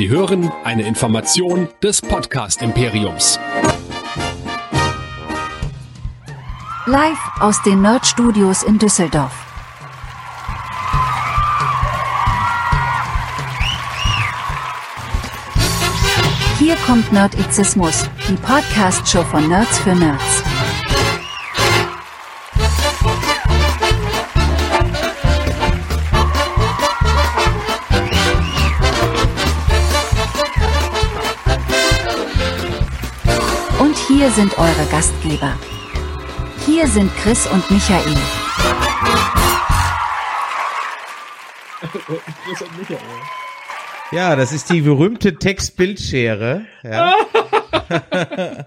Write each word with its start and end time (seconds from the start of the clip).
Sie 0.00 0.08
hören 0.08 0.50
eine 0.64 0.84
Information 0.84 1.68
des 1.82 2.00
Podcast 2.00 2.62
Imperiums. 2.62 3.38
Live 6.86 7.18
aus 7.38 7.62
den 7.64 7.82
Nerd 7.82 8.06
Studios 8.06 8.62
in 8.62 8.78
Düsseldorf. 8.78 9.34
Hier 16.58 16.76
kommt 16.86 17.12
Nerdizismus, 17.12 18.08
die 18.26 18.36
Podcast-Show 18.36 19.24
von 19.24 19.50
Nerds 19.50 19.80
für 19.80 19.94
Nerds. 19.94 20.42
Hier 34.20 34.30
sind 34.32 34.58
eure 34.58 34.86
Gastgeber. 34.90 35.58
Hier 36.66 36.86
sind 36.86 37.10
Chris 37.16 37.46
und 37.46 37.70
Michael. 37.70 38.14
Chris 41.80 42.60
und 42.60 42.78
Michael. 42.78 42.98
Ja, 44.12 44.36
das 44.36 44.52
ist 44.52 44.68
die 44.68 44.82
berühmte 44.82 45.36
Text-Bildschere. 45.36 46.66
Ja. 46.82 47.14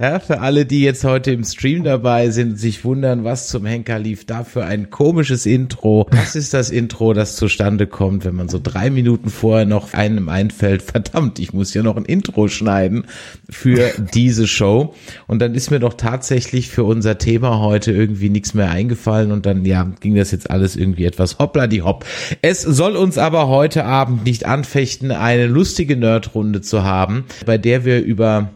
ja, 0.00 0.20
für 0.20 0.40
alle, 0.40 0.64
die 0.64 0.82
jetzt 0.82 1.02
heute 1.02 1.32
im 1.32 1.42
Stream 1.42 1.82
dabei 1.82 2.30
sind, 2.30 2.58
sich 2.58 2.84
wundern, 2.84 3.24
was 3.24 3.48
zum 3.48 3.66
Henker 3.66 3.98
lief, 3.98 4.24
dafür 4.24 4.64
ein 4.64 4.90
komisches 4.90 5.44
Intro. 5.44 6.06
Das 6.10 6.36
ist 6.36 6.54
das 6.54 6.70
Intro, 6.70 7.14
das 7.14 7.34
zustande 7.34 7.86
kommt, 7.86 8.24
wenn 8.24 8.36
man 8.36 8.48
so 8.48 8.60
drei 8.62 8.90
Minuten 8.90 9.28
vorher 9.28 9.66
noch 9.66 9.94
einem 9.94 10.28
einfällt, 10.28 10.82
verdammt, 10.82 11.38
ich 11.40 11.52
muss 11.52 11.74
ja 11.74 11.82
noch 11.82 11.96
ein 11.96 12.04
Intro 12.04 12.46
schneiden 12.48 13.06
für 13.50 13.90
diese 14.14 14.46
Show. 14.46 14.94
Und 15.26 15.40
dann 15.40 15.54
ist 15.54 15.70
mir 15.70 15.80
doch 15.80 15.94
tatsächlich 15.94 16.68
für 16.68 16.84
unser 16.84 17.18
Thema 17.18 17.58
heute 17.58 17.90
irgendwie 17.90 18.30
nichts 18.30 18.54
mehr 18.54 18.70
eingefallen 18.70 19.32
und 19.32 19.46
dann, 19.46 19.64
ja, 19.64 19.90
ging 20.00 20.14
das 20.14 20.30
jetzt 20.30 20.50
alles 20.50 20.76
irgendwie 20.76 21.06
etwas 21.06 21.38
hoppla 21.38 21.66
die 21.66 21.82
hopp. 21.82 22.04
Es 22.40 22.62
soll 22.62 22.94
uns 22.94 23.18
aber 23.18 23.48
heute 23.48 23.84
Abend 23.84 24.24
nicht 24.24 24.46
anfechten, 24.46 25.10
eine 25.10 25.46
lustige 25.46 25.96
Nerdrunde 25.96 26.60
zu 26.60 26.84
haben, 26.84 27.24
bei 27.46 27.58
der 27.58 27.84
wir 27.84 28.00
über 28.02 28.50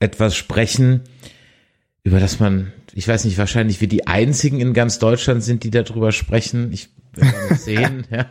etwas 0.00 0.34
sprechen, 0.34 1.02
über 2.02 2.18
das 2.18 2.40
man, 2.40 2.72
ich 2.92 3.06
weiß 3.06 3.24
nicht, 3.24 3.38
wahrscheinlich 3.38 3.80
wir 3.80 3.88
die 3.88 4.06
einzigen 4.06 4.60
in 4.60 4.72
ganz 4.72 4.98
Deutschland 4.98 5.44
sind, 5.44 5.62
die 5.62 5.70
darüber 5.70 6.12
sprechen. 6.12 6.72
Ich 6.72 6.88
sehen, 7.56 8.04
ja. 8.10 8.26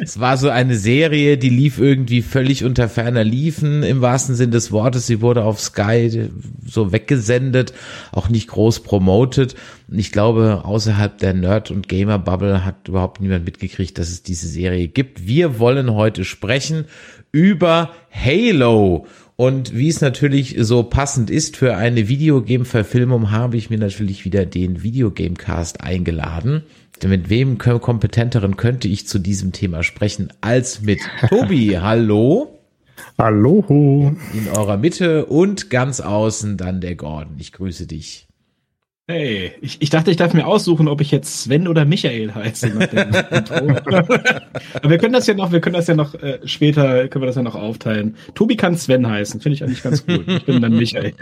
Es 0.00 0.18
war 0.18 0.36
so 0.36 0.48
eine 0.48 0.76
Serie, 0.76 1.38
die 1.38 1.50
lief 1.50 1.78
irgendwie 1.78 2.22
völlig 2.22 2.64
unter 2.64 2.88
ferner 2.88 3.24
Liefen, 3.24 3.82
im 3.82 4.00
wahrsten 4.00 4.34
Sinn 4.34 4.50
des 4.50 4.72
Wortes. 4.72 5.06
Sie 5.06 5.20
wurde 5.20 5.44
auf 5.44 5.60
Sky 5.60 6.28
so 6.66 6.92
weggesendet, 6.92 7.72
auch 8.12 8.28
nicht 8.28 8.48
groß 8.48 8.80
promoted. 8.82 9.54
Und 9.88 9.98
ich 9.98 10.12
glaube, 10.12 10.62
außerhalb 10.64 11.18
der 11.18 11.34
Nerd- 11.34 11.70
und 11.70 11.88
Gamer-Bubble 11.88 12.64
hat 12.64 12.88
überhaupt 12.88 13.20
niemand 13.20 13.44
mitgekriegt, 13.44 13.98
dass 13.98 14.08
es 14.08 14.22
diese 14.22 14.48
Serie 14.48 14.88
gibt. 14.88 15.26
Wir 15.26 15.58
wollen 15.58 15.92
heute 15.92 16.24
sprechen 16.24 16.86
über 17.32 17.92
Halo. 18.10 19.06
Und 19.40 19.74
wie 19.74 19.88
es 19.88 20.02
natürlich 20.02 20.54
so 20.58 20.82
passend 20.82 21.30
ist 21.30 21.56
für 21.56 21.74
eine 21.74 22.08
Videogame-Verfilmung, 22.08 23.30
habe 23.30 23.56
ich 23.56 23.70
mir 23.70 23.78
natürlich 23.78 24.26
wieder 24.26 24.44
den 24.44 24.82
Videogame-Cast 24.82 25.80
eingeladen. 25.80 26.64
Denn 27.02 27.08
mit 27.08 27.30
wem 27.30 27.56
kompetenteren 27.56 28.58
könnte 28.58 28.86
ich 28.86 29.06
zu 29.06 29.18
diesem 29.18 29.52
Thema 29.52 29.82
sprechen 29.82 30.30
als 30.42 30.82
mit 30.82 31.00
Tobi. 31.30 31.78
Hallo 31.80 32.58
Hallo. 33.16 34.14
in 34.34 34.48
eurer 34.54 34.76
Mitte 34.76 35.24
und 35.24 35.70
ganz 35.70 36.00
außen 36.00 36.58
dann 36.58 36.82
der 36.82 36.96
Gordon. 36.96 37.36
Ich 37.38 37.52
grüße 37.52 37.86
dich. 37.86 38.29
Hey, 39.10 39.52
ich, 39.60 39.82
ich 39.82 39.90
dachte, 39.90 40.12
ich 40.12 40.16
darf 40.16 40.34
mir 40.34 40.46
aussuchen, 40.46 40.86
ob 40.86 41.00
ich 41.00 41.10
jetzt 41.10 41.42
Sven 41.42 41.66
oder 41.66 41.84
Michael 41.84 42.32
heiße. 42.32 42.70
Aber 44.72 44.88
wir 44.88 44.98
können 44.98 45.12
das 45.12 45.26
ja 45.26 45.34
noch, 45.34 45.50
wir 45.50 45.60
können 45.60 45.74
das 45.74 45.88
ja 45.88 45.96
noch 45.96 46.14
äh, 46.14 46.38
später, 46.44 47.08
können 47.08 47.22
wir 47.22 47.26
das 47.26 47.34
ja 47.34 47.42
noch 47.42 47.56
aufteilen. 47.56 48.14
Tobi 48.36 48.54
kann 48.54 48.76
Sven 48.76 49.08
heißen, 49.08 49.40
finde 49.40 49.56
ich 49.56 49.64
eigentlich 49.64 49.82
ganz 49.82 50.06
gut. 50.06 50.28
Ich 50.28 50.44
bin 50.44 50.62
dann 50.62 50.76
Michael. 50.76 51.12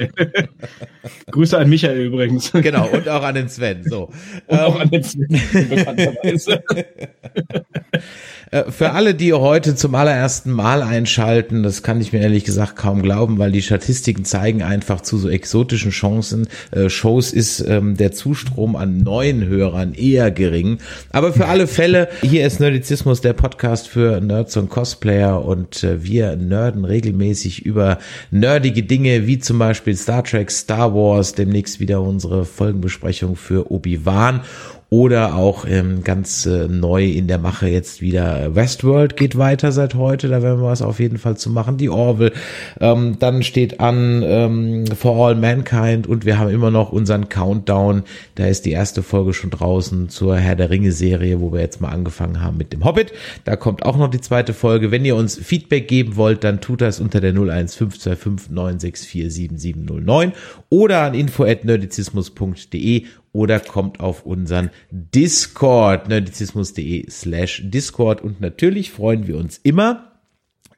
Grüße 1.31 1.57
an 1.57 1.71
Michael 1.71 1.99
übrigens. 1.99 2.53
Genau, 2.53 2.89
und 2.89 3.09
auch 3.09 3.23
an 3.23 3.35
den 3.35 3.49
Sven. 3.49 3.83
So. 3.85 4.11
Und 4.49 4.61
auch 4.61 4.79
an 4.79 4.91
den 4.91 5.03
Sven, 5.03 5.41
bekannterweise. 5.71 6.63
Äh, 8.51 8.71
Für 8.71 8.93
alle, 8.93 9.15
die 9.15 9.33
heute 9.33 9.75
zum 9.75 9.95
allerersten 9.95 10.51
Mal 10.51 10.83
einschalten, 10.83 11.63
das 11.63 11.83
kann 11.83 12.01
ich 12.01 12.13
mir 12.13 12.21
ehrlich 12.21 12.45
gesagt 12.45 12.77
kaum 12.77 13.03
glauben, 13.03 13.39
weil 13.39 13.53
die 13.53 13.63
Statistiken 13.63 14.25
zeigen 14.25 14.63
einfach 14.63 15.01
zu 15.01 15.19
so 15.19 15.29
exotischen 15.29 15.91
Chancen, 15.91 16.49
äh, 16.71 16.89
Shows 16.89 17.33
ist 17.33 17.61
ähm, 17.61 17.97
der 17.97 18.13
Zustrom 18.13 18.77
an 18.77 18.99
neuen 18.99 19.47
Hörern 19.47 19.95
eher 19.95 20.31
gering. 20.31 20.79
Aber 21.11 21.33
für 21.33 21.47
alle 21.47 21.67
Fälle, 21.67 22.09
hier 22.23 22.47
ist 22.47 22.61
Nerdizismus, 22.61 23.21
der 23.21 23.33
Podcast 23.35 23.89
für 23.89 24.21
Nerds 24.21 24.57
und 24.57 24.71
Cosplayer 24.71 25.45
und 25.45 25.85
äh, 25.85 26.03
wir 26.03 26.37
nerden 26.37 26.85
regelmäßig 26.85 27.67
über 27.67 27.99
nerdige 28.31 28.83
Dinge, 28.83 29.27
wie 29.27 29.39
zum 29.39 29.59
Beispiel 29.59 29.97
Star 29.97 30.25
Trek, 30.25 30.51
Star 30.51 30.95
Wars, 30.95 31.35
demnächst 31.35 31.81
wieder 31.81 32.01
unsere 32.01 32.45
Folgenbesprechung 32.45 33.37
für 33.37 33.71
Obi-Wan 33.71 34.41
oder 34.91 35.35
auch 35.35 35.67
ähm, 35.69 36.03
ganz 36.03 36.47
äh, 36.47 36.67
neu 36.67 37.05
in 37.05 37.27
der 37.27 37.37
Mache 37.37 37.69
jetzt 37.69 38.01
wieder 38.01 38.55
Westworld 38.55 39.19
geht 39.19 39.37
weiter 39.37 39.71
seit 39.71 39.95
heute. 39.95 40.29
Da 40.29 40.43
werden 40.43 40.63
wir 40.63 40.69
was 40.69 40.81
auf 40.81 40.99
jeden 40.99 41.19
Fall 41.19 41.37
zu 41.37 41.51
machen. 41.51 41.77
Die 41.77 41.91
Orville. 41.91 42.33
Ähm, 42.81 43.17
dann 43.19 43.43
steht 43.43 43.81
an 43.81 44.23
ähm, 44.25 44.87
For 44.87 45.29
All 45.29 45.35
Mankind 45.35 46.07
und 46.07 46.25
wir 46.25 46.39
haben 46.39 46.49
immer 46.49 46.71
noch 46.71 46.91
unseren 46.91 47.29
Countdown. 47.29 48.05
Da 48.35 48.47
ist 48.47 48.65
die 48.65 48.71
erste 48.71 49.03
Folge 49.03 49.35
schon 49.35 49.51
draußen 49.51 50.09
zur 50.09 50.39
Herr 50.39 50.57
der 50.57 50.71
Ringe 50.71 50.93
Serie, 50.93 51.43
wo 51.43 51.53
wir 51.53 51.61
jetzt 51.61 51.83
mal 51.83 51.91
angefangen 51.91 52.41
haben 52.41 52.57
mit 52.57 52.73
dem 52.73 52.87
Hobbit. 52.87 53.13
Da 53.45 53.57
kommt 53.57 53.85
auch 53.85 53.99
noch 53.99 54.09
die 54.09 54.23
zweite 54.23 54.55
Folge. 54.55 54.91
Wenn 54.91 55.05
ihr 55.05 55.17
uns 55.17 55.37
Feedback 55.37 55.87
geben 55.87 56.17
wollt, 56.17 56.45
dann 56.45 56.63
tut 56.63 56.81
das 56.81 56.99
unter 56.99 57.21
der 57.21 57.35
0152596477709 57.35 60.33
oder 60.71 61.03
an 61.03 61.13
info@nerdizismus.de 61.13 63.05
oder 63.33 63.61
kommt 63.61 64.01
auf 64.01 64.25
unseren 64.25 64.71
Discord, 64.91 66.09
nerdizismus.de 66.09 67.11
slash 67.11 67.63
Discord. 67.65 68.23
Und 68.23 68.41
natürlich 68.41 68.91
freuen 68.91 69.27
wir 69.27 69.37
uns 69.37 69.59
immer 69.59 70.13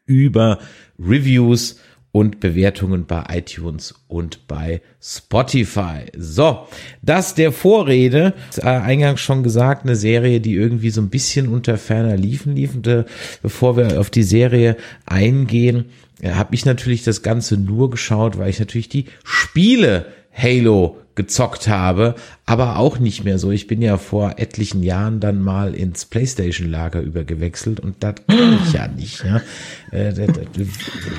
über 0.06 0.58
Reviews 0.98 1.80
und 2.12 2.40
Bewertungen 2.40 3.06
bei 3.06 3.24
iTunes 3.30 3.94
und 4.08 4.48
bei 4.48 4.82
Spotify. 5.00 6.06
So, 6.16 6.66
das 7.02 7.34
der 7.34 7.52
Vorrede. 7.52 8.34
Äh, 8.56 8.66
eingangs 8.66 9.20
schon 9.20 9.42
gesagt, 9.42 9.84
eine 9.84 9.94
Serie, 9.94 10.40
die 10.40 10.54
irgendwie 10.54 10.90
so 10.90 11.00
ein 11.00 11.10
bisschen 11.10 11.48
unter 11.48 11.78
ferner 11.78 12.16
liefen, 12.16 12.56
liefende. 12.56 13.06
Bevor 13.42 13.76
wir 13.76 14.00
auf 14.00 14.10
die 14.10 14.24
Serie 14.24 14.76
eingehen, 15.06 15.86
äh, 16.20 16.32
habe 16.32 16.54
ich 16.54 16.64
natürlich 16.64 17.04
das 17.04 17.22
Ganze 17.22 17.56
nur 17.56 17.90
geschaut, 17.90 18.38
weil 18.38 18.50
ich 18.50 18.58
natürlich 18.58 18.88
die 18.88 19.06
Spiele 19.22 20.06
Halo 20.32 20.96
gezockt 21.16 21.68
habe, 21.68 22.14
aber 22.46 22.78
auch 22.78 22.98
nicht 22.98 23.24
mehr 23.24 23.38
so. 23.38 23.50
Ich 23.50 23.66
bin 23.66 23.82
ja 23.82 23.98
vor 23.98 24.34
etlichen 24.38 24.82
Jahren 24.82 25.20
dann 25.20 25.42
mal 25.42 25.74
ins 25.74 26.06
PlayStation-Lager 26.06 27.00
übergewechselt 27.02 27.78
und 27.80 27.96
das 28.00 28.14
kann 28.26 28.58
ich 28.64 28.72
ja 28.72 28.88
nicht. 28.88 29.22
Das- 29.90 30.18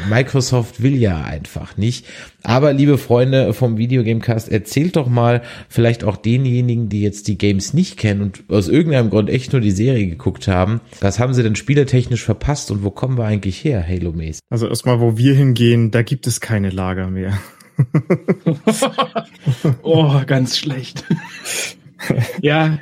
Microsoft 0.10 0.82
will 0.82 0.96
ja 0.96 1.22
einfach 1.24 1.78
nicht. 1.78 2.06
Aber 2.42 2.74
liebe 2.74 2.98
Freunde 2.98 3.54
vom 3.54 3.78
Videogamecast, 3.78 4.50
erzählt 4.50 4.96
doch 4.96 5.08
mal 5.08 5.42
vielleicht 5.70 6.04
auch 6.04 6.18
denjenigen, 6.18 6.90
die 6.90 7.02
jetzt 7.02 7.28
die 7.28 7.38
Games 7.38 7.74
nicht 7.76 7.98
kennen 7.98 8.22
und 8.22 8.44
aus 8.48 8.70
irgendeinem 8.70 9.10
Grund 9.10 9.30
echt 9.30 9.52
nur 9.52 9.62
die 9.62 9.72
Serie 9.72 10.08
geguckt 10.08 10.48
haben, 10.48 10.82
was 11.02 11.20
haben 11.20 11.34
sie 11.34 11.44
denn 11.44 11.56
spielertechnisch 11.56 12.24
verpasst 12.24 12.72
und 12.72 12.84
wo 12.84 12.90
kommen 12.90 13.18
wir 13.18 13.26
eigentlich 13.26 13.64
her, 13.64 13.86
Halo-mäßig? 13.88 14.42
Also 14.50 14.68
erstmal, 14.68 15.00
wo 15.00 15.18
wir 15.18 15.36
hingehen, 15.36 15.92
da 15.92 16.02
gibt 16.02 16.26
es 16.26 16.42
keine 16.42 16.70
Lager 16.72 17.10
mehr. 17.12 17.38
Oh, 19.84 20.22
ganz 20.26 20.58
schlecht. 20.58 21.04
ja, 22.42 22.80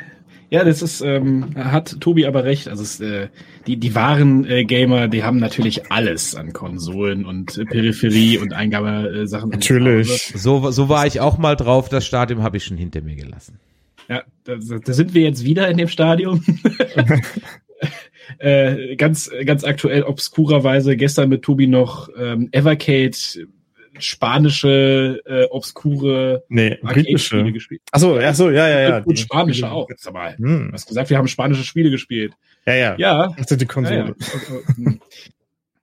ja, 0.50 0.64
das 0.64 0.82
ist, 0.82 1.02
ähm, 1.02 1.56
hat 1.56 2.00
Tobi 2.00 2.26
aber 2.26 2.44
recht. 2.44 2.68
Also 2.68 2.82
es, 2.82 3.00
äh, 3.00 3.28
die, 3.68 3.78
die 3.78 3.94
wahren 3.94 4.46
äh, 4.46 4.66
Gamer, 4.66 5.08
die 5.08 5.24
haben 5.24 5.38
natürlich 5.38 5.92
alles 5.92 6.34
an 6.34 6.54
Konsolen 6.54 7.26
und 7.26 7.58
äh, 7.58 7.66
Peripherie 7.66 8.40
und 8.40 8.54
Eingabesachen. 8.54 9.50
Natürlich. 9.50 10.34
So, 10.36 10.72
so 10.72 10.90
war 10.90 11.06
ich 11.06 11.20
auch 11.20 11.38
mal 11.38 11.56
drauf, 11.56 11.90
das 11.90 12.06
Stadium 12.06 12.42
habe 12.42 12.58
ich 12.58 12.64
schon 12.64 12.78
hinter 12.78 13.02
mir 13.02 13.16
gelassen. 13.16 13.60
Ja, 14.08 14.24
da, 14.44 14.56
da 14.56 14.94
sind 14.94 15.14
wir 15.14 15.22
jetzt 15.22 15.44
wieder 15.44 15.70
in 15.70 15.78
dem 15.78 15.88
Stadium. 15.88 16.44
äh, 18.40 18.96
ganz, 18.96 19.30
ganz 19.46 19.64
aktuell, 19.64 20.02
obskurerweise, 20.02 20.98
gestern 20.98 21.30
mit 21.30 21.44
Tobi 21.44 21.68
noch 21.68 22.10
ähm, 22.18 22.50
Evercade, 22.52 23.16
spanische, 24.00 25.22
äh, 25.26 25.46
obskure 25.46 26.44
Nee, 26.50 26.78
britische. 26.82 27.52
gespielt. 27.52 27.82
Achso, 27.92 28.18
achso, 28.18 28.50
ja, 28.50 28.68
ja, 28.68 28.80
ja. 28.82 28.98
Und 29.04 29.18
die- 29.18 29.22
spanische 29.22 29.70
auch. 29.72 29.88
Sag 29.98 30.14
mal, 30.14 30.38
Hm. 30.38 30.68
du 30.68 30.74
hast 30.74 30.88
gesagt, 30.88 31.10
wir 31.10 31.18
haben 31.18 31.28
spanische 31.28 31.64
Spiele 31.64 31.90
gespielt. 31.90 32.34
Ja, 32.66 32.74
ja. 32.76 32.96
Ja. 32.98 33.36
Das 33.38 33.48
die 33.48 33.56
ja, 33.60 33.66
Konsole. 33.66 34.16
ja. 34.78 34.94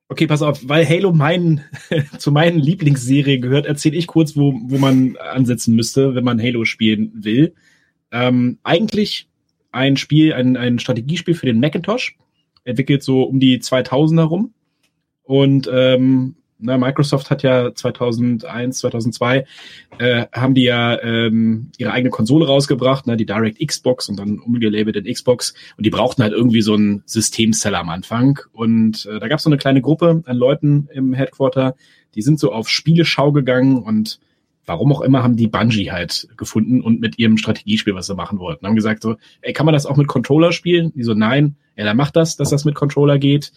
Okay, 0.09 0.29
pass 0.29 0.41
auf, 0.41 0.61
weil 0.69 0.89
Halo 0.89 1.13
mein, 1.13 1.65
zu 2.19 2.31
meinen 2.31 2.61
Lieblingsserien 2.61 3.43
gehört, 3.43 3.67
erzähle 3.67 3.97
ich 3.97 4.07
kurz, 4.07 4.37
wo, 4.37 4.55
wo 4.67 4.79
man 4.79 5.17
ansetzen 5.17 5.75
müsste, 5.75 6.15
wenn 6.15 6.23
man 6.23 6.41
Halo 6.41 6.65
spielen 6.65 7.11
will. 7.15 7.55
Ähm, 8.13 8.59
eigentlich 8.63 9.29
ein 9.73 9.97
Spiel, 9.97 10.33
ein, 10.33 10.57
ein 10.57 10.79
Strategiespiel 10.79 11.35
für 11.35 11.47
den 11.47 11.59
Macintosh, 11.59 12.17
entwickelt 12.63 13.03
so 13.03 13.25
um 13.25 13.41
die 13.41 13.59
2000er 13.59 14.23
rum. 14.23 14.55
Und 15.25 15.69
ähm, 15.73 16.37
na, 16.59 16.79
Microsoft 16.79 17.31
hat 17.31 17.43
ja 17.43 17.75
2001, 17.75 18.79
2002 18.79 19.45
äh, 19.99 20.27
haben 20.33 20.55
die 20.55 20.65
ja 20.65 21.01
ähm, 21.03 21.71
ihre 21.77 21.93
eigene 21.93 22.11
Konsole 22.11 22.47
rausgebracht, 22.47 23.07
ne, 23.07 23.17
die 23.17 23.27
Direct 23.27 23.59
Xbox 23.65 24.09
und 24.09 24.19
dann 24.19 24.39
umgelabelt 24.39 24.97
in 24.97 25.13
Xbox. 25.13 25.55
Und 25.77 25.85
die 25.85 25.91
brauchten 25.91 26.23
halt 26.23 26.33
irgendwie 26.33 26.63
so 26.63 26.75
einen 26.75 27.03
Systemseller 27.07 27.81
am 27.81 27.91
Anfang. 27.91 28.41
Und 28.53 29.07
äh, 29.07 29.19
da 29.21 29.29
gab 29.29 29.39
es 29.39 29.45
so 29.45 29.51
eine 29.51 29.59
kleine 29.59 29.83
Gruppe 29.83 30.23
an 30.25 30.37
Leuten 30.37 30.89
im 30.93 31.13
Headquarter, 31.13 31.75
die 32.15 32.23
sind 32.23 32.41
so 32.41 32.53
auf 32.53 32.69
Spieleschau 32.69 33.33
gegangen 33.33 33.83
und 33.83 34.21
warum 34.65 34.91
auch 34.93 35.03
immer 35.03 35.23
haben 35.23 35.37
die 35.37 35.49
Bungie 35.49 35.93
halt 35.93 36.29
gefunden 36.37 36.81
und 36.81 37.01
mit 37.01 37.19
ihrem 37.19 37.37
Strategiespiel, 37.37 37.95
was 37.95 38.07
sie 38.07 38.15
machen 38.15 38.39
wollten, 38.39 38.67
haben 38.67 38.75
gesagt 38.75 39.03
so, 39.03 39.17
ey, 39.43 39.53
kann 39.53 39.67
man 39.67 39.75
das 39.75 39.87
auch 39.87 39.97
mit 39.97 40.09
Controller 40.09 40.53
spielen? 40.53 40.93
Die 40.95 41.05
so, 41.05 41.15
nein, 41.15 41.57
ja, 41.77 41.85
dann 41.85 41.97
macht 41.97 42.17
das, 42.17 42.37
dass 42.37 42.51
das 42.51 42.65
mit 42.65 42.75
Controller 42.75 43.19
geht 43.19 43.53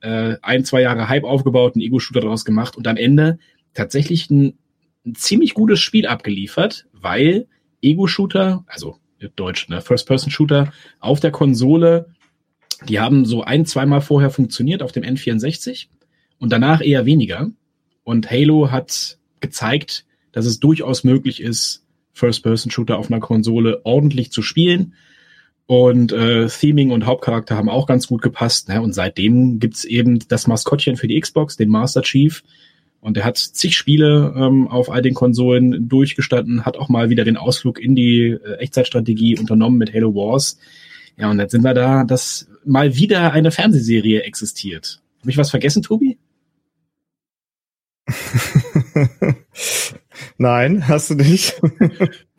äh, 0.00 0.36
ein, 0.42 0.64
zwei 0.64 0.82
Jahre 0.82 1.08
Hype 1.08 1.24
aufgebaut, 1.24 1.74
einen 1.74 1.82
Ego-Shooter 1.82 2.20
daraus 2.20 2.44
gemacht 2.44 2.76
und 2.76 2.86
am 2.86 2.96
Ende 2.96 3.38
tatsächlich 3.74 4.30
ein, 4.30 4.58
ein 5.04 5.14
ziemlich 5.14 5.54
gutes 5.54 5.80
Spiel 5.80 6.06
abgeliefert, 6.06 6.86
weil 6.92 7.46
Ego-Shooter, 7.82 8.64
also 8.66 8.98
Deutsch, 9.36 9.68
ne, 9.68 9.80
First-Person-Shooter 9.80 10.72
auf 11.00 11.20
der 11.20 11.30
Konsole, 11.30 12.10
die 12.88 13.00
haben 13.00 13.24
so 13.24 13.42
ein, 13.42 13.64
zweimal 13.64 14.00
vorher 14.00 14.30
funktioniert 14.30 14.82
auf 14.82 14.92
dem 14.92 15.02
N64 15.02 15.86
und 16.38 16.52
danach 16.52 16.82
eher 16.82 17.06
weniger. 17.06 17.50
Und 18.04 18.30
Halo 18.30 18.70
hat 18.70 19.18
gezeigt, 19.40 20.04
dass 20.32 20.46
es 20.46 20.60
durchaus 20.60 21.02
möglich 21.02 21.40
ist, 21.40 21.84
First-Person-Shooter 22.12 22.98
auf 22.98 23.10
einer 23.10 23.20
Konsole 23.20 23.80
ordentlich 23.84 24.30
zu 24.32 24.42
spielen 24.42 24.94
und 25.66 26.12
äh, 26.12 26.46
Theming 26.46 26.92
und 26.92 27.06
Hauptcharakter 27.06 27.56
haben 27.56 27.68
auch 27.68 27.86
ganz 27.86 28.06
gut 28.06 28.22
gepasst. 28.22 28.68
Ne? 28.68 28.80
Und 28.80 28.94
seitdem 28.94 29.58
gibt's 29.58 29.84
eben 29.84 30.20
das 30.28 30.46
Maskottchen 30.46 30.96
für 30.96 31.08
die 31.08 31.20
Xbox, 31.20 31.56
den 31.56 31.68
Master 31.68 32.02
Chief. 32.02 32.44
Und 33.00 33.16
er 33.16 33.24
hat 33.24 33.36
zig 33.36 33.76
Spiele 33.76 34.32
ähm, 34.36 34.68
auf 34.68 34.90
all 34.90 35.02
den 35.02 35.14
Konsolen 35.14 35.88
durchgestanden, 35.88 36.64
hat 36.64 36.76
auch 36.76 36.88
mal 36.88 37.10
wieder 37.10 37.24
den 37.24 37.36
Ausflug 37.36 37.80
in 37.80 37.94
die 37.94 38.30
äh, 38.30 38.56
Echtzeitstrategie 38.58 39.38
unternommen 39.38 39.78
mit 39.78 39.92
Halo 39.92 40.14
Wars. 40.14 40.58
Ja, 41.16 41.30
und 41.30 41.38
jetzt 41.38 41.52
sind 41.52 41.64
wir 41.64 41.74
da, 41.74 42.04
dass 42.04 42.48
mal 42.64 42.96
wieder 42.96 43.32
eine 43.32 43.50
Fernsehserie 43.50 44.22
existiert. 44.22 45.00
Habe 45.20 45.30
ich 45.30 45.36
was 45.36 45.50
vergessen, 45.50 45.82
Tobi? 45.82 46.18
Nein, 50.38 50.86
hast 50.86 51.10
du 51.10 51.14
nicht. 51.14 51.60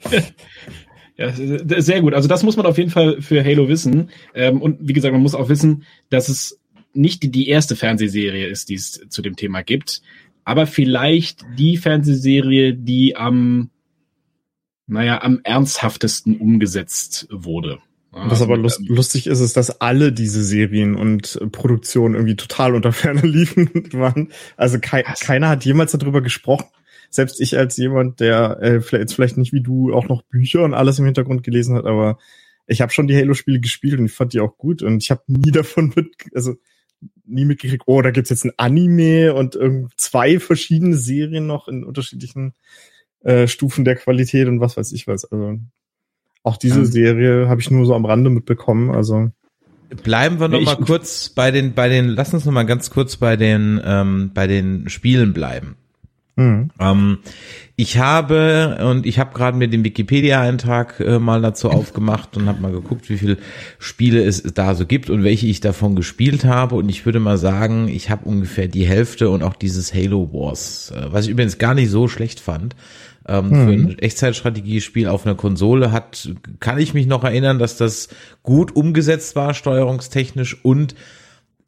Ja, 1.17 1.31
sehr 1.33 2.01
gut. 2.01 2.13
Also 2.13 2.27
das 2.27 2.43
muss 2.43 2.57
man 2.57 2.67
auf 2.67 2.77
jeden 2.77 2.91
Fall 2.91 3.21
für 3.21 3.43
Halo 3.43 3.67
wissen. 3.67 4.11
Ähm, 4.35 4.61
und 4.61 4.77
wie 4.87 4.93
gesagt, 4.93 5.13
man 5.13 5.21
muss 5.21 5.33
auch 5.33 5.49
wissen, 5.49 5.83
dass 6.09 6.29
es 6.29 6.59
nicht 6.93 7.33
die, 7.33 7.49
erste 7.49 7.75
Fernsehserie 7.75 8.47
ist, 8.47 8.69
die 8.69 8.75
es 8.75 9.01
zu 9.09 9.21
dem 9.21 9.35
Thema 9.35 9.61
gibt, 9.63 10.01
aber 10.43 10.67
vielleicht 10.67 11.43
die 11.57 11.77
Fernsehserie, 11.77 12.73
die 12.73 13.15
am, 13.15 13.69
naja, 14.85 15.21
am 15.21 15.41
ernsthaftesten 15.43 16.37
umgesetzt 16.37 17.27
wurde. 17.31 17.79
Was 18.11 18.41
also, 18.41 18.45
aber 18.45 18.57
lust, 18.57 18.79
ähm, 18.79 18.95
lustig 18.95 19.27
ist, 19.27 19.41
ist, 19.41 19.57
dass 19.57 19.81
alle 19.81 20.11
diese 20.11 20.43
Serien 20.43 20.95
und 20.95 21.39
Produktionen 21.51 22.15
irgendwie 22.15 22.35
total 22.35 22.75
unter 22.75 22.91
Ferne 22.91 23.21
liefen 23.21 23.69
waren. 23.93 24.31
Also 24.55 24.79
kei 24.79 25.03
keiner 25.03 25.49
hat 25.49 25.65
jemals 25.65 25.91
darüber 25.91 26.21
gesprochen 26.21 26.67
selbst 27.09 27.39
ich 27.41 27.57
als 27.57 27.77
jemand, 27.77 28.19
der 28.19 28.61
äh, 28.61 28.81
vielleicht, 28.81 29.01
jetzt 29.01 29.13
vielleicht 29.13 29.37
nicht 29.37 29.53
wie 29.53 29.61
du 29.61 29.93
auch 29.93 30.07
noch 30.07 30.23
Bücher 30.23 30.63
und 30.63 30.73
alles 30.73 30.99
im 30.99 31.05
Hintergrund 31.05 31.43
gelesen 31.43 31.75
hat, 31.75 31.85
aber 31.85 32.17
ich 32.67 32.81
habe 32.81 32.91
schon 32.91 33.07
die 33.07 33.15
Halo-Spiele 33.15 33.59
gespielt 33.59 33.99
und 33.99 34.05
ich 34.05 34.13
fand 34.13 34.33
die 34.33 34.41
auch 34.41 34.57
gut 34.57 34.83
und 34.83 35.01
ich 35.01 35.09
habe 35.09 35.23
nie 35.27 35.51
davon 35.51 35.93
mit, 35.95 36.13
also 36.33 36.55
nie 37.25 37.45
mitgekriegt, 37.45 37.83
oh, 37.85 38.01
da 38.01 38.11
gibt's 38.11 38.29
jetzt 38.29 38.45
ein 38.45 38.53
Anime 38.57 39.33
und 39.33 39.55
irgend 39.55 39.91
zwei 39.97 40.39
verschiedene 40.39 40.95
Serien 40.95 41.45
noch 41.45 41.67
in 41.67 41.83
unterschiedlichen 41.83 42.53
äh, 43.21 43.47
Stufen 43.47 43.85
der 43.85 43.95
Qualität 43.95 44.47
und 44.47 44.59
was 44.59 44.77
weiß 44.77 44.91
ich 44.93 45.07
was. 45.07 45.25
Also 45.25 45.59
auch 46.43 46.57
diese 46.57 46.79
ja. 46.79 46.85
Serie 46.85 47.49
habe 47.49 47.61
ich 47.61 47.69
nur 47.69 47.85
so 47.85 47.93
am 47.93 48.05
Rande 48.05 48.29
mitbekommen. 48.29 48.89
Also 48.91 49.31
bleiben 50.03 50.39
wir 50.39 50.47
noch 50.47 50.61
mal 50.61 50.77
kurz 50.77 51.29
bei 51.29 51.51
den 51.51 51.73
bei 51.73 51.89
den. 51.89 52.07
Lass 52.07 52.33
uns 52.33 52.45
noch 52.45 52.53
mal 52.53 52.63
ganz 52.63 52.89
kurz 52.89 53.17
bei 53.17 53.35
den 53.35 53.81
ähm, 53.83 54.31
bei 54.33 54.47
den 54.47 54.89
Spielen 54.89 55.33
bleiben. 55.33 55.75
Mhm. 56.37 56.69
Ähm, 56.79 57.17
ich 57.75 57.97
habe 57.97 58.77
und 58.89 59.05
ich 59.05 59.19
habe 59.19 59.33
gerade 59.33 59.57
mir 59.57 59.67
den 59.67 59.83
Wikipedia-Eintrag 59.83 60.99
äh, 60.99 61.19
mal 61.19 61.41
dazu 61.41 61.69
aufgemacht 61.69 62.37
und 62.37 62.47
habe 62.47 62.61
mal 62.61 62.71
geguckt, 62.71 63.09
wie 63.09 63.17
viele 63.17 63.37
Spiele 63.79 64.23
es 64.23 64.43
da 64.43 64.75
so 64.75 64.85
gibt 64.85 65.09
und 65.09 65.23
welche 65.23 65.47
ich 65.47 65.61
davon 65.61 65.95
gespielt 65.95 66.45
habe. 66.45 66.75
Und 66.75 66.89
ich 66.89 67.05
würde 67.05 67.19
mal 67.19 67.37
sagen, 67.37 67.87
ich 67.87 68.09
habe 68.09 68.25
ungefähr 68.25 68.67
die 68.67 68.85
Hälfte 68.85 69.29
und 69.29 69.43
auch 69.43 69.55
dieses 69.55 69.93
Halo 69.93 70.31
Wars, 70.31 70.93
äh, 70.95 71.11
was 71.11 71.25
ich 71.25 71.31
übrigens 71.31 71.57
gar 71.57 71.73
nicht 71.73 71.89
so 71.89 72.07
schlecht 72.07 72.39
fand. 72.39 72.75
Ähm, 73.27 73.49
mhm. 73.49 73.51
Für 73.51 73.71
ein 73.71 73.99
Echtzeitstrategiespiel 73.99 75.07
auf 75.07 75.25
einer 75.25 75.35
Konsole 75.35 75.91
hat, 75.91 76.31
kann 76.59 76.77
ich 76.77 76.93
mich 76.93 77.07
noch 77.07 77.23
erinnern, 77.23 77.59
dass 77.59 77.77
das 77.77 78.09
gut 78.43 78.75
umgesetzt 78.75 79.35
war, 79.35 79.53
steuerungstechnisch 79.53 80.63
und 80.63 80.95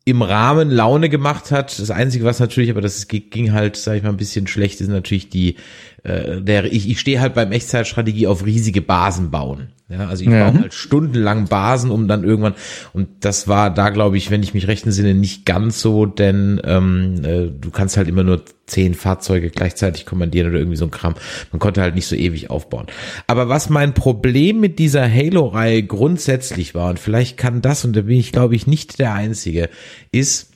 im 0.10 0.22
Rahmen 0.22 0.72
Laune 0.72 1.10
gemacht 1.10 1.52
hat. 1.52 1.78
Das 1.78 1.92
Einzige, 1.92 2.26
was 2.26 2.40
natürlich, 2.40 2.72
aber 2.72 2.82
das 2.82 3.08
ging 3.08 3.52
halt, 3.52 3.76
sag 3.76 3.96
ich 3.96 4.04
mal, 4.04 4.10
ein 4.10 4.18
bisschen 4.18 4.48
schlecht, 4.48 4.82
ist 4.82 4.88
natürlich 4.88 5.30
die, 5.30 5.56
äh, 6.04 6.42
der, 6.42 6.66
ich, 6.66 6.90
ich 6.90 7.00
stehe 7.00 7.20
halt 7.20 7.34
beim 7.34 7.52
Echtzeitstrategie 7.52 8.28
auf 8.28 8.46
riesige 8.46 8.82
Basen 8.82 9.32
bauen. 9.32 9.70
Ja, 9.90 10.08
also 10.08 10.24
ich 10.24 10.30
ja. 10.30 10.52
brauche 10.52 10.62
halt 10.62 10.74
stundenlang 10.76 11.48
Basen, 11.48 11.90
um 11.90 12.08
dann 12.08 12.24
irgendwann, 12.24 12.54
und 12.94 13.08
das 13.22 13.48
war 13.48 13.74
da, 13.74 13.90
glaube 13.90 14.18
ich, 14.18 14.30
wenn 14.30 14.44
ich 14.44 14.54
mich 14.54 14.68
recht 14.68 14.86
entsinne, 14.86 15.16
nicht 15.16 15.48
ganz 15.48 15.82
so, 15.82 16.06
denn 16.06 16.62
ähm, 16.64 17.16
äh, 17.24 17.48
du 17.50 17.72
kannst 17.72 17.98
halt 17.98 18.08
immer 18.08 18.24
nur 18.24 18.44
zehn 18.68 18.94
Fahrzeuge 18.94 19.50
gleichzeitig 19.50 20.06
kommandieren 20.06 20.50
oder 20.50 20.60
irgendwie 20.60 20.78
so 20.78 20.86
ein 20.86 20.92
Kram. 20.92 21.16
Man 21.52 21.60
konnte 21.60 21.82
halt 21.82 21.96
nicht 21.96 22.06
so 22.06 22.16
ewig 22.16 22.52
aufbauen. 22.52 22.86
Aber 23.26 23.50
was 23.50 23.72
mein 23.72 23.96
Problem 23.96 24.60
mit 24.60 24.78
dieser 24.78 25.12
Halo-Reihe 25.12 25.82
grundsätzlich 25.82 26.76
war, 26.76 26.92
und 26.92 27.00
vielleicht 27.00 27.38
kann 27.38 27.64
das, 27.64 27.84
und 27.84 27.96
da 27.96 28.02
bin 28.02 28.20
ich, 28.20 28.32
glaube 28.32 28.56
ich, 28.56 28.68
nicht 28.68 29.00
der 29.00 29.16
Einzige, 29.16 29.70
ist, 30.12 30.52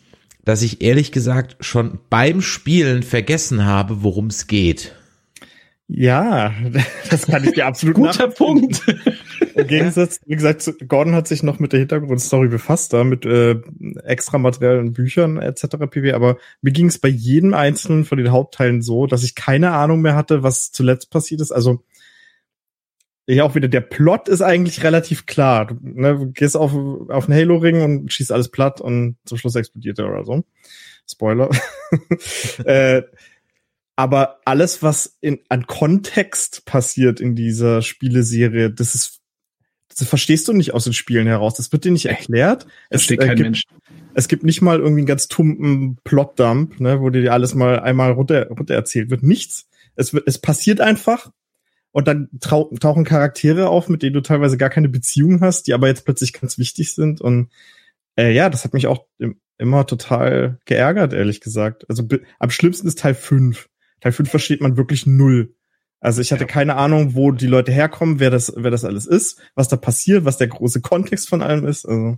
dass 0.45 0.61
ich 0.61 0.83
ehrlich 0.83 1.11
gesagt 1.11 1.55
schon 1.59 1.97
beim 2.11 2.41
Spielen 2.41 3.01
vergessen 3.01 3.65
habe, 3.65 4.03
worum 4.03 4.27
es 4.27 4.45
geht. 4.45 4.93
Ja, 5.87 6.53
das 7.09 7.27
kann 7.27 7.43
ich 7.43 7.51
dir 7.51 7.65
absolut 7.65 7.95
Guter 7.95 8.29
Punkt. 8.29 8.81
Im 9.55 9.67
Gegensatz, 9.67 10.19
wie 10.25 10.35
gesagt, 10.35 10.73
Gordon 10.87 11.13
hat 11.13 11.27
sich 11.27 11.43
noch 11.43 11.59
mit 11.59 11.73
der 11.73 11.79
Hintergrundstory 11.79 12.47
befasst, 12.47 12.93
da 12.93 13.03
mit 13.03 13.25
äh, 13.25 13.59
extra 14.03 14.37
Material 14.37 14.79
und 14.79 14.93
Büchern 14.93 15.37
etc. 15.37 15.77
pp. 15.89 16.13
Aber 16.13 16.37
mir 16.61 16.71
ging 16.71 16.87
es 16.87 16.97
bei 16.97 17.09
jedem 17.09 17.53
einzelnen 17.53 18.05
von 18.05 18.17
den 18.17 18.31
Hauptteilen 18.31 18.81
so, 18.81 19.05
dass 19.05 19.23
ich 19.23 19.35
keine 19.35 19.71
Ahnung 19.71 20.01
mehr 20.01 20.15
hatte, 20.15 20.41
was 20.41 20.71
zuletzt 20.71 21.11
passiert 21.11 21.41
ist. 21.41 21.51
Also 21.51 21.83
ja, 23.27 23.45
auch 23.45 23.55
wieder 23.55 23.69
der 23.69 23.81
Plot 23.81 24.27
ist 24.27 24.41
eigentlich 24.41 24.83
relativ 24.83 25.25
klar. 25.25 25.67
Du, 25.67 25.77
ne, 25.81 26.17
du 26.17 26.31
gehst 26.31 26.57
auf, 26.57 26.73
auf 26.73 27.29
einen 27.29 27.39
Halo-Ring 27.39 27.81
und 27.81 28.11
schießt 28.11 28.31
alles 28.31 28.49
platt 28.49 28.81
und 28.81 29.17
zum 29.25 29.37
Schluss 29.37 29.55
explodiert 29.55 29.99
er 29.99 30.09
oder 30.09 30.25
so. 30.25 30.43
Spoiler. 31.09 31.49
äh, 32.65 33.03
aber 33.95 34.39
alles, 34.45 34.81
was 34.81 35.17
in, 35.21 35.39
an 35.49 35.67
Kontext 35.67 36.65
passiert 36.65 37.19
in 37.19 37.35
dieser 37.35 37.81
Spieleserie, 37.81 38.71
das 38.71 38.95
ist, 38.95 39.19
das 39.95 40.07
verstehst 40.07 40.47
du 40.47 40.53
nicht 40.53 40.73
aus 40.73 40.85
den 40.85 40.93
Spielen 40.93 41.27
heraus. 41.27 41.53
Das 41.53 41.71
wird 41.71 41.85
dir 41.85 41.91
nicht 41.91 42.07
erklärt. 42.07 42.65
Es 42.89 43.03
steht 43.03 43.21
äh, 43.21 43.27
kein 43.27 43.35
gibt, 43.35 43.45
Mensch. 43.45 43.63
Es 44.15 44.27
gibt 44.27 44.43
nicht 44.43 44.61
mal 44.61 44.79
irgendwie 44.79 45.01
einen 45.01 45.07
ganz 45.07 45.27
tumpen 45.27 45.97
Plotdump, 46.03 46.79
ne, 46.79 47.01
wo 47.01 47.09
dir 47.09 47.31
alles 47.31 47.53
mal 47.53 47.79
einmal 47.79 48.11
runter, 48.11 48.47
runter 48.47 48.73
erzählt 48.73 49.11
wird. 49.11 49.21
Nichts. 49.21 49.67
Es 49.95 50.13
wird, 50.13 50.27
es 50.27 50.39
passiert 50.39 50.81
einfach. 50.81 51.31
Und 51.91 52.07
dann 52.07 52.29
tauchen 52.39 53.03
Charaktere 53.05 53.69
auf, 53.69 53.87
mit 53.87 54.01
denen 54.01 54.15
du 54.15 54.21
teilweise 54.21 54.57
gar 54.57 54.71
keine 54.71 54.89
Beziehung 54.89 55.41
hast, 55.41 55.67
die 55.67 55.75
aber 55.75 55.87
jetzt 55.87 56.05
plötzlich 56.05 56.33
ganz 56.33 56.57
wichtig 56.57 56.95
sind. 56.95 57.21
Und 57.21 57.51
äh, 58.15 58.33
ja, 58.33 58.49
das 58.49 58.63
hat 58.63 58.73
mich 58.73 58.87
auch 58.87 59.05
immer 59.59 59.85
total 59.85 60.57
geärgert, 60.65 61.13
ehrlich 61.13 61.39
gesagt. 61.39 61.87
Also 61.89 62.07
am 62.39 62.49
schlimmsten 62.49 62.87
ist 62.87 62.97
Teil 62.97 63.13
5 63.13 63.69
Teil 64.03 64.11
5 64.11 64.29
versteht 64.29 64.59
man 64.59 64.75
wirklich 64.75 65.05
null. 65.05 65.55
Also 66.01 66.21
ich 66.21 66.33
hatte 66.33 66.43
ja. 66.43 66.47
keine 66.47 66.75
Ahnung, 66.75 67.15
wo 67.15 67.31
die 67.31 67.47
Leute 67.47 67.71
herkommen, 67.71 68.19
wer 68.19 68.29
das, 68.29 68.51
wer 68.57 68.69
das 68.69 68.83
alles 68.83 69.05
ist, 69.05 69.41
was 69.55 69.69
da 69.69 69.77
passiert, 69.77 70.25
was 70.25 70.37
der 70.37 70.47
große 70.47 70.81
Kontext 70.81 71.29
von 71.29 71.41
allem 71.41 71.65
ist. 71.65 71.85
Also, 71.85 72.17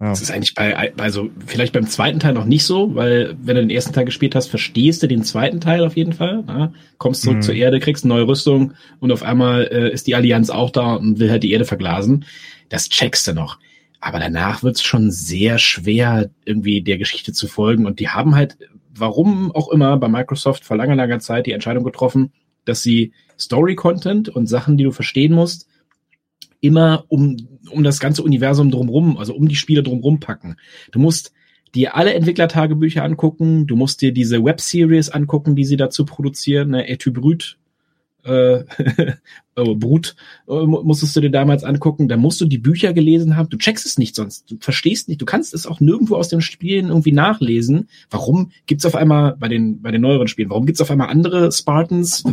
ja. 0.00 0.10
Das 0.10 0.22
ist 0.22 0.30
eigentlich 0.30 0.54
bei, 0.54 0.92
also 0.98 1.30
vielleicht 1.44 1.72
beim 1.72 1.88
zweiten 1.88 2.20
Teil 2.20 2.34
noch 2.34 2.44
nicht 2.44 2.64
so, 2.64 2.94
weil 2.94 3.36
wenn 3.42 3.56
du 3.56 3.62
den 3.62 3.70
ersten 3.70 3.92
Teil 3.92 4.04
gespielt 4.04 4.36
hast, 4.36 4.46
verstehst 4.46 5.02
du 5.02 5.08
den 5.08 5.24
zweiten 5.24 5.60
Teil 5.60 5.84
auf 5.84 5.96
jeden 5.96 6.12
Fall. 6.12 6.44
Ja? 6.46 6.72
Kommst 6.98 7.22
zurück 7.22 7.38
mhm. 7.38 7.42
zur 7.42 7.54
Erde, 7.54 7.80
kriegst 7.80 8.04
eine 8.04 8.14
neue 8.14 8.28
Rüstung 8.28 8.74
und 9.00 9.10
auf 9.10 9.24
einmal 9.24 9.64
äh, 9.64 9.92
ist 9.92 10.06
die 10.06 10.14
Allianz 10.14 10.50
auch 10.50 10.70
da 10.70 10.94
und 10.94 11.18
will 11.18 11.30
halt 11.32 11.42
die 11.42 11.50
Erde 11.50 11.64
verglasen. 11.64 12.24
Das 12.68 12.88
checkst 12.88 13.26
du 13.26 13.32
noch. 13.34 13.58
aber 14.00 14.20
danach 14.20 14.62
wird's 14.62 14.84
schon 14.84 15.10
sehr 15.10 15.58
schwer, 15.58 16.30
irgendwie 16.44 16.82
der 16.82 16.98
Geschichte 16.98 17.32
zu 17.32 17.48
folgen. 17.48 17.86
Und 17.86 17.98
die 17.98 18.10
haben 18.10 18.36
halt, 18.36 18.56
warum 18.96 19.52
auch 19.52 19.70
immer, 19.70 19.96
bei 19.96 20.08
Microsoft 20.08 20.64
vor 20.64 20.76
langer, 20.76 20.96
langer 20.96 21.18
Zeit 21.20 21.46
die 21.46 21.52
Entscheidung 21.52 21.84
getroffen, 21.84 22.32
dass 22.64 22.82
sie 22.82 23.12
Story-Content 23.38 24.28
und 24.28 24.46
Sachen, 24.46 24.76
die 24.76 24.84
du 24.84 24.92
verstehen 24.92 25.34
musst, 25.34 25.68
immer 26.60 27.04
um, 27.08 27.36
um 27.70 27.84
das 27.84 28.00
ganze 28.00 28.22
Universum 28.22 28.70
drumrum, 28.70 29.18
also 29.18 29.34
um 29.34 29.48
die 29.48 29.56
Spiele 29.56 29.82
drumrum 29.82 30.20
packen. 30.20 30.56
Du 30.92 30.98
musst 30.98 31.32
dir 31.74 31.96
alle 31.96 32.14
Entwicklertagebücher 32.14 33.02
angucken, 33.02 33.66
du 33.66 33.76
musst 33.76 34.00
dir 34.00 34.12
diese 34.12 34.42
Webseries 34.42 35.10
angucken, 35.10 35.56
die 35.56 35.64
sie 35.64 35.76
dazu 35.76 36.04
produzieren, 36.04 36.70
ne, 36.70 36.88
Etu 36.88 37.12
Brut, 37.12 37.58
äh, 38.24 38.64
oh, 39.56 39.74
Brut 39.76 40.16
äh, 40.48 40.52
musstest 40.52 41.14
du 41.16 41.20
dir 41.20 41.30
damals 41.30 41.64
angucken, 41.64 42.08
da 42.08 42.16
musst 42.16 42.40
du 42.40 42.46
die 42.46 42.58
Bücher 42.58 42.92
gelesen 42.92 43.36
haben, 43.36 43.48
du 43.48 43.56
checkst 43.56 43.86
es 43.86 43.98
nicht 43.98 44.14
sonst, 44.14 44.50
du 44.50 44.56
verstehst 44.60 45.08
nicht, 45.08 45.20
du 45.20 45.26
kannst 45.26 45.54
es 45.54 45.66
auch 45.66 45.80
nirgendwo 45.80 46.16
aus 46.16 46.28
den 46.28 46.40
Spielen 46.40 46.88
irgendwie 46.88 47.12
nachlesen. 47.12 47.88
Warum 48.10 48.50
gibt's 48.66 48.86
auf 48.86 48.94
einmal 48.94 49.36
bei 49.36 49.48
den 49.48 49.82
bei 49.82 49.90
den 49.90 50.00
neueren 50.00 50.28
Spielen, 50.28 50.50
warum 50.50 50.66
gibt's 50.66 50.80
auf 50.80 50.90
einmal 50.90 51.08
andere 51.08 51.52
Spartans? 51.52 52.24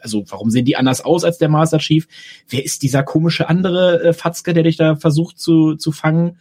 Also 0.00 0.24
warum 0.28 0.50
sehen 0.50 0.64
die 0.64 0.76
anders 0.76 1.04
aus 1.04 1.24
als 1.24 1.38
der 1.38 1.48
Master 1.48 1.78
Chief? 1.78 2.08
Wer 2.48 2.64
ist 2.64 2.82
dieser 2.82 3.02
komische 3.02 3.48
andere 3.48 4.02
äh, 4.02 4.12
Fatzke, 4.12 4.52
der 4.52 4.64
dich 4.64 4.76
da 4.76 4.96
versucht 4.96 5.38
zu 5.38 5.76
zu 5.76 5.92
fangen? 5.92 6.38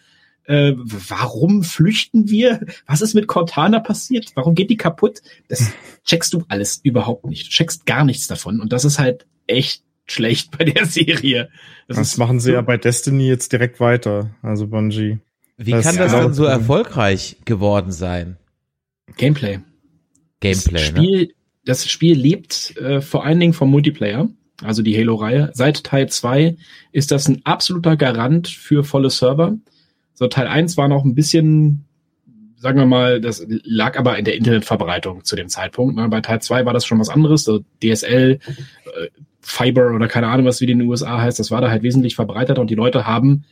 Äh, 0.48 0.74
warum 0.76 1.64
flüchten 1.64 2.30
wir? 2.30 2.66
Was 2.86 3.02
ist 3.02 3.14
mit 3.14 3.28
Cortana 3.28 3.80
passiert? 3.80 4.32
Warum 4.36 4.56
geht 4.56 4.70
die 4.70 4.78
kaputt? 4.78 5.22
Das 5.48 5.72
checkst 6.04 6.34
du 6.34 6.44
alles 6.48 6.80
überhaupt 6.84 7.26
nicht. 7.26 7.48
Du 7.48 7.50
checkst 7.50 7.86
gar 7.86 8.06
nichts 8.06 8.28
davon. 8.28 8.60
Und 8.60 8.72
das 8.72 8.86
ist 8.86 9.00
halt 9.00 9.26
echt 9.48 9.84
schlecht 10.06 10.56
bei 10.58 10.66
der 10.66 10.86
Serie. 10.86 11.50
Das, 11.88 11.98
das 11.98 12.18
machen 12.18 12.40
sie 12.40 12.52
so 12.52 12.54
ja 12.54 12.62
bei 12.62 12.78
Destiny 12.78 13.28
jetzt 13.28 13.52
direkt 13.52 13.80
weiter, 13.80 14.32
also 14.42 14.68
Bungie. 14.68 15.20
Wie 15.58 15.72
das 15.72 15.86
kann 15.86 15.98
das 15.98 16.12
dann 16.12 16.34
so 16.34 16.46
erfolgreich 16.46 17.38
geworden 17.46 17.92
sein? 17.92 18.38
Gameplay. 19.18 19.60
Gameplay. 20.42 20.74
Das 20.74 20.86
Spiel, 20.86 21.22
ne? 21.22 21.34
das 21.64 21.90
Spiel 21.90 22.18
lebt 22.18 22.78
äh, 22.78 23.02
vor 23.02 23.26
allen 23.26 23.40
Dingen 23.40 23.54
vom 23.54 23.72
Multiplayer, 23.72 24.30
also 24.62 24.82
die 24.82 24.98
Halo-Reihe. 24.98 25.52
Seit 25.54 25.84
Teil 25.84 26.10
2 26.10 26.58
ist 26.92 27.12
das 27.12 27.28
ein 27.28 27.42
absoluter 27.46 27.96
Garant 27.96 28.48
für 28.48 28.84
volle 28.84 29.10
Server. 29.10 29.56
So 30.16 30.28
Teil 30.28 30.48
1 30.48 30.78
war 30.78 30.88
noch 30.88 31.04
ein 31.04 31.14
bisschen, 31.14 31.86
sagen 32.58 32.80
wir 32.80 32.86
mal, 32.86 33.22
das 33.22 33.46
lag 33.48 33.98
aber 34.00 34.18
in 34.18 34.26
der 34.26 34.36
Internetverbreitung 34.36 35.24
zu 35.24 35.36
dem 35.36 35.50
Zeitpunkt. 35.50 35.96
Ne? 35.96 36.08
Bei 36.10 36.22
Teil 36.22 36.42
2 36.42 36.66
war 36.66 36.74
das 36.74 36.86
schon 36.86 37.00
was 37.00 37.10
anderes, 37.10 37.44
so 37.44 37.60
DSL, 37.84 38.40
äh, 38.40 39.08
Fiber 39.42 39.94
oder 39.94 40.08
keine 40.08 40.28
Ahnung, 40.28 40.48
was 40.48 40.60
wie 40.60 40.66
in 40.66 40.80
den 40.80 40.88
USA 40.88 41.22
heißt, 41.22 41.38
das 41.38 41.52
war 41.52 41.62
da 41.62 41.70
halt 41.70 41.84
wesentlich 41.84 42.16
verbreiteter 42.16 42.60
und 42.62 42.72
die 42.72 42.76
Leute 42.76 43.06
haben 43.06 43.44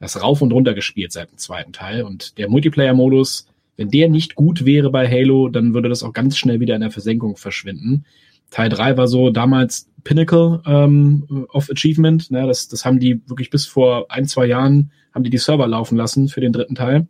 das 0.00 0.20
rauf 0.20 0.40
und 0.40 0.52
runter 0.52 0.72
gespielt 0.72 1.12
seit 1.12 1.30
dem 1.30 1.38
zweiten 1.38 1.72
Teil. 1.72 2.04
Und 2.04 2.38
der 2.38 2.48
Multiplayer-Modus, 2.48 3.46
wenn 3.76 3.90
der 3.90 4.08
nicht 4.08 4.34
gut 4.34 4.64
wäre 4.64 4.90
bei 4.90 5.08
Halo, 5.08 5.48
dann 5.48 5.74
würde 5.74 5.90
das 5.90 6.02
auch 6.02 6.12
ganz 6.12 6.38
schnell 6.38 6.58
wieder 6.58 6.74
in 6.74 6.80
der 6.80 6.90
Versenkung 6.90 7.36
verschwinden. 7.36 8.04
Teil 8.50 8.68
3 8.68 8.96
war 8.96 9.08
so 9.08 9.30
damals 9.30 9.88
Pinnacle 10.04 10.62
ähm, 10.66 11.46
of 11.52 11.70
Achievement. 11.70 12.30
Ne? 12.30 12.46
Das, 12.46 12.68
das 12.68 12.84
haben 12.84 12.98
die 12.98 13.20
wirklich 13.26 13.50
bis 13.50 13.66
vor 13.66 14.10
ein, 14.10 14.26
zwei 14.26 14.46
Jahren 14.46 14.90
haben 15.14 15.24
die 15.24 15.30
die 15.30 15.38
Server 15.38 15.66
laufen 15.66 15.96
lassen 15.96 16.28
für 16.28 16.40
den 16.40 16.52
dritten 16.52 16.74
Teil. 16.74 17.06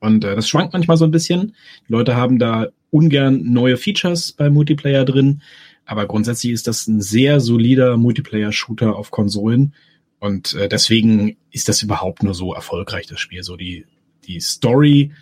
Und 0.00 0.24
äh, 0.24 0.34
das 0.34 0.48
schwankt 0.48 0.72
manchmal 0.72 0.96
so 0.96 1.04
ein 1.04 1.10
bisschen. 1.10 1.54
Die 1.88 1.92
Leute 1.92 2.16
haben 2.16 2.38
da 2.38 2.68
ungern 2.90 3.52
neue 3.52 3.76
Features 3.76 4.32
bei 4.32 4.50
Multiplayer 4.50 5.04
drin, 5.04 5.42
aber 5.84 6.06
grundsätzlich 6.06 6.52
ist 6.52 6.66
das 6.66 6.86
ein 6.86 7.00
sehr 7.00 7.40
solider 7.40 7.96
Multiplayer-Shooter 7.96 8.96
auf 8.96 9.10
Konsolen. 9.10 9.74
Und 10.20 10.54
äh, 10.54 10.68
deswegen 10.68 11.36
ist 11.50 11.68
das 11.68 11.82
überhaupt 11.82 12.22
nur 12.22 12.34
so 12.34 12.54
erfolgreich, 12.54 13.06
das 13.06 13.20
Spiel. 13.20 13.42
So 13.42 13.56
die, 13.56 13.84
die 14.26 14.40
Story 14.40 15.12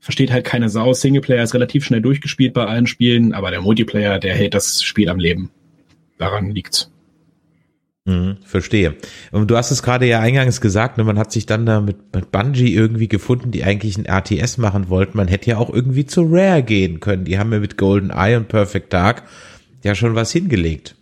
versteht 0.00 0.30
halt 0.30 0.44
keine 0.44 0.68
Sau. 0.68 0.92
Singleplayer 0.92 1.42
ist 1.42 1.54
relativ 1.54 1.84
schnell 1.84 2.02
durchgespielt 2.02 2.52
bei 2.52 2.66
allen 2.66 2.86
Spielen, 2.86 3.32
aber 3.32 3.50
der 3.50 3.62
Multiplayer, 3.62 4.18
der 4.18 4.34
hält 4.34 4.54
das 4.54 4.82
Spiel 4.82 5.08
am 5.08 5.18
Leben. 5.18 5.50
Daran 6.18 6.50
liegt's. 6.50 6.90
Mhm, 8.06 8.38
verstehe. 8.44 8.96
Und 9.30 9.50
du 9.50 9.56
hast 9.56 9.70
es 9.70 9.82
gerade 9.82 10.06
ja 10.06 10.20
eingangs 10.20 10.60
gesagt, 10.60 10.96
ne, 10.96 11.04
man 11.04 11.18
hat 11.18 11.32
sich 11.32 11.46
dann 11.46 11.66
da 11.66 11.80
mit, 11.80 12.14
mit 12.14 12.32
Bungie 12.32 12.72
irgendwie 12.72 13.08
gefunden, 13.08 13.50
die 13.50 13.62
eigentlich 13.62 13.98
ein 13.98 14.06
RTS 14.06 14.58
machen 14.58 14.88
wollten. 14.88 15.16
Man 15.16 15.28
hätte 15.28 15.50
ja 15.50 15.58
auch 15.58 15.70
irgendwie 15.70 16.06
zu 16.06 16.22
Rare 16.22 16.62
gehen 16.62 17.00
können. 17.00 17.24
Die 17.24 17.38
haben 17.38 17.52
ja 17.52 17.60
mit 17.60 17.76
Golden 17.76 18.10
Eye 18.10 18.36
und 18.36 18.48
Perfect 18.48 18.92
Dark 18.92 19.24
ja 19.84 19.94
schon 19.94 20.14
was 20.14 20.32
hingelegt. 20.32 20.96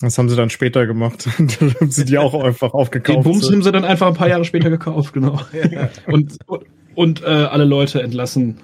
Das 0.00 0.18
haben 0.18 0.28
sie 0.28 0.36
dann 0.36 0.50
später 0.50 0.86
gemacht. 0.86 1.28
dann 1.38 1.74
haben 1.74 1.90
sie 1.90 2.04
die 2.04 2.18
auch 2.18 2.34
einfach 2.34 2.74
aufgekauft. 2.74 3.16
Den 3.16 3.22
Bums 3.22 3.50
haben 3.50 3.62
sie 3.62 3.72
dann 3.72 3.84
einfach 3.84 4.08
ein 4.08 4.14
paar 4.14 4.28
Jahre 4.28 4.44
später 4.44 4.70
gekauft, 4.70 5.14
genau. 5.14 5.40
und 6.06 6.38
und, 6.46 6.64
und 6.94 7.22
äh, 7.22 7.26
alle 7.26 7.64
Leute 7.64 8.02
entlassen. 8.02 8.58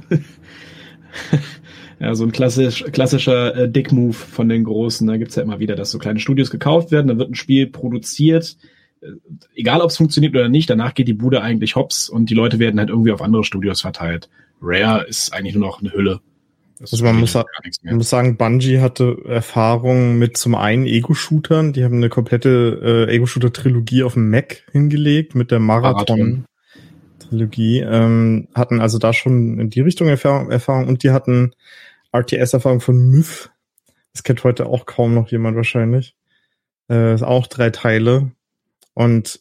Ja, 2.01 2.15
so 2.15 2.25
ein 2.25 2.33
klassisch, 2.33 2.83
klassischer 2.93 3.55
äh, 3.55 3.71
Dick-Move 3.71 4.15
von 4.15 4.49
den 4.49 4.65
Großen. 4.65 5.07
Da 5.07 5.19
gibt's 5.19 5.37
ja 5.37 5.43
immer 5.43 5.61
wieder, 5.61 5.77
dass 5.77 5.91
so 5.91 5.99
kleine 5.99 6.19
Studios 6.19 6.51
gekauft 6.51 6.91
werden, 6.91 7.09
dann 7.09 7.19
wird 7.19 7.31
ein 7.31 7.35
Spiel 7.35 7.67
produziert, 7.67 8.57
äh, 9.03 9.09
egal 9.55 9.83
ob 9.83 9.91
es 9.91 9.99
funktioniert 9.99 10.35
oder 10.35 10.49
nicht, 10.49 10.71
danach 10.71 10.95
geht 10.95 11.09
die 11.09 11.15
Bude 11.15 11.43
eigentlich 11.43 11.77
hops 11.77 12.09
und 12.09 12.31
die 12.31 12.35
Leute 12.35 12.59
werden 12.59 12.81
halt 12.81 12.89
irgendwie 12.89 13.13
auf 13.13 13.21
andere 13.21 13.45
Studios 13.45 13.83
verteilt. 13.83 14.31
Rare 14.63 15.07
ist 15.07 15.35
eigentlich 15.35 15.55
nur 15.55 15.67
noch 15.67 15.81
eine 15.81 15.93
Hülle. 15.93 16.21
Das 16.79 16.93
also 16.93 17.05
man 17.05 17.21
muss, 17.21 17.35
man 17.35 17.97
muss 17.97 18.09
sagen, 18.09 18.39
Bungie 18.39 18.81
hatte 18.81 19.19
Erfahrung 19.27 20.19
mit 20.19 20.39
zum 20.39 20.55
einen 20.55 20.87
Ego-Shootern. 20.87 21.75
Die 21.75 21.85
haben 21.85 21.97
eine 21.97 22.09
komplette 22.09 23.07
äh, 23.11 23.15
Ego-Shooter-Trilogie 23.15 24.05
auf 24.05 24.15
dem 24.15 24.31
Mac 24.31 24.63
hingelegt 24.73 25.35
mit 25.35 25.51
der 25.51 25.61
Marathon-Trilogie. 25.61 27.81
Ähm, 27.81 28.49
hatten 28.55 28.81
also 28.81 28.97
da 28.97 29.13
schon 29.13 29.61
in 29.61 29.69
die 29.69 29.83
Richtung 29.83 30.09
Erfahrung, 30.09 30.51
Erfahrung 30.51 30.89
und 30.89 31.03
die 31.03 31.11
hatten 31.11 31.53
RTS-Erfahrung 32.13 32.81
von 32.81 32.97
Myth. 33.11 33.51
Das 34.13 34.23
kennt 34.23 34.43
heute 34.45 34.67
auch 34.67 34.87
kaum 34.87 35.15
noch 35.15 35.29
jemand 35.29 35.57
wahrscheinlich. 35.57 36.17
Äh, 36.89 37.23
auch 37.23 37.47
drei 37.47 37.71
Teile. 37.71 38.33
Und 38.95 39.41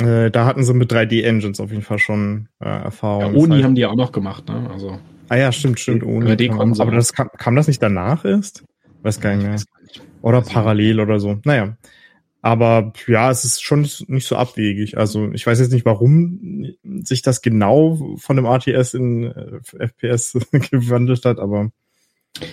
äh, 0.00 0.30
da 0.30 0.44
hatten 0.44 0.64
sie 0.64 0.74
mit 0.74 0.92
3D-Engines 0.92 1.60
auf 1.60 1.70
jeden 1.70 1.82
Fall 1.82 1.98
schon 1.98 2.48
äh, 2.60 2.68
Erfahrung. 2.68 3.34
Ja, 3.34 3.40
Oni 3.40 3.54
heißt, 3.54 3.64
haben 3.64 3.74
die 3.74 3.86
auch 3.86 3.94
noch 3.96 4.12
gemacht, 4.12 4.48
ne? 4.48 4.68
Also. 4.72 4.98
Ah 5.28 5.36
ja, 5.36 5.52
stimmt, 5.52 5.78
stimmt. 5.78 6.02
Oni. 6.02 6.50
Aber 6.50 6.90
das 6.92 7.12
kam, 7.12 7.28
kam 7.36 7.54
das 7.54 7.68
nicht 7.68 7.82
danach 7.82 8.24
erst? 8.24 8.64
Weiß 9.02 9.20
gar 9.20 9.36
nicht 9.36 9.46
mehr. 9.46 9.60
Oder 10.22 10.42
parallel 10.42 11.00
oder 11.00 11.20
so. 11.20 11.38
Naja. 11.44 11.76
Aber 12.40 12.92
ja, 13.06 13.30
es 13.30 13.44
ist 13.44 13.62
schon 13.62 13.88
nicht 14.06 14.26
so 14.26 14.36
abwegig. 14.36 14.96
Also 14.96 15.30
ich 15.32 15.46
weiß 15.46 15.58
jetzt 15.58 15.72
nicht, 15.72 15.84
warum 15.84 16.66
sich 17.02 17.22
das 17.22 17.42
genau 17.42 18.16
von 18.16 18.36
dem 18.36 18.46
RTS 18.46 18.94
in 18.94 19.24
äh, 19.24 19.60
FPS 19.88 20.38
gewandelt 20.70 21.24
hat, 21.24 21.38
aber 21.38 21.70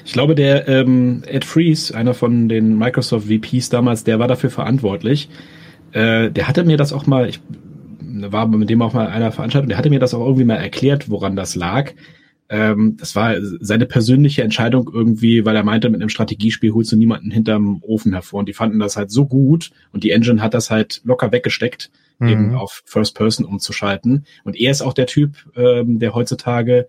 ich 0.03 0.13
glaube, 0.13 0.35
der 0.35 0.67
ähm, 0.67 1.23
Ed 1.27 1.45
Freeze, 1.45 1.95
einer 1.95 2.13
von 2.13 2.49
den 2.49 2.77
Microsoft 2.77 3.27
VPs 3.27 3.69
damals, 3.69 4.03
der 4.03 4.19
war 4.19 4.27
dafür 4.27 4.49
verantwortlich. 4.49 5.29
Äh, 5.91 6.31
der 6.31 6.47
hatte 6.47 6.63
mir 6.63 6.77
das 6.77 6.91
auch 6.91 7.05
mal, 7.05 7.29
ich 7.29 7.39
war 8.01 8.47
mit 8.47 8.69
dem 8.69 8.81
auch 8.81 8.93
mal 8.93 9.07
einer 9.07 9.31
Veranstaltung, 9.31 9.69
der 9.69 9.77
hatte 9.77 9.89
mir 9.89 9.99
das 9.99 10.13
auch 10.13 10.25
irgendwie 10.25 10.45
mal 10.45 10.55
erklärt, 10.55 11.09
woran 11.09 11.35
das 11.35 11.55
lag. 11.55 11.93
Ähm, 12.47 12.95
das 12.97 13.15
war 13.15 13.35
seine 13.39 13.85
persönliche 13.85 14.43
Entscheidung 14.43 14.89
irgendwie, 14.93 15.45
weil 15.45 15.55
er 15.55 15.63
meinte, 15.63 15.89
mit 15.89 16.01
einem 16.01 16.09
Strategiespiel 16.09 16.73
holst 16.73 16.91
du 16.91 16.95
niemanden 16.95 17.31
hinterm 17.31 17.81
Ofen 17.81 18.13
hervor. 18.13 18.39
Und 18.39 18.49
die 18.49 18.53
fanden 18.53 18.79
das 18.79 18.97
halt 18.97 19.11
so 19.11 19.25
gut 19.25 19.71
und 19.91 20.03
die 20.03 20.11
Engine 20.11 20.41
hat 20.41 20.53
das 20.53 20.69
halt 20.69 21.01
locker 21.03 21.31
weggesteckt, 21.31 21.89
mhm. 22.19 22.27
eben 22.27 22.55
auf 22.55 22.83
First 22.85 23.15
Person 23.15 23.45
umzuschalten. 23.45 24.25
Und 24.43 24.55
er 24.59 24.71
ist 24.71 24.81
auch 24.81 24.93
der 24.93 25.07
Typ, 25.07 25.35
ähm, 25.55 25.99
der 25.99 26.13
heutzutage 26.13 26.87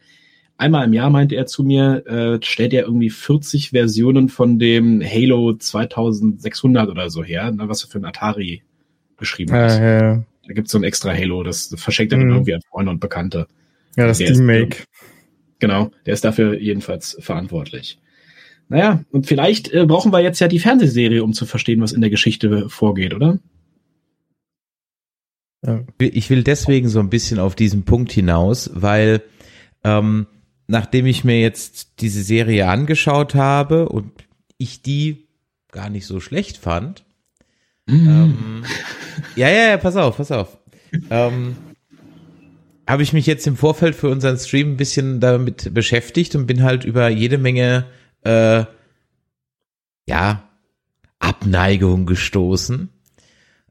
einmal 0.58 0.84
im 0.84 0.92
Jahr, 0.92 1.10
meinte 1.10 1.34
er 1.34 1.46
zu 1.46 1.64
mir, 1.64 2.06
äh, 2.06 2.38
stellt 2.42 2.72
er 2.72 2.84
irgendwie 2.84 3.10
40 3.10 3.70
Versionen 3.70 4.28
von 4.28 4.58
dem 4.58 5.02
Halo 5.02 5.54
2600 5.54 6.88
oder 6.88 7.10
so 7.10 7.22
her, 7.22 7.50
ne, 7.50 7.68
was 7.68 7.84
er 7.84 7.90
für 7.90 7.98
ein 7.98 8.04
Atari 8.04 8.62
geschrieben 9.16 9.52
hat. 9.52 9.78
Ja, 9.78 10.00
ja. 10.00 10.24
Da 10.46 10.52
gibt's 10.54 10.72
so 10.72 10.78
ein 10.78 10.84
extra 10.84 11.12
Halo, 11.12 11.42
das 11.42 11.74
verschenkt 11.76 12.12
er 12.12 12.18
mhm. 12.18 12.22
dann 12.22 12.30
irgendwie 12.30 12.54
an 12.54 12.60
Freunde 12.70 12.90
und 12.92 13.00
Bekannte. 13.00 13.46
Ja, 13.96 14.06
das 14.06 14.18
Steam-Make. 14.18 14.84
Genau, 15.58 15.90
der 16.04 16.14
ist 16.14 16.24
dafür 16.24 16.58
jedenfalls 16.60 17.16
verantwortlich. 17.20 17.98
Naja, 18.68 19.04
und 19.12 19.26
vielleicht 19.26 19.72
äh, 19.72 19.86
brauchen 19.86 20.12
wir 20.12 20.20
jetzt 20.20 20.40
ja 20.40 20.48
die 20.48 20.58
Fernsehserie, 20.58 21.22
um 21.22 21.32
zu 21.32 21.46
verstehen, 21.46 21.80
was 21.80 21.92
in 21.92 22.00
der 22.00 22.10
Geschichte 22.10 22.68
vorgeht, 22.68 23.14
oder? 23.14 23.38
Ich 25.98 26.30
will 26.30 26.42
deswegen 26.42 26.88
so 26.88 27.00
ein 27.00 27.10
bisschen 27.10 27.38
auf 27.38 27.54
diesen 27.54 27.84
Punkt 27.84 28.12
hinaus, 28.12 28.70
weil 28.74 29.22
ähm, 29.84 30.26
nachdem 30.68 31.06
ich 31.06 31.24
mir 31.24 31.40
jetzt 31.40 32.00
diese 32.00 32.22
Serie 32.22 32.68
angeschaut 32.68 33.34
habe 33.34 33.88
und 33.88 34.12
ich 34.58 34.82
die 34.82 35.28
gar 35.72 35.90
nicht 35.90 36.06
so 36.06 36.20
schlecht 36.20 36.56
fand, 36.56 37.04
mm. 37.86 38.08
ähm, 38.08 38.64
ja, 39.36 39.48
ja, 39.48 39.70
ja, 39.70 39.76
pass 39.76 39.96
auf, 39.96 40.16
pass 40.16 40.30
auf. 40.30 40.58
Ähm, 41.10 41.56
habe 42.86 43.02
ich 43.02 43.12
mich 43.12 43.26
jetzt 43.26 43.46
im 43.46 43.56
Vorfeld 43.56 43.94
für 43.94 44.08
unseren 44.08 44.38
Stream 44.38 44.72
ein 44.72 44.76
bisschen 44.76 45.20
damit 45.20 45.74
beschäftigt 45.74 46.34
und 46.36 46.46
bin 46.46 46.62
halt 46.62 46.84
über 46.84 47.08
jede 47.08 47.38
Menge 47.38 47.86
äh, 48.22 48.64
ja 50.08 50.48
Abneigung 51.18 52.06
gestoßen. 52.06 52.90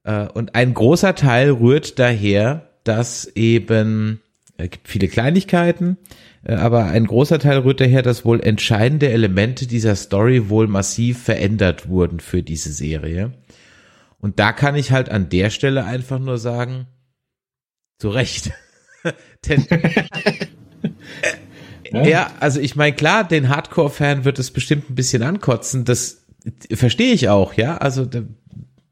Äh, 0.03 0.27
und 0.27 0.55
ein 0.55 0.73
großer 0.73 1.15
Teil 1.15 1.51
rührt 1.51 1.99
daher, 1.99 2.69
dass 2.83 3.25
eben, 3.35 4.21
es 4.57 4.69
gibt 4.69 4.87
viele 4.87 5.07
Kleinigkeiten, 5.07 5.97
äh, 6.43 6.55
aber 6.55 6.85
ein 6.85 7.05
großer 7.05 7.39
Teil 7.39 7.59
rührt 7.59 7.79
daher, 7.79 8.01
dass 8.01 8.25
wohl 8.25 8.41
entscheidende 8.41 9.09
Elemente 9.09 9.67
dieser 9.67 9.95
Story 9.95 10.49
wohl 10.49 10.67
massiv 10.67 11.23
verändert 11.23 11.87
wurden 11.87 12.19
für 12.19 12.43
diese 12.43 12.71
Serie. 12.71 13.31
Und 14.19 14.39
da 14.39 14.53
kann 14.53 14.75
ich 14.75 14.91
halt 14.91 15.09
an 15.09 15.29
der 15.29 15.49
Stelle 15.51 15.85
einfach 15.85 16.19
nur 16.19 16.37
sagen, 16.37 16.87
zu 17.99 18.09
Recht. 18.09 18.51
Denn, 19.47 19.65
äh, 21.93 22.09
ja, 22.09 22.31
also 22.39 22.59
ich 22.59 22.75
meine, 22.75 22.95
klar, 22.95 23.27
den 23.27 23.49
Hardcore-Fan 23.49 24.25
wird 24.25 24.39
es 24.39 24.51
bestimmt 24.51 24.89
ein 24.89 24.95
bisschen 24.95 25.23
ankotzen. 25.23 25.85
Das 25.85 26.25
verstehe 26.71 27.13
ich 27.13 27.29
auch, 27.29 27.53
ja. 27.53 27.77
Also 27.77 28.05
da, 28.05 28.23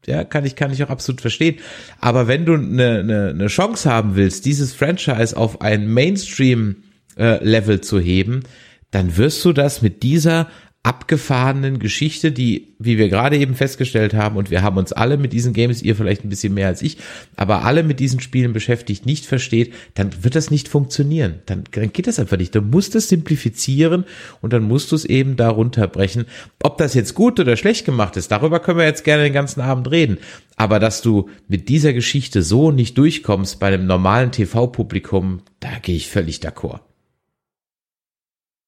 ja, 0.06 0.24
kann 0.24 0.44
ich, 0.44 0.56
kann 0.56 0.72
ich 0.72 0.82
auch 0.84 0.90
absolut 0.90 1.20
verstehen. 1.20 1.56
Aber 2.00 2.28
wenn 2.28 2.44
du 2.44 2.54
eine, 2.54 2.98
eine, 3.00 3.28
eine 3.30 3.46
Chance 3.46 3.90
haben 3.90 4.16
willst, 4.16 4.44
dieses 4.44 4.72
Franchise 4.72 5.36
auf 5.36 5.60
ein 5.60 5.88
Mainstream-Level 5.88 7.76
äh, 7.76 7.80
zu 7.80 8.00
heben, 8.00 8.42
dann 8.90 9.16
wirst 9.16 9.44
du 9.44 9.52
das 9.52 9.82
mit 9.82 10.02
dieser 10.02 10.48
abgefahrenen 10.84 11.78
Geschichte, 11.78 12.30
die, 12.30 12.74
wie 12.78 12.98
wir 12.98 13.08
gerade 13.08 13.38
eben 13.38 13.54
festgestellt 13.54 14.12
haben, 14.12 14.36
und 14.36 14.50
wir 14.50 14.62
haben 14.62 14.76
uns 14.76 14.92
alle 14.92 15.16
mit 15.16 15.32
diesen 15.32 15.54
Games, 15.54 15.82
ihr 15.82 15.96
vielleicht 15.96 16.24
ein 16.24 16.28
bisschen 16.28 16.52
mehr 16.52 16.68
als 16.68 16.82
ich, 16.82 16.98
aber 17.36 17.64
alle 17.64 17.82
mit 17.82 18.00
diesen 18.00 18.20
Spielen 18.20 18.52
beschäftigt, 18.52 19.06
nicht 19.06 19.24
versteht, 19.24 19.72
dann 19.94 20.10
wird 20.22 20.34
das 20.34 20.50
nicht 20.50 20.68
funktionieren. 20.68 21.36
Dann, 21.46 21.64
dann 21.72 21.90
geht 21.90 22.06
das 22.06 22.18
einfach 22.18 22.36
nicht. 22.36 22.54
Du 22.54 22.60
musst 22.60 22.94
es 22.94 23.08
simplifizieren 23.08 24.04
und 24.42 24.52
dann 24.52 24.62
musst 24.62 24.92
du 24.92 24.96
es 24.96 25.06
eben 25.06 25.36
da 25.36 25.48
runterbrechen. 25.48 26.26
Ob 26.62 26.76
das 26.76 26.92
jetzt 26.92 27.14
gut 27.14 27.40
oder 27.40 27.56
schlecht 27.56 27.86
gemacht 27.86 28.18
ist, 28.18 28.30
darüber 28.30 28.60
können 28.60 28.78
wir 28.78 28.86
jetzt 28.86 29.04
gerne 29.04 29.22
den 29.22 29.32
ganzen 29.32 29.62
Abend 29.62 29.90
reden. 29.90 30.18
Aber 30.56 30.80
dass 30.80 31.00
du 31.00 31.30
mit 31.48 31.70
dieser 31.70 31.94
Geschichte 31.94 32.42
so 32.42 32.70
nicht 32.70 32.98
durchkommst 32.98 33.58
bei 33.58 33.68
einem 33.68 33.86
normalen 33.86 34.32
TV-Publikum, 34.32 35.40
da 35.60 35.70
gehe 35.80 35.96
ich 35.96 36.10
völlig 36.10 36.40
d'accord. 36.40 36.80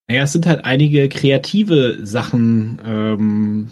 Naja, 0.07 0.23
es 0.23 0.31
sind 0.31 0.45
halt 0.45 0.63
einige 0.63 1.09
kreative 1.09 2.05
Sachen 2.05 2.79
ähm, 2.85 3.67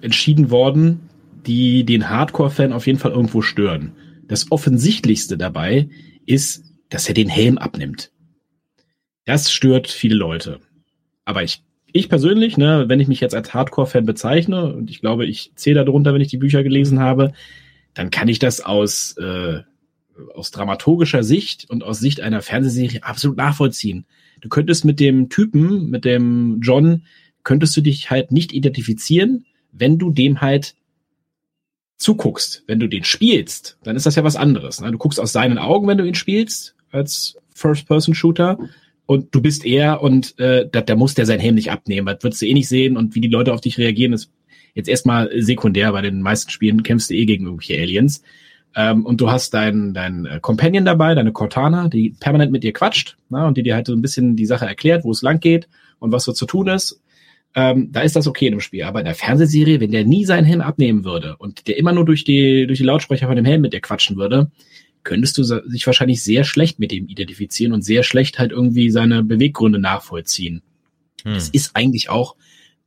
entschieden 0.00 0.50
worden, 0.50 1.00
die 1.46 1.84
den 1.84 2.08
Hardcore-Fan 2.08 2.72
auf 2.72 2.86
jeden 2.86 3.00
Fall 3.00 3.10
irgendwo 3.10 3.42
stören. 3.42 3.92
Das 4.28 4.52
Offensichtlichste 4.52 5.36
dabei 5.36 5.88
ist, 6.26 6.64
dass 6.90 7.08
er 7.08 7.14
den 7.14 7.28
Helm 7.28 7.58
abnimmt. 7.58 8.12
Das 9.24 9.50
stört 9.50 9.88
viele 9.88 10.14
Leute. 10.14 10.60
Aber 11.24 11.42
ich, 11.42 11.62
ich 11.92 12.08
persönlich, 12.08 12.56
ne, 12.56 12.84
wenn 12.86 13.00
ich 13.00 13.08
mich 13.08 13.20
jetzt 13.20 13.34
als 13.34 13.52
Hardcore-Fan 13.52 14.06
bezeichne, 14.06 14.72
und 14.72 14.90
ich 14.90 15.00
glaube, 15.00 15.26
ich 15.26 15.50
zähle 15.56 15.84
darunter, 15.84 16.14
wenn 16.14 16.20
ich 16.20 16.28
die 16.28 16.38
Bücher 16.38 16.62
gelesen 16.62 17.00
habe, 17.00 17.32
dann 17.94 18.10
kann 18.10 18.28
ich 18.28 18.38
das 18.38 18.60
aus, 18.60 19.16
äh, 19.16 19.62
aus 20.36 20.52
dramaturgischer 20.52 21.24
Sicht 21.24 21.68
und 21.68 21.82
aus 21.82 21.98
Sicht 21.98 22.20
einer 22.20 22.42
Fernsehserie 22.42 23.02
absolut 23.02 23.36
nachvollziehen 23.36 24.06
du 24.40 24.48
könntest 24.48 24.84
mit 24.84 25.00
dem 25.00 25.28
Typen, 25.28 25.90
mit 25.90 26.04
dem 26.04 26.60
John, 26.62 27.02
könntest 27.42 27.76
du 27.76 27.80
dich 27.80 28.10
halt 28.10 28.32
nicht 28.32 28.52
identifizieren, 28.52 29.46
wenn 29.72 29.98
du 29.98 30.10
dem 30.10 30.40
halt 30.40 30.74
zuguckst. 31.96 32.64
Wenn 32.66 32.80
du 32.80 32.88
den 32.88 33.04
spielst, 33.04 33.78
dann 33.82 33.96
ist 33.96 34.06
das 34.06 34.16
ja 34.16 34.24
was 34.24 34.36
anderes. 34.36 34.80
Ne? 34.80 34.90
Du 34.90 34.98
guckst 34.98 35.20
aus 35.20 35.32
seinen 35.32 35.58
Augen, 35.58 35.86
wenn 35.86 35.98
du 35.98 36.06
ihn 36.06 36.14
spielst, 36.14 36.74
als 36.90 37.36
First-Person-Shooter. 37.54 38.58
Und 39.06 39.34
du 39.34 39.42
bist 39.42 39.66
er 39.66 40.02
und 40.02 40.38
äh, 40.38 40.68
da, 40.70 40.80
da 40.80 40.94
muss 40.94 41.14
der 41.14 41.26
sein 41.26 41.40
Helm 41.40 41.56
nicht 41.56 41.70
abnehmen. 41.70 42.06
Das 42.06 42.22
würdest 42.22 42.42
du 42.42 42.46
eh 42.46 42.54
nicht 42.54 42.68
sehen 42.68 42.96
und 42.96 43.14
wie 43.14 43.20
die 43.20 43.28
Leute 43.28 43.52
auf 43.52 43.60
dich 43.60 43.76
reagieren, 43.76 44.12
ist 44.12 44.30
jetzt 44.74 44.88
erstmal 44.88 45.30
sekundär. 45.42 45.92
Bei 45.92 46.00
den 46.00 46.22
meisten 46.22 46.50
Spielen 46.50 46.82
kämpfst 46.82 47.10
du 47.10 47.14
eh 47.14 47.26
gegen 47.26 47.44
irgendwelche 47.44 47.80
Aliens. 47.80 48.22
Ähm, 48.76 49.04
und 49.04 49.20
du 49.20 49.30
hast 49.30 49.52
deinen 49.52 49.94
dein 49.94 50.26
äh, 50.26 50.38
Companion 50.40 50.84
dabei, 50.84 51.14
deine 51.14 51.32
Cortana, 51.32 51.88
die 51.88 52.10
permanent 52.20 52.52
mit 52.52 52.62
dir 52.62 52.72
quatscht 52.72 53.16
na, 53.28 53.46
und 53.48 53.56
die 53.56 53.62
dir 53.62 53.74
halt 53.74 53.86
so 53.86 53.92
ein 53.92 54.02
bisschen 54.02 54.36
die 54.36 54.46
Sache 54.46 54.66
erklärt, 54.66 55.04
wo 55.04 55.10
es 55.10 55.22
lang 55.22 55.40
geht 55.40 55.68
und 55.98 56.12
was 56.12 56.24
so 56.24 56.32
zu 56.32 56.46
tun 56.46 56.68
ist. 56.68 57.00
Ähm, 57.56 57.90
da 57.90 58.02
ist 58.02 58.14
das 58.14 58.28
okay 58.28 58.46
in 58.46 58.52
dem 58.52 58.60
Spiel. 58.60 58.84
Aber 58.84 59.00
in 59.00 59.06
der 59.06 59.16
Fernsehserie, 59.16 59.80
wenn 59.80 59.90
der 59.90 60.04
nie 60.04 60.24
seinen 60.24 60.44
Helm 60.44 60.60
abnehmen 60.60 61.04
würde 61.04 61.36
und 61.38 61.66
der 61.66 61.78
immer 61.78 61.92
nur 61.92 62.04
durch 62.04 62.22
die, 62.22 62.66
durch 62.66 62.78
die 62.78 62.84
Lautsprecher 62.84 63.26
von 63.26 63.36
dem 63.36 63.44
Helm 63.44 63.62
mit 63.62 63.72
dir 63.72 63.80
quatschen 63.80 64.16
würde, 64.16 64.50
könntest 65.02 65.38
du 65.38 65.42
sich 65.42 65.86
wahrscheinlich 65.86 66.22
sehr 66.22 66.44
schlecht 66.44 66.78
mit 66.78 66.92
ihm 66.92 67.08
identifizieren 67.08 67.72
und 67.72 67.82
sehr 67.82 68.02
schlecht 68.02 68.38
halt 68.38 68.52
irgendwie 68.52 68.90
seine 68.90 69.24
Beweggründe 69.24 69.78
nachvollziehen. 69.78 70.62
Hm. 71.24 71.32
Es 71.32 71.48
ist 71.48 71.74
eigentlich 71.74 72.10
auch 72.10 72.36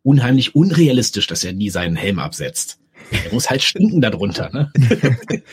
unheimlich 0.03 0.55
unrealistisch, 0.55 1.27
dass 1.27 1.43
er 1.43 1.53
nie 1.53 1.69
seinen 1.69 1.95
Helm 1.95 2.19
absetzt. 2.19 2.79
Der 3.11 3.33
muss 3.33 3.49
halt 3.49 3.61
stinken 3.61 4.01
darunter, 4.01 4.49
ne? 4.51 4.71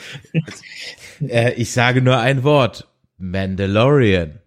äh, 1.28 1.52
ich 1.54 1.72
sage 1.72 2.02
nur 2.02 2.18
ein 2.18 2.42
Wort. 2.44 2.88
Mandalorian. 3.18 4.40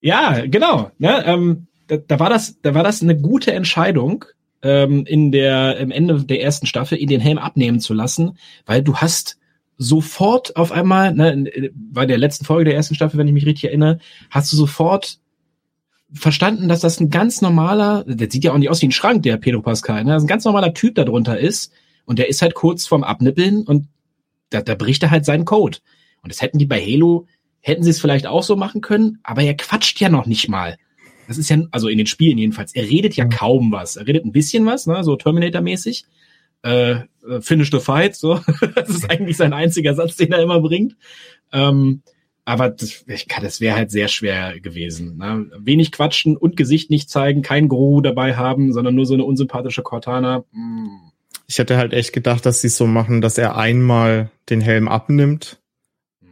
Ja, 0.00 0.46
genau. 0.46 0.90
Ne? 0.98 1.22
Ähm, 1.26 1.66
da, 1.86 1.96
da, 1.98 2.18
war 2.18 2.30
das, 2.30 2.60
da 2.62 2.74
war 2.74 2.82
das 2.82 3.02
eine 3.02 3.16
gute 3.16 3.52
Entscheidung, 3.52 4.24
ähm, 4.62 5.04
in 5.06 5.32
der, 5.32 5.76
im 5.78 5.90
Ende 5.90 6.24
der 6.24 6.42
ersten 6.42 6.66
Staffel 6.66 6.98
ihn 6.98 7.08
den 7.08 7.20
Helm 7.20 7.38
abnehmen 7.38 7.80
zu 7.80 7.94
lassen, 7.94 8.38
weil 8.64 8.82
du 8.82 8.96
hast 8.96 9.38
sofort 9.76 10.56
auf 10.56 10.72
einmal, 10.72 11.12
ne, 11.14 11.70
bei 11.74 12.06
der 12.06 12.18
letzten 12.18 12.44
Folge 12.44 12.66
der 12.66 12.74
ersten 12.74 12.94
Staffel, 12.94 13.18
wenn 13.18 13.26
ich 13.26 13.34
mich 13.34 13.46
richtig 13.46 13.64
erinnere, 13.64 13.98
hast 14.30 14.52
du 14.52 14.56
sofort 14.56 15.18
verstanden, 16.14 16.68
dass 16.68 16.80
das 16.80 17.00
ein 17.00 17.10
ganz 17.10 17.40
normaler, 17.40 18.04
der 18.06 18.30
sieht 18.30 18.44
ja 18.44 18.52
auch 18.52 18.58
nicht 18.58 18.70
aus 18.70 18.82
wie 18.82 18.88
ein 18.88 18.92
Schrank, 18.92 19.22
der 19.22 19.36
Pedro 19.36 19.62
Pascal, 19.62 20.04
ne? 20.04 20.12
Das 20.12 20.24
ein 20.24 20.28
ganz 20.28 20.44
normaler 20.44 20.74
Typ 20.74 20.94
darunter 20.94 21.38
ist 21.38 21.72
und 22.04 22.18
der 22.18 22.28
ist 22.28 22.42
halt 22.42 22.54
kurz 22.54 22.86
vorm 22.86 23.04
Abnippeln 23.04 23.62
und 23.62 23.88
da, 24.50 24.60
da 24.60 24.74
bricht 24.74 25.02
er 25.02 25.10
halt 25.10 25.24
seinen 25.24 25.44
Code. 25.44 25.78
Und 26.22 26.30
das 26.30 26.42
hätten 26.42 26.58
die 26.58 26.66
bei 26.66 26.80
Halo, 26.80 27.26
hätten 27.60 27.82
sie 27.82 27.90
es 27.90 28.00
vielleicht 28.00 28.26
auch 28.26 28.42
so 28.42 28.56
machen 28.56 28.80
können, 28.80 29.18
aber 29.22 29.42
er 29.42 29.54
quatscht 29.54 30.00
ja 30.00 30.08
noch 30.08 30.26
nicht 30.26 30.48
mal. 30.48 30.76
Das 31.28 31.38
ist 31.38 31.48
ja, 31.48 31.58
also 31.70 31.88
in 31.88 31.98
den 31.98 32.06
Spielen 32.06 32.38
jedenfalls, 32.38 32.74
er 32.74 32.84
redet 32.84 33.16
ja 33.16 33.24
kaum 33.24 33.72
was. 33.72 33.96
Er 33.96 34.06
redet 34.06 34.24
ein 34.24 34.32
bisschen 34.32 34.66
was, 34.66 34.86
ne, 34.86 35.02
so 35.04 35.16
Terminator-mäßig. 35.16 36.04
Äh, 36.62 36.90
äh 36.90 37.40
finish 37.40 37.70
the 37.70 37.80
fight, 37.80 38.14
so. 38.16 38.40
das 38.74 38.90
ist 38.90 39.10
eigentlich 39.10 39.36
sein 39.36 39.52
einziger 39.52 39.94
Satz, 39.94 40.16
den 40.16 40.32
er 40.32 40.42
immer 40.42 40.60
bringt. 40.60 40.96
Ähm, 41.52 42.02
aber 42.44 42.70
das, 42.70 43.04
das 43.06 43.60
wäre 43.60 43.76
halt 43.76 43.90
sehr 43.90 44.08
schwer 44.08 44.58
gewesen. 44.60 45.16
Ne? 45.16 45.50
Wenig 45.58 45.92
quatschen 45.92 46.36
und 46.36 46.56
Gesicht 46.56 46.90
nicht 46.90 47.08
zeigen, 47.08 47.42
kein 47.42 47.68
Guru 47.68 48.00
dabei 48.00 48.36
haben, 48.36 48.72
sondern 48.72 48.94
nur 48.94 49.06
so 49.06 49.14
eine 49.14 49.24
unsympathische 49.24 49.82
Cortana. 49.82 50.44
Mm. 50.52 50.88
Ich 51.46 51.58
hätte 51.58 51.76
halt 51.76 51.92
echt 51.92 52.12
gedacht, 52.12 52.46
dass 52.46 52.62
sie 52.62 52.68
es 52.68 52.76
so 52.76 52.86
machen, 52.86 53.20
dass 53.20 53.38
er 53.38 53.56
einmal 53.56 54.30
den 54.48 54.60
Helm 54.60 54.88
abnimmt 54.88 55.60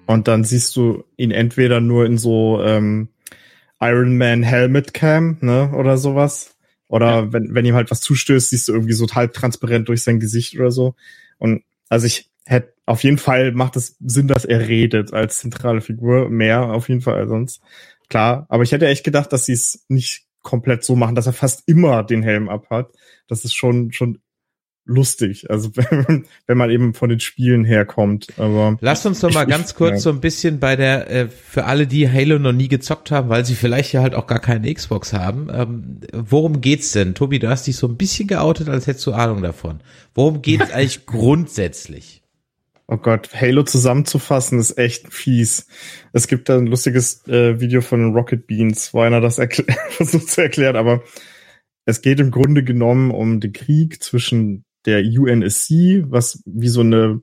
und 0.06 0.28
dann 0.28 0.44
siehst 0.44 0.74
du 0.76 1.04
ihn 1.16 1.30
entweder 1.30 1.80
nur 1.80 2.06
in 2.06 2.18
so 2.18 2.62
ähm, 2.62 3.10
Iron 3.80 4.16
Man 4.16 4.42
Helmet 4.42 4.94
Cam, 4.94 5.38
ne, 5.40 5.72
oder 5.76 5.98
sowas. 5.98 6.56
Oder 6.88 7.06
ja. 7.06 7.32
wenn, 7.32 7.54
wenn 7.54 7.64
ihm 7.64 7.74
halt 7.74 7.90
was 7.90 8.00
zustößt, 8.00 8.50
siehst 8.50 8.68
du 8.68 8.72
irgendwie 8.72 8.92
so 8.92 9.06
halb 9.12 9.32
transparent 9.32 9.88
durch 9.88 10.02
sein 10.02 10.18
Gesicht 10.18 10.58
oder 10.58 10.70
so. 10.70 10.94
Und 11.38 11.62
also 11.88 12.06
ich 12.06 12.29
hätte 12.44 12.74
auf 12.86 13.04
jeden 13.04 13.18
Fall 13.18 13.52
macht 13.52 13.76
es 13.76 13.96
Sinn, 14.00 14.26
dass 14.26 14.44
er 14.44 14.66
redet 14.66 15.12
als 15.12 15.38
zentrale 15.38 15.80
Figur. 15.80 16.28
Mehr 16.28 16.72
auf 16.72 16.88
jeden 16.88 17.02
Fall 17.02 17.14
als 17.14 17.28
sonst. 17.28 17.60
Klar, 18.08 18.46
aber 18.48 18.64
ich 18.64 18.72
hätte 18.72 18.88
echt 18.88 19.04
gedacht, 19.04 19.32
dass 19.32 19.46
sie 19.46 19.52
es 19.52 19.84
nicht 19.88 20.26
komplett 20.42 20.84
so 20.84 20.96
machen, 20.96 21.14
dass 21.14 21.26
er 21.26 21.32
fast 21.32 21.62
immer 21.68 22.02
den 22.02 22.22
Helm 22.22 22.48
abhat. 22.48 22.88
Das 23.28 23.44
ist 23.44 23.54
schon, 23.54 23.92
schon 23.92 24.18
lustig. 24.84 25.48
Also 25.50 25.70
wenn, 25.76 26.26
wenn 26.46 26.58
man 26.58 26.70
eben 26.70 26.94
von 26.94 27.08
den 27.08 27.20
Spielen 27.20 27.64
herkommt. 27.64 28.26
Aber 28.36 28.76
lasst 28.80 29.06
uns 29.06 29.20
doch 29.20 29.32
mal 29.32 29.44
ganz 29.44 29.76
kurz 29.76 29.92
ja. 29.92 29.98
so 30.00 30.10
ein 30.10 30.20
bisschen 30.20 30.58
bei 30.58 30.74
der 30.74 31.10
äh, 31.10 31.28
für 31.28 31.64
alle, 31.64 31.86
die 31.86 32.10
Halo 32.10 32.38
noch 32.38 32.52
nie 32.52 32.68
gezockt 32.68 33.10
haben, 33.10 33.28
weil 33.28 33.44
sie 33.44 33.54
vielleicht 33.54 33.92
ja 33.92 34.02
halt 34.02 34.14
auch 34.14 34.26
gar 34.26 34.40
keine 34.40 34.72
Xbox 34.74 35.12
haben. 35.12 35.48
Ähm, 35.52 36.00
worum 36.12 36.60
geht's 36.60 36.92
denn, 36.92 37.14
Tobi? 37.14 37.38
Du 37.38 37.48
hast 37.48 37.66
dich 37.66 37.76
so 37.76 37.86
ein 37.86 37.96
bisschen 37.96 38.26
geoutet, 38.26 38.68
als 38.68 38.86
hättest 38.86 39.06
du 39.06 39.12
Ahnung 39.12 39.42
davon. 39.42 39.80
Worum 40.14 40.42
geht's 40.42 40.70
eigentlich 40.72 41.06
grundsätzlich? 41.06 42.20
Oh 42.92 42.96
Gott, 42.96 43.30
Halo 43.32 43.62
zusammenzufassen 43.62 44.58
ist 44.58 44.76
echt 44.76 45.14
fies. 45.14 45.68
Es 46.12 46.26
gibt 46.26 46.48
da 46.48 46.58
ein 46.58 46.66
lustiges 46.66 47.24
äh, 47.28 47.60
Video 47.60 47.82
von 47.82 48.14
Rocket 48.14 48.48
Beans, 48.48 48.92
wo 48.92 49.00
einer 49.00 49.20
das 49.20 49.36
versucht 49.90 50.28
zu 50.28 50.40
erklären, 50.40 50.74
aber 50.74 51.04
es 51.84 52.02
geht 52.02 52.18
im 52.18 52.32
Grunde 52.32 52.64
genommen 52.64 53.12
um 53.12 53.38
den 53.38 53.52
Krieg 53.52 54.02
zwischen 54.02 54.64
der 54.86 55.04
UNSC, 55.04 56.02
was 56.08 56.42
wie 56.46 56.66
so 56.66 56.80
eine 56.80 57.20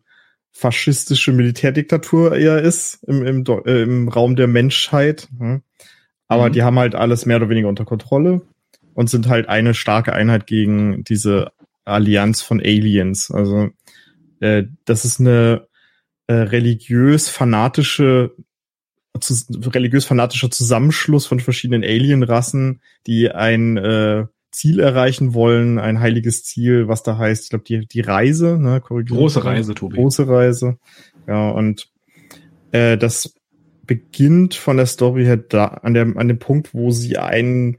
faschistische 0.54 1.34
Militärdiktatur 1.34 2.38
eher 2.38 2.62
ist 2.62 3.04
im, 3.06 3.26
im, 3.26 3.44
äh, 3.66 3.82
im 3.82 4.08
Raum 4.08 4.38
der 4.38 4.48
Menschheit. 4.48 5.28
Hm. 5.38 5.64
Aber 6.30 6.48
mhm. 6.48 6.54
die 6.54 6.64
haben 6.64 6.80
halt 6.80 6.96
alles 6.96 7.26
mehr 7.26 7.38
oder 7.38 7.50
weniger 7.50 7.68
unter 7.68 7.84
Kontrolle 7.84 8.42
und 8.94 9.10
sind 9.10 9.28
halt 9.28 9.50
eine 9.50 9.74
starke 9.74 10.14
Einheit 10.14 10.48
gegen 10.48 11.04
diese 11.04 11.52
Allianz 11.84 12.42
von 12.42 12.62
Aliens. 12.62 13.32
Also 13.32 13.72
äh, 14.40 14.64
das 14.86 15.06
ist 15.06 15.20
eine 15.20 15.68
äh, 16.28 16.34
religiös-fanatische 16.34 18.36
religiös-fanatischer 19.20 20.52
Zusammenschluss 20.52 21.26
von 21.26 21.40
verschiedenen 21.40 21.84
Alien-Rassen, 21.84 22.82
die 23.08 23.32
ein 23.32 23.78
äh, 23.78 24.28
Ziel 24.52 24.80
erreichen 24.80 25.34
wollen, 25.34 25.80
ein 25.80 26.00
heiliges 26.00 26.44
Ziel, 26.44 26.88
was 26.88 27.04
da 27.04 27.18
heißt, 27.18 27.46
ich 27.46 27.50
glaube, 27.50 27.66
die, 27.66 27.88
die 27.88 28.02
Reise, 28.02 28.58
ne, 28.60 28.82
Große 28.82 29.44
Reise, 29.44 29.74
Tobi. 29.74 29.96
Große 29.96 30.28
Reise. 30.28 30.78
Ja, 31.28 31.50
und 31.50 31.90
äh, 32.72 32.98
das 32.98 33.34
beginnt 33.86 34.56
von 34.56 34.78
der 34.78 34.86
Story 34.86 35.24
her 35.24 35.38
da, 35.38 35.66
an, 35.66 35.94
der, 35.94 36.14
an 36.16 36.28
dem 36.28 36.40
Punkt, 36.40 36.74
wo 36.74 36.92
sie 36.92 37.18
ein 37.18 37.78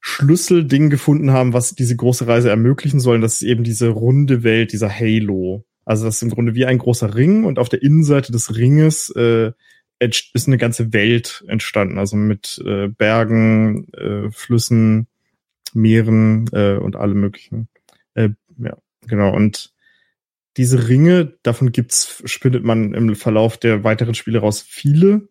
Schlüsselding 0.00 0.90
gefunden 0.90 1.30
haben, 1.30 1.52
was 1.52 1.74
diese 1.74 1.94
große 1.94 2.26
Reise 2.26 2.50
ermöglichen 2.50 3.00
soll. 3.00 3.20
Das 3.20 3.34
ist 3.34 3.42
eben 3.42 3.64
diese 3.64 3.88
runde 3.88 4.42
Welt, 4.42 4.72
dieser 4.72 4.90
Halo. 4.90 5.64
Also 5.84 6.04
das 6.04 6.16
ist 6.16 6.22
im 6.22 6.30
Grunde 6.30 6.54
wie 6.54 6.66
ein 6.66 6.78
großer 6.78 7.14
Ring 7.14 7.44
und 7.44 7.58
auf 7.58 7.68
der 7.68 7.82
Innenseite 7.82 8.32
des 8.32 8.56
Ringes 8.56 9.10
äh, 9.10 9.52
ist 9.98 10.46
eine 10.46 10.58
ganze 10.58 10.92
Welt 10.92 11.44
entstanden, 11.46 11.98
also 11.98 12.16
mit 12.16 12.62
äh, 12.64 12.88
Bergen, 12.88 13.92
äh, 13.92 14.30
Flüssen, 14.30 15.08
Meeren 15.74 16.48
äh, 16.52 16.76
und 16.76 16.96
alle 16.96 17.14
möglichen. 17.14 17.68
Äh, 18.14 18.30
ja, 18.58 18.76
genau. 19.06 19.34
Und 19.34 19.72
diese 20.56 20.88
Ringe, 20.88 21.38
davon 21.42 21.72
gibt's, 21.72 22.22
spinnet 22.24 22.64
man 22.64 22.94
im 22.94 23.14
Verlauf 23.14 23.56
der 23.56 23.84
weiteren 23.84 24.14
Spiele 24.14 24.40
raus 24.40 24.62
viele. 24.62 25.28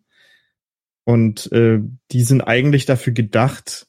Und 1.03 1.51
äh, 1.51 1.79
die 2.11 2.21
sind 2.21 2.41
eigentlich 2.41 2.85
dafür 2.85 3.13
gedacht, 3.13 3.87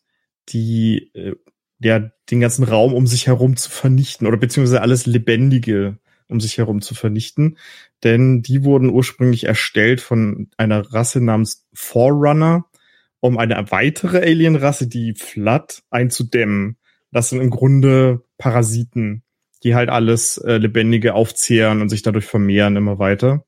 die 0.48 1.10
äh, 1.14 1.34
ja 1.78 2.10
den 2.30 2.40
ganzen 2.40 2.64
Raum 2.64 2.94
um 2.94 3.06
sich 3.06 3.26
herum 3.26 3.56
zu 3.56 3.70
vernichten 3.70 4.26
oder 4.26 4.36
beziehungsweise 4.36 4.82
alles 4.82 5.06
Lebendige 5.06 5.98
um 6.30 6.40
sich 6.40 6.58
herum 6.58 6.80
zu 6.80 6.94
vernichten. 6.94 7.58
Denn 8.02 8.42
die 8.42 8.64
wurden 8.64 8.90
ursprünglich 8.90 9.44
erstellt 9.44 10.00
von 10.00 10.48
einer 10.56 10.80
Rasse 10.92 11.20
namens 11.20 11.66
Forerunner, 11.72 12.66
um 13.20 13.38
eine 13.38 13.70
weitere 13.70 14.18
Alienrasse, 14.18 14.86
die 14.86 15.14
Flood, 15.14 15.82
einzudämmen. 15.90 16.76
Das 17.12 17.30
sind 17.30 17.40
im 17.40 17.50
Grunde 17.50 18.22
Parasiten, 18.38 19.22
die 19.62 19.74
halt 19.74 19.90
alles 19.90 20.38
äh, 20.38 20.56
Lebendige 20.56 21.14
aufzehren 21.14 21.82
und 21.82 21.88
sich 21.88 22.02
dadurch 22.02 22.24
vermehren 22.24 22.76
immer 22.76 22.98
weiter. 22.98 23.44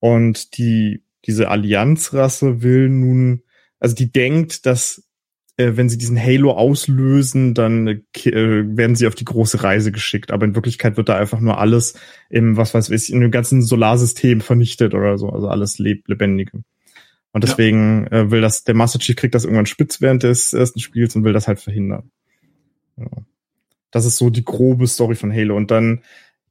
Und 0.00 0.56
die, 0.56 1.02
diese 1.24 1.48
Allianzrasse 1.48 2.62
will 2.62 2.88
nun, 2.88 3.42
also 3.80 3.94
die 3.94 4.10
denkt, 4.10 4.66
dass 4.66 5.07
äh, 5.58 5.76
wenn 5.76 5.88
sie 5.88 5.98
diesen 5.98 6.18
Halo 6.18 6.52
auslösen, 6.52 7.52
dann 7.52 7.86
äh, 7.88 8.00
werden 8.14 8.96
sie 8.96 9.06
auf 9.06 9.14
die 9.14 9.24
große 9.24 9.62
Reise 9.62 9.92
geschickt. 9.92 10.30
Aber 10.30 10.46
in 10.46 10.54
Wirklichkeit 10.54 10.96
wird 10.96 11.08
da 11.08 11.16
einfach 11.16 11.40
nur 11.40 11.58
alles 11.58 11.94
im, 12.30 12.56
was 12.56 12.72
weiß 12.72 12.88
ich, 12.90 13.12
in 13.12 13.20
dem 13.20 13.30
ganzen 13.30 13.60
Solarsystem 13.60 14.40
vernichtet 14.40 14.94
oder 14.94 15.18
so. 15.18 15.28
Also 15.28 15.48
alles 15.48 15.78
Leb 15.78 16.08
Lebendige. 16.08 16.62
Und 17.32 17.44
deswegen 17.44 18.06
ja. 18.10 18.20
äh, 18.20 18.30
will 18.30 18.40
das, 18.40 18.64
der 18.64 18.74
Master 18.74 18.98
Chief 19.00 19.16
kriegt 19.16 19.34
das 19.34 19.44
irgendwann 19.44 19.66
spitz 19.66 20.00
während 20.00 20.22
des 20.22 20.52
ersten 20.52 20.78
Spiels 20.78 21.14
und 21.16 21.24
will 21.24 21.32
das 21.32 21.48
halt 21.48 21.60
verhindern. 21.60 22.10
Ja. 22.96 23.08
Das 23.90 24.04
ist 24.04 24.16
so 24.16 24.30
die 24.30 24.44
grobe 24.44 24.86
Story 24.86 25.16
von 25.16 25.32
Halo. 25.32 25.56
Und 25.56 25.70
dann 25.70 26.02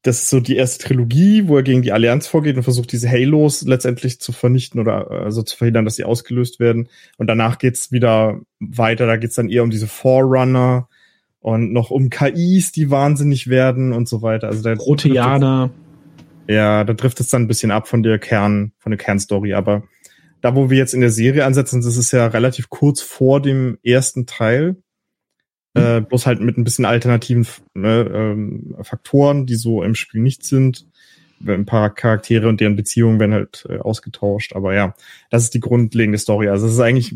das 0.04 0.24
ist 0.24 0.30
so 0.30 0.40
die 0.40 0.56
erste 0.56 0.86
Trilogie, 0.86 1.48
wo 1.48 1.58
er 1.58 1.64
gegen 1.64 1.82
die 1.82 1.92
Allianz 1.92 2.28
vorgeht 2.28 2.56
und 2.56 2.64
versucht, 2.64 2.92
diese 2.92 3.10
Halos 3.10 3.64
letztendlich 3.64 4.20
zu 4.20 4.32
vernichten 4.32 4.80
oder 4.80 5.12
also 5.12 5.44
zu 5.44 5.58
verhindern, 5.58 5.86
dass 5.86 5.96
sie 5.96 6.04
ausgelöst 6.04 6.60
werden. 6.60 6.90
Und 7.18 7.28
danach 7.28 7.58
geht's 7.58 7.92
wieder 7.92 8.40
weiter. 8.60 9.06
Da 9.06 9.18
geht's 9.18 9.36
dann 9.36 9.50
eher 9.50 9.64
um 9.64 9.70
diese 9.70 9.88
Forerunner 9.88 10.88
und 11.40 11.74
noch 11.74 11.92
um 11.92 12.10
KIs, 12.10 12.72
die 12.72 12.90
wahnsinnig 12.90 13.48
werden 13.48 13.94
und 13.94 14.08
so 14.08 14.22
weiter. 14.22 14.48
Also 14.48 14.64
der 14.64 14.76
Proteaner. 14.76 15.72
Ja, 16.48 16.84
da 16.84 16.94
trifft 16.94 17.20
es 17.20 17.30
dann 17.30 17.44
ein 17.44 17.48
bisschen 17.48 17.72
ab 17.72 17.88
von 17.88 18.04
der 18.04 18.20
Kern, 18.20 18.72
von 18.78 18.92
der 18.92 18.98
Kernstory. 18.98 19.54
Aber 19.54 19.84
da, 20.42 20.56
wo 20.56 20.70
wir 20.70 20.78
jetzt 20.78 20.94
in 20.94 21.02
der 21.02 21.10
Serie 21.10 21.46
ansetzen, 21.46 21.82
das 21.82 21.98
ist 21.98 22.12
ja 22.12 22.28
relativ 22.28 22.70
kurz 22.70 23.02
vor 23.02 23.42
dem 23.42 23.78
ersten 23.84 24.26
Teil. 24.26 24.78
Äh, 25.78 26.02
bloß 26.02 26.26
halt 26.26 26.42
mit 26.42 26.58
ein 26.58 26.63
bisschen 26.63 26.86
alternativen 26.86 27.48
ne, 27.74 28.10
ähm, 28.13 28.76
Faktoren, 28.82 29.46
die 29.46 29.56
so 29.56 29.84
im 29.84 29.96
Spiel 29.96 30.22
nicht 30.22 30.44
sind. 30.44 30.86
Ein 31.46 31.66
paar 31.66 31.94
Charaktere 31.94 32.50
und 32.50 32.60
deren 32.60 32.76
Beziehungen 32.76 33.20
werden 33.20 33.34
halt 33.34 33.68
äh, 33.70 33.78
ausgetauscht. 33.78 34.54
Aber 34.54 34.74
ja, 34.74 34.96
das 35.30 35.44
ist 35.44 35.54
die 35.54 35.60
grundlegende 35.60 36.18
Story. 36.18 36.50
Also 36.50 36.66
es 36.66 36.74
ist 36.74 36.80
eigentlich 36.80 37.16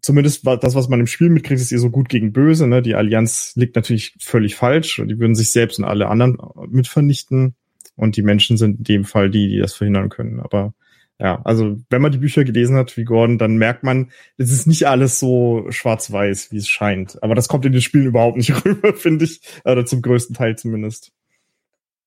zumindest 0.00 0.46
das, 0.46 0.74
was 0.74 0.88
man 0.88 1.00
im 1.00 1.06
Spiel 1.06 1.28
mitkriegt, 1.28 1.60
ist 1.60 1.70
eher 1.70 1.78
so 1.78 1.90
gut 1.90 2.08
gegen 2.08 2.32
böse. 2.32 2.66
Ne? 2.66 2.82
Die 2.82 2.94
Allianz 2.94 3.52
liegt 3.54 3.76
natürlich 3.76 4.14
völlig 4.18 4.56
falsch. 4.56 5.00
Die 5.04 5.18
würden 5.18 5.34
sich 5.34 5.52
selbst 5.52 5.78
und 5.78 5.84
alle 5.84 6.08
anderen 6.08 6.38
mit 6.68 6.88
vernichten. 6.88 7.54
Und 7.94 8.16
die 8.16 8.22
Menschen 8.22 8.56
sind 8.56 8.78
in 8.78 8.84
dem 8.84 9.04
Fall 9.04 9.30
die, 9.30 9.48
die 9.48 9.58
das 9.58 9.74
verhindern 9.74 10.08
können. 10.08 10.40
Aber 10.40 10.74
ja, 11.20 11.40
also 11.44 11.76
wenn 11.90 12.00
man 12.00 12.12
die 12.12 12.18
Bücher 12.18 12.44
gelesen 12.44 12.76
hat 12.76 12.96
wie 12.96 13.04
Gordon, 13.04 13.38
dann 13.38 13.56
merkt 13.56 13.82
man, 13.82 14.10
es 14.36 14.52
ist 14.52 14.68
nicht 14.68 14.86
alles 14.86 15.18
so 15.18 15.66
schwarz-weiß, 15.68 16.52
wie 16.52 16.58
es 16.58 16.68
scheint. 16.68 17.20
Aber 17.22 17.34
das 17.34 17.48
kommt 17.48 17.66
in 17.66 17.72
den 17.72 17.82
Spielen 17.82 18.06
überhaupt 18.06 18.36
nicht 18.36 18.52
rüber, 18.64 18.94
finde 18.94 19.24
ich. 19.24 19.40
Oder 19.64 19.84
zum 19.84 20.00
größten 20.00 20.36
Teil 20.36 20.56
zumindest. 20.56 21.10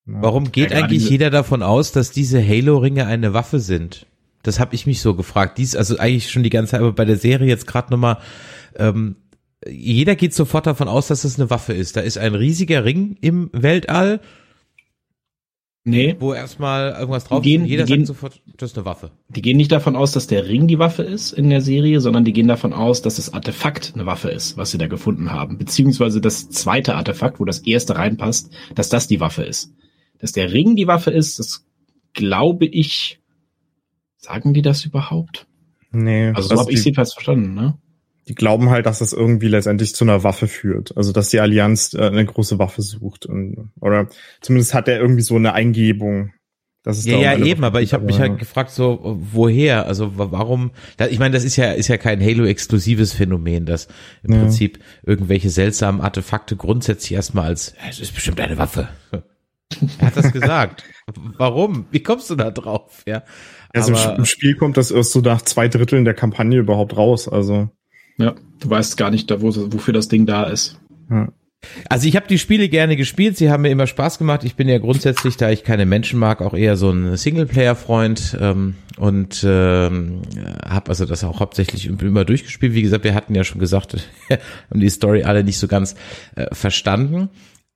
Ja. 0.06 0.22
Warum 0.22 0.52
geht 0.52 0.72
ja, 0.72 0.78
eigentlich 0.78 1.10
jeder 1.10 1.30
davon 1.30 1.62
aus, 1.62 1.92
dass 1.92 2.12
diese 2.12 2.42
Halo-Ringe 2.42 3.06
eine 3.06 3.34
Waffe 3.34 3.60
sind? 3.60 4.08
Das 4.44 4.60
habe 4.60 4.76
ich 4.76 4.88
mich 4.88 5.02
so 5.02 5.14
gefragt. 5.14 5.58
Dies, 5.58 5.76
also 5.76 5.98
eigentlich 5.98 6.32
schon 6.32 6.44
die 6.44 6.50
ganze 6.50 6.72
Zeit, 6.72 6.80
aber 6.80 6.94
bei 6.94 7.06
der 7.06 7.18
Serie 7.18 7.48
jetzt 7.48 7.68
gerade 7.68 7.92
nochmal, 7.92 8.18
ähm, 8.78 9.18
jeder 9.68 10.16
geht 10.16 10.34
sofort 10.34 10.66
davon 10.66 10.88
aus, 10.88 11.08
dass 11.08 11.24
das 11.24 11.38
eine 11.38 11.50
Waffe 11.50 11.74
ist. 11.74 11.98
Da 11.98 12.02
ist 12.02 12.18
ein 12.18 12.34
riesiger 12.34 12.86
Ring 12.86 13.18
im 13.22 13.50
Weltall 13.52 14.22
Nee. 15.84 16.16
Wo 16.20 16.34
erstmal 16.34 16.92
irgendwas 16.92 17.24
drauf 17.24 17.42
gehen, 17.42 17.66
jeder 17.66 17.88
sagt 17.88 17.98
gehen, 17.98 18.06
sofort, 18.06 18.40
das 18.58 18.72
ist 18.72 18.78
eine 18.78 18.86
Waffe. 18.86 19.12
Die 19.30 19.42
gehen 19.42 19.58
nicht 19.58 19.72
davon 19.72 19.96
aus, 19.96 20.12
dass 20.12 20.28
der 20.28 20.48
Ring 20.48 20.68
die 20.68 20.78
Waffe 20.78 21.02
ist 21.02 21.32
in 21.32 21.50
der 21.50 21.62
Serie, 21.62 22.02
sondern 22.02 22.24
die 22.24 22.34
gehen 22.34 22.48
davon 22.48 22.72
aus, 22.72 23.02
dass 23.02 23.16
das 23.16 23.34
Artefakt 23.34 23.94
eine 23.96 24.06
Waffe 24.06 24.30
ist, 24.30 24.58
was 24.58 24.70
sie 24.70 24.78
da 24.78 24.86
gefunden 24.86 25.32
haben. 25.32 25.58
Beziehungsweise 25.58 26.22
das 26.22 26.50
zweite 26.50 26.96
Artefakt, 26.96 27.40
wo 27.40 27.46
das 27.46 27.60
erste 27.60 27.96
reinpasst, 27.96 28.52
dass 28.76 28.90
das 28.90 29.08
die 29.08 29.20
Waffe 29.20 29.44
ist. 29.44 29.74
Dass 30.20 30.34
der 30.34 30.54
Ring 30.54 30.76
die 30.76 30.86
Waffe 30.86 31.10
ist, 31.10 31.40
das 31.40 31.66
glaube 32.14 32.66
ich. 32.66 33.20
Sagen 34.18 34.54
die 34.54 34.62
das 34.62 34.86
überhaupt? 34.86 35.48
Nee. 35.92 36.30
Also 36.30 36.50
so 36.50 36.62
habe 36.62 36.72
ich 36.72 36.86
jedenfalls 36.86 37.14
verstanden, 37.14 37.56
ne? 37.56 37.80
Die 38.28 38.36
glauben 38.36 38.70
halt, 38.70 38.86
dass 38.86 39.00
das 39.00 39.14
irgendwie 39.14 39.48
letztendlich 39.48 39.96
zu 39.96 40.04
einer 40.06 40.24
Waffe 40.24 40.48
führt. 40.48 40.96
Also 40.96 41.12
dass 41.12 41.30
die 41.30 41.40
Allianz 41.40 41.94
äh, 41.94 42.04
eine 42.04 42.26
große 42.26 42.60
Waffe 42.60 42.82
sucht. 42.82 43.26
Und, 43.26 43.72
oder 43.80 44.08
zumindest 44.42 44.74
hat 44.74 44.88
er 44.88 45.00
irgendwie 45.00 45.24
so 45.24 45.36
eine 45.36 45.54
Eingebung. 45.54 46.32
Dass 46.84 46.98
es 46.98 47.06
ja, 47.06 47.18
ja, 47.18 47.38
eben, 47.38 47.64
aber 47.64 47.84
ich 47.84 47.94
habe 47.94 48.06
mich 48.06 48.20
halt 48.20 48.40
gefragt, 48.40 48.72
so, 48.72 49.00
woher? 49.04 49.86
Also 49.86 50.14
warum? 50.16 50.72
Da, 50.98 51.08
ich 51.08 51.20
meine, 51.20 51.32
das 51.32 51.44
ist 51.44 51.56
ja, 51.56 51.74
ist 51.74 51.90
ja 51.90 51.98
kein 51.98 52.20
Halo-exklusives 52.20 53.14
Phänomen, 53.14 53.68
dass 53.68 53.88
im 54.24 54.34
ja. 54.34 54.40
Prinzip 54.40 54.80
irgendwelche 55.06 55.52
seltsamen 55.52 56.02
Artefakte 56.02 56.56
grundsätzlich 56.56 57.14
erstmal 57.14 57.46
als, 57.46 57.76
es 57.88 58.00
ist 58.00 58.16
bestimmt 58.16 58.40
eine 58.40 58.58
Waffe. 58.58 58.90
er 59.12 60.08
hat 60.08 60.18
das 60.18 60.32
gesagt. 60.32 60.84
warum? 61.38 61.86
Wie 61.92 62.02
kommst 62.02 62.32
du 62.32 62.36
da 62.36 62.50
drauf? 62.50 63.04
Ja. 63.06 63.24
Also 63.74 63.94
aber, 63.94 64.18
im 64.18 64.26
Spiel 64.26 64.56
kommt 64.56 64.76
das 64.76 64.90
erst 64.90 65.12
so 65.12 65.22
nach 65.22 65.44
zwei 65.44 65.68
Dritteln 65.68 66.04
der 66.04 66.16
Kampagne 66.16 66.58
überhaupt 66.58 66.98
raus, 66.98 67.28
also. 67.28 67.70
Ja, 68.18 68.36
du 68.60 68.70
weißt 68.70 68.98
gar 68.98 69.12
nicht, 69.12 69.32
wo, 69.42 69.54
wofür 69.74 69.94
das 69.94 70.08
Ding 70.08 70.26
da 70.26 70.44
ist. 70.44 70.80
Ja. 71.10 71.30
Also 71.90 72.08
ich 72.08 72.16
habe 72.16 72.28
die 72.28 72.40
Spiele 72.40 72.70
gerne 72.70 72.98
gespielt, 72.98 73.38
sie 73.38 73.52
haben 73.52 73.62
mir 73.62 73.70
immer 73.70 73.86
Spaß 73.86 74.18
gemacht. 74.18 74.44
Ich 74.44 74.56
bin 74.56 74.68
ja 74.68 74.80
grundsätzlich, 74.80 75.38
da 75.38 75.52
ich 75.52 75.64
keine 75.64 75.86
Menschen 75.86 76.20
mag, 76.20 76.42
auch 76.42 76.56
eher 76.56 76.76
so 76.76 76.90
ein 76.90 77.16
Singleplayer-Freund 77.16 78.38
ähm, 78.42 78.76
und 78.98 79.46
ähm, 79.48 80.22
habe 80.68 80.90
also 80.90 81.06
das 81.06 81.24
auch 81.24 81.40
hauptsächlich 81.40 81.86
immer 81.86 82.26
durchgespielt. 82.26 82.74
Wie 82.74 82.82
gesagt, 82.82 83.04
wir 83.04 83.14
hatten 83.14 83.36
ja 83.36 83.44
schon 83.44 83.60
gesagt, 83.60 83.96
haben 84.30 84.80
die 84.80 84.90
Story 84.90 85.24
alle 85.24 85.44
nicht 85.44 85.60
so 85.60 85.68
ganz 85.68 85.96
äh, 86.36 86.48
verstanden. 86.54 87.30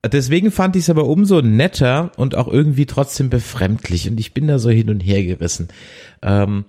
Deswegen 0.04 0.52
fand 0.52 0.76
ich 0.76 0.84
es 0.84 0.90
aber 0.90 1.06
umso 1.06 1.42
netter 1.42 2.12
und 2.18 2.36
auch 2.36 2.48
irgendwie 2.48 2.86
trotzdem 2.86 3.30
befremdlich 3.30 4.10
und 4.10 4.20
ich 4.20 4.34
bin 4.34 4.48
da 4.48 4.60
so 4.60 4.70
hin 4.70 4.90
und 4.90 5.00
her 5.00 5.24
gerissen. 5.24 5.70
Ähm, 6.22 6.66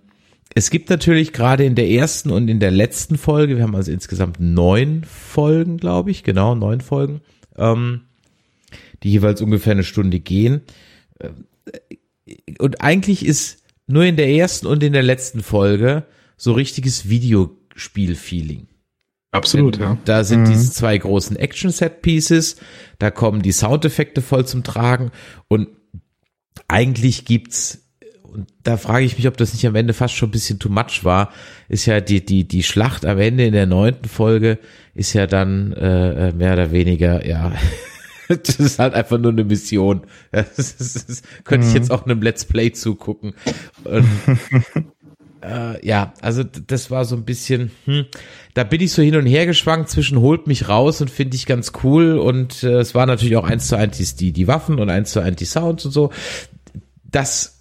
es 0.57 0.71
gibt 0.71 0.89
natürlich 0.89 1.35
gerade 1.35 1.67
in 1.67 1.75
der 1.75 1.91
ersten 1.91 2.31
und 2.31 2.49
in 2.49 2.61
der 2.61 2.71
letzten 2.71 3.19
Folge, 3.19 3.59
wir 3.59 3.63
haben 3.63 3.77
also 3.77 3.93
insgesamt 3.93 4.41
neun 4.41 5.05
Folgen, 5.05 5.77
glaube 5.77 6.11
ich, 6.11 6.25
genau, 6.25 6.55
neun 6.55 6.81
Folgen, 6.81 7.21
ähm, 7.57 8.07
die 9.03 9.11
jeweils 9.11 9.43
ungefähr 9.43 9.73
eine 9.73 9.85
Stunde 9.85 10.19
gehen. 10.19 10.63
Äh, 11.19 11.29
und 12.59 12.81
eigentlich 12.81 13.27
ist 13.27 13.65
nur 13.87 14.05
in 14.05 14.17
der 14.17 14.31
ersten 14.31 14.67
und 14.67 14.83
in 14.83 14.95
der 14.95 15.03
letzten 15.03 15.43
Folge 15.43 16.07
so 16.39 16.55
richtiges 16.55 17.07
Videospiel-Feeling. 17.07 18.67
Absolut, 19.33 19.79
ja. 19.79 19.99
Da 20.07 20.25
sind 20.25 20.45
mhm. 20.45 20.53
diese 20.53 20.73
zwei 20.73 20.97
großen 20.97 21.37
Action-Set-Pieces, 21.37 22.57
da 22.99 23.11
kommen 23.11 23.43
die 23.43 23.53
Soundeffekte 23.53 24.23
voll 24.23 24.47
zum 24.47 24.65
Tragen 24.65 25.11
und 25.49 25.69
eigentlich 26.67 27.27
gibt's 27.27 27.86
und 28.33 28.47
da 28.63 28.77
frage 28.77 29.05
ich 29.05 29.17
mich, 29.17 29.29
ob 29.29 29.37
das 29.37 29.53
nicht 29.53 29.67
am 29.67 29.75
Ende 29.75 29.93
fast 29.93 30.15
schon 30.15 30.29
ein 30.29 30.33
bisschen 30.33 30.59
too 30.59 30.69
much 30.69 31.05
war, 31.05 31.31
ist 31.69 31.87
ja 31.87 32.01
die, 32.01 32.25
die, 32.25 32.47
die 32.47 32.63
Schlacht 32.63 33.05
am 33.05 33.19
Ende 33.19 33.47
in 33.47 33.53
der 33.53 33.67
neunten 33.67 34.09
Folge 34.09 34.59
ist 34.95 35.13
ja 35.13 35.27
dann 35.27 35.73
äh, 35.73 36.29
äh 36.29 36.33
mehr 36.33 36.55
oder 36.55 36.71
weniger, 36.71 37.27
ja, 37.27 37.53
das 38.29 38.57
ist 38.57 38.79
halt 38.79 38.95
einfach 38.95 39.19
nur 39.19 39.33
eine 39.33 39.45
Mission. 39.45 40.03
Das, 40.31 40.59
ist, 40.59 41.09
das 41.09 41.23
könnte 41.45 41.67
ich 41.67 41.73
mhm. 41.73 41.79
jetzt 41.79 41.91
auch 41.91 42.05
einem 42.05 42.21
Let's 42.21 42.45
Play 42.45 42.73
zugucken. 42.73 43.35
Und, 43.85 44.07
äh, 45.43 45.87
ja, 45.87 46.13
also 46.21 46.43
das 46.43 46.91
war 46.91 47.05
so 47.05 47.17
ein 47.17 47.25
bisschen, 47.25 47.71
hm, 47.85 48.07
da 48.55 48.65
bin 48.65 48.81
ich 48.81 48.93
so 48.93 49.03
hin 49.03 49.17
und 49.17 49.27
her 49.27 49.47
geschwankt 49.47 49.91
zwischen 49.91 50.21
holt 50.21 50.47
mich 50.47 50.69
raus 50.69 51.01
und 51.01 51.11
finde 51.11 51.37
ich 51.37 51.47
ganz 51.47 51.73
cool 51.85 52.19
und 52.19 52.63
äh, 52.63 52.81
es 52.81 52.95
war 52.95 53.07
natürlich 53.07 53.37
auch 53.37 53.45
eins 53.45 53.69
zu 53.69 53.77
eins 53.77 54.17
die, 54.17 54.33
die 54.33 54.49
Waffen 54.49 54.79
und 54.79 54.91
eins 54.91 55.13
zu 55.13 55.21
eins 55.21 55.37
die 55.37 55.45
Sounds 55.45 55.87
und 55.87 55.93
so. 55.93 56.11
Das 57.05 57.56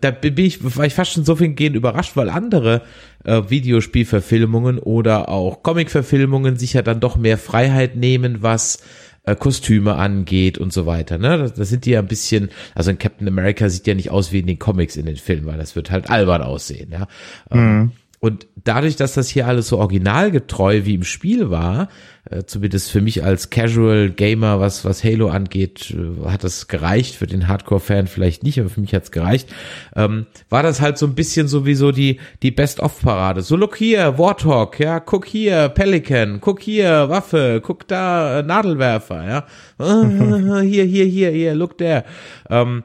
da 0.00 0.10
bin 0.10 0.36
ich, 0.38 0.76
war 0.76 0.86
ich 0.86 0.94
fast 0.94 1.12
schon 1.12 1.24
so 1.24 1.36
viel 1.36 1.48
gehen 1.48 1.74
überrascht, 1.74 2.16
weil 2.16 2.30
andere 2.30 2.82
äh, 3.24 3.42
Videospielverfilmungen 3.48 4.78
oder 4.78 5.28
auch 5.28 5.62
Comicverfilmungen 5.62 6.56
sich 6.56 6.72
ja 6.72 6.82
dann 6.82 7.00
doch 7.00 7.16
mehr 7.16 7.38
Freiheit 7.38 7.96
nehmen, 7.96 8.42
was 8.42 8.82
äh, 9.24 9.36
Kostüme 9.36 9.94
angeht 9.94 10.58
und 10.58 10.72
so 10.72 10.86
weiter. 10.86 11.18
Ne? 11.18 11.38
Das, 11.38 11.54
das 11.54 11.68
sind 11.68 11.84
die 11.84 11.90
ja 11.90 12.00
ein 12.00 12.08
bisschen, 12.08 12.50
also 12.74 12.90
ein 12.90 12.98
Captain 12.98 13.28
America 13.28 13.68
sieht 13.68 13.86
ja 13.86 13.94
nicht 13.94 14.10
aus 14.10 14.32
wie 14.32 14.40
in 14.40 14.46
den 14.46 14.58
Comics 14.58 14.96
in 14.96 15.06
den 15.06 15.16
Filmen, 15.16 15.46
weil 15.46 15.58
das 15.58 15.76
wird 15.76 15.90
halt 15.90 16.10
albern 16.10 16.42
aussehen. 16.42 16.90
Ja. 16.90 17.06
Ähm, 17.50 17.78
mhm. 17.78 17.92
Und 18.24 18.46
dadurch, 18.54 18.94
dass 18.94 19.14
das 19.14 19.28
hier 19.28 19.48
alles 19.48 19.66
so 19.66 19.78
originalgetreu 19.78 20.82
wie 20.84 20.94
im 20.94 21.02
Spiel 21.02 21.50
war, 21.50 21.88
äh, 22.30 22.44
zumindest 22.44 22.92
für 22.92 23.00
mich 23.00 23.24
als 23.24 23.50
Casual 23.50 24.10
Gamer, 24.10 24.60
was, 24.60 24.84
was 24.84 25.02
Halo 25.02 25.28
angeht, 25.28 25.92
äh, 25.92 26.28
hat 26.28 26.44
das 26.44 26.68
gereicht, 26.68 27.16
für 27.16 27.26
den 27.26 27.48
Hardcore-Fan 27.48 28.06
vielleicht 28.06 28.44
nicht, 28.44 28.60
aber 28.60 28.68
für 28.68 28.80
mich 28.80 28.94
hat's 28.94 29.10
gereicht, 29.10 29.52
ähm, 29.96 30.26
war 30.50 30.62
das 30.62 30.80
halt 30.80 30.98
so 30.98 31.06
ein 31.06 31.16
bisschen 31.16 31.48
sowieso 31.48 31.90
die, 31.90 32.20
die 32.44 32.52
Best-of-Parade. 32.52 33.42
So, 33.42 33.56
look 33.56 33.76
hier, 33.76 34.16
Warthog, 34.18 34.78
ja, 34.78 35.00
guck 35.00 35.26
hier, 35.26 35.68
Pelican, 35.70 36.40
guck 36.40 36.60
hier, 36.60 37.08
Waffe, 37.08 37.60
guck 37.60 37.88
da, 37.88 38.38
äh, 38.38 38.42
Nadelwerfer, 38.44 39.26
ja, 39.26 39.46
hier, 40.60 40.84
hier, 40.84 41.06
hier, 41.06 41.30
hier, 41.32 41.54
look 41.56 41.76
there. 41.76 42.04
Ähm, 42.48 42.84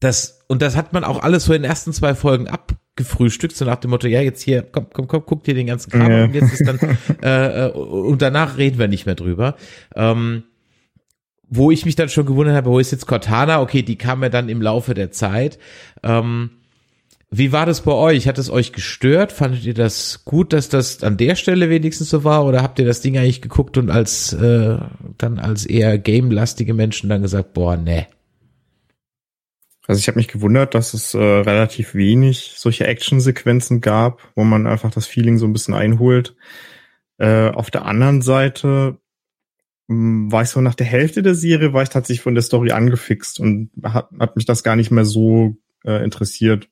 das, 0.00 0.40
und 0.48 0.62
das 0.62 0.76
hat 0.76 0.92
man 0.92 1.04
auch 1.04 1.22
alles 1.22 1.44
so 1.44 1.52
in 1.52 1.62
den 1.62 1.70
ersten 1.70 1.92
zwei 1.92 2.14
Folgen 2.14 2.48
ab 2.48 2.74
gefrühstückt, 2.96 3.56
so 3.56 3.64
nach 3.64 3.76
dem 3.76 3.90
Motto, 3.90 4.08
ja, 4.08 4.20
jetzt 4.20 4.42
hier, 4.42 4.62
komm, 4.62 4.86
komm, 4.92 5.06
komm, 5.08 5.22
guck 5.24 5.44
dir 5.44 5.54
den 5.54 5.66
ganzen 5.66 5.90
Kram 5.90 6.10
ja. 6.10 6.24
und 6.24 6.34
jetzt 6.34 6.52
ist 6.52 6.66
dann, 6.66 6.78
äh, 7.22 7.66
äh, 7.66 7.70
und 7.70 8.20
danach 8.20 8.58
reden 8.58 8.78
wir 8.78 8.88
nicht 8.88 9.06
mehr 9.06 9.14
drüber. 9.14 9.56
Ähm, 9.94 10.42
wo 11.48 11.70
ich 11.70 11.84
mich 11.84 11.96
dann 11.96 12.08
schon 12.08 12.26
gewundert 12.26 12.56
habe, 12.56 12.70
wo 12.70 12.78
ist 12.78 12.92
jetzt 12.92 13.06
Cortana? 13.06 13.60
Okay, 13.60 13.82
die 13.82 13.96
kam 13.96 14.22
ja 14.22 14.28
dann 14.28 14.48
im 14.48 14.62
Laufe 14.62 14.94
der 14.94 15.10
Zeit. 15.10 15.58
Ähm, 16.02 16.50
wie 17.30 17.52
war 17.52 17.66
das 17.66 17.80
bei 17.82 17.92
euch? 17.92 18.28
Hat 18.28 18.38
es 18.38 18.50
euch 18.50 18.72
gestört? 18.72 19.32
Fandet 19.32 19.64
ihr 19.64 19.74
das 19.74 20.24
gut, 20.24 20.52
dass 20.52 20.68
das 20.68 21.02
an 21.02 21.16
der 21.16 21.36
Stelle 21.36 21.70
wenigstens 21.70 22.10
so 22.10 22.22
war? 22.22 22.44
Oder 22.44 22.62
habt 22.62 22.78
ihr 22.78 22.84
das 22.84 23.00
Ding 23.00 23.16
eigentlich 23.18 23.42
geguckt 23.42 23.78
und 23.78 23.90
als 23.90 24.32
äh, 24.32 24.78
dann 25.18 25.38
als 25.38 25.66
eher 25.66 25.98
game-lastige 25.98 26.74
Menschen 26.74 27.08
dann 27.08 27.22
gesagt, 27.22 27.52
boah, 27.52 27.76
ne, 27.76 28.06
also 29.90 29.98
ich 29.98 30.06
habe 30.06 30.20
mich 30.20 30.28
gewundert, 30.28 30.76
dass 30.76 30.94
es 30.94 31.14
äh, 31.14 31.18
relativ 31.18 31.96
wenig 31.96 32.52
solche 32.56 32.86
Actionsequenzen 32.86 33.80
gab, 33.80 34.20
wo 34.36 34.44
man 34.44 34.68
einfach 34.68 34.92
das 34.92 35.08
Feeling 35.08 35.36
so 35.36 35.46
ein 35.46 35.52
bisschen 35.52 35.74
einholt. 35.74 36.36
Äh, 37.18 37.48
auf 37.48 37.72
der 37.72 37.86
anderen 37.86 38.22
Seite 38.22 38.98
mh, 39.88 39.96
hm, 39.96 40.32
war 40.32 40.42
ich 40.42 40.50
so 40.50 40.60
nach 40.60 40.76
der 40.76 40.86
Hälfte 40.86 41.24
der 41.24 41.34
Serie, 41.34 41.72
war 41.72 41.82
ich 41.82 41.88
tatsächlich 41.88 42.22
von 42.22 42.36
der 42.36 42.44
Story 42.44 42.70
angefixt 42.70 43.40
und 43.40 43.70
hat, 43.82 44.10
hat 44.16 44.36
mich 44.36 44.44
das 44.44 44.62
gar 44.62 44.76
nicht 44.76 44.92
mehr 44.92 45.04
so 45.04 45.56
äh, 45.84 46.04
interessiert. 46.04 46.68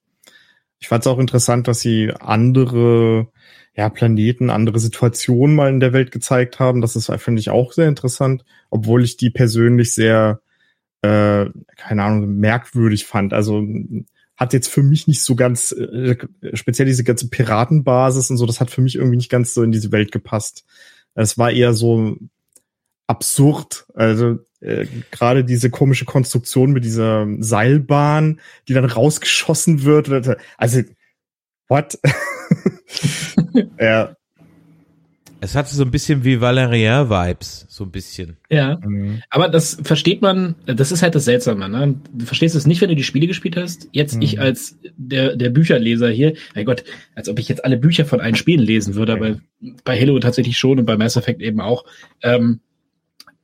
Ich 0.79 0.87
fand 0.87 1.03
es 1.03 1.09
auch 1.09 1.19
interessant, 1.19 1.67
dass 1.67 1.81
sie 1.81 2.13
andere 2.21 3.33
ja, 3.75 3.89
Planeten, 3.89 4.49
andere 4.49 4.79
Situationen 4.79 5.57
mal 5.57 5.71
in 5.71 5.81
der 5.81 5.93
Welt 5.93 6.13
gezeigt 6.13 6.61
haben. 6.61 6.83
Das 6.83 6.95
ist, 6.95 7.11
finde 7.17 7.41
ich, 7.41 7.51
auch 7.51 7.73
sehr 7.73 7.89
interessant, 7.89 8.45
obwohl 8.71 9.03
ich 9.03 9.17
die 9.17 9.31
persönlich 9.31 9.93
sehr 9.93 10.41
äh, 11.03 11.47
keine 11.77 12.03
Ahnung, 12.03 12.37
merkwürdig 12.37 13.07
fand. 13.07 13.33
Also 13.33 13.67
hat 14.37 14.53
jetzt 14.53 14.69
für 14.69 14.83
mich 14.83 15.09
nicht 15.09 15.23
so 15.23 15.35
ganz, 15.35 15.73
äh, 15.73 16.17
speziell 16.55 16.87
diese 16.87 17.05
ganze 17.05 17.29
Piratenbasis 17.29 18.31
und 18.31 18.37
so, 18.37 18.47
das 18.47 18.61
hat 18.61 18.71
für 18.71 18.81
mich 18.81 18.97
irgendwie 18.97 19.17
nicht 19.17 19.31
ganz 19.31 19.55
so 19.55 19.63
in 19.63 19.73
diese 19.73 19.93
Welt 19.93 20.13
gepasst. 20.13 20.65
Es 21.15 21.39
war 21.39 21.51
eher 21.51 21.75
so 21.75 22.17
absurd. 23.09 23.87
Also 23.95 24.39
äh, 24.61 24.87
gerade 25.11 25.45
diese 25.45 25.71
komische 25.71 26.05
Konstruktion 26.05 26.73
mit 26.73 26.85
dieser 26.85 27.27
Seilbahn, 27.39 28.41
die 28.69 28.75
dann 28.75 28.85
rausgeschossen 28.85 29.85
wird. 29.85 30.37
Also, 30.57 30.83
what? 31.69 31.99
ja, 33.81 34.17
es 35.41 35.55
hatte 35.55 35.75
so 35.75 35.85
ein 35.85 35.91
bisschen 35.91 36.25
wie 36.25 36.37
Valérien-Vibes, 36.37 37.67
so 37.69 37.85
ein 37.85 37.91
bisschen. 37.91 38.37
Ja, 38.51 38.79
mhm. 38.85 39.23
aber 39.31 39.49
das 39.49 39.79
versteht 39.83 40.21
man, 40.21 40.57
das 40.67 40.91
ist 40.91 41.03
halt 41.03 41.15
das 41.15 41.25
Seltsame. 41.25 41.69
Ne? 41.69 42.01
Du 42.13 42.27
verstehst 42.27 42.55
es 42.55 42.67
nicht, 42.67 42.81
wenn 42.81 42.89
du 42.89 42.97
die 42.97 43.05
Spiele 43.05 43.27
gespielt 43.27 43.57
hast. 43.57 43.89
Jetzt 43.93 44.17
mhm. 44.17 44.23
ich 44.23 44.41
als 44.41 44.79
der, 44.97 45.37
der 45.37 45.51
Bücherleser 45.51 46.09
hier, 46.09 46.35
mein 46.55 46.65
Gott, 46.65 46.85
als 47.15 47.29
ob 47.29 47.39
ich 47.39 47.49
jetzt 47.49 47.65
alle 47.65 47.77
Bücher 47.77 48.05
von 48.05 48.21
allen 48.21 48.35
Spielen 48.35 48.61
lesen 48.61 48.95
würde, 48.95 49.13
aber 49.13 49.39
bei 49.85 49.99
Halo 49.99 50.19
tatsächlich 50.19 50.59
schon 50.59 50.79
und 50.79 50.87
bei 50.87 50.97
Mass 50.97 51.17
Effect 51.17 51.41
eben 51.43 51.61
auch. 51.61 51.85
Ähm, 52.23 52.61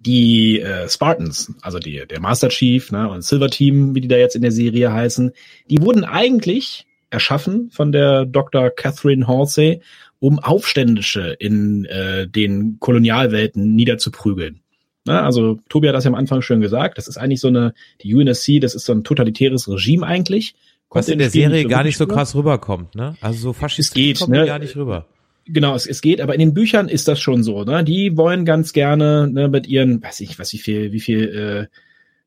die 0.00 0.61
äh, 0.61 0.87
Spartans, 0.88 1.54
also 1.62 1.78
die, 1.78 2.02
der 2.07 2.20
Master 2.20 2.50
Chief 2.50 2.92
ne, 2.92 3.09
und 3.09 3.24
Silver 3.24 3.48
Team, 3.48 3.94
wie 3.94 4.02
die 4.02 4.09
da 4.09 4.16
jetzt 4.16 4.37
in 4.37 4.42
der 4.42 4.52
Serie 4.52 4.92
heißen, 4.92 5.33
die 5.70 5.80
wurden 5.80 6.04
eigentlich 6.04 6.87
erschaffen 7.09 7.70
von 7.70 7.92
der 7.92 8.26
Dr. 8.26 8.70
Catherine 8.70 9.26
Halsey 9.26 9.80
um 10.24 10.38
Aufständische 10.38 11.37
in 11.38 11.84
äh, 11.84 12.26
den 12.26 12.78
Kolonialwelten 12.80 13.74
niederzuprügeln. 13.74 14.60
Na, 15.04 15.22
also 15.22 15.60
Tobi 15.68 15.88
hat 15.88 15.94
das 15.94 16.04
ja 16.04 16.10
am 16.10 16.14
Anfang 16.14 16.40
schon 16.40 16.62
gesagt, 16.62 16.96
das 16.96 17.08
ist 17.08 17.18
eigentlich 17.18 17.40
so 17.40 17.48
eine, 17.48 17.74
die 18.00 18.14
UNSC, 18.14 18.58
das 18.58 18.74
ist 18.74 18.87
so 18.87 18.94
ein 18.94 19.04
totalitäres 19.04 19.68
Regime 19.68 20.06
eigentlich. 20.06 20.54
Was 20.88 21.10
in 21.10 21.18
der 21.18 21.28
Serie 21.28 21.64
nicht 21.64 21.68
gar 21.68 21.84
nicht 21.84 21.98
so 21.98 22.06
krass 22.06 22.34
rüberkommt, 22.34 22.94
ne? 22.94 23.16
Also 23.20 23.38
so 23.38 23.52
faschistisch 23.52 24.20
kommt 24.20 24.32
ne? 24.32 24.46
gar 24.46 24.58
nicht 24.58 24.76
rüber. 24.76 25.04
Genau, 25.44 25.74
es, 25.74 25.87
es 25.87 26.00
geht, 26.00 26.22
aber 26.22 26.32
in 26.32 26.40
den 26.40 26.54
Büchern 26.54 26.88
ist 26.88 27.06
das 27.06 27.20
schon 27.20 27.42
so, 27.42 27.64
ne? 27.64 27.84
Die 27.84 28.16
wollen 28.16 28.46
ganz 28.46 28.72
gerne 28.72 29.28
ne, 29.30 29.48
mit 29.48 29.66
ihren, 29.66 30.02
weiß 30.02 30.20
ich, 30.20 30.38
was 30.38 30.54
wie 30.54 30.58
viel, 30.58 30.92
wie 30.92 31.00
viel, 31.00 31.68
äh, 31.68 31.76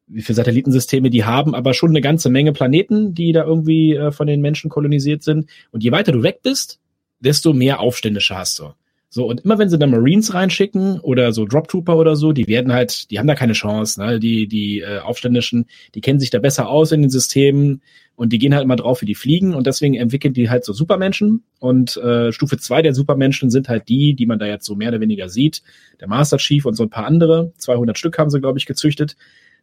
wie 0.05 0.21
viel 0.21 0.35
Satellitensysteme 0.35 1.09
die 1.09 1.25
haben, 1.25 1.55
aber 1.55 1.73
schon 1.73 1.89
eine 1.89 2.01
ganze 2.01 2.29
Menge 2.29 2.53
Planeten, 2.53 3.15
die 3.15 3.31
da 3.31 3.43
irgendwie 3.43 3.95
äh, 3.95 4.11
von 4.11 4.27
den 4.27 4.41
Menschen 4.41 4.69
kolonisiert 4.69 5.23
sind. 5.23 5.49
Und 5.71 5.83
je 5.83 5.91
weiter 5.91 6.11
du 6.11 6.21
weg 6.21 6.41
bist, 6.43 6.79
desto 7.19 7.53
mehr 7.53 7.79
Aufständische 7.79 8.35
hast 8.35 8.59
du. 8.59 8.73
So, 9.09 9.25
und 9.25 9.41
immer 9.45 9.57
wenn 9.57 9.69
sie 9.69 9.79
da 9.79 9.87
Marines 9.87 10.33
reinschicken 10.33 10.99
oder 10.99 11.31
so 11.31 11.45
Drop 11.45 11.69
Trooper 11.69 11.95
oder 11.95 12.17
so, 12.17 12.33
die 12.33 12.47
werden 12.47 12.73
halt, 12.73 13.09
die 13.09 13.19
haben 13.19 13.27
da 13.27 13.35
keine 13.35 13.53
Chance, 13.53 14.01
ne? 14.01 14.19
Die, 14.19 14.47
die 14.47 14.81
äh, 14.81 14.99
Aufständischen, 14.99 15.65
die 15.95 16.01
kennen 16.01 16.19
sich 16.19 16.29
da 16.29 16.39
besser 16.39 16.67
aus 16.67 16.91
in 16.91 17.01
den 17.01 17.09
Systemen 17.09 17.81
und 18.17 18.33
die 18.33 18.37
gehen 18.37 18.53
halt 18.53 18.65
immer 18.65 18.75
drauf, 18.75 19.01
wie 19.01 19.05
die 19.05 19.15
fliegen 19.15 19.55
und 19.55 19.65
deswegen 19.65 19.95
entwickeln 19.95 20.33
die 20.33 20.49
halt 20.49 20.65
so 20.65 20.73
Supermenschen. 20.73 21.43
Und 21.59 21.95
äh, 21.97 22.33
Stufe 22.33 22.57
zwei 22.57 22.81
der 22.81 22.93
Supermenschen 22.93 23.49
sind 23.49 23.69
halt 23.69 23.87
die, 23.87 24.13
die 24.13 24.25
man 24.25 24.39
da 24.39 24.45
jetzt 24.45 24.65
so 24.65 24.75
mehr 24.75 24.89
oder 24.89 24.99
weniger 24.99 25.29
sieht. 25.29 25.63
Der 26.01 26.09
Master 26.09 26.37
Chief 26.37 26.65
und 26.65 26.73
so 26.73 26.83
ein 26.83 26.89
paar 26.89 27.05
andere. 27.05 27.53
200 27.57 27.97
Stück 27.97 28.17
haben 28.19 28.29
sie, 28.29 28.41
glaube 28.41 28.59
ich, 28.59 28.65
gezüchtet, 28.65 29.15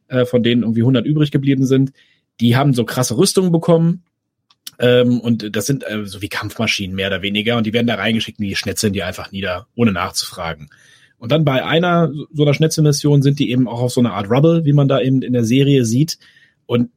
äh, 0.08 0.24
von 0.24 0.42
denen 0.42 0.62
irgendwie 0.62 0.82
100 0.82 1.04
übrig 1.04 1.30
geblieben 1.30 1.66
sind. 1.66 1.92
Die 2.40 2.56
haben 2.56 2.72
so 2.72 2.84
krasse 2.84 3.18
Rüstungen 3.18 3.52
bekommen 3.52 4.04
ähm, 4.78 5.20
und 5.20 5.54
das 5.54 5.66
sind 5.66 5.84
äh, 5.86 6.04
so 6.04 6.22
wie 6.22 6.28
Kampfmaschinen 6.28 6.96
mehr 6.96 7.08
oder 7.08 7.22
weniger. 7.22 7.56
Und 7.56 7.66
die 7.66 7.72
werden 7.72 7.86
da 7.86 7.94
reingeschickt 7.94 8.38
und 8.38 8.46
die 8.46 8.56
schnetzeln 8.56 8.92
die 8.92 9.02
einfach 9.02 9.32
nieder, 9.32 9.66
ohne 9.74 9.92
nachzufragen. 9.92 10.70
Und 11.18 11.32
dann 11.32 11.44
bei 11.44 11.64
einer 11.64 12.12
so 12.32 12.42
einer 12.42 12.54
Schnetzelmission 12.54 13.22
sind 13.22 13.38
die 13.38 13.50
eben 13.50 13.68
auch 13.68 13.80
auf 13.80 13.92
so 13.92 14.00
einer 14.00 14.12
Art 14.12 14.30
Rubble, 14.30 14.64
wie 14.64 14.72
man 14.72 14.88
da 14.88 15.00
eben 15.00 15.22
in 15.22 15.32
der 15.32 15.44
Serie 15.44 15.84
sieht. 15.84 16.18
Und 16.66 16.90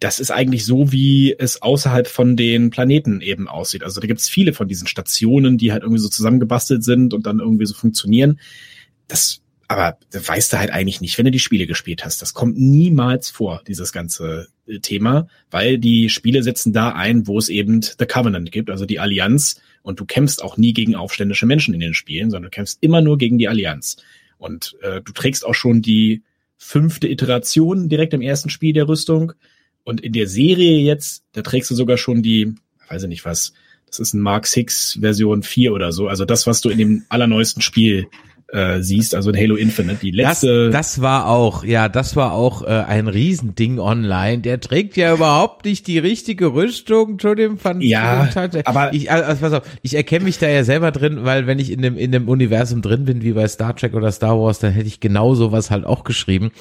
das 0.00 0.18
ist 0.18 0.32
eigentlich 0.32 0.64
so, 0.64 0.90
wie 0.90 1.36
es 1.38 1.62
außerhalb 1.62 2.08
von 2.08 2.36
den 2.36 2.70
Planeten 2.70 3.20
eben 3.20 3.46
aussieht. 3.46 3.84
Also 3.84 4.00
da 4.00 4.06
gibt 4.08 4.18
es 4.18 4.28
viele 4.28 4.52
von 4.52 4.66
diesen 4.66 4.88
Stationen, 4.88 5.58
die 5.58 5.70
halt 5.70 5.84
irgendwie 5.84 6.00
so 6.00 6.08
zusammengebastelt 6.08 6.82
sind 6.82 7.14
und 7.14 7.24
dann 7.26 7.38
irgendwie 7.38 7.66
so 7.66 7.74
funktionieren. 7.74 8.40
Das 9.06 9.41
aber 9.72 9.98
weißt 10.12 10.52
du 10.52 10.58
halt 10.58 10.70
eigentlich 10.70 11.00
nicht, 11.00 11.16
wenn 11.18 11.24
du 11.24 11.30
die 11.30 11.38
Spiele 11.38 11.66
gespielt 11.66 12.04
hast. 12.04 12.22
Das 12.22 12.34
kommt 12.34 12.58
niemals 12.58 13.30
vor, 13.30 13.62
dieses 13.66 13.92
ganze 13.92 14.48
äh, 14.66 14.78
Thema, 14.80 15.28
weil 15.50 15.78
die 15.78 16.08
Spiele 16.08 16.42
setzen 16.42 16.72
da 16.72 16.90
ein, 16.90 17.26
wo 17.26 17.38
es 17.38 17.48
eben 17.48 17.82
The 17.82 18.06
Covenant 18.06 18.52
gibt, 18.52 18.70
also 18.70 18.86
die 18.86 19.00
Allianz. 19.00 19.60
Und 19.82 19.98
du 19.98 20.04
kämpfst 20.04 20.42
auch 20.42 20.56
nie 20.56 20.72
gegen 20.72 20.94
aufständische 20.94 21.46
Menschen 21.46 21.74
in 21.74 21.80
den 21.80 21.94
Spielen, 21.94 22.30
sondern 22.30 22.50
du 22.50 22.54
kämpfst 22.54 22.78
immer 22.82 23.00
nur 23.00 23.18
gegen 23.18 23.38
die 23.38 23.48
Allianz. 23.48 23.96
Und 24.38 24.76
äh, 24.82 25.00
du 25.00 25.12
trägst 25.12 25.44
auch 25.44 25.54
schon 25.54 25.82
die 25.82 26.22
fünfte 26.56 27.08
Iteration 27.08 27.88
direkt 27.88 28.14
im 28.14 28.22
ersten 28.22 28.50
Spiel 28.50 28.72
der 28.72 28.88
Rüstung. 28.88 29.32
Und 29.84 30.00
in 30.00 30.12
der 30.12 30.28
Serie 30.28 30.78
jetzt, 30.78 31.24
da 31.32 31.42
trägst 31.42 31.70
du 31.70 31.74
sogar 31.74 31.96
schon 31.96 32.22
die, 32.22 32.54
weiß 32.88 33.04
ich 33.04 33.08
nicht 33.08 33.24
was, 33.24 33.52
das 33.86 33.98
ist 33.98 34.14
ein 34.14 34.20
Mark 34.20 34.46
6 34.46 34.98
Version 35.00 35.42
4 35.42 35.72
oder 35.72 35.92
so. 35.92 36.08
Also 36.08 36.24
das, 36.24 36.46
was 36.46 36.60
du 36.60 36.70
in 36.70 36.78
dem 36.78 37.04
allerneuesten 37.08 37.60
Spiel 37.60 38.06
äh, 38.52 38.82
siehst, 38.82 39.14
also 39.14 39.30
in 39.30 39.36
Halo 39.36 39.56
Infinite. 39.56 40.00
Die 40.02 40.10
letzte. 40.10 40.70
Das, 40.70 40.94
das 40.94 41.02
war 41.02 41.26
auch, 41.26 41.64
ja, 41.64 41.88
das 41.88 42.16
war 42.16 42.32
auch 42.32 42.62
äh, 42.62 42.66
ein 42.66 43.08
Riesending 43.08 43.78
online. 43.78 44.38
Der 44.38 44.60
trägt 44.60 44.96
ja 44.96 45.14
überhaupt 45.14 45.64
nicht 45.64 45.86
die 45.86 45.98
richtige 45.98 46.52
Rüstung 46.52 47.18
zu 47.18 47.34
dem 47.34 47.56
Fan 47.56 47.80
Ja, 47.80 48.28
aber 48.64 48.92
ich, 48.92 49.10
also, 49.10 49.40
pass 49.40 49.52
auf, 49.54 49.62
ich 49.80 49.94
erkenne 49.94 50.26
mich 50.26 50.38
da 50.38 50.48
ja 50.48 50.64
selber 50.64 50.92
drin, 50.92 51.20
weil 51.24 51.46
wenn 51.46 51.58
ich 51.58 51.72
in 51.72 51.80
dem 51.80 51.96
in 51.96 52.12
dem 52.12 52.28
Universum 52.28 52.82
drin 52.82 53.06
bin, 53.06 53.22
wie 53.22 53.32
bei 53.32 53.48
Star 53.48 53.74
Trek 53.74 53.94
oder 53.94 54.12
Star 54.12 54.38
Wars, 54.38 54.58
dann 54.58 54.72
hätte 54.72 54.86
ich 54.86 55.00
genau 55.00 55.34
sowas 55.34 55.70
halt 55.70 55.86
auch 55.86 56.04
geschrieben. 56.04 56.52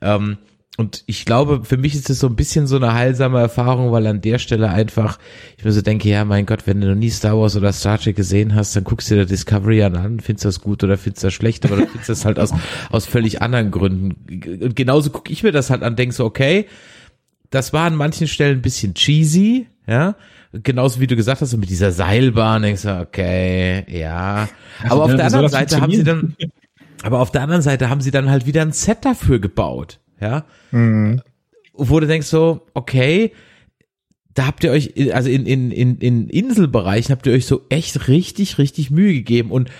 Ähm, 0.00 0.38
und 0.76 1.04
ich 1.06 1.24
glaube, 1.24 1.64
für 1.64 1.78
mich 1.78 1.94
ist 1.94 2.10
es 2.10 2.18
so 2.18 2.26
ein 2.26 2.36
bisschen 2.36 2.66
so 2.66 2.76
eine 2.76 2.92
heilsame 2.92 3.40
Erfahrung, 3.40 3.92
weil 3.92 4.06
an 4.06 4.20
der 4.20 4.38
Stelle 4.38 4.68
einfach, 4.68 5.18
ich 5.56 5.64
mir 5.64 5.72
so 5.72 5.80
denke, 5.80 6.08
ja, 6.08 6.24
mein 6.24 6.44
Gott, 6.44 6.66
wenn 6.66 6.80
du 6.80 6.88
noch 6.88 6.94
nie 6.94 7.08
Star 7.10 7.38
Wars 7.38 7.56
oder 7.56 7.72
Star 7.72 7.98
Trek 7.98 8.16
gesehen 8.16 8.54
hast, 8.54 8.76
dann 8.76 8.84
guckst 8.84 9.10
du 9.10 9.14
dir 9.14 9.24
Discovery 9.24 9.82
an, 9.82 10.20
findest 10.20 10.44
du 10.44 10.48
das 10.48 10.60
gut 10.60 10.84
oder 10.84 10.98
findest 10.98 11.22
du 11.22 11.28
das 11.28 11.34
schlecht, 11.34 11.64
aber 11.64 11.76
du 11.76 11.86
findest 11.86 12.10
das 12.10 12.24
halt 12.26 12.38
aus, 12.38 12.52
aus 12.90 13.06
völlig 13.06 13.40
anderen 13.40 13.70
Gründen. 13.70 14.62
Und 14.62 14.76
genauso 14.76 15.10
gucke 15.10 15.32
ich 15.32 15.42
mir 15.42 15.52
das 15.52 15.70
halt 15.70 15.82
an, 15.82 15.96
denk 15.96 16.12
so, 16.12 16.26
okay, 16.26 16.66
das 17.50 17.72
war 17.72 17.86
an 17.86 17.96
manchen 17.96 18.26
Stellen 18.26 18.58
ein 18.58 18.62
bisschen 18.62 18.94
cheesy, 18.94 19.68
ja. 19.86 20.16
Genauso 20.52 21.00
wie 21.00 21.06
du 21.06 21.16
gesagt 21.16 21.40
hast, 21.40 21.56
mit 21.56 21.70
dieser 21.70 21.92
Seilbahn, 21.92 22.62
denkst 22.62 22.82
du, 22.82 23.00
okay, 23.00 23.84
ja. 23.88 24.48
Aber 24.88 25.04
auf 25.04 25.10
ja, 25.10 25.16
der 25.16 25.26
anderen 25.26 25.48
Seite 25.48 25.80
haben 25.80 25.92
sie 25.92 26.04
dann, 26.04 26.36
aber 27.02 27.20
auf 27.20 27.30
der 27.30 27.42
anderen 27.42 27.62
Seite 27.62 27.88
haben 27.88 28.00
sie 28.00 28.10
dann 28.10 28.30
halt 28.30 28.46
wieder 28.46 28.62
ein 28.62 28.72
Set 28.72 29.04
dafür 29.04 29.38
gebaut, 29.38 30.00
ja. 30.20 30.44
Mhm. 30.70 31.20
Wo 31.72 32.00
du 32.00 32.06
denkst 32.06 32.26
so, 32.26 32.66
okay, 32.74 33.32
da 34.34 34.46
habt 34.46 34.64
ihr 34.64 34.70
euch, 34.70 34.92
also 35.14 35.28
in, 35.30 35.46
in, 35.46 35.70
in, 35.70 35.98
in 35.98 36.28
Inselbereichen 36.28 37.12
habt 37.12 37.26
ihr 37.26 37.32
euch 37.32 37.46
so 37.46 37.62
echt 37.68 38.08
richtig, 38.08 38.58
richtig 38.58 38.90
Mühe 38.90 39.14
gegeben 39.14 39.50
und 39.50 39.70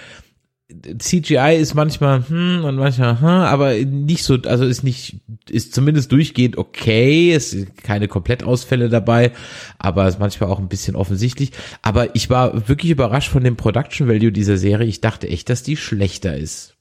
CGI 0.98 1.56
ist 1.60 1.74
manchmal 1.74 2.28
hm 2.28 2.64
und 2.64 2.74
manchmal 2.74 3.20
hm, 3.20 3.26
aber 3.26 3.74
nicht 3.74 4.24
so, 4.24 4.34
also 4.46 4.64
ist 4.64 4.82
nicht, 4.82 5.20
ist 5.48 5.72
zumindest 5.72 6.10
durchgehend 6.10 6.58
okay, 6.58 7.32
es 7.32 7.52
sind 7.52 7.76
keine 7.84 8.08
Komplettausfälle 8.08 8.88
dabei, 8.88 9.30
aber 9.78 10.08
ist 10.08 10.18
manchmal 10.18 10.50
auch 10.50 10.58
ein 10.58 10.68
bisschen 10.68 10.96
offensichtlich. 10.96 11.52
Aber 11.82 12.16
ich 12.16 12.30
war 12.30 12.68
wirklich 12.68 12.90
überrascht 12.90 13.30
von 13.30 13.44
dem 13.44 13.56
Production 13.56 14.08
Value 14.08 14.32
dieser 14.32 14.56
Serie. 14.56 14.88
Ich 14.88 15.00
dachte 15.00 15.28
echt, 15.28 15.50
dass 15.50 15.62
die 15.62 15.76
schlechter 15.76 16.36
ist. 16.36 16.75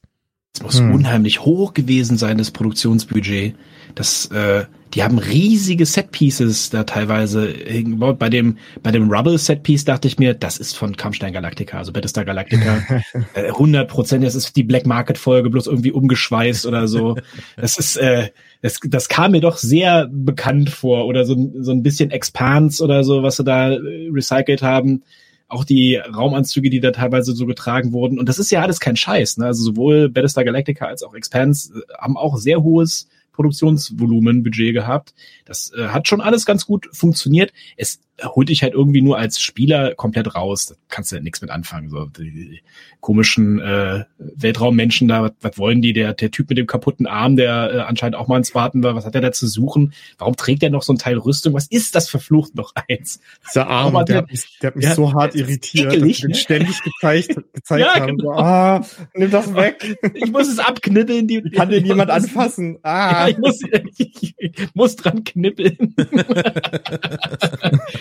Es 0.56 0.62
muss 0.62 0.78
Hm. 0.78 0.92
unheimlich 0.94 1.40
hoch 1.42 1.74
gewesen 1.74 2.16
sein, 2.16 2.38
das 2.38 2.50
Produktionsbudget. 2.50 3.54
Das, 3.94 4.26
äh, 4.30 4.64
die 4.94 5.02
haben 5.02 5.18
riesige 5.18 5.84
Setpieces 5.84 6.70
da 6.70 6.84
teilweise 6.84 7.46
hingebaut. 7.46 8.18
Bei 8.18 8.30
dem, 8.30 8.56
bei 8.82 8.90
dem 8.90 9.10
Rubble 9.10 9.36
Setpiece 9.36 9.84
dachte 9.84 10.08
ich 10.08 10.18
mir, 10.18 10.32
das 10.32 10.56
ist 10.56 10.74
von 10.74 10.96
Kampfstein 10.96 11.34
Galactica, 11.34 11.76
also 11.76 11.92
Battlestar 11.92 12.24
Galactica. 12.24 12.82
Äh, 13.34 13.48
100 13.48 13.86
Prozent, 13.86 14.24
das 14.24 14.34
ist 14.34 14.56
die 14.56 14.62
Black 14.62 14.86
Market 14.86 15.18
Folge, 15.18 15.50
bloß 15.50 15.66
irgendwie 15.66 15.92
umgeschweißt 15.92 16.64
oder 16.64 16.88
so. 16.88 17.16
Das 17.58 17.76
ist, 17.78 17.96
äh, 17.96 18.30
das, 18.62 18.80
das 18.82 19.08
kam 19.10 19.32
mir 19.32 19.40
doch 19.42 19.58
sehr 19.58 20.08
bekannt 20.10 20.70
vor 20.70 21.04
oder 21.06 21.26
so, 21.26 21.34
ein- 21.34 21.62
so 21.64 21.72
ein 21.72 21.82
bisschen 21.82 22.10
Expans 22.10 22.80
oder 22.80 23.04
so, 23.04 23.22
was 23.22 23.36
sie 23.36 23.44
da 23.44 23.72
äh, 23.72 23.78
recycelt 24.10 24.62
haben 24.62 25.02
auch 25.48 25.64
die 25.64 25.96
Raumanzüge, 25.96 26.70
die 26.70 26.80
da 26.80 26.90
teilweise 26.90 27.32
so 27.32 27.46
getragen 27.46 27.92
wurden. 27.92 28.18
Und 28.18 28.28
das 28.28 28.38
ist 28.38 28.50
ja 28.50 28.62
alles 28.62 28.80
kein 28.80 28.96
Scheiß. 28.96 29.38
Ne? 29.38 29.46
Also 29.46 29.62
sowohl 29.62 30.08
Battlestar 30.08 30.44
Galactica 30.44 30.86
als 30.86 31.02
auch 31.02 31.14
Expanse 31.14 31.72
äh, 31.72 31.92
haben 31.98 32.16
auch 32.16 32.36
sehr 32.36 32.62
hohes 32.62 33.08
Produktionsvolumen, 33.32 34.42
Budget 34.42 34.74
gehabt. 34.74 35.14
Das 35.44 35.72
äh, 35.76 35.88
hat 35.88 36.08
schon 36.08 36.20
alles 36.20 36.46
ganz 36.46 36.66
gut 36.66 36.88
funktioniert. 36.92 37.52
Es 37.76 38.00
holt 38.24 38.48
dich 38.48 38.62
halt 38.62 38.72
irgendwie 38.74 39.02
nur 39.02 39.18
als 39.18 39.40
Spieler 39.40 39.94
komplett 39.94 40.34
raus. 40.34 40.66
Da 40.66 40.74
kannst 40.88 41.12
du 41.12 41.16
ja 41.16 41.22
nichts 41.22 41.40
mit 41.42 41.50
anfangen. 41.50 41.90
So 41.90 42.06
die, 42.06 42.62
komischen 43.00 43.60
äh, 43.60 44.04
Weltraummenschen 44.18 45.06
da, 45.06 45.22
was, 45.22 45.32
was 45.40 45.58
wollen 45.58 45.80
die? 45.82 45.92
Der, 45.92 46.12
der 46.14 46.30
Typ 46.30 46.48
mit 46.48 46.58
dem 46.58 46.66
kaputten 46.66 47.06
Arm, 47.06 47.36
der 47.36 47.70
äh, 47.72 47.78
anscheinend 47.80 48.16
auch 48.16 48.26
mal 48.26 48.38
ins 48.38 48.54
Warten 48.54 48.82
war, 48.82 48.94
was 48.96 49.04
hat 49.04 49.14
er 49.14 49.20
da 49.20 49.30
zu 49.32 49.46
suchen? 49.46 49.92
Warum 50.18 50.34
trägt 50.34 50.62
er 50.62 50.70
noch 50.70 50.82
so 50.82 50.92
ein 50.92 50.98
Teil 50.98 51.18
Rüstung? 51.18 51.52
Was 51.54 51.66
ist 51.68 51.94
das 51.94 52.08
verflucht 52.08 52.54
noch 52.56 52.72
eins? 52.88 53.20
Dieser 53.48 53.68
Arm, 53.68 53.92
der, 53.94 54.04
der- 54.04 54.16
hat 54.18 54.30
mich, 54.30 54.58
der 54.60 54.68
hat 54.68 54.76
mich 54.76 54.84
ja, 54.86 54.94
so 54.94 55.12
hart 55.12 55.34
irritiert, 55.36 55.92
ekelig, 55.92 56.16
dass 56.16 56.20
den 56.22 56.30
ne? 56.30 56.34
ständig 56.36 56.82
gezeigt, 56.82 57.36
gezeigt 57.52 57.80
Ja, 57.86 58.00
haben. 58.00 58.18
So, 58.18 58.28
genau. 58.28 58.38
ah, 58.38 58.86
nimm 59.14 59.30
das 59.30 59.54
weg. 59.54 59.98
Ich 60.14 60.32
muss 60.32 60.48
es 60.48 60.58
abknibbeln. 60.58 61.28
Die, 61.28 61.42
Kann 61.42 61.68
den 61.70 61.84
jemand 61.86 62.10
anfassen? 62.10 62.78
Ja, 62.84 63.06
Ah. 63.16 63.28
ich 63.28 63.38
muss, 63.38 63.60
ich, 63.98 64.34
ich 64.38 64.74
muss 64.74 64.96
dran 64.96 65.22
knippeln. 65.22 65.94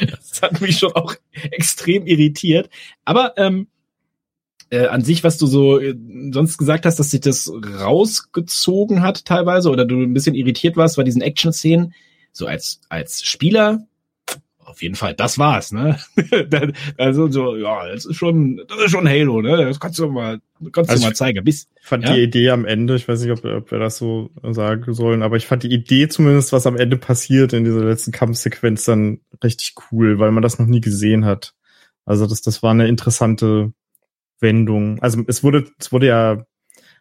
das 0.11 0.41
hat 0.41 0.61
mich 0.61 0.77
schon 0.77 0.93
auch 0.93 1.15
extrem 1.51 2.05
irritiert. 2.05 2.69
Aber 3.05 3.33
ähm, 3.37 3.67
äh, 4.69 4.87
an 4.87 5.01
sich, 5.03 5.23
was 5.23 5.37
du 5.37 5.45
so 5.47 5.79
äh, 5.79 5.95
sonst 6.31 6.57
gesagt 6.57 6.85
hast, 6.85 6.99
dass 6.99 7.11
sich 7.11 7.21
das 7.21 7.51
rausgezogen 7.51 9.01
hat 9.01 9.25
teilweise 9.25 9.69
oder 9.69 9.85
du 9.85 10.01
ein 10.01 10.13
bisschen 10.13 10.35
irritiert 10.35 10.77
warst 10.77 10.97
bei 10.97 11.03
diesen 11.03 11.21
Action-Szenen, 11.21 11.93
so 12.31 12.47
als 12.47 12.81
als 12.89 13.23
Spieler 13.23 13.85
auf 14.65 14.81
jeden 14.81 14.95
Fall, 14.95 15.13
das 15.13 15.37
war's, 15.37 15.71
ne? 15.71 15.97
Also 16.97 17.29
so, 17.29 17.55
ja, 17.55 17.87
das 17.87 18.05
ist 18.05 18.15
schon, 18.17 18.61
das 18.67 18.79
ist 18.85 18.91
schon 18.91 19.07
Halo, 19.07 19.41
ne? 19.41 19.57
Das 19.57 19.79
kannst 19.79 19.99
du 19.99 20.07
mal, 20.07 20.41
kannst 20.71 20.89
Also 20.89 21.03
du 21.03 21.09
mal 21.09 21.15
zeigen. 21.15 21.43
Bis, 21.43 21.67
Ich 21.79 21.85
fand 21.85 22.03
Ja? 22.03 22.13
die 22.13 22.23
Idee 22.23 22.49
am 22.49 22.65
Ende, 22.65 22.95
ich 22.95 23.07
weiß 23.07 23.21
nicht, 23.21 23.31
ob, 23.31 23.45
ob 23.45 23.71
wir 23.71 23.79
das 23.79 23.97
so 23.97 24.31
sagen 24.41 24.93
sollen, 24.93 25.21
aber 25.21 25.37
ich 25.37 25.45
fand 25.45 25.63
die 25.63 25.71
Idee 25.71 26.07
zumindest, 26.07 26.51
was 26.51 26.65
am 26.65 26.77
Ende 26.77 26.97
passiert 26.97 27.53
in 27.53 27.63
dieser 27.63 27.85
letzten 27.85 28.11
Kampfsequenz 28.11 28.85
dann 28.85 29.19
richtig 29.43 29.75
cool, 29.91 30.19
weil 30.19 30.31
man 30.31 30.43
das 30.43 30.59
noch 30.59 30.67
nie 30.67 30.81
gesehen 30.81 31.25
hat. 31.25 31.53
Also 32.05 32.27
das, 32.27 32.41
das 32.41 32.61
war 32.63 32.71
eine 32.71 32.87
interessante 32.87 33.73
Wendung. 34.39 34.99
Also 35.01 35.23
es 35.27 35.43
wurde, 35.43 35.65
es 35.79 35.91
wurde 35.91 36.07
ja 36.07 36.45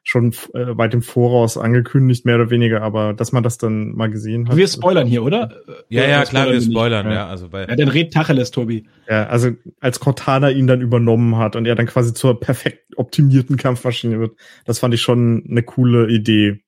schon 0.07 0.33
äh, 0.53 0.77
weit 0.77 0.93
im 0.93 1.01
Voraus 1.01 1.57
angekündigt, 1.57 2.27
mehr 2.27 2.37
oder 2.37 2.51
weniger, 2.51 2.83
aber 2.83 3.15
dass 3.15 3.33
man 3.33 3.43
das 3.43 3.57
dann 3.57 3.93
mal 3.93 4.11
gesehen 4.11 4.49
hat. 4.49 4.57
wir 4.57 4.69
spoilern 4.69 5.07
hier, 5.07 5.23
oder? 5.23 5.63
Ja, 5.89 6.03
Oder 6.03 6.11
ja, 6.11 6.25
klar, 6.25 6.47
wir 6.47 6.55
nicht? 6.55 6.71
spoilern, 6.71 7.07
Ja. 7.07 7.13
ja, 7.15 7.27
also 7.27 7.49
bei, 7.49 7.63
Ja, 7.67 7.75
dann 7.75 7.89
red 7.89 8.13
Tacheles, 8.13 8.51
Tobi. 8.51 8.87
Ja, 9.09 9.27
also 9.27 9.53
als 9.81 10.01
Cortana 10.01 10.51
ihn 10.51 10.67
dann 10.67 10.83
übernommen 10.83 11.39
hat 11.39 11.57
und 11.57 11.65
er 11.67 11.75
dann 11.75 11.87
quasi 11.87 12.13
zur 12.13 12.39
perfekt 12.39 12.85
optimierten 12.97 13.57
Kampfmaschine 13.57 14.21
wird, 14.21 14.33
das 14.67 14.79
fand 14.79 14.93
ich 14.93 15.01
schon 15.01 15.43
eine 15.49 15.63
coole 15.63 16.09
Idee, 16.11 16.64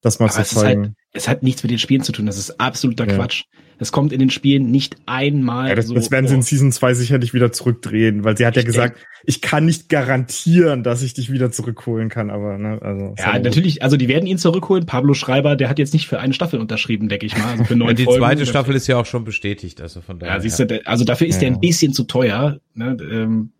das 0.00 0.20
Aber 0.20 0.30
zu 0.30 0.40
es 0.40 0.52
ist 0.52 0.58
zeigen. 0.58 0.94
Es 1.12 1.26
hat 1.28 1.42
nichts 1.42 1.62
mit 1.62 1.70
den 1.70 1.78
Spielen 1.78 2.02
zu 2.02 2.12
tun. 2.12 2.26
Das 2.26 2.38
ist 2.38 2.60
absoluter 2.60 3.06
Ja. 3.08 3.16
Quatsch. 3.16 3.44
Das 3.78 3.92
kommt 3.92 4.12
in 4.12 4.18
den 4.18 4.30
Spielen 4.30 4.72
nicht 4.72 4.96
einmal 5.06 5.68
Ja, 5.68 5.74
das, 5.76 5.86
so 5.86 5.94
das 5.94 6.10
werden 6.10 6.26
sie 6.26 6.34
in. 6.34 6.42
Season 6.42 6.72
2 6.72 6.94
sicherlich 6.94 7.32
wieder 7.32 7.52
zurückdrehen, 7.52 8.24
weil 8.24 8.36
sie 8.36 8.44
hat 8.44 8.56
ja 8.56 8.62
gesagt, 8.64 8.98
ich 9.24 9.40
kann 9.40 9.66
nicht 9.66 9.88
garantieren, 9.88 10.82
dass 10.82 11.02
ich 11.02 11.14
dich 11.14 11.30
wieder 11.30 11.52
zurückholen 11.52 12.08
kann, 12.08 12.30
aber 12.30 12.58
ne, 12.58 12.80
also 12.82 13.14
Ja, 13.18 13.38
natürlich, 13.38 13.82
also 13.84 13.96
die 13.96 14.08
werden 14.08 14.26
ihn 14.26 14.36
zurückholen. 14.38 14.84
Pablo 14.84 15.14
Schreiber, 15.14 15.54
der 15.54 15.68
hat 15.68 15.78
jetzt 15.78 15.92
nicht 15.94 16.08
für 16.08 16.18
eine 16.18 16.34
Staffel 16.34 16.58
unterschrieben, 16.58 17.08
denke 17.08 17.26
ich 17.26 17.38
mal. 17.38 17.52
Also 17.52 17.64
für 17.64 17.76
neun 17.76 17.90
und 17.90 17.98
die 18.00 18.04
Folgen. 18.04 18.20
zweite 18.20 18.46
Staffel 18.46 18.74
ist 18.74 18.88
ja 18.88 18.96
auch 18.96 19.06
schon 19.06 19.22
bestätigt, 19.24 19.80
also 19.80 20.00
von 20.00 20.18
daher. 20.18 20.34
Ja, 20.34 20.40
siehst 20.40 20.58
du, 20.58 20.80
also 20.86 21.04
dafür 21.04 21.28
ist 21.28 21.36
Ja. 21.36 21.48
der 21.48 21.56
ein 21.56 21.60
bisschen 21.60 21.92
zu 21.92 22.02
teuer. 22.02 22.58
Ne? 22.74 22.96
Ähm, 23.00 23.52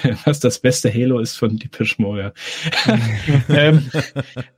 was 0.24 0.40
das 0.40 0.58
beste 0.58 0.92
Halo 0.92 1.18
ist 1.18 1.36
von 1.36 1.56
Deepish 1.58 1.98
Mode. 1.98 2.32
Ähm, 3.48 3.90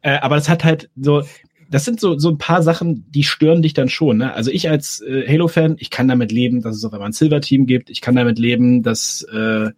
äh, 0.03 0.19
aber 0.19 0.37
es 0.37 0.49
hat 0.49 0.65
halt 0.65 0.91
so, 0.97 1.23
das 1.71 1.85
sind 1.85 2.01
so, 2.01 2.19
so 2.19 2.31
ein 2.31 2.39
paar 2.39 2.63
Sachen, 2.63 3.05
die 3.11 3.25
stören 3.25 3.63
dich 3.63 3.75
dann 3.75 3.89
schon. 3.89 4.19
Ne? 4.19 4.33
Also 4.33 4.51
ich 4.51 4.69
als 4.71 5.01
äh, 5.01 5.27
Halo-Fan, 5.27 5.77
ich 5.79 5.91
kann 5.91 6.09
damit 6.09 6.33
leben, 6.33 6.63
dass 6.63 6.77
es 6.77 6.85
auf 6.85 6.93
einmal 6.93 7.09
ein 7.09 7.13
Silver-Team 7.13 7.67
gibt. 7.67 7.91
Ich 7.91 8.01
kann 8.01 8.17
damit 8.17 8.39
leben, 8.39 8.83
dass, 8.83 9.23
äh, 9.23 9.71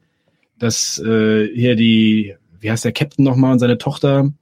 dass 0.58 0.98
äh, 0.98 1.48
hier 1.54 1.76
die, 1.76 2.34
wie 2.60 2.70
heißt 2.70 2.84
der 2.84 2.92
Captain 2.92 3.24
nochmal 3.24 3.52
und 3.52 3.58
seine 3.58 3.78
Tochter, 3.78 4.32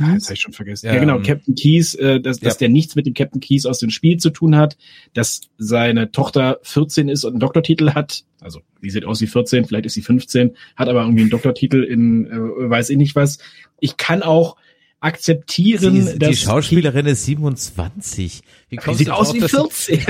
Ah, 0.00 0.14
jetzt 0.14 0.26
hab 0.26 0.34
ich 0.34 0.40
schon 0.40 0.52
vergessen. 0.52 0.86
Ja, 0.86 0.94
Ja, 0.94 1.00
genau, 1.00 1.16
ähm, 1.16 1.22
Captain 1.22 1.54
Keys, 1.54 1.94
äh, 1.94 2.20
dass, 2.20 2.40
dass 2.40 2.54
ja. 2.54 2.58
der 2.60 2.68
nichts 2.70 2.96
mit 2.96 3.06
dem 3.06 3.14
Captain 3.14 3.40
Keys 3.40 3.66
aus 3.66 3.78
dem 3.78 3.90
Spiel 3.90 4.16
zu 4.16 4.30
tun 4.30 4.56
hat, 4.56 4.76
dass 5.12 5.42
seine 5.58 6.10
Tochter 6.10 6.58
14 6.62 7.08
ist 7.08 7.24
und 7.24 7.32
einen 7.32 7.40
Doktortitel 7.40 7.90
hat. 7.90 8.24
Also, 8.40 8.60
die 8.82 8.90
sieht 8.90 9.04
aus 9.04 9.20
wie 9.20 9.26
14, 9.26 9.64
vielleicht 9.64 9.86
ist 9.86 9.94
sie 9.94 10.02
15, 10.02 10.56
hat 10.76 10.88
aber 10.88 11.02
irgendwie 11.02 11.22
einen 11.22 11.30
Doktortitel 11.30 11.82
in 11.82 12.26
äh, 12.26 12.70
weiß 12.70 12.90
ich 12.90 12.96
nicht 12.96 13.14
was. 13.14 13.38
Ich 13.80 13.96
kann 13.96 14.22
auch 14.22 14.56
akzeptieren, 15.04 15.94
die, 16.06 16.12
die 16.14 16.18
dass 16.18 16.38
Schauspielerin 16.40 17.06
ist 17.06 17.24
27. 17.26 18.40
Wie 18.68 18.76
die 18.76 18.82
kommst 18.82 18.98
sieht 18.98 19.10
aus 19.10 19.34
wie 19.34 19.40
dass- 19.40 19.50
14. 19.50 20.00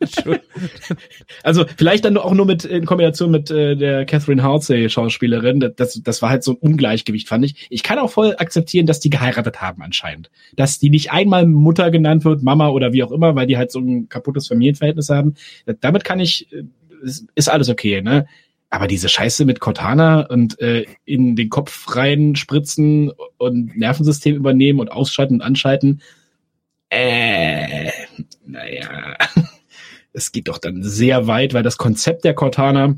Entschuldigung. 0.00 0.38
Also 1.42 1.64
vielleicht 1.76 2.04
dann 2.04 2.16
auch 2.16 2.32
nur 2.32 2.46
mit 2.46 2.64
in 2.64 2.86
Kombination 2.86 3.30
mit 3.30 3.50
äh, 3.50 3.76
der 3.76 4.04
Catherine 4.06 4.42
Halsey 4.42 4.88
Schauspielerin. 4.90 5.60
Das- 5.60 5.74
Das, 5.76 6.00
das 6.02 6.22
war 6.22 6.30
halt 6.30 6.42
so 6.42 6.52
ein 6.52 6.56
Ungleichgewicht, 6.56 7.28
fand 7.28 7.44
ich. 7.44 7.66
Ich 7.70 7.82
kann 7.82 7.98
auch 7.98 8.10
voll 8.10 8.34
akzeptieren, 8.38 8.86
dass 8.86 9.00
die 9.00 9.10
geheiratet 9.10 9.60
haben 9.60 9.82
anscheinend. 9.82 10.30
Dass 10.56 10.78
die 10.78 10.90
nicht 10.90 11.12
einmal 11.12 11.46
Mutter 11.46 11.90
genannt 11.90 12.24
wird, 12.24 12.42
Mama 12.42 12.68
oder 12.68 12.92
wie 12.92 13.02
auch 13.04 13.12
immer, 13.12 13.34
weil 13.36 13.46
die 13.46 13.56
halt 13.56 13.70
so 13.70 13.78
ein 13.78 14.08
kaputtes 14.08 14.48
Familienverhältnis 14.48 15.08
haben. 15.10 15.34
Damit 15.80 16.04
kann 16.04 16.18
ich, 16.20 16.50
äh, 16.52 16.64
ist, 17.04 17.26
ist 17.34 17.48
alles 17.48 17.68
okay, 17.68 18.00
ne? 18.02 18.26
Aber 18.70 18.86
diese 18.86 19.08
Scheiße 19.08 19.44
mit 19.44 19.60
Cortana 19.60 20.26
und 20.26 20.60
äh, 20.60 20.86
in 21.04 21.36
den 21.36 21.50
Kopf 21.50 21.94
rein 21.94 22.34
spritzen 22.34 23.12
und 23.38 23.76
Nervensystem 23.76 24.34
übernehmen 24.34 24.80
und 24.80 24.90
ausschalten 24.90 25.34
und 25.34 25.42
anschalten, 25.42 26.02
äh, 26.90 27.90
naja, 28.44 29.16
es 30.12 30.32
geht 30.32 30.48
doch 30.48 30.58
dann 30.58 30.82
sehr 30.82 31.26
weit, 31.26 31.54
weil 31.54 31.62
das 31.62 31.78
Konzept 31.78 32.24
der 32.24 32.34
Cortana, 32.34 32.96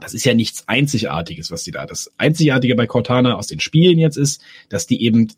das 0.00 0.14
ist 0.14 0.24
ja 0.24 0.34
nichts 0.34 0.66
Einzigartiges, 0.66 1.50
was 1.50 1.64
die 1.64 1.70
da. 1.70 1.86
Das 1.86 2.12
Einzigartige 2.18 2.74
bei 2.74 2.86
Cortana 2.86 3.34
aus 3.36 3.46
den 3.46 3.60
Spielen 3.60 3.98
jetzt 3.98 4.16
ist, 4.16 4.42
dass 4.68 4.86
die 4.86 5.02
eben 5.02 5.28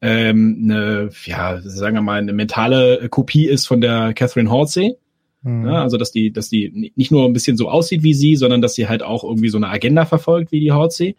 ähm, 0.00 0.60
eine, 0.64 1.10
ja, 1.24 1.60
sagen 1.62 1.96
wir 1.96 2.02
mal, 2.02 2.18
eine 2.18 2.32
mentale 2.32 3.08
Kopie 3.08 3.46
ist 3.46 3.66
von 3.66 3.80
der 3.80 4.12
Catherine 4.12 4.50
Halsey. 4.50 4.96
Hm. 5.44 5.66
Ja, 5.66 5.82
also 5.82 5.96
dass 5.98 6.10
die, 6.10 6.32
dass 6.32 6.48
die 6.48 6.92
nicht 6.96 7.10
nur 7.12 7.24
ein 7.26 7.32
bisschen 7.32 7.56
so 7.56 7.68
aussieht 7.68 8.02
wie 8.02 8.14
sie, 8.14 8.34
sondern 8.36 8.62
dass 8.62 8.74
sie 8.74 8.88
halt 8.88 9.02
auch 9.02 9.22
irgendwie 9.24 9.50
so 9.50 9.58
eine 9.58 9.68
Agenda 9.68 10.04
verfolgt 10.06 10.50
wie 10.52 10.60
die 10.60 10.72
Halsey. 10.72 11.16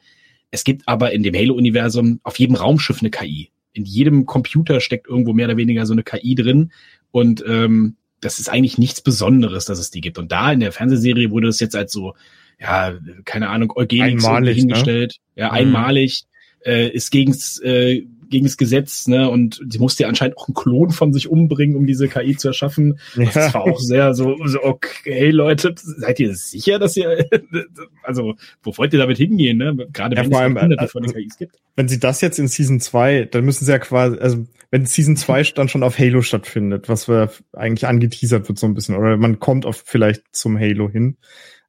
Es 0.51 0.63
gibt 0.63 0.87
aber 0.87 1.11
in 1.13 1.23
dem 1.23 1.35
Halo-Universum 1.35 2.19
auf 2.23 2.37
jedem 2.39 2.55
Raumschiff 2.55 2.99
eine 3.01 3.11
KI. 3.11 3.49
In 3.73 3.85
jedem 3.85 4.25
Computer 4.25 4.79
steckt 4.79 5.07
irgendwo 5.07 5.33
mehr 5.33 5.47
oder 5.47 5.57
weniger 5.57 5.85
so 5.85 5.93
eine 5.93 6.03
KI 6.03 6.35
drin. 6.35 6.71
Und 7.11 7.43
ähm, 7.47 7.95
das 8.21 8.39
ist 8.39 8.49
eigentlich 8.49 8.77
nichts 8.77 9.01
Besonderes, 9.01 9.65
dass 9.65 9.79
es 9.79 9.91
die 9.91 10.01
gibt. 10.01 10.17
Und 10.17 10.31
da 10.31 10.51
in 10.51 10.59
der 10.61 10.71
Fernsehserie 10.71 11.29
wurde 11.31 11.49
es 11.49 11.59
jetzt 11.59 11.75
als 11.75 11.91
so, 11.91 12.13
ja, 12.59 12.93
keine 13.25 13.49
Ahnung, 13.49 13.73
Einmalig, 13.77 14.23
irgendwie 14.25 14.53
hingestellt. 14.53 15.17
Ja, 15.35 15.47
Mhm. 15.49 15.53
einmalig. 15.53 16.23
Äh, 16.65 16.89
ist 16.89 17.11
gegens, 17.11 17.59
äh, 17.59 18.05
gegen 18.29 18.45
das 18.45 18.57
Gesetz, 18.57 19.07
ne? 19.07 19.29
Und 19.29 19.61
sie 19.69 19.79
musste 19.79 20.03
ja 20.03 20.09
anscheinend 20.09 20.37
auch 20.37 20.47
einen 20.47 20.55
Klon 20.55 20.91
von 20.91 21.13
sich 21.13 21.27
umbringen, 21.27 21.75
um 21.75 21.85
diese 21.85 22.07
KI 22.07 22.35
zu 22.35 22.49
erschaffen. 22.49 22.99
Ja. 23.15 23.29
Das 23.33 23.53
war 23.53 23.61
auch 23.63 23.79
sehr 23.79 24.13
so, 24.13 24.35
so, 24.45 24.63
okay, 24.63 25.29
Leute, 25.29 25.73
seid 25.77 26.19
ihr 26.19 26.35
sicher, 26.35 26.79
dass 26.79 26.97
ihr, 26.97 27.25
also, 28.03 28.35
wo 28.63 28.77
wollt 28.77 28.93
ihr 28.93 28.99
damit 28.99 29.17
hingehen, 29.17 29.57
ne? 29.57 29.75
Gerade 29.91 30.15
wenn 30.15 30.31
ja, 30.31 30.47
es 30.47 30.61
hunderte 30.61 30.87
von 30.87 31.03
den 31.03 31.13
KIs 31.13 31.37
gibt. 31.37 31.57
Wenn 31.75 31.87
sie 31.87 31.99
das 31.99 32.21
jetzt 32.21 32.39
in 32.39 32.47
Season 32.47 32.79
2, 32.79 33.25
dann 33.25 33.45
müssen 33.45 33.65
sie 33.65 33.71
ja 33.71 33.79
quasi, 33.79 34.17
also, 34.17 34.45
wenn 34.71 34.85
Season 34.85 35.17
2 35.17 35.43
dann 35.55 35.69
schon 35.69 35.83
auf 35.83 35.97
Halo 35.97 36.21
stattfindet, 36.21 36.89
was 36.89 37.07
wir 37.07 37.31
eigentlich 37.53 37.87
angeteasert 37.87 38.47
wird 38.47 38.59
so 38.59 38.67
ein 38.67 38.73
bisschen, 38.73 38.95
oder 38.95 39.17
man 39.17 39.39
kommt 39.39 39.65
auf 39.65 39.83
vielleicht 39.85 40.23
zum 40.31 40.59
Halo 40.59 40.89
hin, 40.89 41.17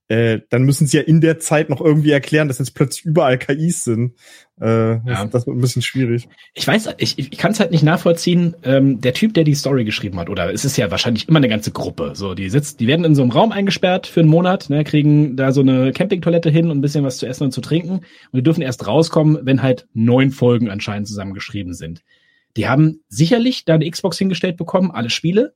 äh, 0.08 0.40
dann 0.50 0.62
müssen 0.62 0.86
sie 0.86 0.98
ja 0.98 1.02
in 1.02 1.20
der 1.20 1.40
Zeit 1.40 1.68
noch 1.68 1.80
irgendwie 1.80 2.12
erklären, 2.12 2.46
dass 2.46 2.58
jetzt 2.58 2.74
plötzlich 2.74 3.04
überall 3.04 3.38
KIs 3.38 3.82
sind. 3.82 4.14
Äh, 4.60 4.66
ja. 4.66 5.26
das, 5.26 5.46
wird 5.46 5.56
ein 5.56 5.60
bisschen 5.60 5.82
schwierig. 5.82 6.28
Ich 6.54 6.66
weiß, 6.66 6.90
ich, 6.98 7.18
ich 7.18 7.30
kann 7.32 7.50
es 7.50 7.60
halt 7.60 7.72
nicht 7.72 7.82
nachvollziehen. 7.82 8.54
Ähm, 8.62 9.00
der 9.00 9.14
Typ, 9.14 9.34
der 9.34 9.42
die 9.42 9.54
Story 9.54 9.84
geschrieben 9.84 10.18
hat, 10.20 10.30
oder 10.30 10.52
es 10.52 10.64
ist 10.64 10.76
ja 10.76 10.90
wahrscheinlich 10.92 11.28
immer 11.28 11.38
eine 11.38 11.48
ganze 11.48 11.72
Gruppe. 11.72 12.12
So, 12.14 12.34
die 12.34 12.48
sitzt, 12.48 12.78
die 12.78 12.86
werden 12.86 13.04
in 13.04 13.16
so 13.16 13.22
einem 13.22 13.32
Raum 13.32 13.50
eingesperrt 13.50 14.06
für 14.06 14.20
einen 14.20 14.28
Monat, 14.28 14.70
ne, 14.70 14.84
kriegen 14.84 15.36
da 15.36 15.50
so 15.50 15.60
eine 15.60 15.92
Campingtoilette 15.92 16.50
hin 16.50 16.70
und 16.70 16.78
ein 16.78 16.82
bisschen 16.82 17.04
was 17.04 17.18
zu 17.18 17.26
essen 17.26 17.44
und 17.44 17.52
zu 17.52 17.60
trinken. 17.60 17.90
Und 17.90 18.04
die 18.32 18.42
dürfen 18.42 18.62
erst 18.62 18.86
rauskommen, 18.86 19.40
wenn 19.42 19.62
halt 19.62 19.88
neun 19.92 20.30
Folgen 20.30 20.70
anscheinend 20.70 21.08
zusammengeschrieben 21.08 21.74
sind. 21.74 22.02
Die 22.56 22.68
haben 22.68 23.00
sicherlich 23.08 23.64
da 23.64 23.74
eine 23.74 23.90
Xbox 23.90 24.18
hingestellt 24.18 24.56
bekommen, 24.56 24.92
alle 24.92 25.10
Spiele 25.10 25.52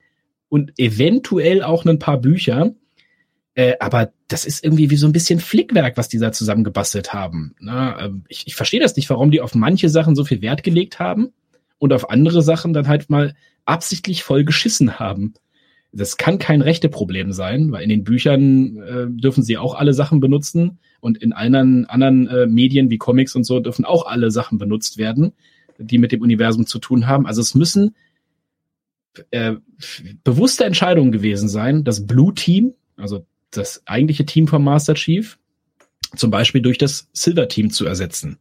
und 0.49 0.73
eventuell 0.77 1.63
auch 1.63 1.87
ein 1.87 2.01
paar 2.01 2.19
Bücher 2.19 2.75
äh, 3.55 3.75
aber 3.81 4.13
das 4.29 4.45
ist 4.45 4.65
irgendwie 4.65 4.91
wie 4.91 4.97
so 4.97 5.07
ein 5.07 5.13
bisschen 5.13 5.41
Flickwerk, 5.41 5.97
was 5.97 6.09
die 6.09 6.19
da 6.19 6.33
zusammengebastelt 6.33 7.13
haben. 7.13 7.55
Na, 7.59 8.07
äh, 8.07 8.11
ich, 8.29 8.47
ich 8.47 8.55
verstehe 8.55 8.81
das 8.81 8.97
nicht, 8.97 9.11
warum 9.11 9.31
die 9.31 9.41
auf 9.41 9.55
manche 9.55 9.89
Sachen 9.89 10.15
so 10.15 10.25
viel 10.25 10.43
Wert 10.43 10.63
gelegt 10.63 10.99
haben 10.99 11.33
und 11.79 11.93
auf 11.93 12.11
andere 12.11 12.43
Sachen 12.43 12.73
dann 12.73 12.89
halt 12.89 13.11
mal 13.11 13.35
absichtlich 13.65 14.23
voll 14.23 14.45
geschissen 14.45 14.99
haben. 14.99 15.35
Das 15.93 16.17
kann 16.17 16.39
kein 16.39 16.63
Rechteproblem 16.63 17.33
sein, 17.33 17.73
weil 17.73 17.83
in 17.83 17.89
den 17.89 18.05
Büchern 18.05 18.77
äh, 18.77 19.07
dürfen 19.09 19.43
sie 19.43 19.59
auch 19.59 19.75
alle 19.75 19.93
Sachen 19.93 20.21
benutzen 20.21 20.79
und 21.01 21.19
in 21.19 21.33
allen 21.33 21.87
anderen 21.87 22.29
äh, 22.29 22.47
Medien 22.47 22.91
wie 22.91 22.99
Comics 22.99 23.35
und 23.35 23.43
so 23.43 23.59
dürfen 23.59 23.85
auch 23.85 24.07
alle 24.07 24.31
Sachen 24.31 24.59
benutzt 24.59 24.99
werden, 24.99 25.33
die 25.79 25.99
mit 25.99 26.13
dem 26.13 26.23
Universum 26.23 26.67
zu 26.67 26.79
tun 26.79 27.09
haben. 27.09 27.27
Also 27.27 27.41
es 27.41 27.57
müssen 27.57 27.97
äh, 29.33 29.55
bewusste 30.23 30.65
Entscheidungen 30.65 31.11
gewesen 31.11 31.49
sein, 31.49 31.83
das 31.83 32.07
Blue 32.07 32.35
Team, 32.35 32.75
also 32.97 33.27
das 33.51 33.83
eigentliche 33.87 34.27
Team 34.27 34.49
von 34.49 34.63
Master 34.63 34.95
Chief 34.95 35.39
zum 36.17 36.31
Beispiel 36.31 36.61
durch 36.61 36.79
das 36.79 37.09
Silver 37.13 37.49
Team 37.49 37.71
zu 37.71 37.87
ersetzen. 37.87 38.39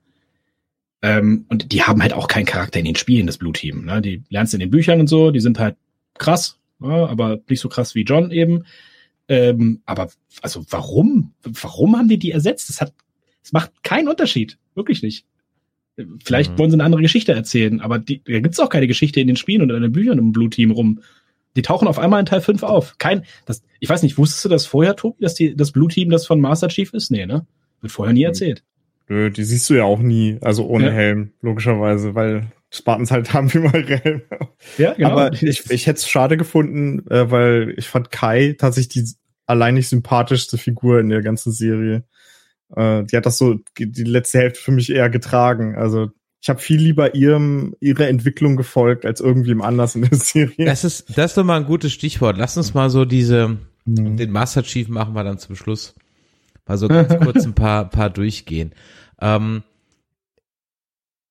Ähm, 1.02 1.46
und 1.50 1.72
die 1.72 1.84
haben 1.84 2.02
halt 2.02 2.14
auch 2.14 2.28
keinen 2.28 2.46
Charakter 2.46 2.80
in 2.80 2.86
den 2.86 2.96
Spielen, 2.96 3.28
das 3.28 3.38
Blue 3.38 3.54
Team. 3.54 3.86
Ne? 3.86 4.02
Die 4.02 4.24
lernst 4.30 4.54
in 4.54 4.60
den 4.60 4.72
Büchern 4.72 5.00
und 5.00 5.08
so, 5.08 5.32
die 5.32 5.40
sind 5.40 5.60
halt 5.60 5.78
krass, 6.18 6.58
ja, 6.82 7.06
aber 7.06 7.40
nicht 7.48 7.62
so 7.62 7.70
krass 7.70 7.96
wie 7.96 8.04
John 8.04 8.32
eben. 8.32 8.66
Ähm, 9.28 9.82
aber 9.86 10.10
also 10.42 10.66
warum? 10.70 11.34
Warum 11.44 11.98
haben 11.98 12.10
die 12.10 12.18
die 12.18 12.32
ersetzt? 12.32 12.70
Das 12.70 12.82
hat, 12.82 12.94
das 13.42 13.54
macht 13.54 13.84
keinen 13.84 14.08
Unterschied, 14.08 14.58
wirklich 14.76 15.04
nicht. 15.04 15.26
Vielleicht 16.24 16.54
mhm. 16.54 16.58
wollen 16.58 16.72
sie 16.72 16.76
eine 16.76 16.84
andere 16.84 17.02
Geschichte 17.02 17.34
erzählen, 17.34 17.82
aber 17.82 18.00
die, 18.00 18.22
da 18.24 18.40
gibt's 18.40 18.60
auch 18.60 18.70
keine 18.70 18.88
Geschichte 18.88 19.20
in 19.20 19.28
den 19.28 19.36
Spielen 19.36 19.62
oder 19.62 19.76
in 19.76 19.84
den 19.84 19.92
Büchern 19.92 20.18
im 20.18 20.32
Blue 20.32 20.50
Team 20.50 20.72
rum. 20.72 21.02
Die 21.56 21.62
tauchen 21.62 21.88
auf 21.88 22.00
einmal 22.00 22.20
in 22.20 22.26
Teil 22.26 22.42
5 22.42 22.64
auf. 22.64 22.98
Kein, 23.00 23.26
das, 23.46 23.64
ich 23.80 23.90
weiß 23.90 24.04
nicht, 24.04 24.18
wusstest 24.18 24.46
du 24.46 24.50
das 24.50 24.66
vorher, 24.66 24.96
Tobi, 24.96 25.22
dass 25.22 25.34
die, 25.34 25.56
das 25.56 25.72
Blue 25.72 25.88
Team 25.88 26.10
das 26.10 26.26
von 26.26 26.40
Master 26.40 26.68
Chief 26.68 26.94
ist? 26.94 27.12
Nee, 27.12 27.26
ne? 27.26 27.46
Wird 27.82 27.92
vorher 27.92 28.14
nie 28.14 28.24
erzählt. 28.24 28.64
Nö, 29.08 29.32
die 29.32 29.44
siehst 29.44 29.70
du 29.70 29.74
ja 29.74 29.84
auch 29.84 30.00
nie, 30.00 30.38
also 30.42 30.68
ohne 30.68 30.88
ja. 30.88 30.92
Helm, 30.92 31.32
logischerweise, 31.42 32.14
weil 32.14 32.52
Spartans 32.70 33.12
halt 33.12 33.34
haben 33.34 33.54
wie 33.54 33.60
mal 33.60 33.84
Helm. 33.84 34.22
Ja, 34.78 34.94
genau. 34.94 35.10
Aber 35.10 35.34
ich, 35.34 35.70
ich 35.70 35.88
hätte 35.88 35.98
es 35.98 36.08
schade 36.08 36.38
gefunden, 36.38 37.08
äh, 37.10 37.32
weil 37.32 37.74
ich 37.78 37.88
fand 37.88 38.12
Kai 38.12 38.56
tatsächlich 38.58 38.90
die 38.90 39.14
allein 39.48 39.74
nicht 39.74 39.90
sympathischste 39.90 40.60
Figur 40.60 41.00
in 41.00 41.10
der 41.10 41.24
ganzen 41.24 41.52
Serie. 41.52 42.04
Äh, 42.76 43.04
die 43.06 43.18
hat 43.18 43.26
das 43.26 43.40
so 43.40 43.56
die 43.78 44.04
letzte 44.04 44.38
Hälfte 44.38 44.62
für 44.62 44.72
mich 44.72 44.92
eher 44.92 45.10
getragen. 45.10 45.76
Also 45.76 46.10
ich 46.42 46.50
habe 46.50 46.60
viel 46.60 46.80
lieber 46.80 47.16
ihrem 47.16 47.76
ihrer 47.80 48.08
Entwicklung 48.08 48.56
gefolgt 48.56 49.06
als 49.06 49.20
irgendwem 49.20 49.62
anders 49.62 49.96
in 49.96 50.04
der 50.04 50.18
Serie. 50.18 50.66
Das 50.66 50.84
ist 50.84 51.18
das 51.18 51.32
ist 51.32 51.38
doch 51.38 51.44
mal 51.44 51.58
ein 51.58 51.66
gutes 51.66 51.92
Stichwort. 51.92 52.38
Lass 52.38 52.58
uns 52.58 52.74
mal 52.74 52.90
so 52.90 53.06
diese 53.06 53.58
mhm. 53.86 54.18
den 54.18 54.32
Master 54.32 54.64
Chief 54.64 54.88
machen 54.88 55.14
wir 55.16 55.24
dann 55.24 55.38
zum 55.38 55.56
Schluss. 55.56 55.96
Mal 56.66 56.78
so 56.78 56.88
ganz 56.88 57.14
kurz 57.24 57.46
ein 57.46 57.56
paar 57.56 57.90
paar 57.90 58.10
durchgehen. 58.10 58.72
Ähm, 59.22 59.64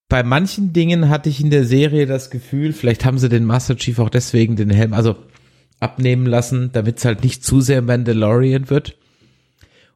bei 0.09 0.23
manchen 0.23 0.73
Dingen 0.73 1.09
hatte 1.09 1.29
ich 1.29 1.39
in 1.39 1.51
der 1.51 1.65
Serie 1.65 2.05
das 2.05 2.29
Gefühl, 2.29 2.73
vielleicht 2.73 3.05
haben 3.05 3.19
sie 3.19 3.29
den 3.29 3.45
Master 3.45 3.75
Chief 3.77 3.99
auch 3.99 4.09
deswegen 4.09 4.55
den 4.55 4.71
Helm 4.71 4.93
also 4.93 5.15
abnehmen 5.79 6.25
lassen, 6.25 6.71
damit 6.71 6.97
es 6.97 7.05
halt 7.05 7.23
nicht 7.23 7.43
zu 7.43 7.61
sehr 7.61 7.81
Mandalorian 7.81 8.69
wird. 8.69 8.97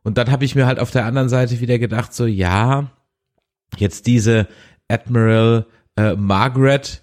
Und 0.04 0.18
dann 0.18 0.32
habe 0.32 0.46
ich 0.46 0.56
mir 0.56 0.66
halt 0.66 0.80
auf 0.80 0.92
der 0.92 1.06
anderen 1.06 1.30
Seite 1.30 1.60
wieder 1.62 1.80
gedacht, 1.80 2.14
so 2.14 2.26
ja, 2.26 2.92
jetzt 3.78 4.06
diese 4.06 4.48
Admiral 4.94 5.66
äh, 5.98 6.16
Margaret, 6.16 7.02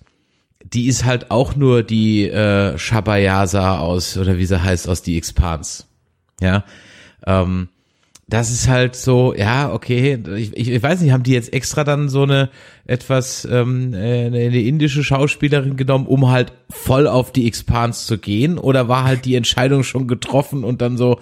die 0.63 0.87
ist 0.87 1.05
halt 1.05 1.31
auch 1.31 1.57
nur 1.57 1.83
die 1.83 2.29
äh, 2.29 2.79
Shabayasa 2.79 3.79
aus, 3.79 4.17
oder 4.17 4.39
wie 4.39 4.47
sie 4.47 4.63
heißt, 4.63 4.89
aus 4.89 5.03
die 5.03 5.17
Expans. 5.17 5.87
Ja. 6.41 6.65
Ähm, 7.27 7.69
das 8.29 8.53
ist 8.53 8.69
halt 8.69 8.95
so, 8.95 9.35
ja, 9.35 9.73
okay, 9.73 10.17
ich, 10.37 10.57
ich 10.57 10.83
weiß 10.83 11.01
nicht, 11.01 11.11
haben 11.11 11.25
die 11.25 11.33
jetzt 11.33 11.53
extra 11.53 11.83
dann 11.83 12.09
so 12.09 12.23
eine 12.23 12.49
etwas 12.87 13.45
ähm, 13.45 13.93
äh, 13.93 14.27
eine 14.27 14.61
indische 14.61 15.03
Schauspielerin 15.03 15.77
genommen, 15.77 16.07
um 16.07 16.31
halt 16.31 16.53
voll 16.71 17.09
auf 17.09 17.33
die 17.33 17.49
Expans 17.49 18.07
zu 18.07 18.19
gehen? 18.19 18.57
Oder 18.57 18.89
war 18.89 19.03
halt 19.03 19.25
die 19.25 19.35
Entscheidung 19.35 19.83
schon 19.83 20.07
getroffen 20.07 20.63
und 20.63 20.81
dann 20.81 20.97
so, 20.97 21.19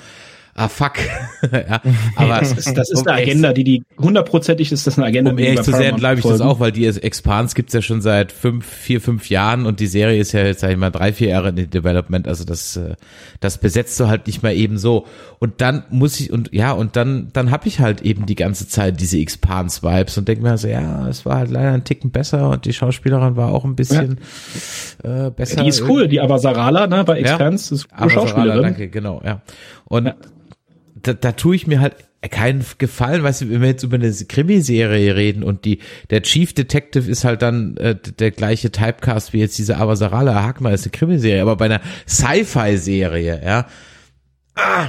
ah 0.59 0.69
fuck. 0.69 0.95
ja, 1.53 1.81
aber 2.17 2.41
das 2.41 2.53
ist, 2.53 2.77
das 2.77 2.91
ist 2.91 3.01
um 3.01 3.07
eine 3.07 3.23
Agenda, 3.23 3.53
die 3.53 3.65
die 3.65 3.83
hundertprozentig 3.97 4.73
ist 4.73 4.87
das 4.87 4.99
eine 4.99 5.07
Agenda. 5.07 5.31
Um 5.31 5.39
ehrlich 5.39 5.63
zu 5.63 5.71
sein, 5.71 5.97
glaube 5.97 6.17
ich 6.17 6.25
das 6.25 6.41
auch, 6.41 6.59
weil 6.59 6.73
die 6.73 6.87
Expans 6.87 7.55
gibt's 7.55 7.73
ja 7.73 7.83
schon 7.83 8.01
seit 8.01 8.33
fünf, 8.33 8.67
vier, 8.67 9.01
fünf 9.01 9.31
Jahren 9.31 9.67
und 9.67 9.81
die 9.81 9.87
Serie 9.87 10.21
ist 10.21 10.33
ja 10.33 10.45
jetzt 10.45 10.61
sag 10.61 10.71
ich 10.71 10.77
mal 10.77 10.91
drei, 10.91 11.13
vier 11.13 11.29
Jahre 11.29 11.51
in 11.51 11.71
Development. 11.71 12.27
Also 12.27 12.45
das, 12.45 12.77
äh, 12.77 12.95
das 13.41 13.59
besetzt 13.59 13.99
du 14.01 14.09
halt 14.09 14.27
nicht 14.27 14.43
mehr 14.43 14.55
eben 14.55 14.79
so. 14.79 15.07
Und 15.39 15.61
dann 15.61 15.85
muss 15.91 16.19
ich 16.19 16.33
und 16.33 16.53
ja 16.53 16.73
und 16.73 16.97
dann 16.97 17.29
dann 17.33 17.51
habe 17.51 17.69
ich 17.69 17.79
halt 17.79 18.03
eben 18.03 18.27
die 18.27 18.35
ganze 18.35 18.67
Zeit 18.67 19.01
diese 19.01 19.19
Expans 19.19 19.83
Vibes 19.83 20.19
und 20.19 20.27
denke 20.27 20.43
mir 20.43 20.59
so, 20.59 20.67
ja, 20.67 21.07
es 21.09 21.25
war 21.25 21.39
halt 21.39 21.51
leider 21.51 21.73
ein 21.73 21.85
Ticken 21.85 22.11
besser 22.11 22.51
und 22.51 22.65
die 22.65 22.73
Schauspielerin 22.73 23.37
war 23.37 23.53
auch 23.53 23.65
ein 23.65 23.77
bisschen 23.77 24.19
ja. 25.05 25.27
äh, 25.27 25.31
besser. 25.31 25.63
Die 25.63 25.69
ist 25.69 25.83
cool, 25.89 26.09
die 26.09 26.21
Avasarala, 26.21 26.89
ne, 26.89 27.05
bei 27.05 27.21
Expans 27.21 27.71
ja, 27.71 27.77
ist 27.77 27.89
coole 27.91 28.11
Schauspielerin. 28.11 28.63
Danke, 28.63 28.89
genau, 28.89 29.23
ja. 29.25 29.43
Und 29.85 30.07
ja 30.07 30.15
da, 31.03 31.15
da 31.15 31.33
tue 31.33 31.57
ich 31.57 31.67
mir 31.67 31.81
halt 31.81 31.97
keinen 32.31 32.65
Gefallen, 32.79 33.23
weißt 33.23 33.43
du, 33.43 33.51
wenn 33.51 33.61
wir 33.61 33.69
jetzt 33.69 33.85
über 33.85 33.97
eine 33.97 34.13
Krimiserie 34.13 35.15
reden 35.15 35.45
und 35.45 35.65
die 35.65 35.79
der 36.11 36.23
Chief 36.23 36.53
Detective 36.53 37.09
ist 37.09 37.25
halt 37.25 37.43
dann 37.43 37.77
äh, 37.77 37.95
der 37.95 38.33
gleiche 38.33 38.73
Typecast 38.73 39.33
wie 39.33 39.39
jetzt 39.39 39.57
diese 39.59 39.77
Avasarala 39.77 40.43
Hakma 40.43 40.71
ist 40.71 40.85
eine 40.85 40.91
Krimiserie, 40.91 41.41
aber 41.41 41.57
bei 41.57 41.67
einer 41.67 41.81
Sci-Fi-Serie, 42.09 43.41
ja, 43.45 43.67
ah, 44.57 44.89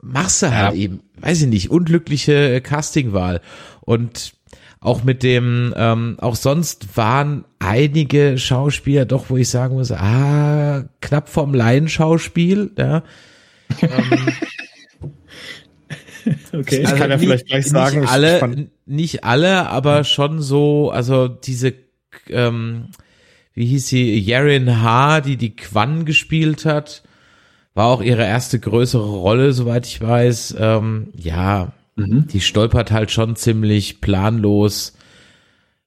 machst 0.00 0.42
du 0.42 0.50
halt 0.50 0.74
ja. 0.74 0.80
eben, 0.80 1.00
weiß 1.20 1.42
ich 1.42 1.48
nicht, 1.48 1.70
unglückliche 1.70 2.62
Castingwahl 2.62 3.42
und 3.82 4.32
auch 4.80 5.04
mit 5.04 5.22
dem, 5.22 5.72
ähm, 5.76 6.16
auch 6.20 6.34
sonst 6.34 6.96
waren 6.96 7.44
einige 7.60 8.36
Schauspieler 8.38 9.04
doch, 9.04 9.28
wo 9.28 9.36
ich 9.36 9.48
sagen 9.48 9.76
muss, 9.76 9.92
ah, 9.92 10.84
knapp 11.00 11.28
vom 11.28 11.52
Laienschauspiel, 11.54 12.72
ja. 12.76 13.04
ähm, 13.82 14.32
okay. 16.52 16.80
Ich 16.80 16.86
also 16.86 16.96
kann 16.96 17.10
ja 17.10 17.16
nicht, 17.16 17.26
vielleicht 17.26 17.46
gleich 17.46 17.66
sagen. 17.66 18.00
Nicht 18.00 18.10
alle, 18.10 18.68
nicht 18.86 19.24
alle, 19.24 19.68
aber 19.68 20.04
schon 20.04 20.40
so, 20.40 20.90
also 20.90 21.28
diese, 21.28 21.74
ähm, 22.28 22.88
wie 23.54 23.66
hieß 23.66 23.88
sie, 23.88 24.18
Yarin 24.18 24.82
H., 24.82 25.20
die 25.22 25.36
die 25.36 25.56
Quan 25.56 26.04
gespielt 26.04 26.64
hat, 26.64 27.02
war 27.74 27.86
auch 27.86 28.02
ihre 28.02 28.24
erste 28.24 28.58
größere 28.58 29.08
Rolle, 29.08 29.52
soweit 29.52 29.86
ich 29.86 30.00
weiß. 30.00 30.56
Ähm, 30.58 31.08
ja, 31.16 31.72
mhm. 31.96 32.26
die 32.28 32.40
stolpert 32.40 32.90
halt 32.90 33.10
schon 33.10 33.36
ziemlich 33.36 34.00
planlos 34.00 34.94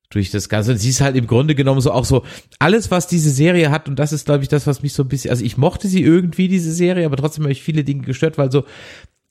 durch 0.09 0.31
das 0.31 0.49
Ganze. 0.49 0.77
sie 0.77 0.89
ist 0.89 1.01
halt 1.01 1.15
im 1.15 1.27
Grunde 1.27 1.55
genommen 1.55 1.81
so 1.81 1.91
auch 1.91 2.05
so 2.05 2.23
alles, 2.59 2.89
was 2.91 3.07
diese 3.07 3.31
Serie 3.31 3.69
hat 3.69 3.89
und 3.89 3.97
das 3.97 4.13
ist, 4.13 4.25
glaube 4.25 4.43
ich, 4.43 4.49
das, 4.49 4.65
was 4.65 4.81
mich 4.81 4.93
so 4.93 5.03
ein 5.03 5.09
bisschen, 5.09 5.31
also 5.31 5.43
ich 5.43 5.57
mochte 5.57 5.87
sie 5.87 6.01
irgendwie, 6.01 6.47
diese 6.47 6.71
Serie, 6.71 7.05
aber 7.05 7.17
trotzdem 7.17 7.43
habe 7.43 7.51
ich 7.51 7.63
viele 7.63 7.83
Dinge 7.83 8.03
gestört, 8.03 8.37
weil 8.37 8.51
so 8.51 8.63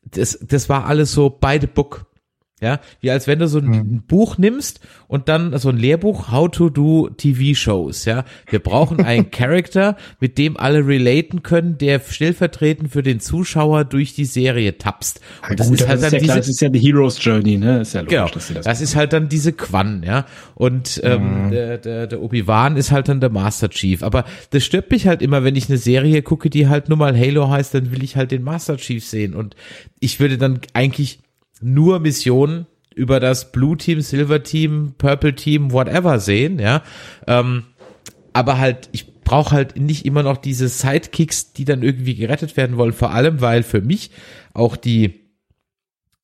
das, 0.04 0.38
das 0.40 0.68
war 0.68 0.86
alles 0.86 1.12
so 1.12 1.30
the 1.58 1.66
book. 1.66 2.06
Ja, 2.60 2.78
wie 3.00 3.10
als 3.10 3.26
wenn 3.26 3.40
du 3.40 3.48
so 3.48 3.58
ein 3.58 3.66
Mhm. 3.66 4.02
Buch 4.06 4.38
nimmst 4.38 4.78
und 5.08 5.28
dann 5.28 5.58
so 5.58 5.70
ein 5.70 5.76
Lehrbuch, 5.76 6.30
How 6.30 6.48
to 6.48 6.70
do 6.70 7.10
TV-Shows, 7.10 8.04
ja. 8.04 8.24
Wir 8.48 8.60
brauchen 8.60 9.00
einen 9.04 9.32
Charakter, 9.32 9.96
mit 10.20 10.38
dem 10.38 10.56
alle 10.56 10.86
relaten 10.86 11.42
können, 11.42 11.78
der 11.78 12.00
stellvertretend 12.00 12.92
für 12.92 13.02
den 13.02 13.18
Zuschauer 13.18 13.84
durch 13.84 14.14
die 14.14 14.24
Serie 14.24 14.78
tapst. 14.78 15.20
Und 15.50 15.58
das 15.58 15.68
Gut, 15.68 15.80
ist 15.80 15.88
halt 15.88 16.02
das 16.02 16.10
dann 16.12 16.20
ja 16.20 16.24
klar, 16.24 16.36
diese, 16.36 16.38
das 16.38 16.48
ist 16.48 16.60
ja 16.60 16.68
die 16.68 16.78
Hero's 16.78 17.22
Journey, 17.22 17.58
ne? 17.58 17.80
Ist 17.80 17.92
ja 17.94 18.00
logisch, 18.02 18.14
Genau, 18.16 18.28
dass 18.28 18.46
sie 18.46 18.54
das, 18.54 18.64
das 18.64 18.80
ist 18.80 18.94
halt 18.94 19.12
dann 19.12 19.28
diese 19.28 19.52
Quan, 19.52 20.04
ja. 20.06 20.24
Und 20.54 21.00
ähm, 21.04 21.50
der, 21.50 21.78
der, 21.78 22.06
der 22.06 22.22
Obi-Wan 22.22 22.76
ist 22.76 22.92
halt 22.92 23.08
dann 23.08 23.20
der 23.20 23.30
Master 23.30 23.68
Chief. 23.68 24.02
Aber 24.04 24.24
das 24.50 24.64
stört 24.64 24.92
mich 24.92 25.08
halt 25.08 25.22
immer, 25.22 25.42
wenn 25.42 25.56
ich 25.56 25.68
eine 25.68 25.78
Serie 25.78 26.22
gucke, 26.22 26.50
die 26.50 26.68
halt 26.68 26.88
nur 26.88 26.96
mal 26.98 27.18
Halo 27.18 27.50
heißt, 27.50 27.74
dann 27.74 27.90
will 27.90 28.04
ich 28.04 28.14
halt 28.16 28.30
den 28.30 28.44
Master 28.44 28.76
Chief 28.76 29.04
sehen. 29.04 29.34
Und 29.34 29.56
ich 29.98 30.20
würde 30.20 30.38
dann 30.38 30.60
eigentlich 30.72 31.18
nur 31.60 32.00
Missionen 32.00 32.66
über 32.94 33.20
das 33.20 33.52
Blue 33.52 33.76
Team, 33.76 34.00
Silver 34.00 34.42
Team, 34.42 34.94
Purple 34.98 35.34
Team, 35.34 35.72
whatever 35.72 36.18
sehen, 36.20 36.58
ja. 36.58 36.82
Ähm, 37.26 37.64
aber 38.32 38.58
halt, 38.58 38.88
ich 38.92 39.22
brauche 39.22 39.52
halt 39.52 39.76
nicht 39.76 40.04
immer 40.06 40.22
noch 40.22 40.36
diese 40.36 40.68
Sidekicks, 40.68 41.52
die 41.52 41.64
dann 41.64 41.82
irgendwie 41.82 42.14
gerettet 42.14 42.56
werden 42.56 42.76
wollen. 42.76 42.92
Vor 42.92 43.12
allem, 43.12 43.40
weil 43.40 43.62
für 43.62 43.80
mich 43.80 44.10
auch 44.52 44.76
die 44.76 45.24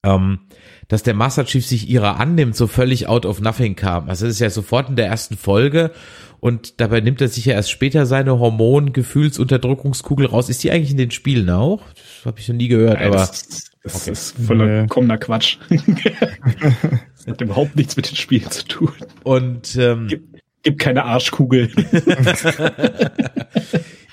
ähm, 0.02 0.40
dass 0.88 1.02
der 1.02 1.14
Master 1.14 1.44
Chief 1.44 1.64
sich 1.64 1.88
ihrer 1.88 2.18
annimmt, 2.18 2.56
so 2.56 2.66
völlig 2.66 3.06
out 3.06 3.26
of 3.26 3.40
nothing 3.40 3.76
kam. 3.76 4.08
Also 4.08 4.26
es 4.26 4.34
ist 4.34 4.40
ja 4.40 4.50
sofort 4.50 4.88
in 4.88 4.96
der 4.96 5.06
ersten 5.06 5.36
Folge 5.36 5.92
und 6.40 6.80
dabei 6.80 7.00
nimmt 7.00 7.20
er 7.20 7.28
sich 7.28 7.44
ja 7.44 7.54
erst 7.54 7.70
später 7.70 8.06
seine 8.06 8.38
Hormon-Gefühlsunterdrückungskugel 8.38 10.26
raus. 10.26 10.48
Ist 10.48 10.64
die 10.64 10.70
eigentlich 10.70 10.90
in 10.90 10.96
den 10.96 11.10
Spielen 11.10 11.50
auch? 11.50 11.82
Das 11.94 12.26
habe 12.26 12.40
ich 12.40 12.48
noch 12.48 12.56
nie 12.56 12.68
gehört, 12.68 12.98
Nein, 12.98 13.08
aber 13.08 13.18
das, 13.18 13.69
das 13.82 14.08
ist 14.08 14.36
vollkommener 14.46 15.18
Quatsch. 15.18 15.58
das 15.68 15.80
hat 17.26 17.40
überhaupt 17.40 17.76
nichts 17.76 17.96
mit 17.96 18.10
den 18.10 18.16
Spielen 18.16 18.50
zu 18.50 18.66
tun. 18.66 18.92
und 19.24 19.76
ähm, 19.76 20.08
Gibt, 20.08 20.40
gibt 20.62 20.78
keine 20.80 21.04
Arschkugel. 21.04 21.70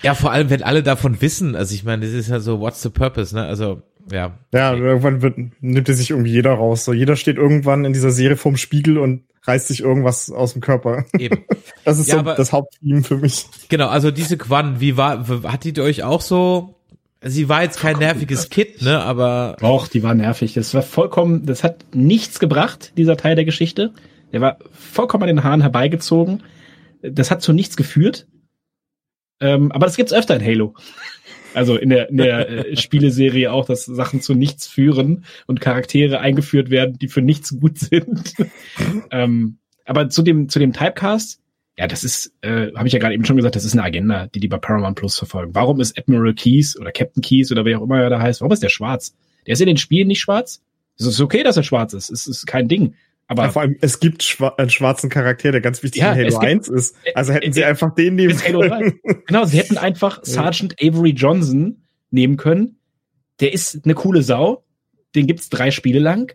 ja, 0.04 0.14
vor 0.14 0.32
allem, 0.32 0.50
wenn 0.50 0.64
alle 0.64 0.84
davon 0.84 1.22
wissen, 1.22 1.56
also 1.56 1.74
ich 1.74 1.84
meine, 1.84 2.06
das 2.06 2.14
ist 2.14 2.30
ja 2.30 2.40
so, 2.40 2.60
what's 2.60 2.82
the 2.82 2.90
purpose, 2.90 3.36
ne? 3.36 3.44
Also, 3.46 3.82
ja. 4.12 4.38
Ja, 4.54 4.74
irgendwann 4.74 5.22
wird, 5.22 5.38
nimmt 5.60 5.90
er 5.90 5.96
sich 5.96 6.12
irgendwie 6.12 6.32
jeder 6.32 6.54
raus. 6.54 6.86
So, 6.86 6.94
jeder 6.94 7.16
steht 7.16 7.38
irgendwann 7.38 7.84
in 7.84 7.94
dieser 7.94 8.12
Serie 8.12 8.38
vorm 8.38 8.56
Spiegel 8.56 8.98
und 8.98 9.24
reißt 9.44 9.68
sich 9.68 9.82
irgendwas 9.82 10.30
aus 10.32 10.54
dem 10.54 10.62
Körper. 10.62 11.06
Eben. 11.18 11.44
Das 11.84 12.00
ist 12.00 12.08
Ja, 12.08 12.16
so 12.16 12.20
aber- 12.20 12.36
das 12.36 12.54
Haupttheme 12.54 13.04
für 13.04 13.18
mich. 13.18 13.46
Genau, 13.70 13.88
also 13.88 14.12
diese 14.12 14.38
Quan, 14.38 14.80
wie 14.80 14.96
war, 14.98 15.26
hat 15.44 15.64
die 15.66 15.80
euch 15.82 16.04
auch 16.04 16.22
so, 16.22 16.76
sie 17.22 17.50
war 17.50 17.64
jetzt 17.64 17.80
kein 17.80 17.98
nerviges 17.98 18.50
Kid, 18.50 18.82
ne, 18.82 19.02
aber 19.02 19.58
Doch, 19.60 19.88
die 19.88 20.04
war 20.04 20.14
nervig. 20.14 20.54
Das 20.54 20.74
war 20.74 20.82
vollkommen, 20.82 21.46
das 21.46 21.64
hat 21.64 21.86
nichts 21.94 22.40
gebracht, 22.40 22.94
dieser 22.98 23.18
Teil 23.18 23.36
der 23.36 23.46
Geschichte. 23.46 23.94
Der 24.32 24.42
war 24.42 24.58
vollkommen 24.72 25.24
an 25.24 25.28
den 25.28 25.44
Haaren 25.44 25.62
herbeigezogen. 25.62 26.44
Das 27.02 27.32
hat 27.32 27.42
zu 27.42 27.54
nichts 27.54 27.78
geführt. 27.78 28.28
Ähm, 29.40 29.72
aber 29.72 29.86
das 29.86 29.96
gibt's 29.96 30.14
öfter 30.14 30.36
in 30.36 30.46
Halo. 30.46 30.76
Also 31.54 31.76
in 31.78 31.90
der, 31.90 32.10
in 32.10 32.18
der 32.18 32.50
äh, 32.50 32.76
Spieleserie 32.78 33.52
auch, 33.52 33.66
dass 33.66 33.86
Sachen 33.86 34.22
zu 34.22 34.34
nichts 34.34 34.68
führen 34.68 35.26
und 35.46 35.62
Charaktere 35.62 36.20
eingeführt 36.20 36.70
werden, 36.70 36.98
die 37.00 37.08
für 37.08 37.22
nichts 37.22 37.60
gut 37.60 37.80
sind. 37.80 38.34
ähm, 39.12 39.60
aber 39.86 40.10
zu 40.10 40.22
dem, 40.22 40.50
zu 40.50 40.60
dem 40.60 40.74
Typecast, 40.74 41.42
ja, 41.78 41.88
das 41.88 42.04
ist, 42.04 42.34
äh, 42.42 42.72
habe 42.76 42.88
ich 42.88 42.94
ja 42.94 43.00
gerade 43.00 43.14
eben 43.14 43.24
schon 43.26 43.36
gesagt, 43.38 43.56
das 43.56 43.64
ist 43.66 43.74
eine 43.74 43.84
Agenda, 43.84 44.28
die 44.28 44.40
die 44.40 44.48
bei 44.48 44.58
Paramount 44.58 44.96
Plus 44.98 45.18
verfolgen. 45.18 45.54
Warum 45.54 45.80
ist 45.80 45.98
Admiral 45.98 46.34
Keys 46.34 46.78
oder 46.80 46.92
Captain 46.92 47.22
Keys 47.22 47.52
oder 47.52 47.66
wer 47.66 47.80
auch 47.80 47.84
immer 47.84 48.02
er 48.02 48.10
da 48.10 48.20
heißt, 48.20 48.42
warum 48.42 48.52
ist 48.54 48.64
der 48.64 48.70
schwarz? 48.70 49.14
Der 49.46 49.54
ist 49.54 49.62
in 49.62 49.68
den 49.68 49.78
Spielen 49.78 50.08
nicht 50.08 50.20
schwarz. 50.20 50.62
Es 50.98 51.06
ist 51.06 51.22
okay, 51.22 51.44
dass 51.44 51.56
er 51.58 51.64
schwarz 51.64 51.94
ist. 51.94 52.10
Es 52.10 52.26
ist 52.28 52.48
kein 52.48 52.68
Ding. 52.68 52.96
Aber 53.28 53.44
Ja, 53.44 53.50
vor 53.52 53.62
allem, 53.62 53.76
es 53.82 54.00
gibt 54.00 54.24
schwa 54.24 54.56
einen 54.58 54.70
schwarzen 54.70 55.10
Charakter, 55.10 55.52
der 55.52 55.62
ganz 55.62 55.84
wichtig 55.84 56.02
Ja, 56.02 56.14
in 56.14 56.18
Halo 56.20 56.30
gibt- 56.40 56.44
1 56.44 56.68
ist. 56.70 56.96
Also 57.14 57.34
hätten 57.34 57.54
sie 57.54 57.62
äh, 57.62 57.66
einfach 57.66 57.94
den 57.94 58.16
nehmen 58.16 58.36
können. 58.38 59.00
Genau, 59.28 59.46
sie 59.46 59.58
hätten 59.58 59.78
einfach 59.78 60.22
Sergeant 60.24 60.76
Avery 60.82 61.12
Johnson 61.12 61.84
nehmen 62.10 62.38
können. 62.38 62.80
Der 63.42 63.54
ist 63.54 63.82
eine 63.84 63.94
coole 63.94 64.24
Sau. 64.24 64.64
Den 65.14 65.28
gibt's 65.28 65.50
drei 65.50 65.72
Spiele 65.72 66.00
lang. 66.00 66.34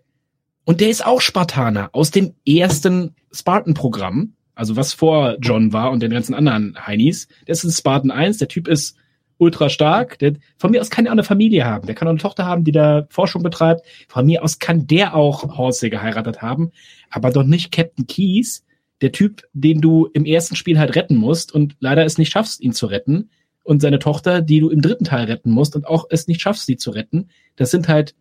Und 0.64 0.80
der 0.80 0.90
ist 0.90 1.04
auch 1.04 1.20
Spartaner 1.20 1.88
aus 1.92 2.10
dem 2.12 2.34
ersten 2.46 3.16
Spartan-Programm. 3.32 4.34
Also 4.54 4.76
was 4.76 4.92
vor 4.92 5.36
John 5.40 5.72
war 5.72 5.90
und 5.90 6.02
den 6.02 6.10
ganzen 6.10 6.34
anderen 6.34 6.76
Heinis. 6.86 7.28
Das 7.46 7.64
ist 7.64 7.78
Spartan 7.78 8.10
1. 8.10 8.38
Der 8.38 8.48
Typ 8.48 8.68
ist 8.68 8.96
ultra 9.38 9.68
stark. 9.68 10.18
Der, 10.18 10.34
von 10.56 10.70
mir 10.70 10.80
aus 10.80 10.90
kann 10.90 11.06
er 11.06 11.10
auch 11.10 11.14
eine 11.14 11.24
Familie 11.24 11.64
haben. 11.64 11.86
Der 11.86 11.94
kann 11.94 12.06
auch 12.06 12.12
eine 12.12 12.20
Tochter 12.20 12.46
haben, 12.46 12.64
die 12.64 12.72
da 12.72 13.06
Forschung 13.10 13.42
betreibt. 13.42 13.84
Von 14.08 14.26
mir 14.26 14.42
aus 14.42 14.58
kann 14.58 14.86
der 14.86 15.14
auch 15.14 15.56
Horsey 15.56 15.90
geheiratet 15.90 16.42
haben. 16.42 16.70
Aber 17.10 17.30
doch 17.30 17.44
nicht 17.44 17.72
Captain 17.72 18.06
Keys, 18.06 18.64
der 19.00 19.12
Typ, 19.12 19.42
den 19.52 19.80
du 19.80 20.08
im 20.12 20.24
ersten 20.24 20.54
Spiel 20.54 20.78
halt 20.78 20.94
retten 20.94 21.16
musst 21.16 21.52
und 21.52 21.76
leider 21.80 22.04
es 22.04 22.18
nicht 22.18 22.30
schaffst, 22.32 22.60
ihn 22.60 22.72
zu 22.72 22.86
retten. 22.86 23.30
Und 23.64 23.80
seine 23.80 23.98
Tochter, 23.98 24.42
die 24.42 24.60
du 24.60 24.70
im 24.70 24.80
dritten 24.80 25.04
Teil 25.04 25.26
retten 25.26 25.50
musst 25.50 25.76
und 25.76 25.86
auch 25.86 26.06
es 26.10 26.26
nicht 26.28 26.40
schaffst, 26.40 26.66
sie 26.66 26.76
zu 26.76 26.90
retten. 26.90 27.28
Das 27.56 27.70
sind 27.70 27.88
halt 27.88 28.14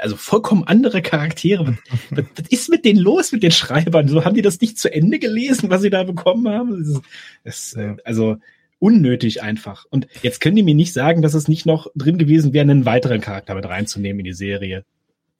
also 0.00 0.16
vollkommen 0.16 0.64
andere 0.64 1.02
Charaktere. 1.02 1.76
Was, 2.10 2.24
was, 2.36 2.48
ist 2.50 2.68
mit 2.68 2.84
denen 2.84 2.98
los, 2.98 3.32
mit 3.32 3.42
den 3.42 3.50
Schreibern? 3.50 4.08
So 4.08 4.24
haben 4.24 4.34
die 4.34 4.42
das 4.42 4.60
nicht 4.60 4.78
zu 4.78 4.92
Ende 4.92 5.18
gelesen, 5.18 5.70
was 5.70 5.82
sie 5.82 5.90
da 5.90 6.02
bekommen 6.04 6.48
haben? 6.48 6.78
Das 6.78 6.88
ist, 6.88 7.02
das, 7.44 7.72
äh, 7.74 7.96
also 8.04 8.36
unnötig 8.80 9.42
einfach. 9.42 9.86
Und 9.90 10.06
jetzt 10.22 10.40
können 10.40 10.56
die 10.56 10.62
mir 10.62 10.74
nicht 10.74 10.92
sagen, 10.92 11.22
dass 11.22 11.34
es 11.34 11.48
nicht 11.48 11.66
noch 11.66 11.88
drin 11.96 12.18
gewesen 12.18 12.52
wäre, 12.52 12.62
einen 12.62 12.84
weiteren 12.84 13.20
Charakter 13.20 13.54
mit 13.54 13.66
reinzunehmen 13.66 14.20
in 14.20 14.24
die 14.24 14.32
Serie. 14.32 14.84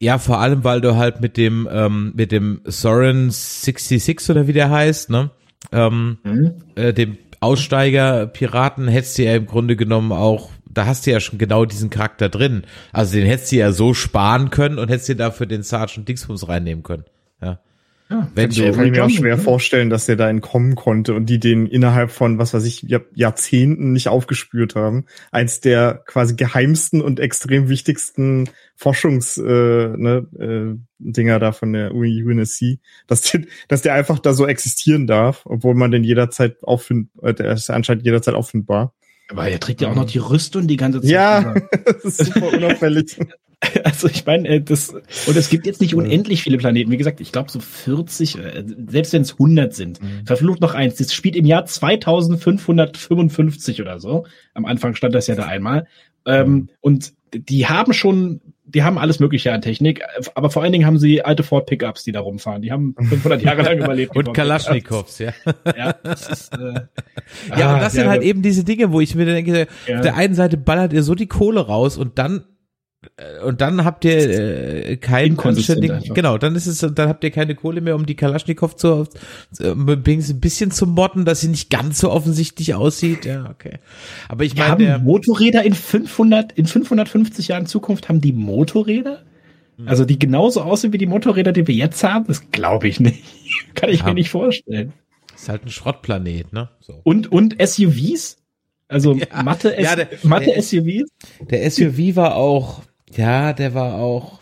ja, 0.01 0.18
vor 0.18 0.39
allem, 0.39 0.64
weil 0.64 0.80
du 0.80 0.97
halt 0.97 1.20
mit 1.20 1.36
dem, 1.36 1.68
ähm, 1.70 2.12
mit 2.16 2.30
dem 2.32 2.61
Soren 2.64 3.30
66 3.30 4.30
oder 4.30 4.47
wie 4.47 4.53
der 4.53 4.70
heißt, 4.70 5.11
ne, 5.11 5.30
ähm, 5.72 6.18
Hm? 6.22 6.55
äh, 6.76 6.93
dem 6.93 7.18
Aussteiger 7.41 8.26
Piraten 8.26 8.89
hättest 8.89 9.18
du 9.18 9.24
ja 9.24 9.36
im 9.36 9.47
Grunde 9.47 9.76
genommen 9.76 10.12
auch, 10.12 10.51
da 10.70 10.86
hast 10.86 11.06
du 11.06 11.10
ja 11.10 11.20
schon 11.20 11.38
genau 11.38 11.64
diesen 11.64 11.90
Charakter 11.90 12.28
drin. 12.28 12.62
Also 12.92 13.16
den 13.16 13.26
hättest 13.26 13.52
du 13.52 13.56
ja 13.56 13.72
so 13.72 13.94
sparen 13.94 14.50
können 14.50 14.78
und 14.78 14.88
hättest 14.90 15.08
dir 15.08 15.16
dafür 15.16 15.46
den 15.46 15.62
Sergeant 15.62 16.08
Dingsbums 16.08 16.48
reinnehmen 16.48 16.82
können. 16.82 17.04
Ja. 17.42 17.60
Ja, 18.10 18.26
Wenn 18.34 18.48
du- 18.48 18.62
ja 18.64 18.72
Kann 18.72 18.86
ich 18.86 18.92
mir 18.92 19.04
auch 19.04 19.10
schwer 19.10 19.36
ne? 19.36 19.42
vorstellen, 19.42 19.90
dass 19.90 20.06
der 20.06 20.16
da 20.16 20.30
entkommen 20.30 20.76
konnte 20.76 21.12
und 21.12 21.26
die 21.26 21.38
den 21.38 21.66
innerhalb 21.66 22.10
von, 22.10 22.38
was 22.38 22.54
weiß 22.54 22.64
ich, 22.64 22.80
Jahr- 22.82 23.02
Jahrzehnten 23.14 23.92
nicht 23.92 24.08
aufgespürt 24.08 24.74
haben. 24.76 25.04
Eins 25.30 25.60
der 25.60 26.02
quasi 26.06 26.34
geheimsten 26.34 27.02
und 27.02 27.20
extrem 27.20 27.68
wichtigsten 27.68 28.48
Forschungs, 28.76 29.36
äh, 29.36 29.42
ne, 29.42 30.26
äh, 30.38 30.78
Dinger 30.98 31.38
da 31.38 31.52
von 31.52 31.72
der 31.74 31.92
UNSC, 31.94 32.78
dass 33.06 33.20
der, 33.22 33.42
dass 33.68 33.82
der 33.82 33.92
einfach 33.92 34.18
da 34.20 34.32
so 34.32 34.46
existieren 34.46 35.06
darf, 35.06 35.42
obwohl 35.44 35.74
man 35.74 35.90
den 35.90 36.02
jederzeit 36.04 36.64
auffind, 36.64 37.10
äh, 37.22 37.34
der 37.34 37.52
ist 37.52 37.68
anscheinend 37.68 38.06
jederzeit 38.06 38.34
auffindbar. 38.34 38.94
Aber 39.31 39.49
er 39.49 39.61
trägt 39.61 39.81
ja 39.81 39.91
auch 39.91 39.95
noch 39.95 40.07
die 40.07 40.18
Rüstung 40.18 40.66
die 40.66 40.76
ganze 40.76 41.01
Zeit. 41.01 41.11
Ja, 41.11 41.55
das 41.85 42.05
ist 42.05 42.33
super 42.33 42.53
unauffällig. 42.53 43.18
Also 43.83 44.07
ich 44.07 44.24
meine, 44.24 44.47
äh, 44.47 44.61
das 44.61 44.91
und 44.91 45.37
es 45.37 45.51
gibt 45.51 45.66
jetzt 45.66 45.81
nicht 45.81 45.97
unendlich 45.97 46.45
viele 46.45 46.59
Planeten. 46.59 46.93
Wie 46.93 46.97
gesagt, 46.97 47.20
ich 47.20 47.33
glaube 47.33 47.51
so 47.51 47.59
40, 47.59 48.39
äh, 48.39 48.64
selbst 48.87 49.12
wenn 49.12 49.22
es 49.22 49.33
100 49.33 49.74
sind. 49.74 49.99
Verflucht 50.24 50.61
noch 50.61 50.74
eins. 50.74 50.95
Das 50.95 51.12
spielt 51.12 51.35
im 51.35 51.45
Jahr 51.45 51.66
2555 51.66 53.83
oder 53.83 53.99
so. 53.99 54.26
Am 54.55 54.64
Anfang 54.64 54.95
stand 54.95 55.12
das 55.12 55.26
ja 55.26 55.35
da 55.35 55.47
einmal. 55.47 55.89
Ähm, 56.24 56.68
und 56.81 57.14
die 57.35 57.66
haben 57.66 57.95
schon, 57.95 58.41
die 58.68 58.82
haben 58.82 58.98
alles 58.98 59.18
Mögliche 59.18 59.52
an 59.52 59.62
Technik, 59.62 60.02
aber 60.34 60.50
vor 60.50 60.62
allen 60.62 60.72
Dingen 60.72 60.86
haben 60.86 60.98
sie 60.98 61.22
alte 61.22 61.42
Ford 61.42 61.66
Pickups, 61.66 62.04
die 62.04 62.12
da 62.12 62.20
rumfahren. 62.20 62.62
Die 62.62 62.70
haben 62.70 62.94
500 62.98 63.42
Jahre 63.42 63.62
lang 63.62 63.78
überlebt. 63.78 64.14
Und 64.14 64.32
Kalaschnikows, 64.34 65.18
ja. 65.18 65.32
Ja, 65.76 65.92
das 66.02 66.28
ist, 66.28 66.52
äh, 66.54 66.80
Ja, 67.58 67.70
ah, 67.70 67.74
und 67.74 67.80
das 67.80 67.94
sind 67.94 68.08
halt 68.08 68.22
eben 68.22 68.42
diese 68.42 68.64
Dinge, 68.64 68.92
wo 68.92 69.00
ich 69.00 69.14
mir 69.14 69.24
denke, 69.24 69.66
Ja. 69.86 69.96
auf 69.96 70.02
der 70.02 70.16
einen 70.16 70.34
Seite 70.34 70.56
ballert 70.56 70.92
ihr 70.92 71.02
so 71.02 71.14
die 71.14 71.26
Kohle 71.26 71.60
raus 71.66 71.96
und 71.96 72.18
dann 72.18 72.44
und 73.44 73.60
dann 73.60 73.84
habt 73.84 74.04
ihr 74.04 74.16
äh, 74.90 74.96
keinen 74.96 75.36
genau, 75.36 76.38
dann 76.38 76.54
ist 76.54 76.66
es, 76.66 76.78
dann 76.80 77.08
habt 77.08 77.24
ihr 77.24 77.30
keine 77.30 77.54
Kohle 77.54 77.80
mehr, 77.80 77.96
um 77.96 78.06
die 78.06 78.14
Kalaschnikow 78.14 78.76
zu, 78.76 79.06
äh, 79.58 79.70
ein 79.70 80.04
bisschen 80.40 80.70
zu 80.70 80.86
modden, 80.86 81.24
dass 81.24 81.40
sie 81.40 81.48
nicht 81.48 81.70
ganz 81.70 81.98
so 81.98 82.10
offensichtlich 82.10 82.74
aussieht. 82.74 83.24
Ja, 83.24 83.50
okay. 83.50 83.78
Aber 84.28 84.44
ich 84.44 84.54
meine, 84.56 84.68
haben 84.70 84.84
der, 84.84 84.98
Motorräder 84.98 85.64
in 85.64 85.74
500, 85.74 86.52
in 86.52 86.66
550 86.66 87.48
Jahren 87.48 87.66
Zukunft 87.66 88.08
haben 88.08 88.20
die 88.20 88.32
Motorräder? 88.32 89.22
Hm. 89.78 89.88
Also 89.88 90.04
die 90.04 90.18
genauso 90.18 90.62
aussehen 90.62 90.92
wie 90.92 90.98
die 90.98 91.06
Motorräder, 91.06 91.52
die 91.52 91.66
wir 91.66 91.74
jetzt 91.74 92.02
haben? 92.04 92.26
Das 92.28 92.50
glaube 92.50 92.88
ich 92.88 93.00
nicht. 93.00 93.22
Kann 93.74 93.90
ich 93.90 94.00
Ja. 94.00 94.06
mir 94.06 94.14
nicht 94.14 94.30
vorstellen. 94.30 94.92
ist 95.34 95.48
halt 95.48 95.64
ein 95.64 95.70
Schrottplanet, 95.70 96.52
ne? 96.52 96.68
So. 96.80 97.00
Und, 97.04 97.30
und 97.32 97.56
SUVs? 97.60 98.36
Also 98.88 99.14
Ja. 99.32 99.42
Mathe, 99.42 99.74
Ja, 99.80 99.96
der- 99.96 100.08
Mathe 100.22 100.46
der- 100.46 100.62
SUVs? 100.62 101.08
Der 101.50 101.70
SUV 101.70 102.16
war 102.16 102.36
auch, 102.36 102.82
ja, 103.16 103.52
der 103.52 103.74
war 103.74 103.94
auch, 103.94 104.40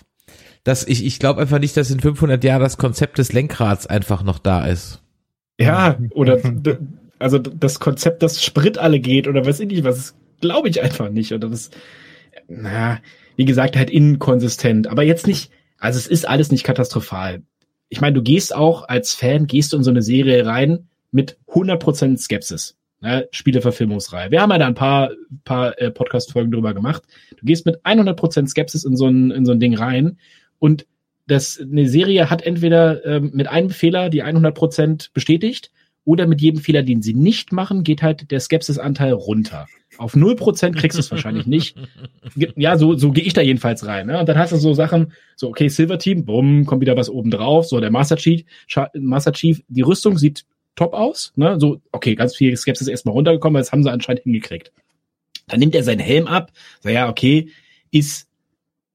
das, 0.64 0.86
ich, 0.86 1.04
ich 1.04 1.18
glaube 1.18 1.40
einfach 1.40 1.58
nicht, 1.58 1.76
dass 1.76 1.90
in 1.90 2.00
500 2.00 2.42
Jahren 2.42 2.62
das 2.62 2.76
Konzept 2.76 3.18
des 3.18 3.32
Lenkrads 3.32 3.86
einfach 3.86 4.22
noch 4.22 4.38
da 4.38 4.66
ist. 4.66 5.02
Ja, 5.58 5.98
oder 6.10 6.38
also 7.18 7.38
das 7.38 7.80
Konzept, 7.80 8.22
dass 8.22 8.42
Sprit 8.42 8.78
alle 8.78 9.00
geht 9.00 9.26
oder 9.28 9.46
weiß 9.46 9.60
ich 9.60 9.68
nicht, 9.68 9.84
was 9.84 10.14
glaube 10.40 10.68
ich 10.68 10.82
einfach 10.82 11.08
nicht. 11.08 11.32
Oder 11.32 11.48
das, 11.48 11.70
na, 12.48 12.98
wie 13.36 13.44
gesagt, 13.44 13.76
halt 13.76 13.90
inkonsistent, 13.90 14.86
aber 14.86 15.02
jetzt 15.02 15.26
nicht 15.26 15.50
Also 15.78 15.98
es 15.98 16.06
ist 16.06 16.26
alles 16.26 16.50
nicht 16.50 16.64
katastrophal. 16.64 17.42
Ich 17.88 18.00
meine, 18.00 18.14
du 18.14 18.22
gehst 18.22 18.54
auch 18.54 18.88
als 18.88 19.14
Fan, 19.14 19.46
gehst 19.46 19.72
du 19.72 19.76
in 19.76 19.82
so 19.82 19.90
eine 19.90 20.02
Serie 20.02 20.44
rein 20.44 20.88
mit 21.12 21.38
100% 21.48 22.18
Skepsis. 22.18 22.76
Ne? 23.00 23.28
Spieleverfilmungsreihe. 23.30 24.30
Wir 24.30 24.40
haben 24.40 24.50
ja 24.50 24.58
da 24.58 24.66
ein 24.66 24.74
paar, 24.74 25.10
paar 25.44 25.80
äh, 25.80 25.90
Podcast-Folgen 25.90 26.50
drüber 26.50 26.74
gemacht. 26.74 27.02
Du 27.36 27.44
gehst 27.44 27.66
mit 27.66 27.80
100% 27.84 28.48
Skepsis 28.48 28.84
in 28.84 28.96
so 28.96 29.06
ein, 29.06 29.30
in 29.30 29.44
so 29.44 29.52
ein 29.52 29.60
Ding 29.60 29.76
rein 29.76 30.18
und 30.58 30.86
das, 31.26 31.60
eine 31.60 31.88
Serie 31.88 32.30
hat 32.30 32.42
entweder 32.42 33.04
ähm, 33.04 33.32
mit 33.34 33.48
einem 33.48 33.70
Fehler 33.70 34.10
die 34.10 34.22
100% 34.22 35.10
bestätigt 35.12 35.72
oder 36.04 36.26
mit 36.26 36.40
jedem 36.40 36.60
Fehler, 36.60 36.84
den 36.84 37.02
sie 37.02 37.14
nicht 37.14 37.52
machen, 37.52 37.82
geht 37.82 38.00
halt 38.00 38.30
der 38.30 38.38
Skepsisanteil 38.38 39.12
runter. 39.12 39.66
Auf 39.98 40.14
0% 40.14 40.72
kriegst 40.74 40.96
du 40.96 41.00
es 41.00 41.10
wahrscheinlich 41.10 41.46
nicht. 41.46 41.76
Ja, 42.54 42.78
so, 42.78 42.94
so 42.96 43.10
gehe 43.10 43.24
ich 43.24 43.32
da 43.32 43.40
jedenfalls 43.40 43.86
rein. 43.86 44.06
Ne? 44.06 44.20
Und 44.20 44.28
dann 44.28 44.38
hast 44.38 44.52
du 44.52 44.56
so 44.56 44.72
Sachen, 44.72 45.12
so, 45.34 45.48
okay, 45.48 45.68
Silver 45.68 45.98
Team, 45.98 46.24
bumm, 46.24 46.64
kommt 46.64 46.80
wieder 46.80 46.96
was 46.96 47.10
oben 47.10 47.30
drauf. 47.30 47.66
So, 47.66 47.80
der 47.80 47.90
Master 47.90 48.16
Chief, 48.16 48.44
Master 48.94 49.32
Chief, 49.32 49.62
die 49.68 49.82
Rüstung 49.82 50.16
sieht 50.16 50.44
top 50.76 50.94
aus. 50.94 51.32
Ne? 51.36 51.58
So, 51.58 51.80
okay, 51.90 52.14
ganz 52.14 52.36
viel 52.36 52.56
Skepsis 52.56 52.86
erstmal 52.86 53.14
runtergekommen, 53.14 53.54
weil 53.54 53.62
das 53.62 53.72
haben 53.72 53.82
sie 53.82 53.90
anscheinend 53.90 54.22
hingekriegt. 54.22 54.72
Dann 55.48 55.60
nimmt 55.60 55.74
er 55.74 55.82
seinen 55.82 56.00
Helm 56.00 56.26
ab. 56.26 56.52
So, 56.82 56.88
ja, 56.88 57.08
okay, 57.08 57.48
ist, 57.90 58.28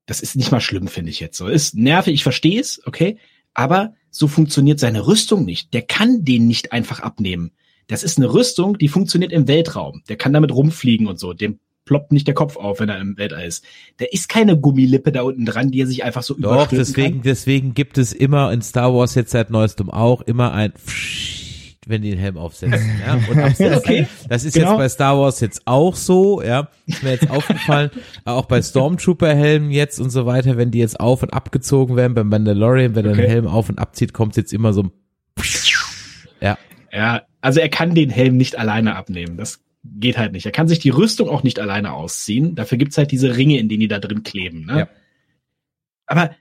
das 0.06 0.22
ist 0.22 0.36
nicht 0.36 0.52
mal 0.52 0.62
schlimm, 0.62 0.88
finde 0.88 1.12
ich 1.12 1.20
jetzt 1.20 1.38
so. 1.38 1.48
Ist 1.48 1.76
nervig, 1.76 2.14
ich 2.14 2.24
verstehe 2.24 2.60
es, 2.60 2.82
okay, 2.86 3.18
aber 3.54 3.94
so 4.10 4.28
funktioniert 4.28 4.80
seine 4.80 5.08
Rüstung 5.08 5.46
nicht. 5.46 5.74
Der 5.74 5.82
kann 5.82 6.24
den 6.24 6.48
nicht 6.48 6.72
einfach 6.72 7.00
abnehmen. 7.00 7.52
Das 7.88 8.04
ist 8.04 8.18
eine 8.18 8.34
Rüstung, 8.34 8.78
die 8.78 8.88
funktioniert 8.88 9.32
im 9.32 9.48
Weltraum. 9.48 10.04
Der 10.08 10.16
kann 10.16 10.34
damit 10.34 10.54
rumfliegen 10.54 11.08
und 11.08 11.20
so. 11.20 11.34
Dem 11.34 11.60
ploppt 11.86 12.12
nicht 12.12 12.28
der 12.28 12.36
Kopf 12.36 12.58
auf, 12.58 12.80
wenn 12.80 12.90
er 12.90 13.00
im 13.00 13.18
Weltall 13.18 13.46
ist. 13.46 13.66
Der 14.00 14.14
ist 14.14 14.30
keine 14.30 14.58
Gummilippe 14.58 15.12
da 15.12 15.24
unten 15.24 15.46
dran, 15.46 15.72
die 15.72 15.82
er 15.82 15.88
sich 15.88 16.04
einfach 16.04 16.24
so 16.24 16.36
Doch, 16.36 16.68
deswegen, 16.68 17.16
kann. 17.16 17.22
deswegen 17.24 17.74
gibt 17.74 17.98
es 17.98 18.14
immer 18.14 18.52
in 18.54 18.62
Star 18.62 18.94
Wars 18.94 19.16
jetzt 19.16 19.32
seit 19.32 19.50
neuestem 19.50 19.90
auch 19.90 20.22
immer 20.22 20.54
ein 20.54 20.74
wenn 21.88 22.02
die 22.02 22.12
den 22.12 22.20
Helm 22.20 22.38
aufsetzen. 22.38 23.02
Ja? 23.06 23.20
Und 23.30 23.40
absetzen. 23.44 23.78
okay. 23.78 24.08
Das 24.30 24.44
ist 24.44 24.54
genau. 24.54 24.72
jetzt 24.72 24.78
bei 24.78 24.90
Star 24.90 25.18
Wars 25.20 25.40
jetzt 25.40 25.64
auch 25.66 25.96
so, 25.96 26.42
ja. 26.42 26.70
Ist 26.86 27.04
mir 27.04 27.12
jetzt 27.12 27.30
aufgefallen. 27.30 27.90
auch 28.26 28.46
bei 28.46 28.62
Stormtrooper-Helmen 28.62 29.72
jetzt 29.72 30.00
und 30.00 30.12
so 30.12 30.26
weiter, 30.26 30.58
wenn 30.58 30.72
die 30.72 30.80
jetzt 30.80 31.00
auf 31.00 31.24
und 31.24 31.34
abgezogen 31.34 31.96
werden, 31.96 32.14
beim 32.14 32.30
Mandalorian, 32.30 32.96
wenn 32.96 33.06
er 33.06 33.12
okay. 33.14 33.22
den 33.22 33.30
Helm 33.30 33.48
auf 33.48 33.70
und 33.70 33.80
abzieht, 33.80 34.14
kommt 34.14 34.38
jetzt 34.38 34.54
immer 34.54 34.74
so 34.74 34.84
ein 34.84 34.92
Ja. 36.42 36.58
Ja, 36.92 37.22
also 37.42 37.60
er 37.60 37.70
kann 37.70 37.96
den 37.96 38.10
Helm 38.10 38.38
nicht 38.38 38.58
alleine 38.58 38.96
abnehmen. 38.96 39.38
Das 39.38 39.62
geht 39.84 40.18
halt 40.18 40.34
nicht. 40.34 40.46
Er 40.46 40.52
kann 40.52 40.68
sich 40.68 40.80
die 40.80 40.90
Rüstung 40.90 41.30
auch 41.30 41.44
nicht 41.44 41.60
alleine 41.60 41.94
ausziehen. 41.94 42.56
Dafür 42.56 42.78
gibt's 42.78 42.98
halt 42.98 43.12
diese 43.12 43.38
Ringe, 43.38 43.58
in 43.58 43.70
denen 43.70 43.80
die 43.80 43.88
da 43.88 44.00
drin 44.00 44.24
kleben. 44.24 44.66
Ne? 44.66 44.80
Ja. 44.80 44.90
Aber 46.06 46.32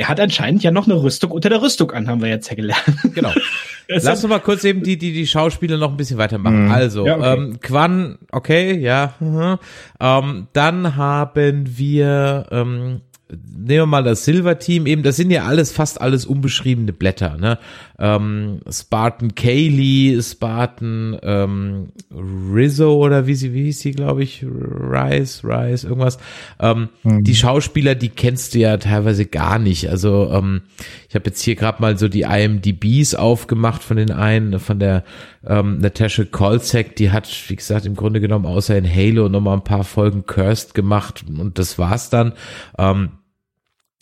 er 0.00 0.08
hat 0.08 0.18
anscheinend 0.18 0.62
ja 0.62 0.70
noch 0.70 0.86
eine 0.86 1.02
Rüstung 1.02 1.30
unter 1.30 1.50
der 1.50 1.60
Rüstung 1.60 1.90
an, 1.90 2.08
haben 2.08 2.22
wir 2.22 2.30
jetzt 2.30 2.48
ja 2.48 2.56
gelernt. 2.56 2.82
Genau. 3.14 3.32
Lass 3.88 4.06
uns 4.06 4.26
mal 4.30 4.38
kurz 4.38 4.64
eben 4.64 4.82
die, 4.82 4.96
die, 4.96 5.12
die 5.12 5.26
Schauspieler 5.26 5.76
noch 5.76 5.90
ein 5.90 5.96
bisschen 5.98 6.16
weitermachen. 6.16 6.66
Mhm. 6.66 6.70
Also, 6.70 7.06
ja, 7.06 7.18
okay. 7.18 7.34
ähm, 7.34 7.60
Quan, 7.60 8.18
okay, 8.32 8.78
ja. 8.78 9.12
Mhm. 9.20 9.58
Ähm, 10.00 10.46
dann 10.54 10.96
haben 10.96 11.76
wir 11.76 12.46
ähm, 12.50 13.02
nehmen 13.30 13.66
wir 13.66 13.86
mal 13.86 14.02
das 14.02 14.24
Silver 14.24 14.58
Team, 14.58 14.86
eben, 14.86 15.02
das 15.02 15.16
sind 15.16 15.30
ja 15.30 15.44
alles, 15.44 15.70
fast 15.70 16.00
alles 16.00 16.26
unbeschriebene 16.26 16.92
Blätter, 16.92 17.36
ne? 17.36 17.58
Ähm, 18.00 18.60
Spartan 18.70 19.34
Kaylee, 19.34 20.20
Spartan 20.22 21.18
ähm, 21.22 21.88
Rizzo 22.10 22.96
oder 22.96 23.26
wie 23.26 23.34
sie, 23.34 23.52
wie 23.52 23.64
hieß 23.64 23.80
sie, 23.80 23.90
glaube 23.90 24.22
ich, 24.22 24.42
Rice, 24.44 25.44
Rice, 25.44 25.84
irgendwas. 25.84 26.18
Ähm, 26.58 26.88
mhm. 27.02 27.22
Die 27.22 27.34
Schauspieler, 27.34 27.94
die 27.94 28.08
kennst 28.08 28.54
du 28.54 28.58
ja 28.58 28.76
teilweise 28.78 29.26
gar 29.26 29.58
nicht. 29.58 29.90
Also 29.90 30.30
ähm, 30.32 30.62
ich 31.08 31.14
habe 31.14 31.26
jetzt 31.26 31.42
hier 31.42 31.56
gerade 31.56 31.82
mal 31.82 31.98
so 31.98 32.08
die 32.08 32.22
IMDBs 32.22 33.14
aufgemacht 33.14 33.82
von 33.82 33.98
den 33.98 34.10
einen, 34.10 34.58
von 34.58 34.78
der 34.78 35.04
ähm, 35.46 35.78
Natasha 35.78 36.24
Kolzek, 36.24 36.96
die 36.96 37.10
hat, 37.10 37.28
wie 37.48 37.56
gesagt, 37.56 37.86
im 37.86 37.96
Grunde 37.96 38.20
genommen 38.20 38.46
außer 38.46 38.76
in 38.76 38.88
Halo 38.88 39.28
nochmal 39.28 39.58
ein 39.58 39.64
paar 39.64 39.84
Folgen 39.84 40.24
Cursed 40.26 40.74
gemacht 40.74 41.24
und 41.28 41.58
das 41.58 41.78
war's 41.78 42.10
dann. 42.10 42.32
Ähm, 42.78 43.10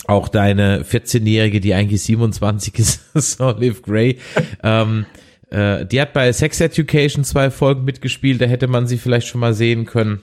auch 0.06 0.28
deine 0.28 0.82
14-Jährige, 0.82 1.60
die 1.60 1.74
eigentlich 1.74 2.02
27 2.02 2.78
ist, 2.78 3.00
so 3.14 3.50
Liv 3.50 3.82
Gray, 3.82 4.18
ähm, 4.62 5.06
äh, 5.50 5.84
die 5.86 6.00
hat 6.00 6.12
bei 6.12 6.32
Sex 6.32 6.60
Education 6.60 7.24
zwei 7.24 7.50
Folgen 7.50 7.84
mitgespielt, 7.84 8.40
da 8.40 8.46
hätte 8.46 8.68
man 8.68 8.86
sie 8.86 8.98
vielleicht 8.98 9.26
schon 9.26 9.40
mal 9.40 9.54
sehen 9.54 9.86
können. 9.86 10.22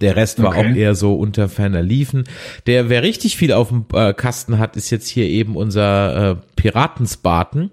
Der 0.00 0.16
Rest 0.16 0.42
war 0.42 0.50
okay. 0.50 0.72
auch 0.72 0.76
eher 0.76 0.94
so 0.94 1.14
unter 1.14 1.48
ferner 1.48 1.82
Liefen. 1.82 2.24
Der, 2.66 2.88
wer 2.88 3.02
richtig 3.02 3.36
viel 3.36 3.52
auf 3.52 3.68
dem 3.68 3.86
äh, 3.94 4.12
Kasten 4.14 4.58
hat, 4.58 4.76
ist 4.76 4.90
jetzt 4.90 5.08
hier 5.08 5.26
eben 5.26 5.56
unser 5.56 6.30
äh, 6.32 6.36
Piratenspaten 6.56 7.70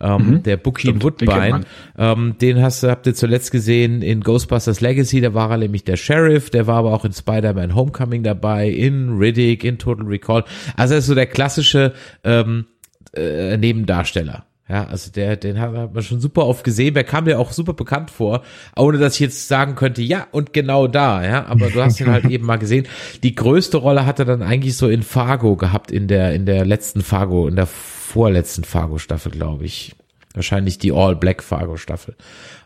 ähm, 0.00 0.26
mhm. 0.26 0.42
der 0.42 0.56
Bookin 0.56 1.02
Woodbine. 1.02 1.62
Ähm, 1.98 2.36
den 2.40 2.62
hast 2.62 2.82
du, 2.82 2.88
habt 2.88 3.06
ihr 3.06 3.14
zuletzt 3.14 3.50
gesehen 3.52 4.02
in 4.02 4.20
Ghostbusters 4.20 4.80
Legacy, 4.80 5.20
da 5.20 5.34
war 5.34 5.50
er 5.50 5.58
nämlich 5.58 5.84
der 5.84 5.96
Sheriff, 5.96 6.50
der 6.50 6.66
war 6.66 6.76
aber 6.76 6.92
auch 6.92 7.04
in 7.04 7.12
Spider-Man 7.12 7.74
Homecoming 7.74 8.22
dabei, 8.22 8.68
in 8.68 9.16
Riddick, 9.18 9.64
in 9.64 9.78
Total 9.78 10.06
Recall. 10.06 10.44
Also 10.76 10.94
er 10.94 10.98
ist 10.98 11.06
so 11.06 11.14
der 11.14 11.26
klassische 11.26 11.92
ähm, 12.24 12.66
äh, 13.14 13.56
Nebendarsteller. 13.56 14.44
Ja, 14.72 14.86
also 14.86 15.10
der, 15.10 15.36
den 15.36 15.60
hat 15.60 15.92
man 15.92 16.02
schon 16.02 16.22
super 16.22 16.46
oft 16.46 16.64
gesehen. 16.64 16.94
Der 16.94 17.04
kam 17.04 17.24
mir 17.24 17.38
auch 17.38 17.52
super 17.52 17.74
bekannt 17.74 18.10
vor, 18.10 18.42
ohne 18.74 18.96
dass 18.96 19.14
ich 19.14 19.20
jetzt 19.20 19.46
sagen 19.46 19.74
könnte, 19.74 20.00
ja, 20.00 20.26
und 20.30 20.54
genau 20.54 20.86
da, 20.86 21.22
ja. 21.22 21.44
Aber 21.44 21.68
du 21.68 21.82
hast 21.82 22.00
ihn 22.00 22.10
halt 22.10 22.24
eben 22.30 22.46
mal 22.46 22.56
gesehen. 22.56 22.88
Die 23.22 23.34
größte 23.34 23.76
Rolle 23.76 24.06
hat 24.06 24.18
er 24.18 24.24
dann 24.24 24.40
eigentlich 24.40 24.78
so 24.78 24.88
in 24.88 25.02
Fargo 25.02 25.56
gehabt, 25.56 25.90
in 25.90 26.08
der, 26.08 26.32
in 26.34 26.46
der 26.46 26.64
letzten 26.64 27.02
Fargo, 27.02 27.48
in 27.48 27.56
der 27.56 27.66
vorletzten 27.66 28.64
Fargo-Staffel, 28.64 29.30
glaube 29.30 29.66
ich. 29.66 29.94
Wahrscheinlich 30.32 30.78
die 30.78 30.90
All-Black 30.90 31.42
Fargo-Staffel. 31.42 32.16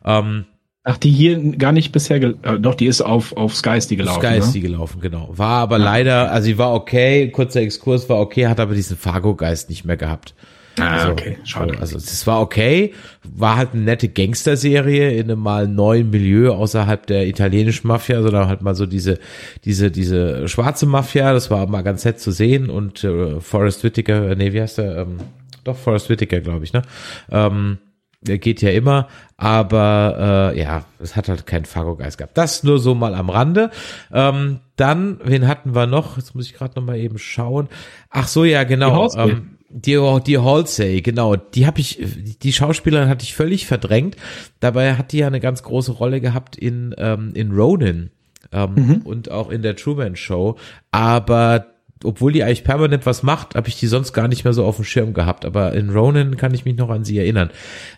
Ähm, 0.05 0.45
Ach, 0.85 0.99
die 0.99 1.11
hier 1.11 1.57
gar 1.57 1.73
nicht 1.73 1.91
bisher, 1.91 2.23
äh, 2.23 2.33
doch, 2.61 2.77
die 2.77 2.87
ist 2.87 3.01
auf, 3.01 3.37
auf 3.37 3.57
Sky 3.57 3.79
ist 3.79 3.91
die 3.91 3.97
gelaufen. 3.97 4.21
Sky 4.21 4.39
ist 4.39 4.47
ne? 4.47 4.53
die 4.53 4.61
gelaufen, 4.61 5.01
genau. 5.01 5.29
War 5.33 5.63
aber 5.63 5.79
ja. 5.79 5.85
leider, 5.85 6.31
also 6.31 6.45
sie 6.45 6.59
war 6.59 6.73
okay, 6.73 7.33
kurzer 7.33 7.63
Exkurs 7.63 8.09
war 8.09 8.21
okay, 8.21 8.47
hat 8.47 8.61
aber 8.61 8.77
diesen 8.77 8.97
Fargo-Geist 8.97 9.69
nicht 9.71 9.85
mehr 9.85 9.97
gehabt. 9.97 10.37
Ah, 10.79 10.91
also, 10.91 11.13
okay, 11.13 11.39
schade. 11.45 11.79
Also 11.81 11.97
es 11.97 12.27
war 12.27 12.41
okay, 12.41 12.93
war 13.23 13.57
halt 13.57 13.71
eine 13.73 13.83
nette 13.83 14.09
Gangster-Serie 14.09 15.13
in 15.13 15.31
einem 15.31 15.41
mal 15.41 15.67
neuen 15.67 16.11
Milieu 16.11 16.53
außerhalb 16.53 17.07
der 17.07 17.27
italienischen 17.27 17.89
Mafia, 17.89 18.23
sondern 18.23 18.49
halt 18.49 18.63
mal 18.63 18.75
so 18.75 18.85
diese, 18.85 19.19
diese, 19.65 19.91
diese 19.91 20.49
schwarze 20.49 20.87
Mafia, 20.87 21.33
das 21.33 21.51
war 21.51 21.67
mal 21.67 21.83
ganz 21.83 22.05
nett 22.05 22.21
zu 22.21 22.31
sehen 22.31 22.69
und 22.69 23.05
äh, 23.05 23.41
Forrest 23.41 23.85
Whitaker, 23.85 24.35
nee, 24.35 24.53
wie 24.53 24.61
heißt 24.61 24.79
der? 24.79 24.99
Ähm, 24.99 25.19
doch, 25.65 25.77
Forrest 25.77 26.11
Whitaker, 26.11 26.41
glaube 26.41 26.65
ich, 26.65 26.73
ne? 26.73 26.83
Ähm, 27.31 27.79
der 28.21 28.39
geht 28.39 28.63
ja 28.63 28.71
immer, 28.71 29.09
aber 29.37 30.53
äh, 30.55 30.61
ja, 30.61 30.85
es 30.99 31.17
hat 31.17 31.29
halt 31.29 31.47
keinen 31.47 31.65
Fargo-Geist 31.65 32.19
gehabt. 32.19 32.37
Das 32.37 32.65
nur 32.65 32.79
so 32.79 32.95
mal 32.95 33.15
am 33.15 33.31
Rande. 33.31 33.71
Ähm, 34.13 34.61
dann, 34.77 35.21
wen 35.23 35.47
hatten 35.47 35.75
wir 35.75 35.87
noch? 35.87 36.17
Jetzt 36.17 36.35
muss 36.35 36.47
ich 36.47 36.55
gerade 36.55 36.79
noch 36.79 36.87
mal 36.87 36.97
eben 36.97 37.19
schauen. 37.19 37.69
Ach 38.11 38.27
so, 38.27 38.45
ja, 38.45 38.65
genau. 38.65 39.11
Ähm, 39.17 39.56
die, 39.77 40.21
die 40.27 40.39
Halsey, 40.39 41.03
genau, 41.03 41.37
die 41.37 41.67
habe 41.67 41.81
ich, 41.81 41.99
die 42.43 42.53
Schauspielerin 42.53 43.09
hatte 43.09 43.25
ich 43.25 43.35
völlig 43.35 43.67
verdrängt. 43.67 44.17
Dabei 44.59 44.95
hat 44.95 45.13
die 45.13 45.19
ja 45.19 45.27
eine 45.27 45.41
ganz 45.41 45.63
große 45.63 45.93
Rolle 45.93 46.23
gehabt 46.23 46.57
in, 46.57 46.95
ähm, 46.97 47.33
in 47.35 47.53
Ronin 47.53 48.11
ähm, 48.53 48.75
mhm. 48.75 48.97
und 49.05 49.31
auch 49.31 49.51
in 49.51 49.61
der 49.61 49.77
Truman 49.77 50.17
Show. 50.17 50.57
Aber 50.93 51.67
obwohl 52.05 52.33
die 52.33 52.43
eigentlich 52.43 52.65
permanent 52.65 53.05
was 53.05 53.23
macht, 53.23 53.55
habe 53.55 53.69
ich 53.69 53.79
die 53.79 53.87
sonst 53.87 54.15
gar 54.15 54.29
nicht 54.29 54.45
mehr 54.45 54.55
so 54.55 54.65
auf 54.65 54.77
dem 54.77 54.85
Schirm 54.87 55.13
gehabt. 55.13 55.45
Aber 55.45 55.75
in 55.75 55.91
Ronin 55.91 56.39
kann 56.39 56.55
ich 56.55 56.65
mich 56.65 56.77
noch 56.77 56.89
an 56.89 57.05
sie 57.05 57.19
erinnern. 57.19 57.51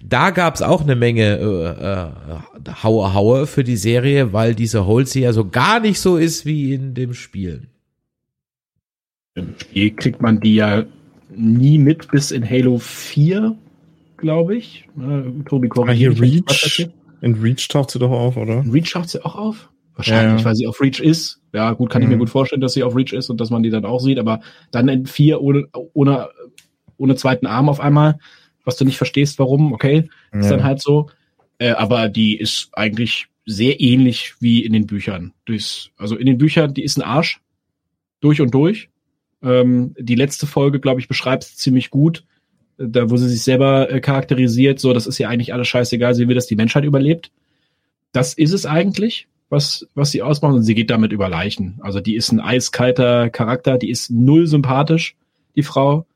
Da 0.02 0.30
gab 0.30 0.56
es 0.56 0.62
auch 0.62 0.82
eine 0.82 0.96
Menge 0.96 1.38
äh, 1.38 2.70
äh, 2.70 2.72
Haue 2.82 3.14
Haue 3.14 3.46
für 3.46 3.62
die 3.62 3.76
Serie, 3.76 4.32
weil 4.32 4.56
diese 4.56 4.84
Halsey 4.84 5.22
ja 5.22 5.32
so 5.32 5.48
gar 5.48 5.78
nicht 5.78 6.00
so 6.00 6.16
ist 6.16 6.44
wie 6.44 6.74
in 6.74 6.94
dem 6.94 7.14
Spiel. 7.14 7.68
Im 9.34 9.54
Spiel 9.60 9.94
kriegt 9.94 10.20
man 10.20 10.40
die 10.40 10.56
ja 10.56 10.84
nie 11.38 11.78
mit 11.78 12.10
bis 12.10 12.30
in 12.30 12.48
Halo 12.48 12.78
4, 12.78 13.56
glaube 14.16 14.56
ich. 14.56 14.88
Äh, 14.98 15.44
Tobi 15.44 15.68
Korre. 15.68 15.90
Ah, 15.90 15.94
hier 15.94 16.20
Reach. 16.20 16.88
In 17.20 17.34
Reach 17.34 17.68
taucht 17.68 17.90
sie 17.90 17.98
doch 17.98 18.10
auf, 18.10 18.36
oder? 18.36 18.60
In 18.60 18.70
Reach 18.70 18.92
taucht 18.92 19.08
sie 19.10 19.24
auch 19.24 19.36
auf? 19.36 19.70
Wahrscheinlich, 19.94 20.32
ja, 20.32 20.38
ja. 20.38 20.44
weil 20.44 20.54
sie 20.54 20.66
auf 20.66 20.80
Reach 20.80 21.00
ist. 21.00 21.40
Ja, 21.52 21.72
gut, 21.72 21.90
kann 21.90 22.02
mhm. 22.02 22.04
ich 22.04 22.10
mir 22.10 22.16
mhm. 22.16 22.20
gut 22.20 22.30
vorstellen, 22.30 22.60
dass 22.60 22.74
sie 22.74 22.84
auf 22.84 22.94
Reach 22.94 23.12
ist 23.12 23.30
und 23.30 23.40
dass 23.40 23.50
man 23.50 23.62
die 23.62 23.70
dann 23.70 23.84
auch 23.84 24.00
sieht, 24.00 24.18
aber 24.18 24.40
dann 24.70 24.88
in 24.88 25.06
4 25.06 25.40
ohne, 25.40 25.66
ohne, 25.92 26.28
ohne 26.96 27.16
zweiten 27.16 27.46
Arm 27.46 27.68
auf 27.68 27.80
einmal, 27.80 28.18
was 28.64 28.76
du 28.76 28.84
nicht 28.84 28.98
verstehst, 28.98 29.38
warum, 29.38 29.72
okay, 29.72 30.08
ist 30.32 30.50
ja. 30.50 30.56
dann 30.56 30.64
halt 30.64 30.82
so. 30.82 31.08
Äh, 31.58 31.70
aber 31.70 32.08
die 32.08 32.36
ist 32.36 32.70
eigentlich 32.74 33.26
sehr 33.44 33.80
ähnlich 33.80 34.34
wie 34.40 34.64
in 34.64 34.72
den 34.72 34.86
Büchern. 34.86 35.32
Durchs, 35.46 35.90
also 35.96 36.16
in 36.16 36.26
den 36.26 36.38
Büchern, 36.38 36.74
die 36.74 36.84
ist 36.84 36.98
ein 36.98 37.02
Arsch. 37.02 37.40
Durch 38.20 38.40
und 38.40 38.52
durch. 38.52 38.90
Ähm, 39.42 39.94
die 39.98 40.14
letzte 40.14 40.46
Folge, 40.46 40.80
glaube 40.80 41.00
ich, 41.00 41.08
beschreibt 41.08 41.44
es 41.44 41.56
ziemlich 41.56 41.90
gut. 41.90 42.24
Da, 42.76 43.10
wo 43.10 43.16
sie 43.16 43.28
sich 43.28 43.42
selber 43.42 43.90
äh, 43.90 44.00
charakterisiert, 44.00 44.78
so, 44.78 44.92
das 44.92 45.06
ist 45.06 45.18
ja 45.18 45.28
eigentlich 45.28 45.52
alles 45.52 45.66
scheißegal, 45.68 46.14
sie 46.14 46.28
will, 46.28 46.34
dass 46.36 46.46
die 46.46 46.56
Menschheit 46.56 46.84
überlebt. 46.84 47.32
Das 48.12 48.34
ist 48.34 48.52
es 48.52 48.66
eigentlich, 48.66 49.26
was, 49.48 49.88
was 49.94 50.10
sie 50.12 50.22
ausmacht, 50.22 50.54
und 50.54 50.62
sie 50.62 50.74
geht 50.74 50.90
damit 50.90 51.12
über 51.12 51.28
Leichen. 51.28 51.78
Also 51.80 52.00
die 52.00 52.14
ist 52.14 52.30
ein 52.30 52.40
eiskalter 52.40 53.30
Charakter, 53.30 53.78
die 53.78 53.90
ist 53.90 54.10
null 54.10 54.46
sympathisch, 54.46 55.16
die 55.56 55.62
Frau. 55.62 56.06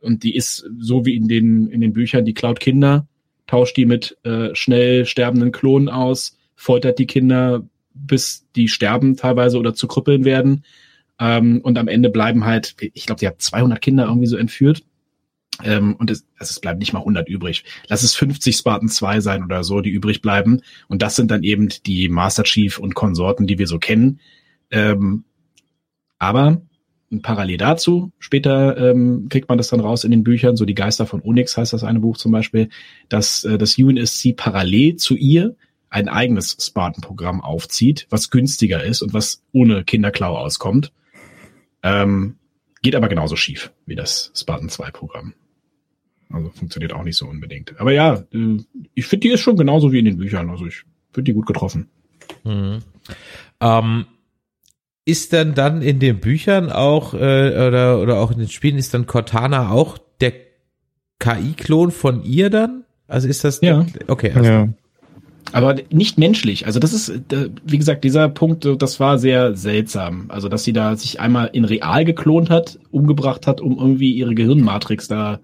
Und 0.00 0.22
die 0.22 0.36
ist 0.36 0.68
so 0.78 1.06
wie 1.06 1.16
in 1.16 1.28
den, 1.28 1.68
in 1.68 1.80
den 1.80 1.92
Büchern, 1.92 2.24
die 2.24 2.34
klaut 2.34 2.60
Kinder, 2.60 3.06
tauscht 3.46 3.76
die 3.76 3.86
mit 3.86 4.18
äh, 4.24 4.54
schnell 4.54 5.06
sterbenden 5.06 5.50
Klonen 5.50 5.88
aus, 5.88 6.36
foltert 6.54 6.98
die 6.98 7.06
Kinder, 7.06 7.66
bis 7.94 8.46
die 8.54 8.68
sterben 8.68 9.16
teilweise 9.16 9.58
oder 9.58 9.74
zu 9.74 9.88
Krüppeln 9.88 10.24
werden. 10.24 10.64
Ähm, 11.18 11.60
und 11.62 11.78
am 11.78 11.88
Ende 11.88 12.10
bleiben 12.10 12.44
halt, 12.44 12.76
ich 12.80 13.06
glaube, 13.06 13.20
die 13.20 13.26
hat 13.26 13.40
200 13.40 13.80
Kinder 13.80 14.04
irgendwie 14.04 14.26
so 14.26 14.36
entführt. 14.36 14.84
Ähm, 15.64 15.96
und 15.96 16.10
es, 16.10 16.26
also 16.38 16.50
es 16.50 16.60
bleibt 16.60 16.78
nicht 16.78 16.92
mal 16.92 17.00
100 17.00 17.28
übrig. 17.28 17.64
Lass 17.88 18.02
es 18.02 18.14
50 18.14 18.56
Spartan 18.56 18.88
2 18.88 19.20
sein 19.20 19.42
oder 19.42 19.64
so, 19.64 19.80
die 19.80 19.90
übrig 19.90 20.20
bleiben. 20.20 20.60
Und 20.88 21.02
das 21.02 21.16
sind 21.16 21.30
dann 21.30 21.42
eben 21.42 21.68
die 21.86 22.08
Master 22.08 22.44
Chief 22.44 22.78
und 22.78 22.94
Konsorten, 22.94 23.46
die 23.46 23.58
wir 23.58 23.66
so 23.66 23.78
kennen. 23.78 24.20
Ähm, 24.70 25.24
aber 26.18 26.62
parallel 27.22 27.56
dazu, 27.56 28.12
später 28.18 28.76
ähm, 28.76 29.28
kriegt 29.28 29.48
man 29.48 29.58
das 29.58 29.68
dann 29.68 29.80
raus 29.80 30.04
in 30.04 30.10
den 30.10 30.24
Büchern, 30.24 30.56
so 30.56 30.64
die 30.64 30.74
Geister 30.74 31.06
von 31.06 31.22
Onyx 31.22 31.56
heißt 31.56 31.72
das 31.72 31.84
eine 31.84 32.00
Buch 32.00 32.16
zum 32.16 32.32
Beispiel, 32.32 32.68
dass 33.08 33.44
äh, 33.44 33.58
das 33.58 33.78
UNSC 33.78 34.34
parallel 34.36 34.96
zu 34.96 35.14
ihr 35.14 35.56
ein 35.88 36.08
eigenes 36.08 36.56
Spartan-Programm 36.60 37.40
aufzieht, 37.40 38.06
was 38.10 38.30
günstiger 38.30 38.82
ist 38.82 39.02
und 39.02 39.14
was 39.14 39.42
ohne 39.52 39.84
Kinderklau 39.84 40.36
auskommt. 40.36 40.92
Ähm, 41.86 42.36
geht 42.82 42.96
aber 42.96 43.08
genauso 43.08 43.36
schief 43.36 43.72
wie 43.86 43.94
das 43.94 44.32
Spartan 44.34 44.68
2-Programm. 44.68 45.34
Also 46.30 46.50
funktioniert 46.50 46.92
auch 46.92 47.04
nicht 47.04 47.16
so 47.16 47.26
unbedingt. 47.26 47.78
Aber 47.80 47.92
ja, 47.92 48.24
äh, 48.32 48.58
ich 48.94 49.06
finde, 49.06 49.28
die 49.28 49.34
ist 49.34 49.40
schon 49.40 49.56
genauso 49.56 49.92
wie 49.92 50.00
in 50.00 50.04
den 50.04 50.18
Büchern. 50.18 50.50
Also 50.50 50.66
ich 50.66 50.82
finde 51.12 51.30
die 51.30 51.34
gut 51.34 51.46
getroffen. 51.46 51.88
Mhm. 52.42 52.80
Ähm, 53.60 54.06
ist 55.04 55.32
dann 55.32 55.54
dann 55.54 55.82
in 55.82 56.00
den 56.00 56.18
Büchern 56.18 56.70
auch 56.72 57.14
äh, 57.14 57.16
oder 57.68 58.00
oder 58.00 58.18
auch 58.18 58.32
in 58.32 58.38
den 58.38 58.48
Spielen 58.48 58.76
ist 58.76 58.92
dann 58.92 59.06
Cortana 59.06 59.70
auch 59.70 59.98
der 60.20 60.32
KI-Klon 61.20 61.92
von 61.92 62.24
ihr 62.24 62.50
dann? 62.50 62.84
Also 63.06 63.28
ist 63.28 63.44
das 63.44 63.60
ja 63.60 63.86
okay? 64.08 64.32
Also 64.34 64.50
Ja. 64.50 64.68
Aber 65.52 65.76
nicht 65.90 66.18
menschlich. 66.18 66.66
Also 66.66 66.80
das 66.80 66.92
ist, 66.92 67.12
wie 67.64 67.78
gesagt, 67.78 68.04
dieser 68.04 68.28
Punkt, 68.28 68.66
das 68.78 69.00
war 69.00 69.18
sehr 69.18 69.54
seltsam. 69.56 70.26
Also 70.28 70.48
dass 70.48 70.64
sie 70.64 70.72
da 70.72 70.96
sich 70.96 71.20
einmal 71.20 71.50
in 71.52 71.64
real 71.64 72.04
geklont 72.04 72.50
hat, 72.50 72.78
umgebracht 72.90 73.46
hat, 73.46 73.60
um 73.60 73.78
irgendwie 73.78 74.12
ihre 74.12 74.34
Gehirnmatrix 74.34 75.08
da, 75.08 75.40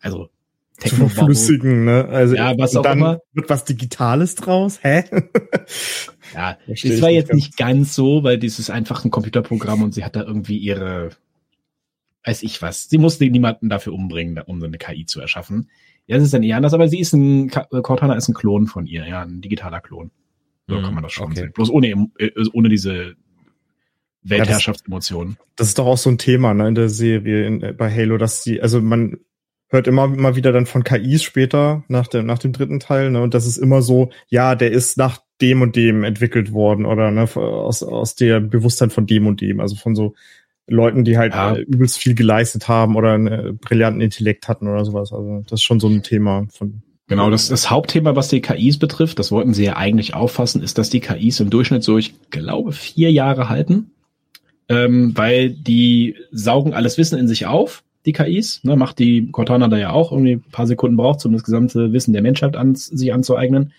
also 0.00 0.28
Zu 0.78 0.90
Techno-Bubble. 0.90 1.10
verflüssigen, 1.10 1.84
ne? 1.86 2.04
Also 2.06 2.36
Ja, 2.36 2.56
was 2.58 2.72
und 2.72 2.78
auch 2.78 2.82
dann 2.82 2.98
immer. 2.98 3.20
wird 3.32 3.48
was 3.48 3.64
Digitales 3.64 4.34
draus? 4.34 4.78
Hä? 4.82 5.04
Ja, 6.34 6.58
ich 6.66 7.00
war 7.02 7.10
jetzt 7.10 7.32
nicht 7.32 7.56
ganz 7.56 7.94
so, 7.94 8.22
weil 8.24 8.38
das 8.38 8.58
ist 8.58 8.70
einfach 8.70 9.04
ein 9.04 9.10
Computerprogramm 9.10 9.82
und 9.82 9.94
sie 9.94 10.04
hat 10.04 10.16
da 10.16 10.22
irgendwie 10.22 10.58
ihre, 10.58 11.10
weiß 12.24 12.42
ich 12.42 12.60
was. 12.60 12.88
Sie 12.90 12.98
musste 12.98 13.24
niemanden 13.26 13.68
dafür 13.70 13.94
umbringen, 13.94 14.38
um 14.46 14.60
so 14.60 14.66
eine 14.66 14.76
KI 14.78 15.06
zu 15.06 15.20
erschaffen. 15.20 15.70
Ja, 16.06 16.16
das 16.16 16.26
ist 16.26 16.34
dann 16.34 16.42
eher 16.42 16.56
anders, 16.56 16.74
aber 16.74 16.88
sie 16.88 17.00
ist 17.00 17.12
ein, 17.12 17.50
äh, 17.50 17.82
Cortana 17.82 18.14
ist 18.14 18.28
ein 18.28 18.34
Klon 18.34 18.66
von 18.66 18.86
ihr, 18.86 19.06
ja, 19.06 19.22
ein 19.22 19.40
digitaler 19.40 19.80
Klon. 19.80 20.10
So 20.68 20.76
Mhm, 20.76 20.82
kann 20.82 20.94
man 20.94 21.02
das 21.02 21.12
schon 21.12 21.26
okay. 21.26 21.36
sehen. 21.36 21.52
Bloß 21.52 21.70
ohne, 21.70 22.08
äh, 22.18 22.30
ohne 22.52 22.68
diese 22.68 23.14
Weltherrschaftsemotionen. 24.22 25.36
Das 25.56 25.68
ist 25.68 25.78
doch 25.78 25.86
auch 25.86 25.98
so 25.98 26.10
ein 26.10 26.18
Thema 26.18 26.54
ne, 26.54 26.68
in 26.68 26.74
der 26.74 26.88
Serie 26.88 27.46
in, 27.46 27.62
äh, 27.62 27.72
bei 27.72 27.90
Halo, 27.92 28.18
dass 28.18 28.42
die, 28.42 28.60
also 28.60 28.80
man 28.80 29.18
hört 29.68 29.86
immer 29.86 30.06
mal 30.06 30.36
wieder 30.36 30.52
dann 30.52 30.66
von 30.66 30.84
KIs 30.84 31.22
später 31.22 31.84
nach 31.88 32.06
dem 32.06 32.26
nach 32.26 32.38
dem 32.38 32.52
dritten 32.52 32.80
Teil, 32.80 33.10
ne, 33.10 33.20
und 33.22 33.34
das 33.34 33.46
ist 33.46 33.58
immer 33.58 33.82
so, 33.82 34.10
ja, 34.28 34.54
der 34.54 34.70
ist 34.70 34.96
nach 34.96 35.20
dem 35.40 35.62
und 35.62 35.76
dem 35.76 36.04
entwickelt 36.04 36.52
worden 36.52 36.86
oder 36.86 37.10
ne, 37.10 37.28
aus 37.34 37.82
aus 37.82 38.14
der 38.14 38.40
Bewusstsein 38.40 38.90
von 38.90 39.06
dem 39.06 39.26
und 39.26 39.40
dem, 39.40 39.60
also 39.60 39.76
von 39.76 39.94
so 39.94 40.14
Leuten, 40.68 41.04
die 41.04 41.16
halt 41.16 41.32
Ja. 41.34 41.54
äh, 41.54 41.60
übelst 41.60 41.98
viel 41.98 42.14
geleistet 42.14 42.68
haben 42.68 42.96
oder 42.96 43.12
einen 43.12 43.26
äh, 43.28 43.52
brillanten 43.52 44.00
Intellekt 44.00 44.48
hatten 44.48 44.66
oder 44.68 44.84
sowas. 44.84 45.12
Also 45.12 45.42
das 45.44 45.60
ist 45.60 45.62
schon 45.64 45.80
so 45.80 45.88
ein 45.88 46.02
Thema 46.02 46.46
von 46.50 46.82
Genau, 47.08 47.30
das, 47.30 47.48
das 47.48 47.70
Hauptthema, 47.70 48.16
was 48.16 48.26
die 48.28 48.40
KIs 48.40 48.78
betrifft, 48.80 49.20
das 49.20 49.30
wollten 49.30 49.54
sie 49.54 49.64
ja 49.64 49.76
eigentlich 49.76 50.14
auffassen, 50.14 50.60
ist, 50.60 50.76
dass 50.76 50.90
die 50.90 50.98
KIs 50.98 51.38
im 51.38 51.50
Durchschnitt 51.50 51.84
so, 51.84 51.98
ich 51.98 52.14
glaube, 52.30 52.72
vier 52.72 53.12
Jahre 53.12 53.48
halten, 53.48 53.92
ähm, 54.68 55.12
weil 55.16 55.50
die 55.50 56.16
saugen 56.32 56.74
alles 56.74 56.98
Wissen 56.98 57.16
in 57.16 57.28
sich 57.28 57.46
auf, 57.46 57.84
die 58.06 58.12
KIs, 58.12 58.64
ne, 58.64 58.74
macht 58.74 58.98
die 58.98 59.30
Cortana 59.30 59.68
da 59.68 59.76
ja 59.78 59.90
auch 59.90 60.10
irgendwie 60.10 60.32
ein 60.32 60.44
paar 60.50 60.66
Sekunden 60.66 60.96
braucht, 60.96 61.24
um 61.26 61.32
das 61.32 61.44
gesamte 61.44 61.92
Wissen 61.92 62.12
der 62.12 62.22
Menschheit 62.22 62.56
an, 62.56 62.74
sich 62.74 63.12
anzueignen. 63.12 63.72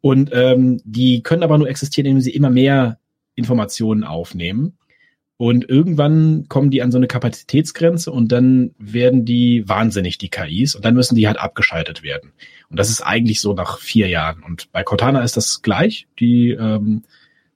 Und 0.00 0.30
ähm, 0.32 0.80
die 0.84 1.22
können 1.22 1.44
aber 1.44 1.58
nur 1.58 1.68
existieren, 1.68 2.06
indem 2.06 2.20
sie 2.22 2.30
immer 2.34 2.50
mehr 2.50 2.98
Informationen 3.36 4.02
aufnehmen. 4.02 4.76
Und 5.36 5.68
irgendwann 5.68 6.46
kommen 6.48 6.70
die 6.70 6.80
an 6.80 6.92
so 6.92 6.98
eine 6.98 7.08
Kapazitätsgrenze 7.08 8.12
und 8.12 8.30
dann 8.30 8.72
werden 8.78 9.24
die 9.24 9.68
wahnsinnig, 9.68 10.16
die 10.16 10.28
KIs, 10.28 10.76
und 10.76 10.84
dann 10.84 10.94
müssen 10.94 11.16
die 11.16 11.26
halt 11.26 11.38
abgeschaltet 11.38 12.04
werden. 12.04 12.32
Und 12.70 12.78
das 12.78 12.88
ist 12.88 13.00
eigentlich 13.00 13.40
so 13.40 13.52
nach 13.52 13.78
vier 13.78 14.08
Jahren. 14.08 14.42
Und 14.44 14.70
bei 14.70 14.84
Cortana 14.84 15.22
ist 15.22 15.36
das 15.36 15.62
gleich. 15.62 16.06
Die 16.20 16.50
ähm, 16.50 17.02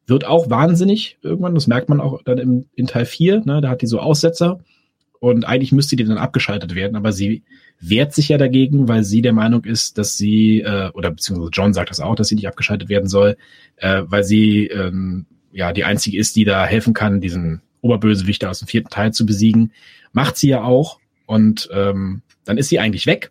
wird 0.07 0.25
auch 0.25 0.51
wahnsinnig 0.51 1.19
irgendwann. 1.23 1.55
Das 1.55 1.67
merkt 1.69 1.89
man 1.89 2.01
auch 2.01 2.23
dann 2.25 2.39
im, 2.39 2.67
in 2.75 2.87
Teil 2.87 3.05
4. 3.05 3.43
Ne? 3.45 3.61
Da 3.61 3.69
hat 3.69 3.83
die 3.83 3.87
so 3.87 4.01
Aussetzer. 4.01 4.61
Und 5.21 5.45
eigentlich 5.45 5.73
müsste 5.73 5.97
die 5.97 6.05
dann 6.05 6.19
abgeschaltet 6.19 6.75
werden. 6.75 6.97
Aber 6.97 7.13
sie 7.13 7.43
wehrt 7.81 8.13
sich 8.13 8.29
ja 8.29 8.39
dagegen, 8.39 8.89
weil 8.89 9.05
sie 9.05 9.23
der 9.23 9.33
Meinung 9.33 9.65
ist, 9.65 9.99
dass 9.99 10.17
sie, 10.17 10.63
äh, 10.63 10.91
oder 10.95 11.11
beziehungsweise 11.11 11.51
John 11.53 11.73
sagt 11.73 11.91
das 11.91 12.01
auch, 12.01 12.17
dass 12.17 12.29
sie 12.29 12.35
nicht 12.35 12.49
abgeschaltet 12.49 12.89
werden 12.89 13.09
soll, 13.09 13.37
äh, 13.77 14.03
weil 14.07 14.25
sie 14.25 14.67
ähm, 14.67 15.27
ja 15.53 15.73
die 15.73 15.85
einzige 15.85 16.19
ist, 16.19 16.37
die 16.37 16.45
da 16.45 16.65
helfen 16.65 16.95
kann, 16.95 17.21
diesen 17.21 17.63
Oberbösewicht 17.81 18.45
aus 18.45 18.61
dem 18.61 18.69
vierten 18.69 18.91
Teil 18.91 19.13
zu 19.13 19.27
besiegen. 19.27 19.73
Macht 20.13 20.37
sie 20.37 20.49
ja 20.49 20.63
auch. 20.63 20.99
Und 21.27 21.69
ähm, 21.73 22.23
dann 22.45 22.59
ist 22.59 22.69
sie 22.69 22.79
eigentlich 22.79 23.07
weg 23.07 23.31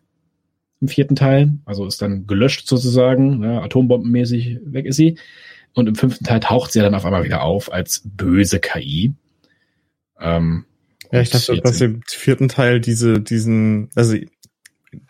im 0.82 0.88
vierten 0.88 1.16
Teil. 1.16 1.54
Also 1.66 1.86
ist 1.86 2.02
dann 2.02 2.28
gelöscht 2.28 2.68
sozusagen, 2.68 3.39
ne, 3.39 3.62
atombombenmäßig 3.62 4.60
weg 4.64 4.86
ist 4.86 4.98
sie. 4.98 5.18
Und 5.74 5.88
im 5.88 5.95
fünften 5.95 6.24
Teil 6.26 6.39
taucht 6.39 6.72
sie 6.72 6.80
dann 6.80 6.95
auf 6.95 7.06
einmal 7.06 7.24
wieder 7.24 7.41
auf 7.41 7.72
als 7.72 8.02
böse 8.06 8.60
KI. 8.60 9.14
Ähm, 10.20 10.66
Ja, 11.12 11.22
ich 11.22 11.30
dachte, 11.30 11.60
dass 11.62 11.82
im 11.82 12.02
vierten 12.08 12.50
Teil 12.50 12.80
diese, 12.80 13.22
diesen, 13.22 13.89
also 13.95 14.16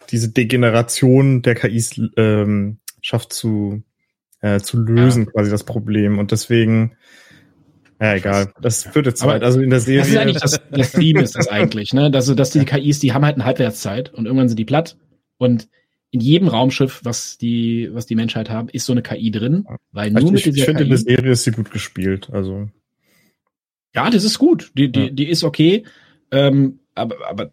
diese 0.09 0.29
Degeneration 0.29 1.41
der 1.41 1.55
KIs 1.55 1.99
ähm, 2.17 2.79
schafft 3.01 3.33
zu, 3.33 3.83
äh, 4.41 4.59
zu 4.59 4.77
lösen, 4.79 5.25
quasi 5.27 5.49
das 5.49 5.63
Problem. 5.63 6.19
Und 6.19 6.31
deswegen, 6.31 6.95
ja, 8.01 8.13
egal. 8.15 8.51
Das 8.61 8.93
wird 8.95 9.05
jetzt 9.07 9.25
weit. 9.25 9.43
Also 9.43 9.59
in 9.61 9.69
der 9.69 9.79
Das 9.79 9.87
ist 9.87 10.05
Serie. 10.05 10.19
eigentlich 10.21 10.37
das, 10.41 10.59
das 10.71 10.91
Theme 10.91 11.21
ist 11.21 11.35
das 11.35 11.47
eigentlich, 11.47 11.93
ne? 11.93 12.11
Dass, 12.11 12.33
dass 12.35 12.51
die 12.51 12.63
KIs, 12.65 12.99
die 12.99 13.13
haben 13.13 13.25
halt 13.25 13.35
eine 13.35 13.45
Halbwertszeit 13.45 14.13
und 14.13 14.25
irgendwann 14.25 14.47
sind 14.49 14.57
die 14.59 14.65
platt. 14.65 14.97
Und 15.37 15.67
in 16.11 16.19
jedem 16.21 16.47
Raumschiff, 16.47 17.01
was 17.03 17.37
die, 17.37 17.89
was 17.91 18.05
die 18.05 18.15
Menschheit 18.15 18.49
haben, 18.49 18.69
ist 18.69 18.85
so 18.85 18.93
eine 18.93 19.01
KI 19.01 19.29
drin, 19.31 19.65
weil 19.91 20.11
nur 20.11 20.23
ich 20.23 20.31
mit 20.31 20.39
ich, 20.41 20.47
ich 20.47 20.53
dieser 20.53 20.65
finde, 20.67 20.83
in 20.83 20.89
der. 20.89 20.97
Serie 20.99 21.31
ist 21.31 21.43
sie 21.43 21.51
gut 21.51 21.71
gespielt. 21.71 22.29
Also, 22.31 22.69
Ja, 23.95 24.09
das 24.09 24.23
ist 24.23 24.37
gut. 24.39 24.71
Die, 24.77 24.91
die, 24.91 25.05
Ja. 25.05 25.09
die 25.09 25.27
ist 25.29 25.43
okay. 25.43 25.83
Ähm, 26.31 26.79
aber, 26.95 27.15
aber 27.29 27.51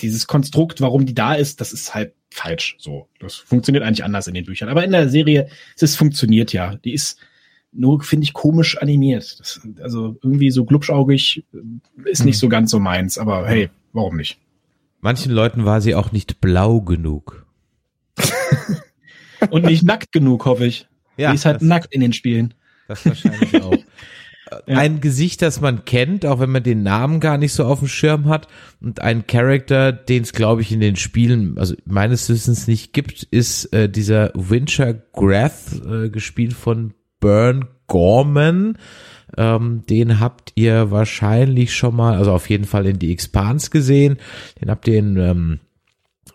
dieses 0.00 0.26
Konstrukt, 0.26 0.80
warum 0.80 1.06
die 1.06 1.14
da 1.14 1.34
ist, 1.34 1.60
das 1.60 1.72
ist 1.72 1.94
halt 1.94 2.14
falsch. 2.30 2.76
So, 2.78 3.08
das 3.18 3.34
funktioniert 3.34 3.82
eigentlich 3.84 4.04
anders 4.04 4.26
in 4.28 4.34
den 4.34 4.44
Büchern. 4.44 4.68
Aber 4.68 4.84
in 4.84 4.92
der 4.92 5.08
Serie, 5.08 5.48
es 5.80 5.96
funktioniert 5.96 6.52
ja. 6.52 6.76
Die 6.76 6.92
ist 6.92 7.18
nur, 7.72 8.02
finde 8.02 8.24
ich, 8.24 8.32
komisch 8.32 8.78
animiert. 8.78 9.38
Das, 9.40 9.60
also 9.82 10.16
irgendwie 10.22 10.50
so 10.50 10.64
glubschaugig 10.64 11.44
äh, 11.52 12.10
ist 12.10 12.24
nicht 12.24 12.36
Hm. 12.36 12.40
so 12.40 12.48
ganz 12.48 12.70
so 12.70 12.78
meins. 12.78 13.18
Aber 13.18 13.46
hey, 13.46 13.70
warum 13.92 14.16
nicht? 14.16 14.38
Manchen 15.00 15.32
Leuten 15.32 15.64
war 15.64 15.80
sie 15.80 15.94
auch 15.94 16.12
nicht 16.12 16.40
blau 16.40 16.80
genug. 16.80 17.46
Und 19.50 19.64
nicht 19.64 19.84
nackt 19.84 20.12
genug, 20.12 20.44
hoffe 20.44 20.66
ich. 20.66 20.88
Ja, 21.16 21.30
die 21.30 21.36
ist 21.36 21.44
halt 21.44 21.62
nackt 21.62 21.92
in 21.94 22.00
den 22.00 22.12
Spielen. 22.12 22.54
das 22.88 23.04
wahrscheinlich 23.06 23.54
auch. 23.62 23.76
Ja. 24.66 24.78
Ein 24.78 25.00
Gesicht, 25.02 25.42
das 25.42 25.60
man 25.60 25.84
kennt, 25.84 26.24
auch 26.24 26.40
wenn 26.40 26.50
man 26.50 26.62
den 26.62 26.82
Namen 26.82 27.20
gar 27.20 27.36
nicht 27.36 27.52
so 27.52 27.64
auf 27.66 27.80
dem 27.80 27.88
Schirm 27.88 28.28
hat. 28.28 28.48
Und 28.80 29.02
ein 29.02 29.26
Charakter, 29.26 29.92
den 29.92 30.22
es, 30.22 30.32
glaube 30.32 30.62
ich, 30.62 30.72
in 30.72 30.80
den 30.80 30.96
Spielen, 30.96 31.58
also 31.58 31.74
meines 31.84 32.28
Wissens 32.30 32.66
nicht 32.66 32.94
gibt, 32.94 33.24
ist 33.24 33.66
äh, 33.74 33.90
dieser 33.90 34.32
Winter 34.34 34.94
Grath, 34.94 35.82
äh, 35.86 36.08
gespielt 36.08 36.54
von 36.54 36.94
Burn 37.20 37.66
Gorman. 37.86 38.78
Ähm, 39.36 39.82
den 39.88 40.20
habt 40.20 40.52
ihr 40.54 40.90
wahrscheinlich 40.90 41.74
schon 41.74 41.96
mal, 41.96 42.16
also 42.16 42.32
auf 42.32 42.48
jeden 42.48 42.64
Fall 42.64 42.86
in 42.86 42.98
die 42.98 43.12
Expans 43.12 43.70
gesehen. 43.70 44.16
Den 44.60 44.70
habt 44.70 44.88
ihr 44.88 44.98
in 44.98 45.16
ähm, 45.16 45.60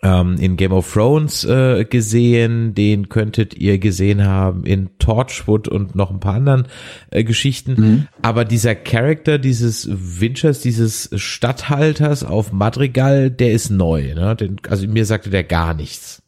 ähm, 0.04 0.36
in 0.40 0.58
Game 0.58 0.74
of 0.74 0.92
Thrones 0.92 1.46
äh, 1.46 1.86
gesehen, 1.86 2.76
den 2.76 3.10
könntet 3.10 3.56
ihr 3.56 3.80
gesehen 3.80 4.26
haben 4.26 4.66
in 4.66 4.90
Torchwood 5.00 5.68
und 5.68 5.96
noch 5.96 6.12
ein 6.12 6.20
paar 6.20 6.36
anderen 6.36 6.68
äh, 7.10 7.24
Geschichten. 7.24 8.08
Aber 8.22 8.46
dieser 8.46 8.76
Charakter 8.76 9.38
dieses 9.40 9.88
Winters, 9.90 10.60
dieses 10.60 11.10
Statthalters 11.16 12.24
auf 12.24 12.52
Madrigal, 12.52 13.32
der 13.32 13.54
ist 13.54 13.70
neu. 13.70 14.14
Ne? 14.14 14.36
Den, 14.36 14.58
also 14.68 14.88
mir 14.88 15.06
sagte 15.06 15.30
der 15.30 15.44
gar 15.44 15.74
nichts. 15.74 16.23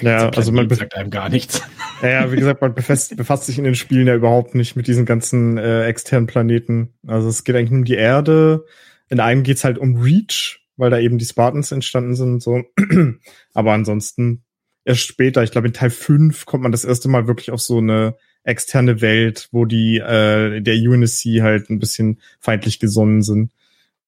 Ja, 0.00 0.28
also 0.30 0.52
man, 0.52 0.68
sagt 0.68 0.94
einem 0.94 1.10
gar 1.10 1.28
nichts. 1.28 1.62
ja, 2.02 2.08
ja, 2.08 2.32
wie 2.32 2.36
gesagt, 2.36 2.60
man 2.60 2.74
befasst, 2.74 3.16
befasst 3.16 3.46
sich 3.46 3.58
in 3.58 3.64
den 3.64 3.74
Spielen 3.74 4.06
ja 4.06 4.14
überhaupt 4.14 4.54
nicht 4.54 4.76
mit 4.76 4.86
diesen 4.86 5.04
ganzen 5.04 5.58
äh, 5.58 5.84
externen 5.86 6.26
Planeten. 6.26 6.94
Also 7.06 7.28
es 7.28 7.44
geht 7.44 7.56
eigentlich 7.56 7.70
nur 7.70 7.80
um 7.80 7.84
die 7.84 7.94
Erde. 7.94 8.64
In 9.08 9.20
einem 9.20 9.42
geht's 9.42 9.64
halt 9.64 9.78
um 9.78 10.00
Reach. 10.00 10.60
weil 10.76 10.90
da 10.90 10.98
eben 10.98 11.18
die 11.18 11.26
Spartans 11.26 11.72
entstanden 11.72 12.14
sind 12.14 12.34
und 12.34 12.42
so. 12.42 12.62
Aber 13.54 13.72
ansonsten 13.72 14.44
erst 14.84 15.02
später, 15.02 15.42
ich 15.42 15.50
glaube 15.50 15.66
in 15.66 15.74
Teil 15.74 15.90
5 15.90 16.46
kommt 16.46 16.62
man 16.62 16.72
das 16.72 16.84
erste 16.84 17.08
Mal 17.08 17.26
wirklich 17.26 17.50
auf 17.50 17.60
so 17.60 17.78
eine 17.78 18.16
externe 18.44 19.00
Welt, 19.00 19.48
wo 19.52 19.64
die 19.64 19.98
äh, 19.98 20.60
der 20.60 20.74
UNSC 20.76 21.42
halt 21.42 21.68
ein 21.70 21.78
bisschen 21.78 22.20
feindlich 22.38 22.78
gesonnen 22.78 23.22
sind. 23.22 23.52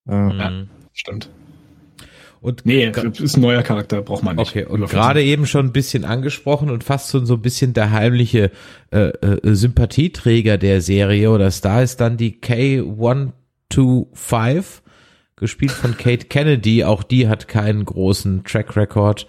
Äh, 0.09 0.13
ja, 0.13 0.67
stimmt. 0.93 1.29
Und 2.43 2.67
nee, 2.67 2.91
ist 3.21 3.37
ein 3.37 3.41
neuer 3.41 3.63
Charakter, 3.63 4.03
braucht 4.03 4.25
man 4.25 4.35
nicht. 4.35 4.51
Okay, 4.51 4.65
und 4.65 4.91
gerade 4.91 5.23
eben 5.23 5.47
schon 5.47 5.67
ein 5.67 5.73
bisschen 5.73 6.05
angesprochen 6.05 6.71
und 6.71 6.83
fast 6.83 7.09
so, 7.09 7.25
so 7.25 7.35
ein 7.35 7.41
bisschen 7.41 7.73
der 7.73 7.93
heimliche 7.93 8.51
äh, 8.91 9.11
äh, 9.11 9.55
Sympathieträger 9.55 10.59
der 10.59 10.81
Serie 10.81 11.31
oder 11.31 11.53
Star 11.53 11.85
ist 11.85 12.01
dann 12.01 12.17
die 12.17 12.41
K125, 12.41 14.81
gespielt 15.37 15.71
von 15.71 15.97
Kate 15.97 16.27
Kennedy. 16.27 16.83
Auch 16.83 17.05
die 17.05 17.29
hat 17.29 17.47
keinen 17.47 17.85
großen 17.85 18.43
Track 18.43 18.77
Record. 18.77 19.29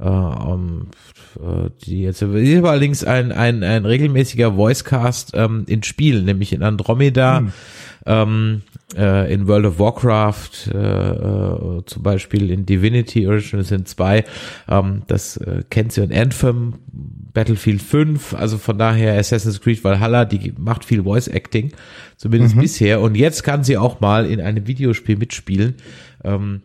Äh, 0.00 0.08
um, 0.08 0.88
äh, 1.36 1.68
die 1.84 2.00
jetzt 2.00 2.22
ist 2.22 2.58
aber 2.58 2.70
allerdings 2.70 3.04
ein, 3.04 3.30
ein, 3.30 3.62
ein 3.62 3.84
regelmäßiger 3.84 4.56
Voicecast 4.56 5.32
ähm, 5.34 5.66
in 5.68 5.82
Spielen, 5.82 6.24
nämlich 6.24 6.54
in 6.54 6.62
Andromeda. 6.62 7.40
Hm 7.40 7.52
ähm, 8.06 8.62
äh, 8.96 9.32
in 9.32 9.46
World 9.46 9.66
of 9.66 9.78
Warcraft, 9.78 10.70
äh, 10.72 10.78
äh, 10.78 11.84
zum 11.86 12.02
Beispiel 12.02 12.50
in 12.50 12.66
Divinity 12.66 13.26
Original 13.26 13.64
Sin 13.64 13.86
2, 13.86 14.24
ähm, 14.68 15.02
das 15.06 15.36
äh, 15.38 15.62
kennt 15.70 15.92
sie 15.92 16.02
in 16.02 16.12
Anthem, 16.12 16.74
Battlefield 17.32 17.82
5, 17.82 18.34
also 18.34 18.58
von 18.58 18.78
daher 18.78 19.18
Assassin's 19.18 19.60
Creed 19.60 19.82
Valhalla, 19.82 20.24
die 20.24 20.52
macht 20.56 20.84
viel 20.84 21.02
Voice 21.02 21.28
Acting, 21.28 21.72
zumindest 22.16 22.56
mhm. 22.56 22.60
bisher. 22.60 23.00
Und 23.00 23.16
jetzt 23.16 23.42
kann 23.42 23.64
sie 23.64 23.76
auch 23.76 24.00
mal 24.00 24.26
in 24.26 24.40
einem 24.40 24.66
Videospiel 24.66 25.16
mitspielen. 25.16 25.74
Ähm, 26.22 26.62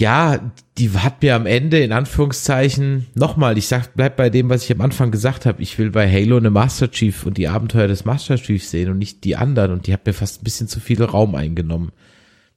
ja, 0.00 0.52
die 0.78 0.90
hat 0.90 1.22
mir 1.22 1.36
am 1.36 1.46
Ende 1.46 1.80
in 1.80 1.92
Anführungszeichen 1.92 3.06
nochmal, 3.14 3.56
ich 3.58 3.68
sag, 3.68 3.94
bleib 3.94 4.16
bei 4.16 4.30
dem, 4.30 4.48
was 4.48 4.64
ich 4.64 4.72
am 4.72 4.80
Anfang 4.80 5.10
gesagt 5.10 5.46
habe, 5.46 5.62
ich 5.62 5.78
will 5.78 5.90
bei 5.90 6.10
Halo 6.10 6.38
eine 6.38 6.50
Master 6.50 6.90
Chief 6.90 7.24
und 7.24 7.36
die 7.36 7.48
Abenteuer 7.48 7.88
des 7.88 8.04
Master 8.04 8.36
Chief 8.36 8.64
sehen 8.66 8.90
und 8.90 8.98
nicht 8.98 9.24
die 9.24 9.36
anderen 9.36 9.72
und 9.72 9.86
die 9.86 9.92
hat 9.92 10.06
mir 10.06 10.12
fast 10.12 10.40
ein 10.40 10.44
bisschen 10.44 10.68
zu 10.68 10.80
viel 10.80 11.02
Raum 11.02 11.34
eingenommen. 11.34 11.92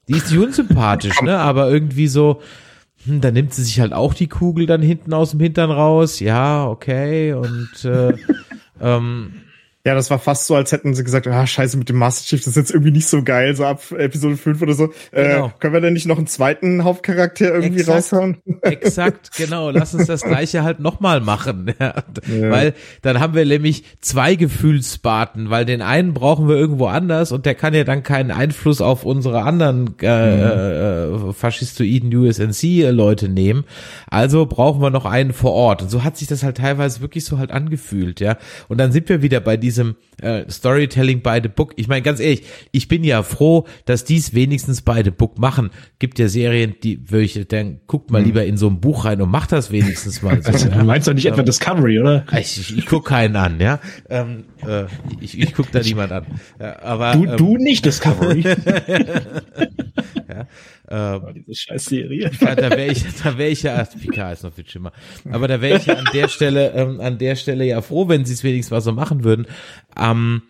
Die 0.08 0.14
ist 0.14 0.32
nicht 0.32 0.42
unsympathisch, 0.42 1.22
ne, 1.22 1.38
aber 1.40 1.70
irgendwie 1.70 2.08
so, 2.08 2.42
hm, 3.06 3.22
da 3.22 3.32
nimmt 3.32 3.54
sie 3.54 3.64
sich 3.64 3.80
halt 3.80 3.94
auch 3.94 4.14
die 4.14 4.28
Kugel 4.28 4.66
dann 4.66 4.82
hinten 4.82 5.14
aus 5.14 5.32
dem 5.32 5.40
Hintern 5.40 5.72
raus, 5.72 6.20
ja, 6.20 6.66
okay. 6.68 7.34
Und 7.34 7.86
äh, 7.86 8.14
ähm, 8.82 9.34
ja, 9.86 9.94
das 9.94 10.10
war 10.10 10.18
fast 10.18 10.48
so, 10.48 10.56
als 10.56 10.72
hätten 10.72 10.96
sie 10.96 11.04
gesagt, 11.04 11.28
ah, 11.28 11.46
scheiße, 11.46 11.78
mit 11.78 11.90
dem 11.90 11.98
Master 11.98 12.26
Chief, 12.26 12.40
das 12.40 12.48
ist 12.48 12.56
jetzt 12.56 12.72
irgendwie 12.72 12.90
nicht 12.90 13.08
so 13.08 13.22
geil, 13.22 13.56
so 13.56 13.66
ab 13.66 13.84
Episode 13.96 14.36
5 14.36 14.60
oder 14.64 14.74
so. 14.74 14.86
Äh, 15.12 15.30
genau. 15.30 15.46
Äh, 15.46 15.52
können 15.60 15.74
wir 15.74 15.82
denn 15.82 15.94
nicht 15.94 16.08
noch 16.08 16.18
einen 16.18 16.26
zweiten 16.26 16.84
Hauptcharakter 16.84 17.54
irgendwie 17.54 17.82
Exakt. 17.82 17.98
raushauen? 17.98 18.38
Exakt, 18.62 19.38
genau. 19.38 19.70
Lass 19.70 19.94
uns 19.94 20.08
das 20.08 20.24
gleiche 20.24 20.64
halt 20.64 20.80
nochmal 20.80 21.22
machen. 21.22 21.72
Ja. 21.78 21.94
Ja. 22.28 22.52
Weil 22.52 22.74
dann 23.02 23.20
haben 23.20 23.36
wir 23.36 23.44
nämlich 23.46 23.84
zwei 24.00 24.36
Gefühlsbaten, 24.36 25.50
weil 25.50 25.66
den 25.66 25.82
einen 25.82 26.14
brauchen 26.14 26.48
wir 26.48 26.56
irgendwo 26.56 26.88
anders 26.88 27.34
und 27.34 27.46
der 27.46 27.54
kann 27.54 27.74
ja 27.74 27.84
dann 27.84 28.02
keinen 28.02 28.32
Einfluss 28.32 28.80
auf 28.80 29.04
unsere 29.04 29.44
anderen 29.44 29.94
äh, 30.02 31.08
mhm. 31.10 31.30
äh, 31.30 31.34
faschistoiden 31.34 32.16
USNC-Leute 32.16 33.28
nehmen. 33.28 33.66
Also 34.08 34.46
brauchen 34.46 34.82
wir 34.82 34.90
noch 34.90 35.06
einen 35.06 35.34
vor 35.34 35.52
Ort. 35.52 35.82
Und 35.82 35.92
so 35.92 36.04
hat 36.04 36.18
sich 36.18 36.30
das 36.30 36.44
halt 36.44 36.58
teilweise 36.58 37.02
wirklich 37.02 37.26
so 37.26 37.38
halt 37.38 37.52
angefühlt, 37.52 38.22
ja. 38.22 38.38
Und 38.70 38.78
dann 38.78 38.94
sind 38.94 39.10
wir 39.10 39.22
wieder 39.22 39.42
bei 39.42 39.58
diesem 39.58 39.75
diesem 39.76 39.96
äh, 40.22 40.50
Storytelling 40.50 41.22
by 41.22 41.40
the 41.44 41.50
Book. 41.50 41.74
Ich 41.76 41.88
meine, 41.88 42.02
ganz 42.02 42.20
ehrlich, 42.20 42.44
ich 42.72 42.88
bin 42.88 43.04
ja 43.04 43.24
froh, 43.24 43.66
dass 43.86 44.06
dies 44.06 44.34
wenigstens 44.34 44.82
by 44.82 45.02
the 45.04 45.12
Book 45.12 45.38
machen. 45.38 45.72
Gibt 46.00 46.18
ja 46.20 46.30
Serien, 46.30 46.76
die 46.84 47.12
würde 47.12 47.26
ich, 47.26 47.48
dann 47.48 47.82
guckt 47.88 48.12
mal 48.12 48.20
hm. 48.20 48.26
lieber 48.26 48.46
in 48.46 48.58
so 48.58 48.68
ein 48.68 48.80
Buch 48.80 49.06
rein 49.06 49.22
und 49.22 49.30
macht 49.30 49.52
das 49.52 49.72
wenigstens 49.72 50.22
mal. 50.22 50.42
So, 50.42 50.52
also, 50.54 50.70
ja. 50.70 50.78
Du 50.78 50.86
meinst 50.86 51.08
doch 51.08 51.14
nicht 51.14 51.26
ähm, 51.26 51.34
etwa 51.34 51.44
Discovery, 51.44 52.00
oder? 52.00 52.26
Ich, 52.32 52.60
ich, 52.60 52.78
ich 52.78 52.86
guck 52.86 53.06
keinen 53.06 53.36
an, 53.36 53.60
ja. 53.60 53.80
Ähm, 54.10 54.46
äh, 54.66 54.86
ich 55.20 55.38
ich 55.38 55.54
guck 55.54 55.72
da 55.72 55.82
niemand 55.82 56.12
an. 56.12 56.26
Ja, 56.60 56.82
aber, 56.82 57.14
du, 57.14 57.26
ähm, 57.26 57.38
du 57.38 57.58
nicht 57.58 57.86
Discovery. 57.86 58.42
ja. 60.30 60.48
Ähm, 60.88 61.22
oh, 61.26 61.32
diese 61.32 61.56
scheiß 61.56 61.86
Serie. 61.86 62.32
Ja, 62.42 62.56
da 62.56 62.70
wäre 62.70 62.92
ich, 62.92 63.04
da 63.24 63.38
wäre 63.38 63.50
ich 63.50 63.64
ja, 63.64 63.84
Picard 63.84 64.34
ist 64.34 64.44
noch 64.44 64.54
viel 64.54 64.68
schlimmer. 64.68 64.92
Aber 65.32 65.48
da 65.48 65.62
wäre 65.62 65.80
ich 65.80 65.88
ja 65.88 65.96
an 65.96 66.08
der 66.14 66.28
Stelle, 66.28 66.74
ähm, 66.74 67.00
an 67.00 67.18
der 67.18 67.36
Stelle 67.36 67.66
ja 67.66 67.82
froh, 67.82 68.08
wenn 68.08 68.26
sie 68.26 68.34
es 68.34 68.44
wenigstens 68.44 68.72
mal 68.72 68.82
so 68.82 68.92
machen 68.92 69.24
würden. 69.24 69.48
Ähm, 69.98 70.44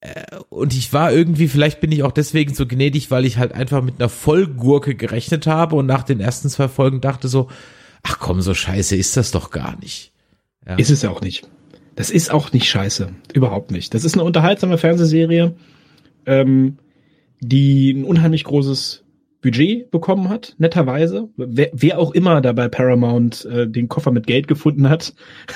äh, 0.00 0.36
und 0.48 0.74
ich 0.74 0.92
war 0.92 1.12
irgendwie, 1.12 1.48
vielleicht 1.48 1.80
bin 1.80 1.92
ich 1.92 2.02
auch 2.02 2.12
deswegen 2.12 2.54
so 2.54 2.66
gnädig, 2.66 3.10
weil 3.10 3.24
ich 3.24 3.38
halt 3.38 3.52
einfach 3.52 3.82
mit 3.82 3.98
einer 3.98 4.08
Vollgurke 4.08 4.94
gerechnet 4.94 5.46
habe 5.46 5.76
und 5.76 5.86
nach 5.86 6.02
den 6.02 6.20
ersten 6.20 6.48
zwei 6.48 6.68
Folgen 6.68 7.00
dachte 7.00 7.28
so, 7.28 7.48
ach 8.02 8.18
komm, 8.18 8.40
so 8.40 8.54
scheiße 8.54 8.96
ist 8.96 9.16
das 9.16 9.30
doch 9.30 9.50
gar 9.50 9.78
nicht. 9.80 10.12
Ja. 10.66 10.76
Ist 10.76 10.90
es 10.90 11.04
auch 11.04 11.20
nicht. 11.20 11.48
Das 11.96 12.10
ist 12.10 12.30
auch 12.30 12.52
nicht 12.52 12.68
scheiße. 12.68 13.10
Überhaupt 13.32 13.72
nicht. 13.72 13.92
Das 13.92 14.04
ist 14.04 14.14
eine 14.14 14.22
unterhaltsame 14.22 14.78
Fernsehserie, 14.78 15.56
ähm, 16.26 16.78
die 17.40 17.90
ein 17.90 18.04
unheimlich 18.04 18.44
großes 18.44 19.02
Budget 19.40 19.90
bekommen 19.92 20.28
hat, 20.28 20.54
netterweise. 20.58 21.28
Wer, 21.36 21.70
wer 21.72 21.98
auch 21.98 22.12
immer 22.12 22.40
da 22.40 22.52
bei 22.52 22.68
Paramount 22.68 23.44
äh, 23.44 23.68
den 23.68 23.88
Koffer 23.88 24.10
mit 24.10 24.26
Geld 24.26 24.48
gefunden 24.48 24.88
hat 24.88 25.14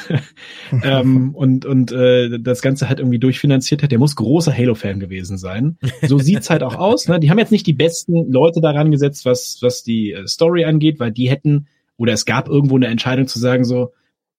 ähm, 0.84 1.34
und, 1.34 1.64
und 1.66 1.90
äh, 1.90 2.38
das 2.38 2.62
Ganze 2.62 2.88
halt 2.88 3.00
irgendwie 3.00 3.18
durchfinanziert 3.18 3.82
hat, 3.82 3.90
der 3.90 3.98
muss 3.98 4.14
großer 4.14 4.56
Halo-Fan 4.56 5.00
gewesen 5.00 5.36
sein. 5.36 5.78
So 6.06 6.18
sieht's 6.18 6.48
halt 6.48 6.62
auch 6.62 6.76
aus. 6.76 7.08
Ne? 7.08 7.18
Die 7.18 7.30
haben 7.30 7.38
jetzt 7.38 7.52
nicht 7.52 7.66
die 7.66 7.72
besten 7.72 8.30
Leute 8.30 8.60
daran 8.60 8.90
gesetzt, 8.90 9.24
was, 9.24 9.58
was 9.62 9.82
die 9.82 10.12
äh, 10.12 10.28
Story 10.28 10.64
angeht, 10.64 11.00
weil 11.00 11.10
die 11.10 11.28
hätten, 11.28 11.66
oder 11.96 12.12
es 12.12 12.24
gab 12.24 12.48
irgendwo 12.48 12.76
eine 12.76 12.86
Entscheidung 12.86 13.26
zu 13.26 13.40
sagen, 13.40 13.64
so, 13.64 13.92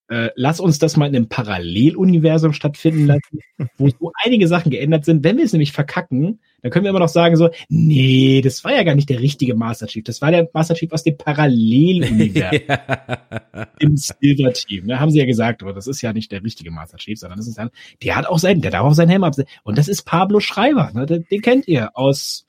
äh, 0.09 0.29
lass 0.35 0.59
uns 0.59 0.79
das 0.79 0.97
mal 0.97 1.07
in 1.07 1.15
einem 1.15 1.29
Paralleluniversum 1.29 2.53
stattfinden 2.53 3.07
lassen, 3.07 3.39
wo 3.77 3.89
so 3.89 4.11
einige 4.23 4.47
Sachen 4.47 4.69
geändert 4.69 5.05
sind. 5.05 5.23
Wenn 5.23 5.37
wir 5.37 5.45
es 5.45 5.53
nämlich 5.53 5.71
verkacken, 5.71 6.39
dann 6.61 6.71
können 6.71 6.85
wir 6.85 6.89
immer 6.89 6.99
noch 6.99 7.09
sagen 7.09 7.35
so, 7.35 7.49
nee, 7.69 8.41
das 8.41 8.63
war 8.63 8.73
ja 8.73 8.83
gar 8.83 8.95
nicht 8.95 9.09
der 9.09 9.19
richtige 9.19 9.55
Master 9.55 9.87
Chief. 9.87 10.03
Das 10.03 10.21
war 10.21 10.31
der 10.31 10.49
Master 10.53 10.75
Chief 10.75 10.91
aus 10.91 11.03
dem 11.03 11.17
Paralleluniversum. 11.17 12.59
Im 13.79 13.97
Silver 13.97 14.53
Team. 14.53 14.87
Da 14.87 14.99
haben 14.99 15.11
sie 15.11 15.19
ja 15.19 15.25
gesagt, 15.25 15.61
aber 15.63 15.73
das 15.73 15.87
ist 15.87 16.01
ja 16.01 16.13
nicht 16.13 16.31
der 16.31 16.43
richtige 16.43 16.71
Master 16.71 16.97
Chief, 16.97 17.19
sondern 17.19 17.37
das 17.37 17.47
ist 17.47 17.57
dann, 17.57 17.69
der 18.01 18.15
hat 18.15 18.27
auch 18.27 18.39
seinen, 18.39 18.61
der 18.61 18.71
darf 18.71 18.83
auch 18.83 18.93
seinen 18.93 19.09
Helm 19.09 19.23
absetzen. 19.23 19.51
Und 19.63 19.77
das 19.77 19.87
ist 19.87 20.03
Pablo 20.03 20.39
Schreiber. 20.39 20.91
Ne? 20.93 21.05
Den, 21.05 21.25
den 21.29 21.41
kennt 21.41 21.67
ihr 21.67 21.97
aus, 21.97 22.45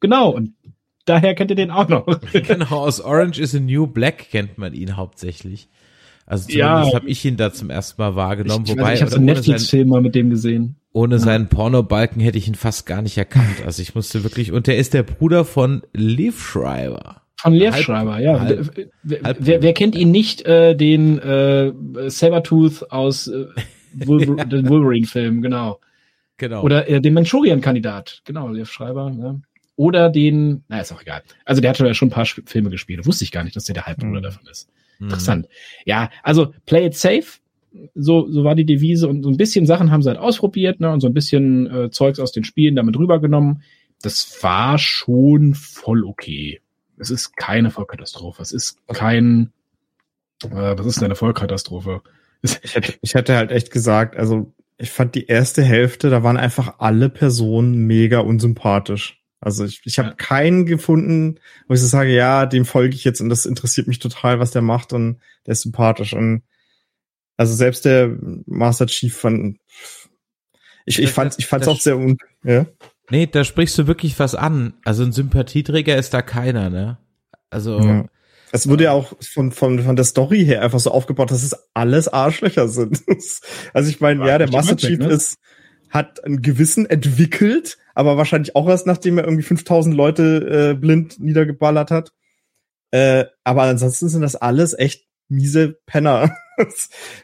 genau, 0.00 0.30
und 0.30 0.54
daher 1.04 1.34
kennt 1.34 1.50
ihr 1.50 1.56
den 1.56 1.70
auch 1.70 1.88
noch. 1.88 2.06
genau, 2.32 2.80
aus 2.80 3.00
Orange 3.00 3.38
is 3.38 3.54
a 3.54 3.60
New 3.60 3.86
Black 3.86 4.30
kennt 4.30 4.58
man 4.58 4.74
ihn 4.74 4.96
hauptsächlich. 4.96 5.68
Also 6.28 6.46
zumindest 6.46 6.92
ja. 6.92 6.94
habe 6.94 7.08
ich 7.08 7.24
ihn 7.24 7.38
da 7.38 7.54
zum 7.54 7.70
ersten 7.70 8.00
Mal 8.02 8.14
wahrgenommen. 8.14 8.66
Ich, 8.66 8.72
wobei, 8.72 8.92
ich 8.92 9.00
habe 9.00 9.10
so 9.10 9.16
einen 9.16 9.24
Netflix-Film 9.24 9.88
mal 9.88 10.02
mit 10.02 10.14
dem 10.14 10.28
gesehen. 10.28 10.76
Ohne 10.92 11.14
ja. 11.14 11.20
seinen 11.20 11.48
Pornobalken 11.48 12.20
hätte 12.20 12.36
ich 12.36 12.46
ihn 12.46 12.54
fast 12.54 12.84
gar 12.84 13.00
nicht 13.00 13.16
erkannt. 13.16 13.64
Also 13.64 13.80
ich 13.80 13.94
musste 13.94 14.24
wirklich, 14.24 14.52
und 14.52 14.66
der 14.66 14.76
ist 14.76 14.92
der 14.92 15.04
Bruder 15.04 15.46
von 15.46 15.82
Liv 15.94 16.38
Schreiber. 16.38 17.22
Von 17.36 17.54
Liv 17.54 17.74
Schreiber, 17.76 18.20
ja. 18.20 18.40
Halb, 18.40 18.90
wer, 19.02 19.22
halb 19.22 19.38
wer, 19.40 19.62
wer, 19.62 19.72
kennt 19.72 19.94
ihn 19.94 20.10
nicht, 20.10 20.44
äh, 20.44 20.74
den 20.74 21.18
äh, 21.18 21.72
Sabertooth 22.08 22.90
aus 22.90 23.28
äh, 23.28 23.46
Wolver 23.94 24.44
den 24.44 24.68
Wolverine-Film, 24.68 25.40
genau. 25.40 25.80
Genau. 26.36 26.62
Oder 26.62 26.90
äh, 26.90 27.00
den 27.00 27.14
Manchurian-Kandidat, 27.14 28.20
genau, 28.26 28.48
Liv 28.48 28.70
Schreiber. 28.70 29.08
Ne? 29.08 29.40
Oder 29.76 30.10
den, 30.10 30.62
na 30.68 30.80
ist 30.80 30.92
auch 30.92 31.00
egal. 31.00 31.22
Also 31.46 31.62
der 31.62 31.70
hat 31.70 31.78
ja 31.78 31.94
schon 31.94 32.08
ein 32.08 32.12
paar 32.12 32.26
Filme 32.26 32.68
gespielt. 32.68 33.06
Wusste 33.06 33.24
ich 33.24 33.32
gar 33.32 33.44
nicht, 33.44 33.56
dass 33.56 33.64
der 33.64 33.74
der 33.74 33.86
Halbbruder 33.86 34.18
mhm. 34.18 34.24
davon 34.24 34.46
ist. 34.50 34.68
Mhm. 34.98 35.06
Interessant. 35.06 35.48
Ja, 35.84 36.10
also 36.22 36.52
play 36.66 36.86
it 36.86 36.94
safe. 36.94 37.38
So, 37.94 38.30
so 38.30 38.44
war 38.44 38.54
die 38.54 38.64
Devise 38.64 39.08
und 39.08 39.22
so 39.22 39.28
ein 39.28 39.36
bisschen 39.36 39.66
Sachen 39.66 39.90
haben 39.90 40.02
sie 40.02 40.08
halt 40.08 40.18
ausprobiert, 40.18 40.80
ne, 40.80 40.90
und 40.90 41.00
so 41.00 41.06
ein 41.06 41.14
bisschen 41.14 41.66
äh, 41.70 41.90
Zeugs 41.90 42.18
aus 42.18 42.32
den 42.32 42.44
Spielen 42.44 42.76
damit 42.76 42.98
rübergenommen. 42.98 43.62
Das 44.02 44.42
war 44.42 44.78
schon 44.78 45.54
voll 45.54 46.04
okay. 46.04 46.60
Es 46.98 47.10
ist 47.10 47.36
keine 47.36 47.70
Vollkatastrophe. 47.70 48.42
Es 48.42 48.52
ist 48.52 48.78
kein, 48.88 49.52
äh, 50.44 50.74
das 50.74 50.86
ist 50.86 51.02
eine 51.02 51.14
Vollkatastrophe. 51.14 52.02
Ich 52.42 52.74
hätte, 52.74 52.94
ich 53.02 53.14
hätte 53.14 53.36
halt 53.36 53.50
echt 53.50 53.70
gesagt, 53.70 54.16
also 54.16 54.52
ich 54.78 54.90
fand 54.90 55.14
die 55.14 55.26
erste 55.26 55.62
Hälfte, 55.62 56.08
da 56.08 56.22
waren 56.22 56.36
einfach 56.36 56.76
alle 56.78 57.08
Personen 57.08 57.86
mega 57.86 58.20
unsympathisch. 58.20 59.20
Also 59.40 59.64
ich, 59.64 59.82
ich 59.84 59.98
habe 59.98 60.08
ja. 60.08 60.14
keinen 60.14 60.66
gefunden, 60.66 61.38
wo 61.68 61.74
ich 61.74 61.80
so 61.80 61.86
sage, 61.86 62.14
ja, 62.14 62.46
dem 62.46 62.64
folge 62.64 62.94
ich 62.94 63.04
jetzt 63.04 63.20
und 63.20 63.28
das 63.28 63.46
interessiert 63.46 63.86
mich 63.86 64.00
total, 64.00 64.40
was 64.40 64.50
der 64.50 64.62
macht 64.62 64.92
und 64.92 65.20
der 65.46 65.52
ist 65.52 65.62
sympathisch. 65.62 66.12
Und 66.12 66.42
also 67.36 67.54
selbst 67.54 67.84
der 67.84 68.16
Master 68.46 68.86
Chief 68.86 69.16
von 69.16 69.58
ich, 70.86 70.98
ich 71.00 71.10
fand 71.10 71.38
ich 71.38 71.46
fand's 71.46 71.68
auch 71.68 71.80
sehr 71.80 71.98
un 71.98 72.16
ja. 72.42 72.66
Nee, 73.10 73.26
da 73.26 73.44
sprichst 73.44 73.78
du 73.78 73.86
wirklich 73.86 74.18
was 74.18 74.34
an. 74.34 74.74
Also 74.84 75.02
ein 75.02 75.12
Sympathieträger 75.12 75.96
ist 75.96 76.12
da 76.12 76.20
keiner, 76.20 76.68
ne? 76.68 76.98
Also 77.48 77.80
ja. 77.80 78.04
Es 78.50 78.68
wurde 78.68 78.84
ja 78.84 78.92
auch 78.92 79.12
von, 79.20 79.52
von, 79.52 79.78
von 79.80 79.96
der 79.96 80.04
Story 80.06 80.44
her 80.44 80.62
einfach 80.62 80.80
so 80.80 80.90
aufgebaut, 80.90 81.30
dass 81.30 81.42
es 81.42 81.54
alles 81.74 82.08
Arschlöcher 82.08 82.68
sind. 82.68 83.02
also 83.74 83.90
ich 83.90 84.00
meine, 84.00 84.26
ja, 84.26 84.38
der 84.38 84.50
Master 84.50 84.76
Chief 84.76 84.98
ne? 84.98 85.08
ist 85.08 85.38
hat 85.90 86.22
ein 86.24 86.42
Gewissen 86.42 86.86
entwickelt, 86.86 87.78
aber 87.98 88.16
wahrscheinlich 88.16 88.54
auch 88.54 88.68
erst 88.68 88.86
nachdem 88.86 89.18
er 89.18 89.24
irgendwie 89.24 89.42
5000 89.42 89.92
Leute 89.92 90.70
äh, 90.70 90.74
blind 90.74 91.18
niedergeballert 91.18 91.90
hat. 91.90 92.12
Äh, 92.92 93.24
aber 93.42 93.62
ansonsten 93.62 94.08
sind 94.08 94.22
das 94.22 94.36
alles 94.36 94.72
echt 94.78 95.08
miese 95.28 95.80
Penner. 95.84 96.32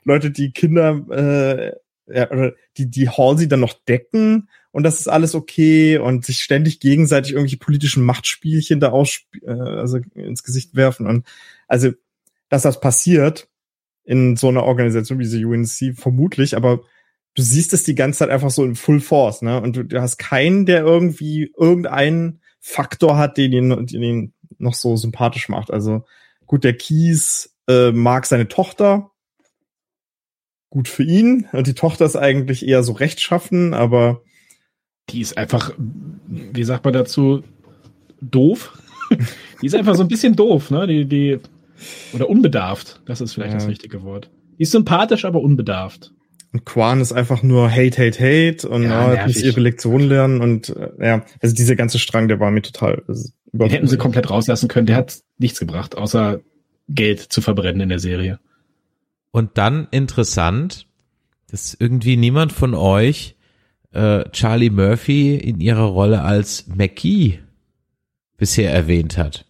Leute, 0.05 0.33
die 0.33 0.51
Kinder, 0.51 1.07
äh, 1.11 1.77
ja, 2.13 2.29
oder 2.29 2.55
die, 2.77 2.91
die 2.91 3.09
Halsey 3.09 3.47
dann 3.47 3.61
noch 3.61 3.75
decken 3.87 4.49
und 4.73 4.83
das 4.83 4.99
ist 4.99 5.07
alles 5.07 5.37
okay 5.37 5.99
und 5.99 6.25
sich 6.25 6.41
ständig 6.41 6.81
gegenseitig 6.81 7.35
irgendwelche 7.35 7.59
politischen 7.59 8.05
Machtspielchen 8.05 8.81
da 8.81 8.89
aus, 8.89 9.21
äh, 9.43 9.53
also 9.53 10.01
ins 10.17 10.43
Gesicht 10.43 10.75
werfen 10.75 11.07
und 11.07 11.25
also, 11.69 11.93
dass 12.49 12.63
das 12.63 12.81
passiert 12.81 13.49
in 14.03 14.35
so 14.35 14.49
einer 14.49 14.65
Organisation 14.65 15.21
wie 15.21 15.29
die 15.29 15.45
UNC 15.45 15.97
vermutlich, 15.97 16.57
aber 16.57 16.81
du 17.35 17.43
siehst 17.43 17.73
es 17.73 17.85
die 17.85 17.95
ganze 17.95 18.21
Zeit 18.21 18.31
einfach 18.31 18.51
so 18.51 18.65
in 18.65 18.77
Full 18.77 19.01
Force, 19.01 19.43
ne? 19.43 19.61
Und 19.61 19.77
du, 19.77 19.85
du 19.85 20.01
hast 20.01 20.19
keinen, 20.19 20.67
der 20.67 20.83
irgendwie 20.83 21.53
irgendeinen 21.59 22.41
Faktor 22.61 23.17
hat, 23.17 23.37
den 23.37 23.53
ihn, 23.53 23.87
den 23.87 24.03
ihn 24.03 24.33
noch 24.59 24.75
so 24.75 24.97
sympathisch 24.97 25.49
macht. 25.49 25.71
Also 25.71 26.05
gut, 26.47 26.65
der 26.65 26.75
Kies 26.75 27.57
äh, 27.69 27.93
mag 27.93 28.27
seine 28.27 28.49
Tochter. 28.49 29.11
Gut 30.71 30.89
für 30.89 31.05
ihn. 31.05 31.49
Und 31.53 31.67
die 31.67 31.75
Tochter 31.75 32.05
ist 32.05 32.17
eigentlich 32.17 32.67
eher 32.67 32.83
so 32.83 32.93
rechtschaffen, 32.93 33.75
aber 33.75 34.23
die 35.11 35.21
ist 35.21 35.37
einfach, 35.37 35.73
wie 36.27 36.65
sagt 36.65 36.85
man 36.85 36.95
dazu, 36.95 37.43
doof. 38.21 38.79
die 39.61 39.67
ist 39.67 39.75
einfach 39.75 39.95
so 39.95 40.03
ein 40.03 40.09
bisschen 40.09 40.35
doof, 40.35 40.71
ne? 40.71 40.87
Die, 40.87 41.05
die, 41.05 41.41
oder 42.13 42.29
unbedarft. 42.31 43.03
Das 43.05 43.21
ist 43.21 43.35
vielleicht 43.35 43.53
ja. 43.53 43.59
das 43.59 43.69
richtige 43.69 44.03
Wort. 44.03 44.31
Die 44.59 44.63
ist 44.63 44.73
sympathisch, 44.73 45.25
aber 45.25 45.41
unbedarft. 45.41 46.13
Und 46.55 46.65
Quan 46.65 47.01
ist 47.01 47.13
einfach 47.13 47.43
nur 47.43 47.69
Hate, 47.69 47.99
Hate, 48.01 48.21
Hate 48.21 48.69
und 48.69 48.85
ja, 48.85 49.13
ja 49.13 49.27
muss 49.27 49.43
ihre 49.43 49.61
Lektion 49.61 50.01
lernen 50.03 50.41
und 50.41 50.69
äh, 50.69 50.91
ja, 51.05 51.25
also 51.43 51.53
dieser 51.53 51.75
ganze 51.75 51.99
Strang, 51.99 52.29
der 52.29 52.39
war 52.39 52.53
mir 52.53 52.63
total. 52.63 53.03
Den 53.09 53.71
hätten 53.71 53.89
sie 53.89 53.97
komplett 53.97 54.31
rauslassen 54.31 54.69
können. 54.69 54.87
Der 54.87 54.95
hat 54.95 55.19
nichts 55.37 55.59
gebracht, 55.59 55.97
außer 55.97 56.43
Geld 56.89 57.19
zu 57.19 57.41
verbrennen 57.41 57.81
in 57.81 57.89
der 57.89 57.99
Serie. 57.99 58.39
Und 59.33 59.59
dann 59.59 59.89
interessant, 59.91 60.87
dass 61.51 61.77
irgendwie 61.77 62.17
niemand 62.17 62.53
von 62.53 62.75
euch 62.75 63.35
äh, 63.91 64.23
Charlie 64.31 64.71
Murphy 64.71 65.35
in 65.35 65.59
ihrer 65.59 65.87
Rolle 65.87 66.23
als 66.23 66.69
McGee 66.69 67.41
bisher 68.37 68.73
erwähnt 68.73 69.19
hat. 69.19 69.45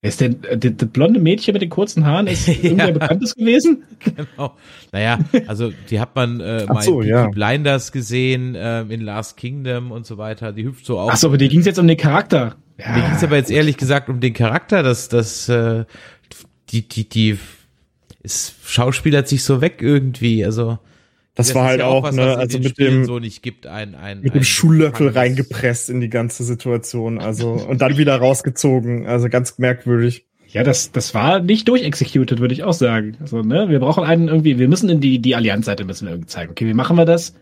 Ist 0.00 0.20
der, 0.20 0.28
der, 0.28 0.70
der 0.70 0.86
blonde 0.86 1.18
Mädchen 1.18 1.54
mit 1.54 1.62
den 1.62 1.70
kurzen 1.70 2.06
Haaren 2.06 2.28
ist 2.28 2.46
irgendwer 2.62 2.86
ja. 2.86 2.92
Bekanntes 2.92 3.34
gewesen? 3.34 3.82
Genau. 3.98 4.54
Naja, 4.92 5.18
also 5.48 5.72
die 5.90 5.98
hat 5.98 6.14
man 6.14 6.38
äh, 6.38 6.66
mal 6.66 6.82
so, 6.82 7.00
in 7.00 7.08
ja. 7.08 7.28
Blinders 7.28 7.90
gesehen, 7.90 8.54
äh, 8.54 8.82
in 8.82 9.00
Last 9.00 9.36
Kingdom 9.36 9.90
und 9.90 10.06
so 10.06 10.16
weiter. 10.16 10.52
Die 10.52 10.64
hüpft 10.64 10.86
so 10.86 11.00
auf. 11.00 11.10
Achso, 11.10 11.26
aber 11.26 11.36
die 11.36 11.48
ging 11.48 11.62
jetzt 11.62 11.80
um 11.80 11.88
den 11.88 11.96
Charakter. 11.96 12.54
Ja, 12.78 12.92
mir 12.92 13.02
ging 13.02 13.14
es 13.16 13.24
aber 13.24 13.36
jetzt 13.36 13.50
ehrlich 13.50 13.76
gesagt 13.76 14.08
um 14.08 14.20
den 14.20 14.34
Charakter, 14.34 14.84
dass 14.84 15.08
dass 15.08 15.48
äh, 15.48 15.84
die 16.70 16.86
die 16.86 17.08
die 17.08 17.38
ist 18.22 18.54
schauspielert 18.64 19.26
sich 19.26 19.42
so 19.42 19.60
weg 19.60 19.78
irgendwie, 19.80 20.44
also 20.44 20.78
das, 21.38 21.46
das 21.46 21.54
war 21.54 21.66
halt 21.66 21.78
ja 21.78 21.86
auch, 21.86 22.02
was, 22.02 22.16
ne, 22.16 22.36
also 22.36 22.58
mit 22.58 22.78
dem 22.78 23.04
so 23.04 23.20
nicht 23.20 23.44
gibt 23.44 23.68
ein, 23.68 23.94
ein 23.94 24.22
mit 24.22 24.34
dem 24.34 24.42
Schuhlöffel 24.42 25.08
reingepresst 25.08 25.88
in 25.88 26.00
die 26.00 26.10
ganze 26.10 26.42
Situation, 26.42 27.18
also 27.20 27.52
und 27.52 27.80
dann 27.80 27.96
wieder 27.96 28.16
rausgezogen, 28.16 29.06
also 29.06 29.28
ganz 29.28 29.56
merkwürdig. 29.56 30.26
Ja, 30.48 30.64
das 30.64 30.90
das 30.90 31.14
war 31.14 31.38
nicht 31.38 31.68
durchexecuted, 31.68 32.40
würde 32.40 32.54
ich 32.54 32.64
auch 32.64 32.72
sagen. 32.72 33.16
Also, 33.20 33.42
ne, 33.42 33.68
wir 33.68 33.78
brauchen 33.78 34.02
einen 34.02 34.26
irgendwie, 34.26 34.58
wir 34.58 34.66
müssen 34.66 34.88
in 34.88 35.00
die 35.00 35.20
die 35.20 35.36
Allianzseite 35.36 35.84
müssen 35.84 36.06
wir 36.06 36.14
irgendwie 36.14 36.28
zeigen. 36.28 36.50
Okay, 36.50 36.66
wie 36.66 36.74
machen 36.74 36.96
wir 36.96 37.04
das? 37.04 37.34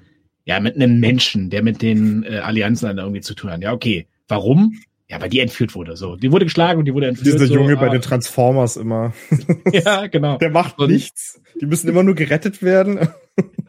Ja, 0.44 0.61
mit 0.61 0.76
einem 0.76 1.01
Menschen, 1.01 1.49
der 1.49 1.62
mit 1.62 1.80
den 1.80 2.22
äh, 2.22 2.36
Allianzen 2.36 2.88
dann 2.88 2.99
irgendwie 2.99 3.22
zu 3.22 3.34
tun 3.34 3.51
hat. 3.51 3.62
Ja, 3.62 3.72
okay. 3.72 4.07
Warum? 4.28 4.78
Ja, 5.09 5.20
weil 5.22 5.30
die 5.30 5.40
entführt 5.40 5.74
wurde. 5.74 5.97
So, 5.97 6.16
die 6.16 6.32
wurde 6.32 6.44
geschlagen 6.44 6.80
und 6.80 6.84
die 6.84 6.92
wurde 6.92 7.07
entführt. 7.07 7.34
Dieser 7.34 7.47
so, 7.47 7.55
Junge 7.55 7.78
ah. 7.78 7.80
bei 7.80 7.88
den 7.88 8.03
Transformers 8.03 8.76
immer. 8.76 9.14
ja, 9.72 10.07
genau. 10.09 10.36
Der 10.36 10.51
macht 10.51 10.78
und 10.78 10.90
nichts. 10.90 11.40
Die 11.61 11.66
müssen 11.66 11.88
immer 11.88 12.03
nur 12.03 12.14
gerettet 12.14 12.62
werden. 12.62 13.09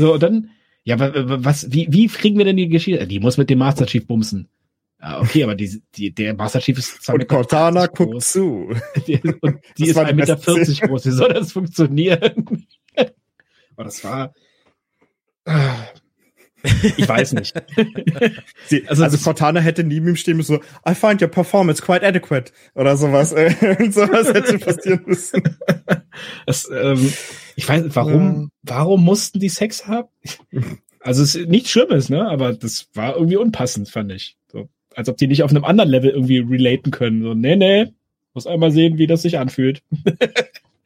So, 0.00 0.14
und 0.14 0.22
dann, 0.22 0.50
ja, 0.82 0.96
was, 0.98 1.70
wie, 1.70 1.86
wie 1.90 2.06
kriegen 2.08 2.38
wir 2.38 2.44
denn 2.44 2.56
die 2.56 2.68
Geschichte? 2.68 3.06
Die 3.06 3.20
muss 3.20 3.36
mit 3.36 3.50
dem 3.50 3.58
Master 3.58 3.86
Chief 3.86 4.06
bumsen. 4.06 4.48
Ja, 5.00 5.20
okay, 5.20 5.44
aber 5.44 5.54
die, 5.54 5.82
die, 5.94 6.10
der 6.14 6.34
Master 6.34 6.60
Chief 6.60 6.76
ist 6.78 7.08
Und 7.08 7.28
Cortana 7.28 7.86
guckt 7.86 8.12
groß. 8.12 8.32
zu. 8.32 8.40
und 9.40 9.60
die 9.78 9.92
das 9.92 9.96
ist 9.96 9.98
1,40 9.98 10.12
Meter 10.14 10.38
40 10.38 10.80
groß. 10.82 11.06
Wie 11.06 11.10
soll 11.10 11.32
das 11.32 11.52
funktionieren? 11.52 12.44
aber 13.76 13.84
das 13.84 14.04
war, 14.04 14.34
ich 16.96 17.08
weiß 17.08 17.34
nicht. 17.34 17.54
Sie, 18.66 18.86
also, 18.88 19.04
also 19.04 19.18
Cortana 19.18 19.60
hätte 19.60 19.84
neben 19.84 20.08
ihm 20.08 20.16
stehen 20.16 20.36
müssen, 20.36 20.56
so, 20.56 20.90
I 20.90 20.94
find 20.94 21.22
your 21.22 21.28
performance 21.28 21.82
quite 21.82 22.06
adequate 22.06 22.52
oder 22.74 22.96
sowas. 22.96 23.30
sowas 23.90 24.28
hätte 24.32 24.58
passieren 24.58 25.02
müssen. 25.06 25.42
Das, 26.44 26.68
ähm, 26.70 27.12
ich 27.56 27.66
weiß, 27.66 27.84
warum, 27.94 28.50
ja. 28.66 28.74
warum 28.74 29.04
mussten 29.04 29.38
die 29.38 29.48
Sex 29.48 29.86
haben? 29.86 30.08
Also 30.98 31.22
es 31.22 31.34
ist 31.34 31.48
nichts 31.48 31.70
Schlimmes, 31.70 32.10
ne? 32.10 32.28
Aber 32.28 32.52
das 32.52 32.88
war 32.94 33.14
irgendwie 33.14 33.36
unpassend, 33.36 33.88
fand 33.88 34.12
ich. 34.12 34.36
So, 34.50 34.68
als 34.94 35.08
ob 35.08 35.16
die 35.16 35.28
nicht 35.28 35.44
auf 35.44 35.50
einem 35.50 35.64
anderen 35.64 35.88
Level 35.88 36.10
irgendwie 36.10 36.40
relaten 36.40 36.90
können. 36.90 37.22
So, 37.22 37.32
nee, 37.32 37.56
nee, 37.56 37.86
muss 38.34 38.46
einmal 38.46 38.70
sehen, 38.70 38.98
wie 38.98 39.06
das 39.06 39.22
sich 39.22 39.38
anfühlt. 39.38 39.82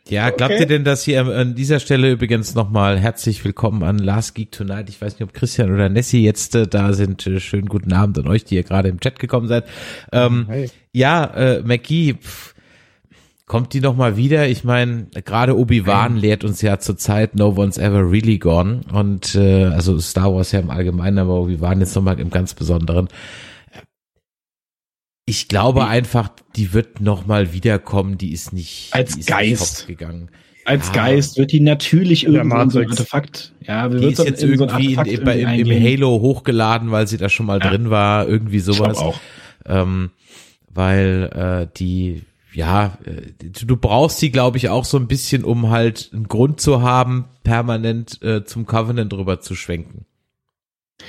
Ja, 0.09 0.27
okay. 0.27 0.35
glaubt 0.37 0.61
ihr 0.61 0.67
denn, 0.67 0.85
dass 0.85 1.03
hier 1.03 1.25
an 1.25 1.55
dieser 1.55 1.81
Stelle 1.81 2.13
übrigens 2.13 2.55
nochmal 2.55 2.99
herzlich 2.99 3.43
willkommen 3.43 3.83
an 3.83 3.99
Last 3.99 4.35
Geek 4.35 4.53
Tonight. 4.53 4.91
Ich 4.91 5.01
weiß 5.01 5.15
nicht, 5.15 5.23
ob 5.23 5.33
Christian 5.33 5.73
oder 5.73 5.89
Nessie 5.89 6.23
jetzt 6.23 6.55
äh, 6.55 6.67
da 6.67 6.93
sind. 6.93 7.27
Äh, 7.27 7.41
schönen 7.41 7.69
guten 7.69 7.95
Abend 7.95 8.19
an 8.19 8.29
euch, 8.29 8.45
die 8.45 8.57
ihr 8.57 8.65
gerade 8.65 8.91
im 8.91 9.01
Chat 9.01 9.19
gekommen 9.19 9.49
seid. 9.49 9.65
Ähm, 10.13 10.45
hey. 10.47 10.71
Ja, 10.93 11.25
äh, 11.25 11.63
McGee, 11.63 12.17
pff, 12.21 12.55
kommt 13.47 13.73
die 13.73 13.81
nochmal 13.81 14.19
wieder? 14.19 14.47
Ich 14.47 14.63
meine, 14.63 15.07
gerade 15.25 15.57
Obi-Wan 15.57 16.19
lehrt 16.19 16.45
uns 16.45 16.61
ja 16.61 16.79
zurzeit 16.79 17.35
No 17.35 17.55
One's 17.57 17.79
Ever 17.79 18.11
Really 18.11 18.37
Gone. 18.37 18.83
Und 18.93 19.35
äh, 19.37 19.65
also 19.65 19.99
Star 20.01 20.35
Wars 20.35 20.53
ja 20.53 20.61
im 20.61 20.69
Allgemeinen, 20.69 21.19
aber 21.19 21.41
Obi-Wan 21.41 21.81
jetzt 21.81 21.97
nochmal 21.97 22.21
im 22.21 22.29
ganz 22.29 22.53
Besonderen. 22.53 23.09
Ich 25.27 25.49
glaube 25.49 25.81
die, 25.81 25.87
einfach, 25.87 26.31
die 26.57 26.73
wird 26.73 27.01
noch 27.01 27.27
mal 27.27 27.53
wiederkommen. 27.53 28.19
Die 28.19 28.33
ist 28.33 28.53
nicht 28.53 28.89
als 28.93 29.17
ist 29.17 29.27
Geist 29.27 29.61
nicht 29.61 29.87
gegangen. 29.87 30.31
Als 30.67 30.89
ja. 30.89 30.93
Geist 30.95 31.37
wird 31.39 31.53
die 31.53 31.61
natürlich 31.61 32.25
irgendwann 32.25 32.71
so 32.71 32.79
ein 32.79 32.89
Artefakt. 32.89 33.53
Ja, 33.67 33.93
wir 33.93 34.01
die 34.01 34.07
ist 34.07 34.25
jetzt 34.25 34.43
irgendwie, 34.43 34.95
so 34.95 35.03
in, 35.03 35.07
in, 35.07 35.25
bei, 35.25 35.39
im, 35.39 35.71
im, 35.71 35.83
Halo 35.83 36.21
hochgeladen, 36.21 36.91
weil 36.91 37.07
sie 37.07 37.19
da 37.19 37.29
schon 37.29 37.47
mal 37.47 37.61
ja. 37.61 37.71
drin 37.71 37.91
war. 37.91 38.27
Irgendwie 38.27 38.61
sowas. 38.61 38.99
auch. 38.99 39.19
Ähm, 39.67 40.11
weil 40.71 41.31
äh, 41.35 41.77
die 41.77 42.23
ja, 42.55 42.99
äh, 43.05 43.33
du 43.43 43.77
brauchst 43.77 44.19
sie, 44.19 44.31
glaube 44.31 44.59
ich, 44.59 44.69
auch 44.69 44.85
so 44.85 44.97
ein 44.97 45.09
bisschen, 45.09 45.45
um 45.45 45.71
halt 45.71 46.11
einen 46.13 46.29
Grund 46.29 46.61
zu 46.61 46.83
haben, 46.83 47.27
permanent 47.43 48.23
äh, 48.23 48.45
zum 48.45 48.65
Covenant 48.65 49.13
rüber 49.13 49.41
zu 49.41 49.55
schwenken. 49.55 50.07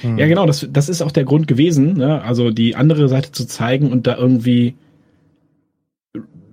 Hm. 0.02 0.18
Ja, 0.18 0.28
genau, 0.28 0.46
das, 0.46 0.68
das 0.70 0.90
ist 0.90 1.02
auch 1.02 1.12
der 1.12 1.26
Grund 1.26 1.48
gewesen, 1.48 1.94
ne? 1.94 2.22
also 2.22 2.52
die 2.52 2.76
andere 2.76 3.08
Seite 3.08 3.32
zu 3.32 3.46
zeigen 3.46 3.92
und 3.92 4.08
da 4.08 4.18
irgendwie 4.18 4.76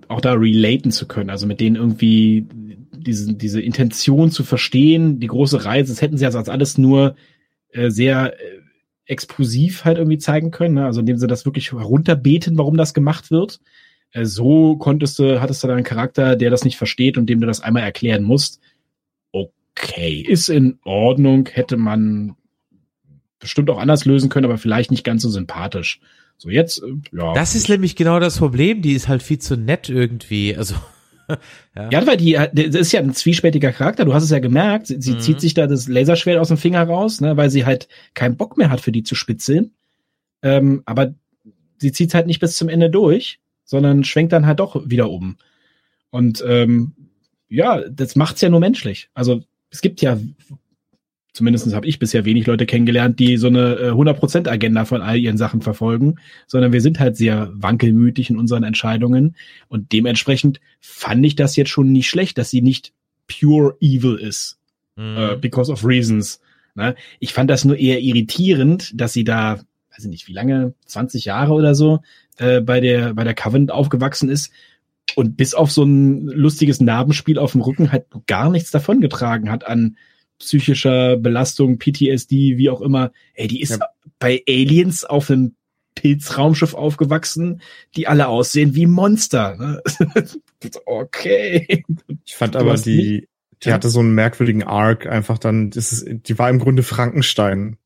auch 0.08 0.20
da 0.20 0.34
relaten 0.34 0.92
zu 0.92 1.08
können, 1.08 1.30
also 1.30 1.46
mit 1.46 1.60
denen 1.60 1.76
irgendwie 1.76 2.46
diese, 2.92 3.34
diese 3.34 3.60
Intention 3.60 4.30
zu 4.30 4.44
verstehen, 4.44 5.18
die 5.18 5.26
große 5.26 5.64
Reise, 5.64 5.92
das 5.92 6.02
hätten 6.02 6.18
sie 6.18 6.26
also 6.26 6.38
als 6.38 6.48
alles 6.48 6.78
nur 6.78 7.16
äh, 7.70 7.90
sehr 7.90 8.34
äh, 8.34 8.60
explosiv 9.06 9.84
halt 9.84 9.98
irgendwie 9.98 10.18
zeigen 10.18 10.50
können, 10.50 10.74
ne? 10.74 10.84
also 10.84 11.00
indem 11.00 11.16
sie 11.16 11.26
das 11.26 11.44
wirklich 11.44 11.72
herunterbeten, 11.72 12.58
warum 12.58 12.76
das 12.76 12.94
gemacht 12.94 13.30
wird. 13.30 13.60
Äh, 14.12 14.26
so 14.26 14.76
konntest 14.76 15.18
du, 15.18 15.40
hattest 15.40 15.62
du 15.62 15.68
da 15.68 15.74
einen 15.74 15.84
Charakter, 15.84 16.36
der 16.36 16.50
das 16.50 16.64
nicht 16.64 16.76
versteht 16.76 17.16
und 17.18 17.26
dem 17.26 17.40
du 17.40 17.46
das 17.46 17.60
einmal 17.60 17.82
erklären 17.82 18.22
musst. 18.22 18.60
Okay, 19.32 20.20
ist 20.20 20.48
in 20.48 20.78
Ordnung, 20.84 21.48
hätte 21.50 21.76
man 21.76 22.36
bestimmt 23.42 23.68
auch 23.68 23.78
anders 23.78 24.06
lösen 24.06 24.30
können, 24.30 24.46
aber 24.46 24.56
vielleicht 24.56 24.90
nicht 24.90 25.04
ganz 25.04 25.20
so 25.20 25.28
sympathisch. 25.28 26.00
So 26.38 26.48
jetzt, 26.48 26.82
äh, 26.82 26.94
ja. 27.16 27.34
Das 27.34 27.54
ist 27.54 27.68
nämlich 27.68 27.94
genau 27.94 28.18
das 28.18 28.38
Problem. 28.38 28.80
Die 28.80 28.94
ist 28.94 29.08
halt 29.08 29.22
viel 29.22 29.38
zu 29.38 29.56
nett 29.56 29.90
irgendwie. 29.90 30.56
Also 30.56 30.74
ja. 31.76 31.90
ja, 31.90 32.06
weil 32.06 32.16
die, 32.16 32.32
das 32.32 32.74
ist 32.74 32.92
ja 32.92 33.00
ein 33.00 33.12
zwiespältiger 33.12 33.72
Charakter. 33.72 34.04
Du 34.04 34.14
hast 34.14 34.24
es 34.24 34.30
ja 34.30 34.38
gemerkt. 34.38 34.86
Sie, 34.86 35.00
sie 35.00 35.12
mhm. 35.12 35.20
zieht 35.20 35.40
sich 35.40 35.54
da 35.54 35.66
das 35.66 35.88
Laserschwert 35.88 36.38
aus 36.38 36.48
dem 36.48 36.56
Finger 36.56 36.82
raus, 36.84 37.20
ne, 37.20 37.36
weil 37.36 37.50
sie 37.50 37.66
halt 37.66 37.88
keinen 38.14 38.36
Bock 38.36 38.56
mehr 38.56 38.70
hat, 38.70 38.80
für 38.80 38.92
die 38.92 39.02
zu 39.02 39.14
spitzeln. 39.14 39.72
Ähm, 40.42 40.82
aber 40.86 41.14
sie 41.78 41.92
zieht 41.92 42.14
halt 42.14 42.26
nicht 42.26 42.40
bis 42.40 42.56
zum 42.56 42.68
Ende 42.68 42.90
durch, 42.90 43.40
sondern 43.64 44.04
schwenkt 44.04 44.32
dann 44.32 44.46
halt 44.46 44.60
doch 44.60 44.88
wieder 44.88 45.10
um. 45.10 45.36
Und 46.10 46.42
ähm, 46.46 46.92
ja, 47.48 47.82
das 47.88 48.16
macht's 48.16 48.40
ja 48.40 48.48
nur 48.48 48.60
menschlich. 48.60 49.10
Also 49.14 49.42
es 49.70 49.80
gibt 49.80 50.00
ja 50.02 50.18
zumindest 51.32 51.74
habe 51.74 51.86
ich 51.86 51.98
bisher 51.98 52.24
wenig 52.24 52.46
Leute 52.46 52.66
kennengelernt, 52.66 53.18
die 53.18 53.36
so 53.36 53.46
eine 53.46 53.76
äh, 53.76 53.90
100% 53.90 54.48
Agenda 54.48 54.84
von 54.84 55.00
all 55.00 55.16
ihren 55.16 55.38
Sachen 55.38 55.62
verfolgen, 55.62 56.16
sondern 56.46 56.72
wir 56.72 56.80
sind 56.80 57.00
halt 57.00 57.16
sehr 57.16 57.50
wankelmütig 57.54 58.30
in 58.30 58.36
unseren 58.36 58.64
Entscheidungen 58.64 59.36
und 59.68 59.92
dementsprechend 59.92 60.60
fand 60.80 61.24
ich 61.24 61.36
das 61.36 61.56
jetzt 61.56 61.70
schon 61.70 61.92
nicht 61.92 62.08
schlecht, 62.08 62.38
dass 62.38 62.50
sie 62.50 62.62
nicht 62.62 62.92
pure 63.26 63.76
evil 63.80 64.16
ist, 64.16 64.58
mhm. 64.96 65.16
äh, 65.16 65.36
because 65.36 65.72
of 65.72 65.84
reasons. 65.84 66.40
Ne? 66.74 66.94
Ich 67.18 67.32
fand 67.32 67.50
das 67.50 67.64
nur 67.64 67.78
eher 67.78 68.00
irritierend, 68.00 68.92
dass 68.94 69.12
sie 69.12 69.24
da, 69.24 69.60
weiß 69.92 70.04
ich 70.04 70.10
nicht, 70.10 70.28
wie 70.28 70.34
lange, 70.34 70.74
20 70.86 71.24
Jahre 71.24 71.52
oder 71.52 71.74
so, 71.74 72.00
äh, 72.38 72.60
bei 72.60 72.80
der, 72.80 73.14
bei 73.14 73.24
der 73.24 73.34
Covenant 73.34 73.70
aufgewachsen 73.70 74.28
ist 74.28 74.52
und 75.16 75.36
bis 75.36 75.54
auf 75.54 75.70
so 75.70 75.84
ein 75.84 76.26
lustiges 76.26 76.80
Narbenspiel 76.80 77.38
auf 77.38 77.52
dem 77.52 77.62
Rücken 77.62 77.90
halt 77.90 78.06
gar 78.26 78.50
nichts 78.50 78.70
davongetragen 78.70 79.50
hat 79.50 79.66
an 79.66 79.96
psychischer 80.42 81.16
Belastung, 81.16 81.78
PTSD, 81.78 82.58
wie 82.58 82.68
auch 82.68 82.80
immer. 82.80 83.12
Ey, 83.34 83.46
die 83.46 83.62
ist 83.62 83.78
ja. 83.78 83.86
bei 84.18 84.42
Aliens 84.48 85.04
auf 85.04 85.30
einem 85.30 85.54
Pilzraumschiff 85.94 86.74
aufgewachsen, 86.74 87.62
die 87.96 88.08
alle 88.08 88.28
aussehen 88.28 88.74
wie 88.74 88.86
Monster. 88.86 89.56
Ne? 89.56 89.82
okay. 90.86 91.84
Ich 92.24 92.34
fand 92.34 92.56
aber 92.56 92.74
die, 92.74 93.28
die 93.62 93.68
ja. 93.68 93.74
hatte 93.74 93.88
so 93.88 94.00
einen 94.00 94.14
merkwürdigen 94.14 94.64
Arc 94.64 95.06
einfach 95.06 95.38
dann, 95.38 95.70
das 95.70 95.92
ist, 95.92 96.06
die 96.08 96.38
war 96.38 96.50
im 96.50 96.58
Grunde 96.58 96.82
Frankenstein. 96.82 97.76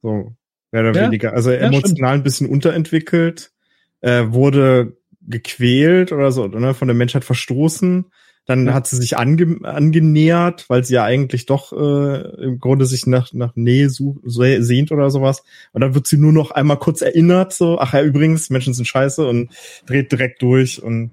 So, 0.00 0.34
mehr 0.72 0.82
oder 0.82 0.94
ja. 0.98 1.06
weniger. 1.06 1.34
Also 1.34 1.50
emotional 1.50 2.14
ein 2.14 2.22
bisschen 2.22 2.48
unterentwickelt, 2.48 3.52
äh, 4.00 4.24
wurde 4.28 4.96
gequält 5.20 6.12
oder 6.12 6.32
so, 6.32 6.46
ne, 6.46 6.72
von 6.72 6.88
der 6.88 6.96
Menschheit 6.96 7.24
verstoßen. 7.24 8.06
Dann 8.46 8.66
ja. 8.66 8.74
hat 8.74 8.86
sie 8.86 8.96
sich 8.96 9.18
ange 9.18 9.58
angenähert, 9.64 10.66
weil 10.68 10.84
sie 10.84 10.94
ja 10.94 11.04
eigentlich 11.04 11.46
doch 11.46 11.72
äh, 11.72 12.44
im 12.44 12.60
Grunde 12.60 12.86
sich 12.86 13.06
nach, 13.06 13.32
nach 13.32 13.56
Nähe 13.56 13.90
such, 13.90 14.18
sehnt 14.24 14.92
oder 14.92 15.10
sowas. 15.10 15.42
Und 15.72 15.80
dann 15.80 15.94
wird 15.94 16.06
sie 16.06 16.16
nur 16.16 16.32
noch 16.32 16.52
einmal 16.52 16.78
kurz 16.78 17.02
erinnert, 17.02 17.52
so, 17.52 17.78
ach 17.78 17.92
ja, 17.92 18.02
übrigens, 18.02 18.48
Menschen 18.50 18.72
sind 18.72 18.86
scheiße 18.86 19.26
und 19.26 19.50
dreht 19.86 20.12
direkt 20.12 20.42
durch 20.42 20.82
und 20.82 21.10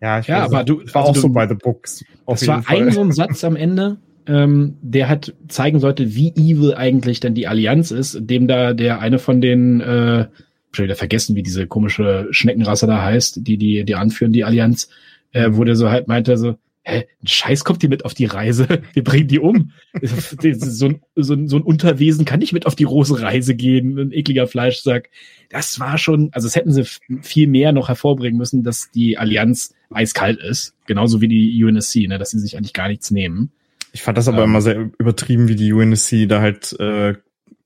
ja, 0.00 0.20
ich 0.20 0.28
ja, 0.28 0.44
aber 0.44 0.64
du 0.64 0.80
war 0.92 1.02
also 1.02 1.10
auch 1.10 1.14
du, 1.14 1.20
so 1.20 1.28
bei 1.28 1.48
The 1.48 1.54
Books. 1.54 2.04
Das 2.26 2.46
war 2.46 2.62
Fall. 2.62 2.82
ein 2.82 2.92
so 2.92 3.00
ein 3.00 3.12
Satz 3.12 3.42
am 3.42 3.56
Ende, 3.56 3.98
ähm, 4.26 4.76
der 4.80 5.08
hat 5.08 5.34
zeigen 5.48 5.80
sollte, 5.80 6.14
wie 6.14 6.28
evil 6.36 6.74
eigentlich 6.74 7.20
denn 7.20 7.34
die 7.34 7.48
Allianz 7.48 7.90
ist, 7.90 8.18
dem 8.20 8.46
da 8.46 8.74
der 8.74 9.00
eine 9.00 9.18
von 9.18 9.40
den 9.40 9.80
äh, 9.80 10.26
schon 10.70 10.84
wieder 10.84 10.96
vergessen, 10.96 11.34
wie 11.34 11.42
diese 11.42 11.66
komische 11.66 12.28
Schneckenrasse 12.30 12.86
da 12.86 13.02
heißt, 13.02 13.46
die 13.46 13.56
die 13.56 13.84
die 13.84 13.94
anführen, 13.94 14.32
die 14.32 14.44
Allianz, 14.44 14.88
äh, 15.32 15.50
wo 15.52 15.64
der 15.64 15.76
so 15.76 15.90
halt 15.90 16.08
meinte 16.08 16.36
so, 16.36 16.56
hä, 16.82 17.06
ein 17.22 17.26
Scheiß 17.26 17.64
kommt 17.64 17.82
die 17.82 17.88
mit 17.88 18.04
auf 18.04 18.14
die 18.14 18.24
Reise, 18.24 18.66
wir 18.94 19.04
bringen 19.04 19.28
die 19.28 19.38
um. 19.38 19.72
so, 20.02 20.86
ein, 20.86 21.02
so, 21.14 21.34
ein, 21.34 21.48
so 21.48 21.56
ein 21.56 21.62
Unterwesen 21.62 22.24
kann 22.24 22.40
nicht 22.40 22.52
mit 22.52 22.66
auf 22.66 22.74
die 22.74 22.84
große 22.84 23.20
Reise 23.20 23.54
gehen, 23.54 23.98
ein 23.98 24.12
ekliger 24.12 24.46
Fleischsack. 24.46 25.10
Das 25.50 25.78
war 25.80 25.98
schon, 25.98 26.30
also 26.32 26.46
es 26.46 26.56
hätten 26.56 26.72
sie 26.72 26.84
viel 27.22 27.46
mehr 27.46 27.72
noch 27.72 27.88
hervorbringen 27.88 28.38
müssen, 28.38 28.62
dass 28.64 28.90
die 28.90 29.18
Allianz 29.18 29.74
eiskalt 29.90 30.40
ist, 30.40 30.74
genauso 30.86 31.20
wie 31.20 31.28
die 31.28 31.64
UNSC, 31.64 32.06
ne, 32.08 32.18
dass 32.18 32.30
sie 32.30 32.38
sich 32.38 32.56
eigentlich 32.56 32.74
gar 32.74 32.88
nichts 32.88 33.10
nehmen. 33.10 33.50
Ich 33.92 34.02
fand 34.02 34.18
das 34.18 34.28
aber 34.28 34.38
ähm, 34.38 34.50
immer 34.50 34.60
sehr 34.60 34.90
übertrieben, 34.98 35.48
wie 35.48 35.56
die 35.56 35.72
UNSC 35.72 36.26
da 36.26 36.40
halt 36.40 36.78
äh, 36.78 37.14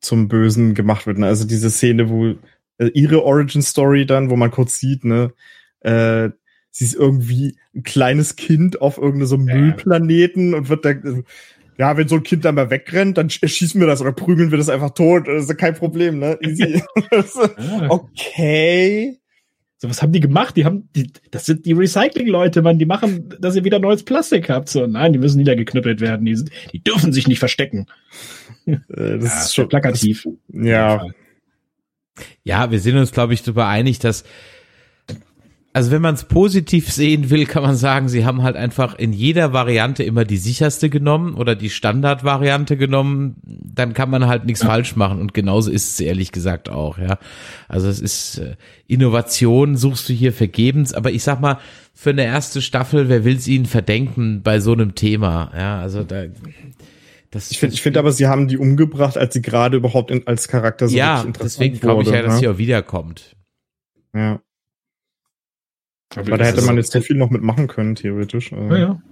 zum 0.00 0.28
Bösen 0.28 0.74
gemacht 0.74 1.06
wird. 1.06 1.18
Ne? 1.18 1.26
Also 1.26 1.46
diese 1.46 1.70
Szene, 1.70 2.08
wo 2.08 2.34
äh, 2.78 2.86
ihre 2.94 3.24
Origin 3.24 3.62
Story 3.62 4.06
dann, 4.06 4.30
wo 4.30 4.36
man 4.36 4.50
kurz 4.50 4.78
sieht, 4.78 5.04
ne, 5.04 5.32
äh, 5.80 6.30
sie 6.72 6.86
ist 6.86 6.94
irgendwie 6.94 7.56
ein 7.74 7.84
kleines 7.84 8.34
Kind 8.34 8.80
auf 8.80 8.96
irgendeinem 8.96 9.26
so 9.26 9.38
Müllplaneten 9.38 10.54
und 10.54 10.68
wird 10.68 10.84
da, 10.84 10.94
ja, 11.78 11.96
wenn 11.96 12.08
so 12.08 12.16
ein 12.16 12.22
Kind 12.22 12.44
dann 12.44 12.56
mal 12.56 12.70
wegrennt, 12.70 13.18
dann 13.18 13.28
erschießen 13.40 13.80
wir 13.80 13.86
das 13.86 14.00
oder 14.00 14.12
prügeln 14.12 14.50
wir 14.50 14.58
das 14.58 14.68
einfach 14.68 14.90
tot. 14.90 15.28
Das 15.28 15.44
ist 15.48 15.58
kein 15.58 15.74
Problem, 15.74 16.18
ne? 16.18 16.38
Easy. 16.40 16.82
okay. 17.88 19.18
So, 19.76 19.90
was 19.90 20.00
haben 20.00 20.12
die 20.12 20.20
gemacht? 20.20 20.56
Die 20.56 20.64
haben, 20.64 20.88
die, 20.94 21.10
das 21.30 21.44
sind 21.44 21.66
die 21.66 21.72
Recycling-Leute, 21.72 22.62
man, 22.62 22.78
die 22.78 22.86
machen, 22.86 23.34
dass 23.40 23.56
ihr 23.56 23.64
wieder 23.64 23.80
neues 23.80 24.04
Plastik 24.04 24.48
habt. 24.48 24.68
So, 24.68 24.86
nein, 24.86 25.12
die 25.12 25.18
müssen 25.18 25.38
niedergeknüppelt 25.38 26.00
werden. 26.00 26.24
Die, 26.24 26.36
sind, 26.36 26.50
die 26.72 26.82
dürfen 26.82 27.12
sich 27.12 27.26
nicht 27.26 27.40
verstecken. 27.40 27.86
Äh, 28.64 28.78
das 28.88 29.24
ja, 29.24 29.40
ist 29.40 29.54
schon 29.54 29.68
plakativ. 29.68 30.24
Das, 30.48 30.66
ja. 30.66 31.04
Ja, 32.44 32.70
wir 32.70 32.78
sind 32.78 32.96
uns, 32.96 33.10
glaube 33.12 33.34
ich, 33.34 33.42
darüber 33.42 33.66
einig, 33.66 33.98
dass 33.98 34.24
also 35.74 35.90
wenn 35.90 36.02
man 36.02 36.14
es 36.14 36.24
positiv 36.24 36.92
sehen 36.92 37.30
will, 37.30 37.46
kann 37.46 37.62
man 37.62 37.76
sagen, 37.76 38.08
sie 38.08 38.26
haben 38.26 38.42
halt 38.42 38.56
einfach 38.56 38.94
in 38.94 39.14
jeder 39.14 39.54
Variante 39.54 40.02
immer 40.02 40.26
die 40.26 40.36
sicherste 40.36 40.90
genommen 40.90 41.34
oder 41.34 41.54
die 41.54 41.70
Standardvariante 41.70 42.76
genommen, 42.76 43.36
dann 43.42 43.94
kann 43.94 44.10
man 44.10 44.26
halt 44.26 44.44
nichts 44.44 44.60
ja. 44.62 44.68
falsch 44.68 44.96
machen 44.96 45.18
und 45.18 45.32
genauso 45.32 45.70
ist 45.70 45.92
es 45.92 46.00
ehrlich 46.00 46.30
gesagt 46.30 46.68
auch, 46.68 46.98
ja. 46.98 47.18
Also 47.68 47.88
es 47.88 48.00
ist 48.00 48.38
äh, 48.38 48.56
Innovation 48.86 49.76
suchst 49.76 50.10
du 50.10 50.12
hier 50.12 50.34
vergebens, 50.34 50.92
aber 50.92 51.10
ich 51.10 51.22
sag 51.22 51.40
mal, 51.40 51.58
für 51.94 52.10
eine 52.10 52.24
erste 52.24 52.60
Staffel, 52.60 53.08
wer 53.08 53.24
will 53.24 53.36
es 53.36 53.48
ihnen 53.48 53.66
verdenken 53.66 54.42
bei 54.42 54.60
so 54.60 54.72
einem 54.72 54.94
Thema, 54.94 55.52
ja, 55.56 55.80
also 55.80 56.04
da 56.04 56.24
das 57.30 57.50
ich 57.50 57.58
finde 57.58 57.74
ich 57.74 57.80
finde 57.80 57.98
aber, 57.98 58.12
sie 58.12 58.26
haben 58.26 58.46
die 58.46 58.58
umgebracht, 58.58 59.16
als 59.16 59.32
sie 59.32 59.40
gerade 59.40 59.78
überhaupt 59.78 60.10
in, 60.10 60.26
als 60.26 60.48
Charakter 60.48 60.86
so 60.86 60.94
ja, 60.94 61.24
deswegen 61.42 61.80
glaube 61.80 62.02
ich 62.02 62.10
ja, 62.10 62.20
dass 62.20 62.34
ne? 62.34 62.40
sie 62.40 62.48
auch 62.48 62.58
wiederkommt. 62.58 63.36
Ja. 64.14 64.42
Aber 66.16 66.38
da 66.38 66.44
hätte 66.44 66.62
man 66.62 66.76
jetzt 66.76 66.92
so 66.92 67.00
viel 67.00 67.16
noch 67.16 67.30
mitmachen 67.30 67.68
können, 67.68 67.94
theoretisch. 67.94 68.52
Also. 68.52 68.74
Ja, 68.74 68.78
ja. 68.80 69.02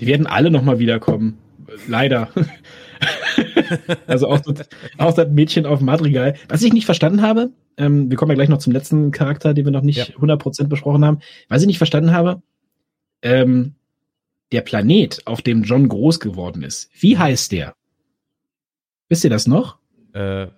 Die 0.00 0.06
werden 0.06 0.26
alle 0.26 0.50
noch 0.50 0.62
mal 0.62 0.78
wiederkommen. 0.78 1.38
Leider. 1.88 2.28
also 4.06 4.28
auch 4.28 4.40
das, 4.40 4.68
auch 4.98 5.14
das 5.14 5.28
Mädchen 5.30 5.66
auf 5.66 5.80
Madrigal. 5.80 6.36
Was 6.48 6.62
ich 6.62 6.72
nicht 6.72 6.86
verstanden 6.86 7.22
habe, 7.22 7.50
ähm, 7.76 8.10
wir 8.10 8.16
kommen 8.16 8.30
ja 8.30 8.34
gleich 8.34 8.48
noch 8.48 8.58
zum 8.58 8.72
letzten 8.72 9.10
Charakter, 9.10 9.54
den 9.54 9.64
wir 9.64 9.72
noch 9.72 9.82
nicht 9.82 10.08
ja. 10.08 10.14
100% 10.16 10.68
besprochen 10.68 11.04
haben. 11.04 11.20
Was 11.48 11.62
ich 11.62 11.66
nicht 11.66 11.78
verstanden 11.78 12.12
habe, 12.12 12.42
ähm, 13.22 13.74
der 14.52 14.60
Planet, 14.60 15.26
auf 15.26 15.42
dem 15.42 15.62
John 15.62 15.88
groß 15.88 16.20
geworden 16.20 16.62
ist, 16.62 16.90
wie 17.00 17.18
heißt 17.18 17.52
der? 17.52 17.74
Wisst 19.08 19.24
ihr 19.24 19.30
das 19.30 19.46
noch? 19.46 19.78
Äh, 20.12 20.48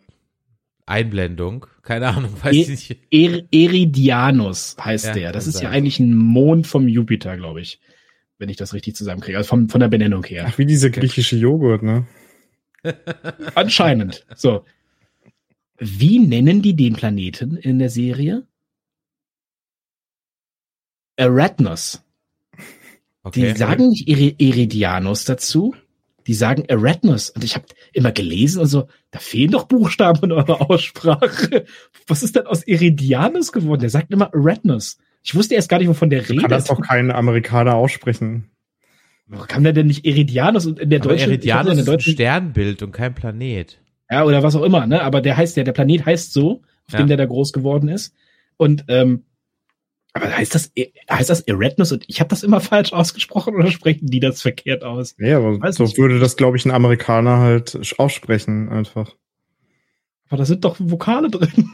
Einblendung. 0.85 1.67
Keine 1.87 2.09
Ahnung, 2.09 2.33
weiß 2.43 2.55
e 2.55 2.61
ich 2.61 2.69
nicht. 2.69 2.99
Er 3.11 3.45
Eridianus 3.53 4.77
heißt 4.79 5.07
ja, 5.07 5.13
der. 5.15 5.33
Das 5.33 5.47
ist 5.47 5.55
sein. 5.55 5.65
ja 5.65 5.71
eigentlich 5.71 6.01
ein 6.01 6.17
Mond 6.17 6.67
vom 6.67 6.89
Jupiter, 6.89 7.37
glaube 7.37 7.61
ich. 7.61 7.81
Wenn 8.39 8.49
ich 8.49 8.57
das 8.57 8.75
richtig 8.75 8.97
zusammenkriege. 8.97 9.39
Also 9.39 9.49
vom, 9.49 9.69
von 9.69 9.81
der 9.81 9.89
Benennung 9.89 10.25
her. 10.25 10.47
Ach, 10.49 10.59
wie 10.59 10.67
dieser 10.67 10.91
griechische 10.91 11.37
Joghurt, 11.37 11.83
ne? 11.83 12.07
Anscheinend. 13.55 14.27
So. 14.35 14.65
Wie 15.79 16.19
nennen 16.19 16.61
die 16.61 16.75
den 16.75 16.95
Planeten 16.95 17.57
in 17.57 17.79
der 17.79 17.89
Serie? 17.89 18.47
Eratnos. 21.15 22.03
Okay. 23.23 23.53
Die 23.53 23.59
sagen 23.59 23.89
nicht 23.91 24.09
Iridianus 24.09 25.25
dazu, 25.25 25.75
die 26.27 26.35
sagen 26.35 26.65
Eratnos. 26.65 27.31
Und 27.31 27.45
ich 27.45 27.55
habe 27.55 27.67
immer 27.93 28.13
gelesen 28.13 28.61
und 28.61 28.67
so, 28.67 28.89
da 29.11 29.19
fehlen 29.19 29.53
doch 29.53 29.65
Buchstaben 29.65 30.25
in 30.25 30.33
eurer 30.33 30.71
Aussprache. 30.71 31.65
Was 32.07 32.23
ist 32.23 32.37
denn 32.37 32.47
aus 32.47 32.67
Iridianus 32.67 33.53
geworden? 33.53 33.81
Der 33.81 33.91
sagt 33.91 34.13
immer 34.13 34.31
Eratnos. 34.33 34.99
Ich 35.23 35.35
wusste 35.35 35.55
erst 35.55 35.69
gar 35.69 35.79
nicht, 35.79 35.89
wovon 35.89 36.11
der 36.11 36.29
redet. 36.29 36.43
Kann 36.43 36.51
das 36.51 36.65
doch 36.65 36.81
kein 36.81 37.11
Amerikaner 37.11 37.75
aussprechen. 37.75 38.51
Warum 39.27 39.49
kann 39.49 39.65
der 39.65 39.73
denn 39.73 39.89
nicht 39.89 40.07
Iridianus 40.07 40.67
und 40.67 40.79
in 40.79 40.91
der 40.91 41.01
deutschen 41.01 41.31
Iridianus 41.31 41.73
in 41.73 41.77
der 41.79 41.85
deutschen, 41.85 42.11
ist 42.11 42.21
ein 42.21 42.25
Sternbild 42.25 42.83
und 42.83 42.93
kein 42.93 43.15
Planet. 43.15 43.81
Ja, 44.09 44.25
oder 44.25 44.45
was 44.45 44.55
auch 44.55 44.63
immer, 44.63 44.87
ne? 44.87 45.03
Aber 45.03 45.21
der 45.21 45.37
heißt 45.37 45.57
ja, 45.57 45.65
der 45.65 45.73
Planet 45.73 46.07
heißt 46.07 46.33
so, 46.33 46.63
auf 46.87 46.93
ja. 46.93 46.99
dem 46.99 47.09
der 47.09 47.17
da 47.17 47.27
groß 47.27 47.53
geworden 47.53 47.89
ist. 47.89 48.15
Und 48.57 48.85
ähm, 48.87 49.25
aber 50.17 50.37
heißt 50.37 50.55
das, 50.55 50.73
heißt 51.11 51.31
das 51.31 51.43
Eretnus 51.43 51.93
und 51.93 52.05
ich 52.09 52.21
habe 52.21 52.29
das 52.29 52.43
immer 52.43 52.61
falsch 52.63 52.93
ausgesprochen 52.93 53.55
oder 53.55 53.71
sprechen 53.71 54.07
die 54.07 54.21
das 54.21 54.43
verkehrt 54.43 54.85
aus? 54.85 55.15
Ja, 55.19 55.39
aber 55.39 55.61
Weiß 55.61 55.77
so 55.77 55.85
nicht. 55.85 55.99
würde 55.99 56.19
das, 56.19 56.37
glaube 56.37 56.57
ich, 56.57 56.65
ein 56.65 56.71
Amerikaner 56.71 57.39
halt 57.39 57.79
aussprechen 57.99 58.69
einfach. 58.69 59.15
Aber 60.29 60.39
da 60.39 60.45
sind 60.45 60.65
doch 60.65 60.77
Vokale 60.79 61.31
drin. 61.31 61.49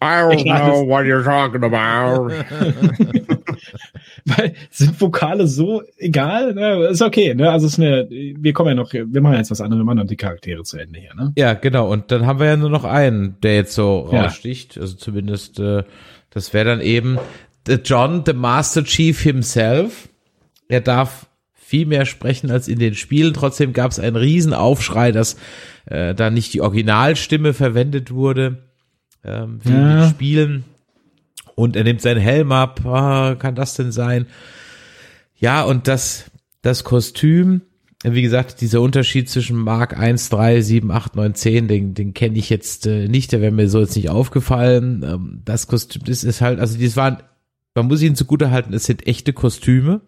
I 0.02 0.22
don't 0.22 0.44
know 0.44 0.84
what 0.86 1.06
you're 1.06 1.24
talking 1.24 1.64
about. 1.64 2.30
Weil 4.24 4.54
sind 4.70 5.00
Vokale 5.00 5.46
so 5.46 5.82
egal? 5.96 6.54
Ne? 6.54 6.88
Ist 6.88 7.02
okay, 7.02 7.34
ne? 7.34 7.50
Also 7.50 7.66
ist 7.66 7.78
eine, 7.78 8.08
wir 8.08 8.52
kommen 8.52 8.70
ja 8.70 8.74
noch, 8.74 8.92
wir 8.92 9.20
machen 9.20 9.36
jetzt 9.36 9.50
was 9.50 9.60
anderes, 9.60 9.80
wir 9.80 9.84
machen 9.84 9.98
noch 9.98 10.06
die 10.06 10.16
Charaktere 10.16 10.62
zu 10.62 10.78
Ende 10.78 11.00
hier, 11.00 11.14
ne? 11.14 11.32
Ja, 11.36 11.54
genau. 11.54 11.90
Und 11.90 12.10
dann 12.12 12.26
haben 12.26 12.38
wir 12.38 12.46
ja 12.46 12.56
nur 12.56 12.70
noch 12.70 12.84
einen, 12.84 13.40
der 13.42 13.56
jetzt 13.56 13.74
so 13.74 14.08
ja. 14.12 14.22
raussticht. 14.22 14.78
Also 14.78 14.96
zumindest 14.96 15.58
äh, 15.58 15.82
das 16.30 16.52
wäre 16.52 16.66
dann 16.66 16.80
eben 16.80 17.18
the 17.66 17.74
John, 17.74 18.22
the 18.26 18.32
Master 18.32 18.84
Chief 18.84 19.20
himself. 19.20 20.08
Er 20.68 20.80
darf 20.80 21.26
viel 21.54 21.86
mehr 21.86 22.06
sprechen 22.06 22.50
als 22.50 22.66
in 22.66 22.78
den 22.78 22.94
Spielen. 22.94 23.34
Trotzdem 23.34 23.72
gab 23.72 23.90
es 23.90 23.98
einen 23.98 24.16
riesen 24.16 24.54
Aufschrei, 24.54 25.12
dass 25.12 25.36
äh, 25.86 26.14
da 26.14 26.30
nicht 26.30 26.54
die 26.54 26.62
Originalstimme 26.62 27.52
verwendet 27.52 28.10
wurde, 28.10 28.62
ähm, 29.22 29.60
wie 29.62 29.72
ja. 29.72 29.76
in 29.76 30.00
den 30.00 30.08
Spielen. 30.10 30.64
Und 31.54 31.76
er 31.76 31.84
nimmt 31.84 32.00
seinen 32.00 32.20
Helm 32.20 32.52
ab. 32.52 32.86
Ah, 32.86 33.34
kann 33.34 33.54
das 33.54 33.74
denn 33.74 33.92
sein? 33.92 34.26
Ja, 35.34 35.62
und 35.62 35.88
das, 35.88 36.30
das 36.62 36.84
Kostüm, 36.84 37.62
wie 38.04 38.22
gesagt, 38.22 38.60
dieser 38.60 38.80
Unterschied 38.80 39.28
zwischen 39.28 39.56
Mark 39.56 39.98
1, 39.98 40.28
3, 40.28 40.60
7, 40.60 40.90
8, 40.90 41.16
9, 41.16 41.34
10, 41.34 41.68
den, 41.68 41.94
den 41.94 42.14
kenne 42.14 42.38
ich 42.38 42.48
jetzt 42.48 42.86
äh, 42.86 43.08
nicht, 43.08 43.32
der 43.32 43.40
wäre 43.40 43.52
mir 43.52 43.68
so 43.68 43.80
jetzt 43.80 43.96
nicht 43.96 44.08
aufgefallen. 44.08 45.02
Ähm, 45.02 45.42
das 45.44 45.66
Kostüm, 45.66 46.02
das 46.04 46.22
ist 46.22 46.40
halt, 46.40 46.60
also 46.60 46.78
das 46.78 46.96
waren, 46.96 47.18
man 47.74 47.86
muss 47.86 48.02
ihnen 48.02 48.14
zugute 48.14 48.50
halten, 48.50 48.72
es 48.72 48.84
sind 48.84 49.06
echte 49.06 49.32
Kostüme 49.32 50.00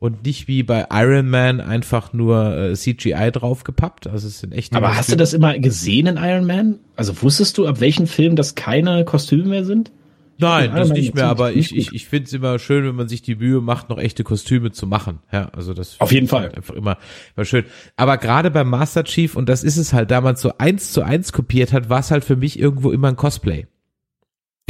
und 0.00 0.24
nicht 0.24 0.48
wie 0.48 0.62
bei 0.62 0.86
Iron 0.90 1.28
Man 1.28 1.60
einfach 1.60 2.12
nur 2.12 2.56
äh, 2.56 2.74
CGI 2.74 3.30
draufgepappt. 3.30 4.06
Also 4.08 4.26
es 4.26 4.40
sind 4.40 4.52
echt. 4.52 4.74
Aber 4.74 4.96
hast 4.96 5.12
du 5.12 5.16
das 5.16 5.34
immer 5.34 5.56
gesehen 5.58 6.06
in 6.06 6.16
Iron 6.16 6.46
Man? 6.46 6.80
Also 6.96 7.22
wusstest 7.22 7.58
du, 7.58 7.66
ab 7.66 7.80
welchen 7.80 8.06
Film 8.06 8.34
das 8.34 8.54
keine 8.54 9.04
Kostüme 9.04 9.44
mehr 9.44 9.64
sind? 9.64 9.92
Nein, 10.40 10.72
das 10.74 10.90
nicht 10.90 11.14
mehr, 11.14 11.26
aber 11.26 11.52
ich, 11.52 11.76
ich, 11.76 11.92
ich 11.92 12.06
finde 12.06 12.26
es 12.26 12.32
immer 12.32 12.58
schön, 12.58 12.84
wenn 12.84 12.94
man 12.94 13.08
sich 13.08 13.22
die 13.22 13.36
Mühe 13.36 13.60
macht, 13.60 13.88
noch 13.88 13.98
echte 13.98 14.24
Kostüme 14.24 14.72
zu 14.72 14.86
machen. 14.86 15.20
Ja, 15.32 15.50
also 15.50 15.74
das 15.74 16.00
auf 16.00 16.12
jeden 16.12 16.28
Fall 16.28 16.52
einfach 16.52 16.74
immer, 16.74 16.98
immer 17.36 17.44
schön. 17.44 17.64
Aber 17.96 18.18
gerade 18.18 18.50
beim 18.50 18.68
Master 18.68 19.04
Chief, 19.04 19.36
und 19.36 19.48
das 19.48 19.62
ist 19.62 19.76
es 19.76 19.92
halt, 19.92 20.10
da 20.10 20.20
man 20.20 20.36
so 20.36 20.52
eins 20.58 20.92
zu 20.92 21.02
eins 21.02 21.32
kopiert 21.32 21.72
hat, 21.72 21.88
war 21.88 22.00
es 22.00 22.10
halt 22.10 22.24
für 22.24 22.36
mich 22.36 22.58
irgendwo 22.58 22.90
immer 22.90 23.08
ein 23.08 23.16
Cosplay. 23.16 23.66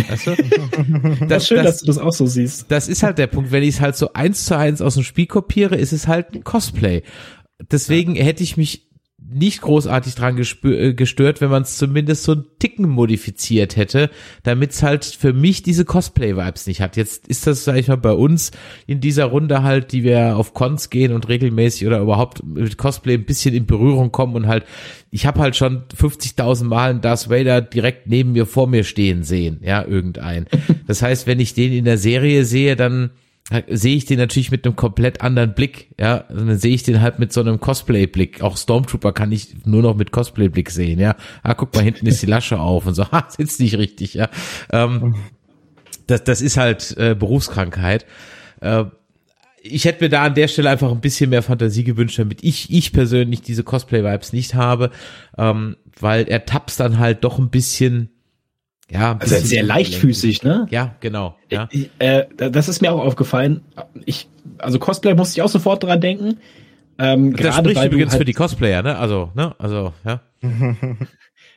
Weißt 0.08 0.26
du? 0.26 0.36
das, 0.36 1.28
das 1.28 1.42
ist 1.42 1.48
schön, 1.48 1.56
das, 1.58 1.66
dass 1.66 1.80
du 1.80 1.86
das 1.86 1.98
auch 1.98 2.12
so 2.12 2.26
siehst. 2.26 2.70
Das 2.70 2.88
ist 2.88 3.02
halt 3.02 3.18
der 3.18 3.26
Punkt. 3.26 3.52
Wenn 3.52 3.62
ich 3.62 3.76
es 3.76 3.80
halt 3.80 3.96
so 3.96 4.12
eins 4.12 4.44
zu 4.44 4.56
eins 4.56 4.80
aus 4.82 4.94
dem 4.94 5.04
Spiel 5.04 5.26
kopiere, 5.26 5.76
ist 5.76 5.92
es 5.92 6.08
halt 6.08 6.34
ein 6.34 6.44
Cosplay. 6.44 7.02
Deswegen 7.70 8.16
ja. 8.16 8.24
hätte 8.24 8.42
ich 8.42 8.56
mich 8.56 8.89
nicht 9.32 9.60
großartig 9.60 10.14
dran 10.14 10.38
äh, 10.64 10.94
gestört, 10.94 11.40
wenn 11.40 11.50
man 11.50 11.62
es 11.62 11.76
zumindest 11.76 12.24
so 12.24 12.32
einen 12.32 12.44
Ticken 12.58 12.88
modifiziert 12.88 13.76
hätte, 13.76 14.10
damit 14.42 14.72
es 14.72 14.82
halt 14.82 15.04
für 15.04 15.32
mich 15.32 15.62
diese 15.62 15.84
Cosplay-Vibes 15.84 16.66
nicht 16.66 16.80
hat. 16.80 16.96
Jetzt 16.96 17.28
ist 17.28 17.46
das, 17.46 17.64
sag 17.64 17.76
ich 17.76 17.88
mal, 17.88 17.96
bei 17.96 18.12
uns 18.12 18.50
in 18.86 19.00
dieser 19.00 19.26
Runde 19.26 19.62
halt, 19.62 19.92
die 19.92 20.02
wir 20.02 20.36
auf 20.36 20.54
Cons 20.54 20.90
gehen 20.90 21.12
und 21.12 21.28
regelmäßig 21.28 21.86
oder 21.86 22.00
überhaupt 22.00 22.42
mit 22.44 22.76
Cosplay 22.76 23.14
ein 23.14 23.24
bisschen 23.24 23.54
in 23.54 23.66
Berührung 23.66 24.10
kommen 24.10 24.34
und 24.34 24.46
halt, 24.46 24.64
ich 25.10 25.26
habe 25.26 25.40
halt 25.40 25.56
schon 25.56 25.84
50.000 25.96 26.64
Mal 26.64 26.90
einen 26.90 27.00
Darth 27.00 27.30
Vader 27.30 27.60
direkt 27.60 28.06
neben 28.06 28.32
mir 28.32 28.46
vor 28.46 28.66
mir 28.66 28.84
stehen 28.84 29.22
sehen, 29.22 29.60
ja, 29.62 29.84
irgendein. 29.84 30.46
Das 30.86 31.02
heißt, 31.02 31.26
wenn 31.26 31.40
ich 31.40 31.54
den 31.54 31.72
in 31.72 31.84
der 31.84 31.98
Serie 31.98 32.44
sehe, 32.44 32.74
dann 32.74 33.10
sehe 33.68 33.96
ich 33.96 34.04
den 34.04 34.18
natürlich 34.18 34.52
mit 34.52 34.64
einem 34.64 34.76
komplett 34.76 35.22
anderen 35.22 35.54
Blick, 35.54 35.92
ja, 35.98 36.24
also 36.28 36.44
dann 36.44 36.58
sehe 36.58 36.74
ich 36.74 36.84
den 36.84 37.00
halt 37.00 37.18
mit 37.18 37.32
so 37.32 37.40
einem 37.40 37.58
Cosplay-Blick. 37.58 38.42
Auch 38.42 38.56
Stormtrooper 38.56 39.12
kann 39.12 39.32
ich 39.32 39.66
nur 39.66 39.82
noch 39.82 39.96
mit 39.96 40.12
Cosplay-Blick 40.12 40.70
sehen, 40.70 41.00
ja. 41.00 41.16
Ah, 41.42 41.54
guck 41.54 41.74
mal, 41.74 41.82
hinten 41.82 42.06
ist 42.06 42.22
die 42.22 42.26
Lasche 42.26 42.60
auf 42.60 42.86
und 42.86 42.94
so, 42.94 43.06
ha, 43.12 43.26
sitzt 43.28 43.60
nicht 43.60 43.76
richtig, 43.76 44.14
ja. 44.14 44.28
Ähm, 44.72 45.16
das, 46.06 46.22
das 46.22 46.42
ist 46.42 46.56
halt 46.56 46.96
äh, 46.96 47.16
Berufskrankheit. 47.18 48.06
Äh, 48.60 48.84
ich 49.62 49.84
hätte 49.84 50.04
mir 50.04 50.08
da 50.10 50.22
an 50.22 50.34
der 50.34 50.48
Stelle 50.48 50.70
einfach 50.70 50.90
ein 50.90 51.00
bisschen 51.00 51.30
mehr 51.30 51.42
Fantasie 51.42 51.84
gewünscht, 51.84 52.18
damit 52.18 52.44
ich, 52.44 52.72
ich 52.72 52.92
persönlich 52.92 53.42
diese 53.42 53.64
Cosplay-Vibes 53.64 54.32
nicht 54.32 54.54
habe, 54.54 54.90
ähm, 55.36 55.76
weil 55.98 56.28
er 56.28 56.46
tapst 56.46 56.78
dann 56.78 56.98
halt 56.98 57.24
doch 57.24 57.38
ein 57.38 57.50
bisschen 57.50 58.10
ja, 58.90 59.16
also 59.18 59.36
sehr 59.36 59.62
leichtfüßig, 59.62 60.42
ne? 60.42 60.66
Ja, 60.70 60.96
genau. 61.00 61.36
Ja. 61.50 61.68
Äh, 61.98 62.24
das 62.36 62.68
ist 62.68 62.82
mir 62.82 62.92
auch 62.92 63.04
aufgefallen. 63.04 63.62
Ich, 64.04 64.28
also 64.58 64.78
Cosplay 64.78 65.14
musste 65.14 65.38
ich 65.38 65.42
auch 65.42 65.48
sofort 65.48 65.82
dran 65.82 66.00
denken. 66.00 66.38
Ähm, 66.98 67.34
das 67.34 67.56
spricht 67.56 67.82
übrigens 67.84 68.12
halt, 68.12 68.20
für 68.20 68.24
die 68.24 68.32
Cosplayer, 68.32 68.82
ne? 68.82 68.96
Also, 68.96 69.30
ne? 69.34 69.54
Also, 69.58 69.94
ja. 70.04 70.20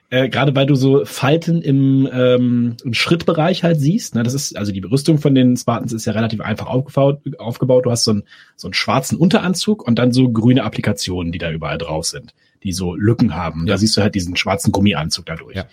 äh, 0.09 0.29
gerade 0.29 0.55
weil 0.55 0.67
du 0.67 0.75
so 0.75 1.05
Falten 1.05 1.61
im, 1.61 2.07
ähm, 2.13 2.77
im 2.83 2.93
Schrittbereich 2.93 3.63
halt 3.63 3.79
siehst. 3.79 4.13
Ne? 4.15 4.23
Das 4.23 4.35
ist, 4.35 4.55
also 4.55 4.71
die 4.71 4.81
Rüstung 4.81 5.17
von 5.17 5.33
den 5.33 5.57
Spartans 5.57 5.91
ist 5.91 6.05
ja 6.05 6.13
relativ 6.13 6.39
einfach 6.39 6.67
aufgebaut. 6.67 7.21
aufgebaut. 7.39 7.85
Du 7.85 7.91
hast 7.91 8.03
so 8.03 8.11
einen, 8.11 8.23
so 8.55 8.67
einen 8.67 8.73
schwarzen 8.73 9.17
Unteranzug 9.17 9.85
und 9.85 9.97
dann 9.97 10.11
so 10.11 10.29
grüne 10.29 10.63
Applikationen, 10.63 11.31
die 11.31 11.39
da 11.39 11.51
überall 11.51 11.79
drauf 11.79 12.05
sind, 12.05 12.35
die 12.63 12.73
so 12.73 12.95
Lücken 12.95 13.35
haben. 13.35 13.61
Ja. 13.61 13.73
Da 13.73 13.77
siehst 13.79 13.97
du 13.97 14.01
halt 14.01 14.13
diesen 14.13 14.35
schwarzen 14.35 14.71
Gummianzug 14.71 15.25
dadurch. 15.25 15.55
Ja. 15.55 15.65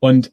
Und 0.00 0.32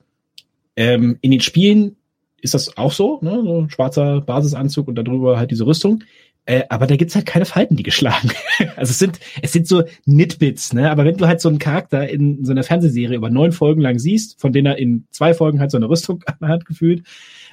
ähm, 0.76 1.18
in 1.22 1.32
den 1.32 1.42
Spielen 1.42 1.96
ist 2.42 2.54
das 2.54 2.78
auch 2.78 2.92
so, 2.92 3.20
ne? 3.22 3.42
so 3.44 3.62
ein 3.62 3.70
schwarzer 3.70 4.22
Basisanzug 4.22 4.88
und 4.88 4.96
darüber 4.96 5.38
halt 5.38 5.52
diese 5.52 5.66
Rüstung. 5.66 6.04
Äh, 6.46 6.64
aber 6.70 6.88
da 6.88 6.96
gibt's 6.96 7.14
halt 7.14 7.28
keine 7.28 7.46
Falten, 7.46 7.76
die 7.76 7.84
geschlagen. 7.84 8.32
also 8.76 8.90
es 8.90 8.98
sind, 8.98 9.20
es 9.44 9.52
sind 9.52 9.68
so 9.68 9.84
Nitbits, 10.06 10.74
ne? 10.74 10.90
Aber 10.90 11.06
wenn 11.06 11.16
du 11.16 11.28
halt 11.28 11.40
so 11.40 11.50
einen 11.50 11.60
Charakter 11.60 12.10
in 12.10 12.44
so 12.44 12.52
einer 12.52 12.64
Fernsehserie 12.64 13.16
über 13.16 13.30
neun 13.30 13.52
Folgen 13.52 13.82
lang 13.82 14.00
siehst, 14.00 14.42
von 14.42 14.52
denen 14.52 14.66
er 14.66 14.80
in 14.80 15.06
zwei 15.12 15.36
Folgen 15.36 15.60
halt 15.60 15.70
so 15.70 15.78
eine 15.78 15.88
Rüstung 15.88 16.24
hat 16.42 16.66
gefühlt, 16.66 17.04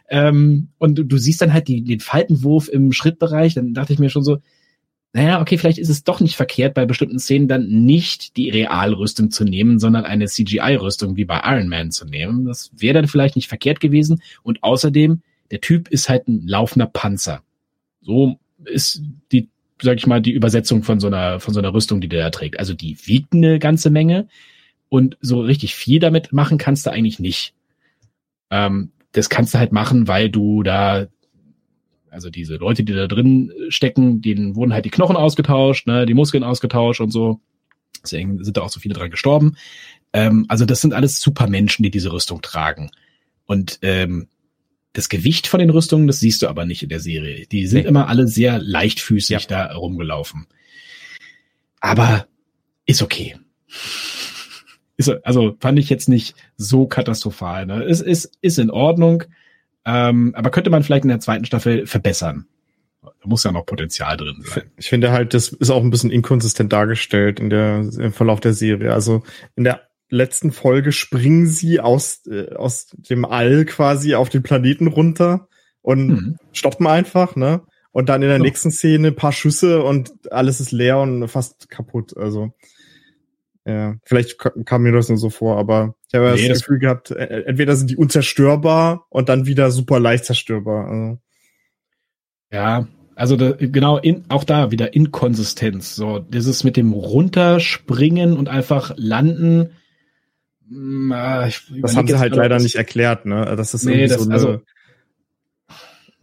ähm, 0.08 0.68
und 0.78 0.96
du, 0.96 1.18
siehst 1.18 1.42
dann 1.42 1.52
halt 1.52 1.68
die, 1.68 1.84
den 1.84 2.00
Faltenwurf 2.00 2.68
im 2.68 2.92
Schrittbereich, 2.92 3.54
dann 3.54 3.74
dachte 3.74 3.92
ich 3.92 3.98
mir 3.98 4.08
schon 4.08 4.24
so, 4.24 4.38
naja, 5.14 5.40
okay, 5.40 5.56
vielleicht 5.56 5.78
ist 5.78 5.88
es 5.88 6.04
doch 6.04 6.20
nicht 6.20 6.36
verkehrt, 6.36 6.74
bei 6.74 6.84
bestimmten 6.84 7.18
Szenen 7.18 7.48
dann 7.48 7.66
nicht 7.66 8.36
die 8.36 8.50
Realrüstung 8.50 9.30
zu 9.30 9.44
nehmen, 9.44 9.78
sondern 9.78 10.04
eine 10.04 10.26
CGI-Rüstung 10.26 11.16
wie 11.16 11.24
bei 11.24 11.40
Iron 11.44 11.68
Man 11.68 11.90
zu 11.90 12.04
nehmen. 12.04 12.44
Das 12.44 12.70
wäre 12.76 12.94
dann 12.94 13.08
vielleicht 13.08 13.34
nicht 13.34 13.48
verkehrt 13.48 13.80
gewesen. 13.80 14.22
Und 14.42 14.62
außerdem, 14.62 15.22
der 15.50 15.60
Typ 15.62 15.88
ist 15.88 16.10
halt 16.10 16.28
ein 16.28 16.46
laufender 16.46 16.86
Panzer. 16.86 17.42
So 18.02 18.38
ist 18.64 19.02
die, 19.32 19.48
sag 19.80 19.96
ich 19.96 20.06
mal, 20.06 20.20
die 20.20 20.32
Übersetzung 20.32 20.82
von 20.82 21.00
so 21.00 21.06
einer, 21.06 21.40
von 21.40 21.54
so 21.54 21.60
einer 21.60 21.72
Rüstung, 21.72 22.02
die 22.02 22.08
der 22.08 22.24
da 22.24 22.30
trägt. 22.30 22.58
Also 22.58 22.74
die 22.74 22.98
wiegt 23.06 23.32
eine 23.32 23.58
ganze 23.58 23.88
Menge 23.88 24.28
und 24.90 25.16
so 25.22 25.40
richtig 25.40 25.74
viel 25.74 26.00
damit 26.00 26.32
machen 26.32 26.58
kannst 26.58 26.84
du 26.84 26.90
eigentlich 26.90 27.18
nicht. 27.18 27.54
Ähm, 28.50 28.92
das 29.12 29.30
kannst 29.30 29.54
du 29.54 29.58
halt 29.58 29.72
machen, 29.72 30.06
weil 30.06 30.28
du 30.28 30.62
da 30.62 31.06
also 32.10 32.30
diese 32.30 32.56
Leute, 32.56 32.84
die 32.84 32.92
da 32.92 33.06
drin 33.06 33.52
stecken, 33.68 34.20
denen 34.20 34.56
wurden 34.56 34.72
halt 34.72 34.84
die 34.84 34.90
Knochen 34.90 35.16
ausgetauscht, 35.16 35.86
ne, 35.86 36.06
die 36.06 36.14
Muskeln 36.14 36.44
ausgetauscht 36.44 37.00
und 37.00 37.10
so. 37.10 37.40
Deswegen 38.02 38.42
sind 38.44 38.56
da 38.56 38.62
auch 38.62 38.70
so 38.70 38.80
viele 38.80 38.94
dran 38.94 39.10
gestorben. 39.10 39.56
Ähm, 40.12 40.46
also 40.48 40.64
das 40.64 40.80
sind 40.80 40.94
alles 40.94 41.20
Supermenschen, 41.20 41.82
die 41.82 41.90
diese 41.90 42.12
Rüstung 42.12 42.42
tragen. 42.42 42.90
Und 43.46 43.78
ähm, 43.82 44.28
das 44.92 45.08
Gewicht 45.08 45.46
von 45.46 45.60
den 45.60 45.70
Rüstungen, 45.70 46.06
das 46.06 46.20
siehst 46.20 46.42
du 46.42 46.48
aber 46.48 46.64
nicht 46.64 46.82
in 46.82 46.88
der 46.88 47.00
Serie. 47.00 47.46
Die 47.46 47.66
sind 47.66 47.82
nee. 47.82 47.88
immer 47.88 48.08
alle 48.08 48.26
sehr 48.26 48.58
leichtfüßig 48.58 49.42
ja. 49.42 49.48
da 49.48 49.74
rumgelaufen. 49.74 50.46
Aber 51.80 52.26
ist 52.86 53.02
okay. 53.02 53.36
Ist, 54.96 55.10
also 55.24 55.56
fand 55.60 55.78
ich 55.78 55.88
jetzt 55.90 56.08
nicht 56.08 56.34
so 56.56 56.86
katastrophal. 56.86 57.66
Ne? 57.66 57.84
Es 57.84 58.00
ist, 58.00 58.36
ist 58.40 58.58
in 58.58 58.70
Ordnung. 58.70 59.24
Ähm, 59.84 60.34
aber 60.34 60.50
könnte 60.50 60.70
man 60.70 60.82
vielleicht 60.82 61.04
in 61.04 61.10
der 61.10 61.20
zweiten 61.20 61.44
Staffel 61.44 61.86
verbessern. 61.86 62.46
Da 63.02 63.10
muss 63.28 63.44
ja 63.44 63.52
noch 63.52 63.66
Potenzial 63.66 64.16
drin 64.16 64.42
sein. 64.42 64.70
Ich 64.76 64.88
finde 64.88 65.12
halt, 65.12 65.34
das 65.34 65.48
ist 65.48 65.70
auch 65.70 65.82
ein 65.82 65.90
bisschen 65.90 66.10
inkonsistent 66.10 66.72
dargestellt 66.72 67.40
in 67.40 67.50
der, 67.50 67.88
im 67.98 68.12
Verlauf 68.12 68.40
der 68.40 68.54
Serie. 68.54 68.92
Also 68.92 69.22
in 69.56 69.64
der 69.64 69.82
letzten 70.10 70.52
Folge 70.52 70.92
springen 70.92 71.46
sie 71.46 71.80
aus, 71.80 72.26
äh, 72.26 72.54
aus 72.54 72.88
dem 72.96 73.24
All 73.24 73.64
quasi 73.64 74.14
auf 74.14 74.28
den 74.28 74.42
Planeten 74.42 74.86
runter 74.86 75.48
und 75.82 76.08
mhm. 76.08 76.36
stoppen 76.52 76.86
einfach, 76.86 77.36
ne? 77.36 77.62
Und 77.90 78.08
dann 78.08 78.22
in 78.22 78.28
der 78.28 78.38
oh. 78.38 78.42
nächsten 78.42 78.70
Szene 78.70 79.12
paar 79.12 79.32
Schüsse 79.32 79.82
und 79.82 80.12
alles 80.30 80.60
ist 80.60 80.72
leer 80.72 80.98
und 80.98 81.26
fast 81.28 81.70
kaputt. 81.70 82.16
Also 82.16 82.52
ja, 83.66 83.96
vielleicht 84.04 84.38
kam 84.38 84.82
mir 84.82 84.92
das 84.92 85.08
nur 85.08 85.18
so 85.18 85.30
vor, 85.30 85.58
aber 85.58 85.94
ich 86.08 86.14
habe 86.14 86.34
nee, 86.34 86.48
das, 86.48 86.60
Gefühl 86.60 86.78
gehabt, 86.78 87.10
e, 87.10 87.14
e, 87.14 87.42
entweder 87.44 87.76
sind 87.76 87.90
die 87.90 87.96
unzerstörbar 87.96 89.06
und 89.10 89.28
dann 89.28 89.46
wieder 89.46 89.70
super 89.70 90.00
leicht 90.00 90.24
zerstörbar. 90.24 90.88
Also. 90.88 91.18
Ja, 92.50 92.88
also 93.14 93.36
da, 93.36 93.52
genau, 93.58 93.98
in, 93.98 94.24
auch 94.28 94.44
da 94.44 94.70
wieder 94.70 94.94
Inkonsistenz. 94.94 95.96
So, 95.96 96.20
dieses 96.20 96.62
mit 96.64 96.76
dem 96.76 96.92
Runterspringen 96.92 98.36
und 98.36 98.48
einfach 98.48 98.94
landen. 98.96 99.70
Mh, 100.68 101.46
mm, 101.46 101.82
das 101.82 101.96
haben 101.96 102.06
sie 102.06 102.18
halt 102.18 102.36
leider 102.36 102.58
nicht 102.58 102.76
erklärt, 102.76 103.26
ne? 103.26 103.54
Das 103.56 103.74
ist 103.74 103.84
nee, 103.84 104.04
irgendwie 104.04 104.08
das, 104.08 104.22
so 104.22 104.30
eine, 104.30 104.34
also, 104.34 104.62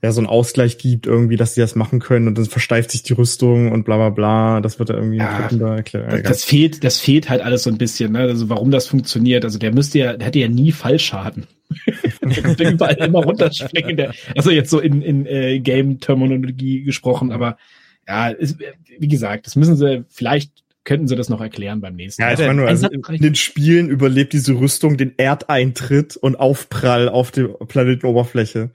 ja, 0.06 0.12
so 0.12 0.22
ein 0.22 0.28
Ausgleich 0.28 0.78
gibt, 0.78 1.08
irgendwie, 1.08 1.36
dass 1.36 1.56
sie 1.56 1.62
das 1.62 1.74
machen 1.74 2.00
können 2.00 2.28
und 2.28 2.38
dann 2.38 2.46
versteift 2.46 2.92
sich 2.92 3.02
die 3.02 3.14
Rüstung 3.14 3.72
und 3.72 3.86
bla 3.86 3.98
bla 3.98 4.10
bla. 4.10 4.62
Das 4.62 4.78
wird 4.78 4.92
da 4.92 4.94
irgendwie 4.94 5.18
ja, 5.18 5.50
da 5.52 5.78
erklärt. 5.78 6.14
Das, 6.14 6.22
das, 6.22 6.44
fehlt, 6.44 6.84
das 6.84 7.00
fehlt 7.00 7.28
halt 7.28 7.42
alles 7.42 7.64
so 7.64 7.72
ein 7.72 7.80
bisschen, 7.80 8.12
ne? 8.12 8.20
Also 8.20 8.48
warum 8.48 8.70
das 8.70 8.86
funktioniert. 8.86 9.44
Also 9.44 9.58
der 9.58 9.74
müsste 9.74 9.98
ja, 9.98 10.16
der 10.16 10.28
hätte 10.28 10.38
ja 10.38 10.48
nie 10.48 10.72
Fallschaden. 10.72 11.48
der 12.60 12.72
überall 12.74 12.98
immer 12.98 13.24
runterspringen. 13.24 13.98
Der, 13.98 14.14
also 14.38 14.52
jetzt 14.52 14.70
so 14.70 14.80
in, 14.80 15.02
in 15.02 15.26
äh, 15.26 15.60
Game-Terminologie 15.60 16.84
gesprochen, 16.84 17.32
aber 17.32 17.58
ja, 18.08 18.28
ist, 18.28 18.60
wie 19.00 19.08
gesagt, 19.08 19.48
das 19.48 19.56
müssen 19.56 19.76
sie 19.76 20.06
vielleicht 20.10 20.52
könnten 20.84 21.08
sie 21.08 21.16
das 21.16 21.30
noch 21.30 21.42
erklären 21.42 21.82
beim 21.82 21.96
nächsten 21.96 22.22
Mal. 22.22 22.28
Ja, 22.28 22.34
ich 22.36 22.46
meine 22.46 22.54
nur, 22.54 22.68
also 22.68 22.88
in, 22.88 23.02
in 23.10 23.22
den 23.24 23.34
Spielen 23.34 23.90
überlebt 23.90 24.34
diese 24.34 24.54
Rüstung 24.54 24.98
den 24.98 25.16
Erdeintritt 25.18 26.16
und 26.16 26.36
Aufprall 26.36 27.10
auf 27.10 27.32
der 27.32 27.46
Planetenoberfläche 27.48 28.70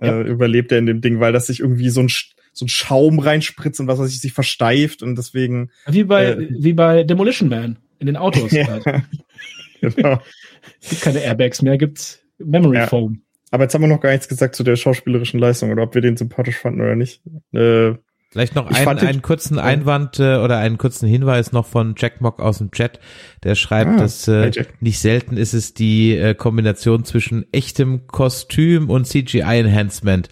ja. 0.00 0.20
äh, 0.20 0.22
überlebt 0.22 0.72
er 0.72 0.78
in 0.78 0.86
dem 0.86 1.00
Ding, 1.00 1.20
weil 1.20 1.32
das 1.32 1.46
sich 1.46 1.60
irgendwie 1.60 1.90
so 1.90 2.00
ein 2.00 2.08
so 2.52 2.64
ein 2.64 2.68
Schaum 2.68 3.18
reinspritzt 3.20 3.80
und 3.80 3.86
was 3.86 3.98
weiß 3.98 4.10
ich 4.10 4.20
sich 4.20 4.32
versteift 4.32 5.02
und 5.02 5.16
deswegen 5.16 5.70
wie 5.86 6.04
bei 6.04 6.26
äh, 6.26 6.48
wie 6.50 6.72
bei 6.72 7.04
Demolition 7.04 7.48
Man 7.48 7.78
in 7.98 8.06
den 8.06 8.16
Autos. 8.16 8.50
ja, 8.52 8.66
halt. 8.66 8.84
genau. 9.80 10.20
gibt 10.88 11.02
keine 11.02 11.20
Airbags 11.20 11.62
mehr, 11.62 11.78
gibt's 11.78 12.22
Memory 12.38 12.78
ja. 12.78 12.86
Foam. 12.86 13.22
Aber 13.50 13.64
jetzt 13.64 13.74
haben 13.74 13.82
wir 13.82 13.88
noch 13.88 14.00
gar 14.00 14.12
nichts 14.12 14.28
gesagt 14.28 14.54
zu 14.54 14.62
der 14.62 14.76
schauspielerischen 14.76 15.40
Leistung 15.40 15.70
oder 15.70 15.82
ob 15.82 15.94
wir 15.94 16.02
den 16.02 16.16
sympathisch 16.16 16.56
fanden 16.56 16.80
oder 16.80 16.94
nicht. 16.94 17.20
Äh, 17.52 17.94
Vielleicht 18.32 18.54
noch 18.54 18.70
ein, 18.70 18.86
einen 18.98 19.22
kurzen 19.22 19.58
Einwand 19.58 20.20
äh, 20.20 20.36
oder 20.36 20.58
einen 20.58 20.78
kurzen 20.78 21.08
Hinweis 21.08 21.50
noch 21.52 21.66
von 21.66 21.94
Jack 21.98 22.20
Mock 22.20 22.38
aus 22.40 22.58
dem 22.58 22.70
Chat. 22.70 23.00
Der 23.42 23.56
schreibt, 23.56 23.90
ah, 23.92 23.96
dass 23.96 24.28
äh, 24.28 24.52
nicht 24.80 25.00
selten 25.00 25.36
ist 25.36 25.52
es 25.52 25.74
die 25.74 26.16
äh, 26.16 26.34
Kombination 26.34 27.04
zwischen 27.04 27.44
echtem 27.52 28.06
Kostüm 28.06 28.88
und 28.88 29.06
CGI-Enhancement. 29.06 30.28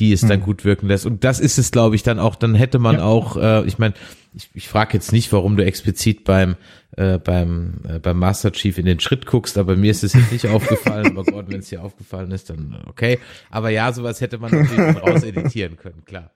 die 0.00 0.12
es 0.12 0.20
dann 0.20 0.38
Hm. 0.38 0.42
gut 0.42 0.64
wirken 0.64 0.86
lässt. 0.86 1.06
Und 1.06 1.24
das 1.24 1.40
ist 1.40 1.58
es, 1.58 1.72
glaube 1.72 1.96
ich, 1.96 2.04
dann 2.04 2.20
auch, 2.20 2.36
dann 2.36 2.54
hätte 2.54 2.78
man 2.78 2.96
Ja. 2.96 3.02
auch, 3.04 3.36
äh, 3.36 3.64
ich 3.66 3.78
meine, 3.78 3.94
ich, 4.32 4.48
ich 4.54 4.68
frage 4.68 4.94
jetzt 4.94 5.10
nicht, 5.12 5.32
warum 5.32 5.56
du 5.56 5.64
explizit 5.64 6.22
beim 6.24 6.54
äh, 6.96 7.18
beim 7.18 7.80
äh, 7.88 7.98
beim 7.98 8.16
Master 8.18 8.52
Chief 8.52 8.78
in 8.78 8.86
den 8.86 9.00
Schritt 9.00 9.26
guckst, 9.26 9.58
aber 9.58 9.74
mir 9.76 9.90
ist 9.90 10.04
es 10.04 10.12
jetzt 10.12 10.30
nicht 10.30 10.46
aufgefallen, 10.48 11.06
aber 11.16 11.24
Gott, 11.24 11.46
wenn 11.48 11.58
es 11.60 11.68
dir 11.70 11.82
aufgefallen 11.82 12.30
ist, 12.30 12.48
dann 12.50 12.76
okay. 12.88 13.18
Aber 13.50 13.70
ja, 13.70 13.92
sowas 13.92 14.20
hätte 14.20 14.38
man 14.38 14.52
natürlich 14.52 15.02
raus 15.02 15.22
editieren 15.24 15.76
können, 15.76 16.04
klar. 16.04 16.30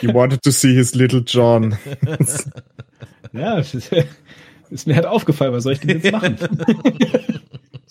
You 0.00 0.12
wanted 0.12 0.42
to 0.42 0.50
see 0.50 0.74
his 0.74 0.94
little 0.94 1.22
John. 1.26 1.76
Ja, 3.32 3.58
es 3.58 3.74
ist, 3.74 4.86
mir 4.86 4.94
halt 4.94 5.04
aufgefallen, 5.04 5.52
was 5.52 5.64
soll 5.64 5.74
ich 5.74 5.80
denn 5.80 6.00
jetzt 6.00 6.10
machen? 6.10 6.36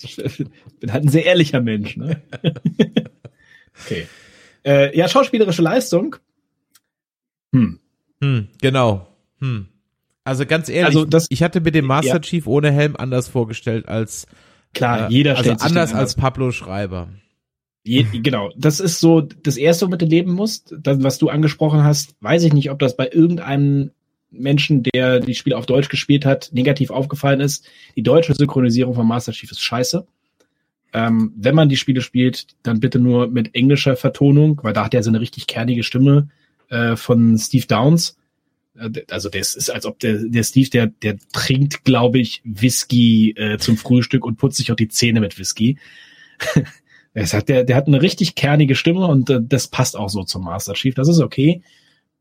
ich 0.02 0.16
bin 0.80 0.92
halt 0.92 1.04
ein 1.04 1.10
sehr 1.10 1.26
ehrlicher 1.26 1.62
Mensch, 1.62 1.98
ne? 1.98 2.22
okay. 3.84 4.08
Äh, 4.66 4.98
ja, 4.98 5.08
schauspielerische 5.08 5.62
Leistung. 5.62 6.16
Hm. 7.54 7.80
Hm, 8.24 8.48
genau. 8.60 9.08
Hm. 9.40 9.68
Also 10.24 10.46
ganz 10.48 10.70
ehrlich, 10.70 10.96
Also 10.96 11.06
das- 11.06 11.28
ich 11.30 11.44
hatte 11.44 11.62
mir 11.62 11.72
den 11.72 11.86
Master 11.86 12.14
Ja. 12.14 12.20
Chief 12.20 12.48
ohne 12.48 12.72
Helm 12.72 12.96
anders 12.96 13.28
vorgestellt 13.28 13.88
als 13.88 14.26
Klar, 14.74 15.10
äh, 15.10 15.14
jeder 15.14 15.32
also 15.32 15.44
stellt 15.44 15.60
sich 15.60 15.68
anders 15.70 15.92
den 15.92 16.00
als 16.00 16.16
Pablo 16.16 16.52
Schreiber. 16.52 17.10
Je, 17.88 18.04
genau, 18.14 18.52
das 18.58 18.80
ist 18.80 19.00
so 19.00 19.22
das 19.22 19.58
Erste, 19.58 19.86
womit 19.86 20.02
du 20.02 20.06
leben 20.08 20.34
musst. 20.34 20.74
Das, 20.82 21.04
was 21.04 21.20
du 21.20 21.30
angesprochen 21.30 21.84
hast, 21.84 22.16
weiß 22.20 22.44
ich 22.44 22.54
nicht, 22.54 22.72
ob 22.72 22.80
das 22.80 22.98
bei 22.98 23.10
irgendeinem 23.12 23.92
Menschen, 24.32 24.82
der 24.82 25.20
die 25.20 25.36
Spiele 25.36 25.56
auf 25.56 25.68
Deutsch 25.68 25.90
gespielt 25.90 26.26
hat, 26.26 26.50
negativ 26.52 26.90
aufgefallen 26.90 27.42
ist. 27.42 27.66
Die 27.96 28.02
deutsche 28.02 28.34
Synchronisierung 28.34 28.96
von 28.96 29.08
Master 29.08 29.32
Chief 29.34 29.52
ist 29.52 29.62
scheiße. 29.62 30.06
Ähm, 30.94 31.34
wenn 31.38 31.54
man 31.54 31.70
die 31.70 31.78
Spiele 31.78 32.02
spielt, 32.02 32.48
dann 32.64 32.80
bitte 32.80 33.00
nur 33.00 33.28
mit 33.28 33.54
englischer 33.54 33.96
Vertonung, 33.96 34.60
weil 34.64 34.74
da 34.74 34.86
hat 34.86 34.94
er 34.94 35.04
so 35.04 35.12
eine 35.12 35.22
richtig 35.22 35.46
kernige 35.46 35.84
Stimme 35.84 36.30
äh, 36.70 36.96
von 36.96 37.38
Steve 37.38 37.68
Downs. 37.68 38.18
Äh, 38.76 38.90
Also 39.12 39.30
das 39.30 39.56
ist, 39.56 39.70
als 39.70 39.86
ob 39.86 40.00
der, 40.00 40.24
der 40.24 40.44
Steve, 40.44 40.70
der, 40.70 40.88
der 40.88 41.18
trinkt, 41.34 41.84
glaube 41.84 42.18
ich, 42.20 42.42
Whisky 42.46 43.32
äh, 43.38 43.58
zum 43.60 43.78
Frühstück 43.78 44.26
und 44.26 44.38
putzt 44.38 44.58
sich 44.58 44.72
auch 44.72 44.76
die 44.76 44.88
Zähne 44.88 45.20
mit 45.20 45.38
Whisky. 45.38 45.78
Es 47.18 47.34
hat, 47.34 47.48
der, 47.48 47.64
der 47.64 47.78
hat 47.78 47.88
eine 47.88 48.02
richtig 48.02 48.36
kernige 48.36 48.76
Stimme 48.76 49.08
und 49.08 49.30
äh, 49.30 49.40
das 49.42 49.70
passt 49.70 49.96
auch 49.96 50.10
so 50.10 50.24
zum 50.24 50.44
Master 50.44 50.74
Chief. 50.74 50.94
Das 50.96 51.08
ist 51.08 51.22
okay. 51.22 51.64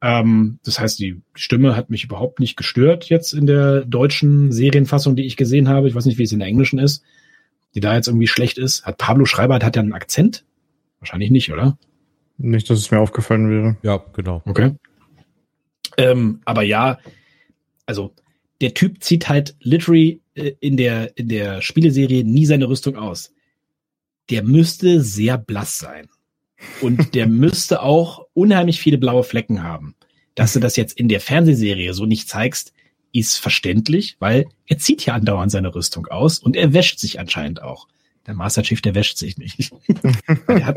Ähm, 0.01 0.61
das 0.65 0.79
heißt, 0.79 1.01
die 1.01 1.21
Stimme 1.35 1.77
hat 1.77 1.91
mich 1.91 2.05
überhaupt 2.05 2.39
nicht 2.39 2.57
gestört 2.57 3.09
jetzt 3.09 3.35
in 3.35 3.47
der 3.47 3.85
deutschen 3.85 4.53
Serienfassung, 4.53 5.17
die 5.17 5.25
ich 5.25 5.37
gesehen 5.37 5.69
habe. 5.69 5.89
Ich 5.89 5.97
weiß 5.97 6.07
nicht, 6.07 6.19
wie 6.19 6.23
es 6.23 6.33
in 6.33 6.39
der 6.39 6.47
englischen 6.47 6.79
ist, 6.79 7.03
die 7.75 7.81
da 7.81 7.95
jetzt 7.95 8.07
irgendwie 8.07 8.29
schlecht 8.29 8.57
ist. 8.57 8.87
Hat 8.87 8.99
Pablo 8.99 9.25
Schreiber, 9.25 9.55
hat 9.57 9.77
er 9.77 9.83
einen 9.83 9.93
Akzent? 9.93 10.45
Wahrscheinlich 11.01 11.33
nicht, 11.33 11.53
oder? 11.53 11.77
Nicht, 12.39 12.71
dass 12.71 12.79
es 12.79 12.93
mir 12.93 13.01
aufgefallen 13.01 13.51
wäre. 13.51 13.77
Ja, 13.83 14.05
genau. 14.13 14.43
Okay. 14.47 14.77
Ähm, 15.97 16.41
aber 16.45 16.63
ja, 16.63 16.99
also 17.85 18.15
der 18.61 18.75
Typ 18.75 19.03
zieht 19.03 19.29
halt 19.29 19.57
literally 19.59 20.21
äh, 20.35 20.53
in 20.61 20.77
der 20.77 21.17
in 21.19 21.29
der 21.29 21.63
Spieleserie 21.63 22.23
nie 22.23 22.47
seine 22.47 22.69
Rüstung 22.69 22.97
aus. 22.97 23.34
Der 24.31 24.43
müsste 24.43 25.03
sehr 25.03 25.39
blass 25.39 25.79
sein 25.79 26.09
und 26.81 27.15
der 27.15 27.27
müsste 27.29 27.83
auch 27.83 28.27
unheimlich 28.35 28.81
viele 28.81 28.99
blaue 28.99 29.25
Flecken 29.25 29.63
haben. 29.63 29.95
Dass 30.35 30.53
du 30.53 30.61
das 30.61 30.77
jetzt 30.77 30.99
in 30.99 31.09
der 31.09 31.21
Fernsehserie 31.21 31.95
so 31.95 32.07
nicht 32.07 32.29
zeigst, 32.29 32.73
ist 33.13 33.37
verständlich, 33.37 34.17
weil 34.19 34.47
er 34.67 34.79
zieht 34.79 35.07
ja 35.07 35.15
andauernd 35.15 35.53
seine 35.53 35.75
Rüstung 35.75 36.07
aus 36.09 36.41
und 36.41 36.57
er 36.57 36.73
wäscht 36.73 36.99
sich 36.99 37.21
anscheinend 37.21 37.63
auch. 37.63 37.87
Der 38.27 38.35
Master 38.35 38.63
Chief, 38.63 38.81
der 38.81 38.95
wäscht 38.95 39.19
sich 39.19 39.37
nicht. 39.37 39.71
Der, 40.49 40.67
hat, 40.67 40.77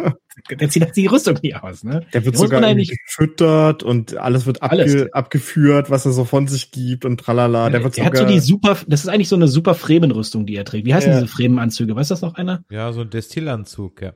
der 0.59 0.69
zieht 0.69 0.83
halt 0.83 0.95
die 0.97 1.05
Rüstung 1.05 1.37
nie 1.41 1.53
aus, 1.55 1.83
ne? 1.83 2.05
Der 2.13 2.25
wird 2.25 2.35
muss 2.35 2.43
sogar 2.43 2.75
gefüttert 2.75 3.83
und 3.83 4.17
alles 4.17 4.45
wird 4.45 4.61
abge 4.61 4.81
Alles. 4.81 5.13
abgeführt, 5.13 5.89
was 5.89 6.05
er 6.05 6.11
so 6.11 6.25
von 6.25 6.47
sich 6.47 6.71
gibt 6.71 7.05
und 7.05 7.19
tralala. 7.19 7.69
Der 7.69 7.83
wird 7.83 7.97
er 7.97 8.05
hat 8.05 8.15
sogar, 8.17 8.27
so 8.29 8.33
die 8.33 8.39
super, 8.41 8.77
das 8.87 9.01
ist 9.05 9.07
eigentlich 9.09 9.29
so 9.29 9.35
eine 9.37 9.47
super 9.47 9.75
Fremenrüstung, 9.75 10.45
die 10.45 10.55
er 10.55 10.65
trägt. 10.65 10.85
Wie 10.85 10.93
heißen 10.93 11.09
Ja. 11.11 11.19
diese 11.21 11.31
Fremenanzüge? 11.31 11.95
Weiß 11.95 12.09
das 12.09 12.21
noch 12.21 12.35
einer? 12.35 12.63
Ja, 12.69 12.91
so 12.91 13.01
ein 13.01 13.09
Destillanzug, 13.09 14.01
ja. 14.01 14.13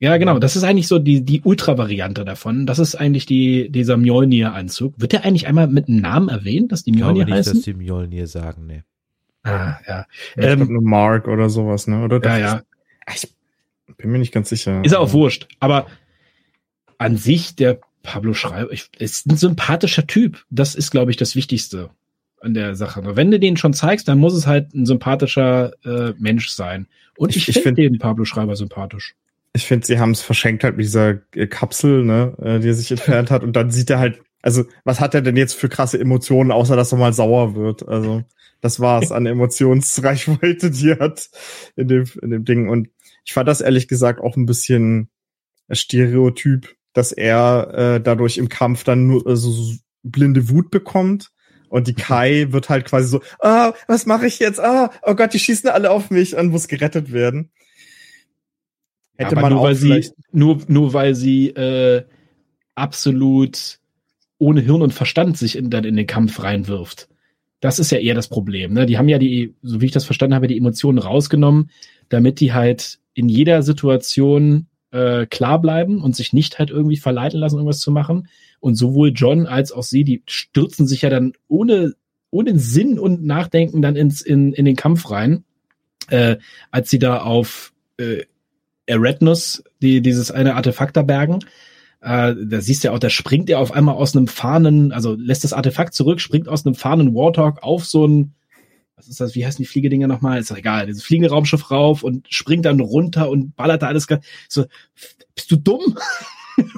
Ja, 0.00 0.16
genau. 0.16 0.40
Das 0.40 0.56
ist 0.56 0.64
eigentlich 0.64 0.88
so 0.88 0.98
die, 0.98 1.24
die 1.24 1.42
Ultra-Variante 1.42 2.24
davon. 2.24 2.66
Das 2.66 2.80
ist 2.80 2.96
eigentlich 2.96 3.24
die, 3.26 3.70
dieser 3.70 3.96
Mjolnir-Anzug. 3.96 4.94
Wird 5.00 5.12
der 5.12 5.24
eigentlich 5.24 5.46
einmal 5.46 5.68
mit 5.68 5.86
einem 5.88 6.00
Namen 6.00 6.28
erwähnt, 6.28 6.72
dass 6.72 6.82
die 6.82 6.90
Ich 6.90 6.96
glaube 6.96 7.12
Mjolnir 7.12 7.36
nicht, 7.36 7.46
dass 7.46 7.54
heißen? 7.54 7.62
die 7.62 7.74
Mjolnir 7.74 8.26
sagen, 8.26 8.66
nee. 8.66 8.82
Ah, 9.44 9.76
ja. 9.86 10.06
ich 10.30 10.40
glaub, 10.42 10.58
Ähm, 10.60 10.72
nur 10.72 10.82
Mark 10.82 11.28
oder 11.28 11.48
sowas, 11.50 11.86
ne? 11.86 12.02
Oder 12.02 12.20
ja, 12.24 12.38
ja. 12.38 12.62
Ich 13.08 13.96
bin 13.96 14.10
mir 14.10 14.18
nicht 14.18 14.32
ganz 14.32 14.48
sicher. 14.48 14.82
Ist 14.84 14.94
auch 14.94 15.12
wurscht. 15.12 15.46
Aber 15.60 15.86
an 16.98 17.16
sich, 17.16 17.56
der 17.56 17.80
Pablo 18.02 18.34
Schreiber, 18.34 18.70
ist 18.98 19.26
ein 19.26 19.36
sympathischer 19.36 20.06
Typ. 20.06 20.44
Das 20.50 20.74
ist, 20.74 20.90
glaube 20.90 21.10
ich, 21.10 21.16
das 21.16 21.36
Wichtigste 21.36 21.90
an 22.40 22.54
der 22.54 22.74
Sache. 22.74 23.02
Wenn 23.16 23.30
du 23.30 23.38
den 23.38 23.56
schon 23.56 23.72
zeigst, 23.74 24.08
dann 24.08 24.18
muss 24.18 24.34
es 24.34 24.46
halt 24.46 24.74
ein 24.74 24.86
sympathischer 24.86 25.72
äh, 25.84 26.12
Mensch 26.18 26.48
sein. 26.48 26.86
Und 27.16 27.30
Ich- 27.30 27.48
ich, 27.48 27.56
ich 27.56 27.62
finde 27.62 27.82
find- 27.82 27.94
den 27.94 27.98
Pablo 28.00 28.24
Schreiber 28.24 28.56
sympathisch. 28.56 29.14
Ich 29.54 29.64
finde, 29.66 29.86
sie 29.86 29.98
haben 29.98 30.12
es 30.12 30.22
verschenkt 30.22 30.64
halt 30.64 30.76
mit 30.78 30.86
dieser 30.86 31.20
äh, 31.34 31.46
Kapsel, 31.46 32.04
ne, 32.04 32.34
äh, 32.42 32.58
die 32.58 32.68
er 32.68 32.74
sich 32.74 32.90
entfernt 32.90 33.30
hat. 33.30 33.42
Und 33.42 33.54
dann 33.54 33.70
sieht 33.70 33.90
er 33.90 33.98
halt, 33.98 34.20
also 34.42 34.64
was 34.84 35.00
hat 35.00 35.14
er 35.14 35.22
denn 35.22 35.36
jetzt 35.36 35.54
für 35.54 35.68
krasse 35.68 35.98
Emotionen, 35.98 36.50
außer 36.50 36.76
dass 36.76 36.92
er 36.92 36.98
mal 36.98 37.12
sauer 37.12 37.54
wird? 37.54 37.88
Also 37.88 38.24
das 38.60 38.80
war's 38.80 39.12
an 39.12 39.26
Emotionsreichweite, 39.26 40.70
die 40.70 40.90
er 40.90 40.98
hat 40.98 41.30
in 41.76 41.88
dem, 41.88 42.04
in 42.20 42.30
dem 42.30 42.44
Ding. 42.44 42.68
Und 42.68 42.88
ich 43.24 43.32
fand 43.32 43.48
das 43.48 43.60
ehrlich 43.60 43.88
gesagt 43.88 44.20
auch 44.20 44.36
ein 44.36 44.46
bisschen 44.46 45.08
Stereotyp, 45.70 46.74
dass 46.92 47.12
er 47.12 47.74
äh, 47.74 48.00
dadurch 48.00 48.36
im 48.38 48.48
Kampf 48.48 48.84
dann 48.84 49.06
nur 49.06 49.26
äh, 49.26 49.36
so, 49.36 49.74
blinde 50.02 50.48
Wut 50.48 50.70
bekommt. 50.70 51.30
Und 51.68 51.88
die 51.88 51.94
Kai 51.94 52.48
wird 52.50 52.68
halt 52.68 52.84
quasi 52.84 53.08
so, 53.08 53.22
ah, 53.40 53.72
was 53.86 54.06
mache 54.06 54.26
ich 54.26 54.38
jetzt? 54.38 54.60
Ah, 54.60 54.90
oh 55.02 55.14
Gott, 55.14 55.32
die 55.32 55.38
schießen 55.38 55.70
alle 55.70 55.90
auf 55.90 56.10
mich 56.10 56.36
und 56.36 56.50
muss 56.50 56.68
gerettet 56.68 57.12
werden. 57.12 57.50
Hätte 59.16 59.32
Aber 59.32 59.42
man 59.42 59.52
nur, 59.52 59.60
auch 59.60 59.64
weil 59.64 59.74
sie, 59.74 60.10
nur, 60.32 60.60
nur 60.68 60.94
weil 60.94 61.14
sie 61.14 61.48
äh, 61.48 62.04
absolut 62.74 63.80
ohne 64.42 64.60
Hirn 64.60 64.82
und 64.82 64.92
Verstand 64.92 65.38
sich 65.38 65.56
in, 65.56 65.70
dann 65.70 65.84
in 65.84 65.94
den 65.94 66.08
Kampf 66.08 66.42
reinwirft. 66.42 67.08
Das 67.60 67.78
ist 67.78 67.92
ja 67.92 67.98
eher 67.98 68.16
das 68.16 68.26
Problem. 68.26 68.72
Ne? 68.72 68.86
Die 68.86 68.98
haben 68.98 69.08
ja 69.08 69.18
die, 69.18 69.54
so 69.62 69.80
wie 69.80 69.86
ich 69.86 69.92
das 69.92 70.04
verstanden 70.04 70.34
habe, 70.34 70.48
die 70.48 70.58
Emotionen 70.58 70.98
rausgenommen, 70.98 71.70
damit 72.08 72.40
die 72.40 72.52
halt 72.52 72.98
in 73.14 73.28
jeder 73.28 73.62
Situation 73.62 74.66
äh, 74.90 75.26
klar 75.26 75.60
bleiben 75.60 76.02
und 76.02 76.16
sich 76.16 76.32
nicht 76.32 76.58
halt 76.58 76.70
irgendwie 76.70 76.96
verleiten 76.96 77.38
lassen, 77.38 77.54
irgendwas 77.54 77.78
zu 77.78 77.92
machen. 77.92 78.26
Und 78.58 78.74
sowohl 78.74 79.12
John 79.14 79.46
als 79.46 79.70
auch 79.70 79.84
sie, 79.84 80.02
die 80.02 80.24
stürzen 80.26 80.88
sich 80.88 81.02
ja 81.02 81.10
dann 81.10 81.34
ohne, 81.46 81.92
ohne 82.32 82.58
Sinn 82.58 82.98
und 82.98 83.24
Nachdenken 83.24 83.80
dann 83.80 83.94
ins, 83.94 84.22
in, 84.22 84.52
in 84.54 84.64
den 84.64 84.74
Kampf 84.74 85.08
rein, 85.12 85.44
äh, 86.08 86.38
als 86.72 86.90
sie 86.90 86.98
da 86.98 87.18
auf 87.22 87.72
äh, 87.96 88.24
Eretnus, 88.86 89.62
die, 89.80 90.00
dieses 90.00 90.32
eine 90.32 90.56
Artefakt 90.56 90.96
da 90.96 91.02
bergen. 91.02 91.44
Äh, 92.02 92.34
da 92.36 92.60
siehst 92.60 92.82
du 92.82 92.88
ja 92.88 92.94
auch, 92.94 92.98
da 92.98 93.10
springt 93.10 93.48
er 93.48 93.60
auf 93.60 93.72
einmal 93.72 93.94
aus 93.94 94.16
einem 94.16 94.26
fahrenden, 94.26 94.92
also 94.92 95.14
lässt 95.14 95.44
das 95.44 95.52
Artefakt 95.52 95.94
zurück, 95.94 96.20
springt 96.20 96.48
aus 96.48 96.66
einem 96.66 96.74
fahrenden 96.74 97.14
Warthog 97.14 97.62
auf 97.62 97.84
so 97.84 98.06
ein, 98.06 98.34
was 98.96 99.06
ist 99.06 99.20
das, 99.20 99.36
wie 99.36 99.46
heißen 99.46 99.62
die 99.62 99.68
Fliegedinger 99.68 100.08
nochmal? 100.08 100.40
Ist 100.40 100.50
doch 100.50 100.56
egal, 100.56 100.86
dieses 100.86 101.04
fliegende 101.04 101.30
Raumschiff 101.30 101.70
rauf 101.70 102.02
und 102.02 102.26
springt 102.28 102.64
dann 102.64 102.80
runter 102.80 103.30
und 103.30 103.54
ballert 103.54 103.82
da 103.82 103.86
alles. 103.86 104.08
So, 104.48 104.64
bist 105.34 105.50
du 105.50 105.56
dumm? 105.56 105.96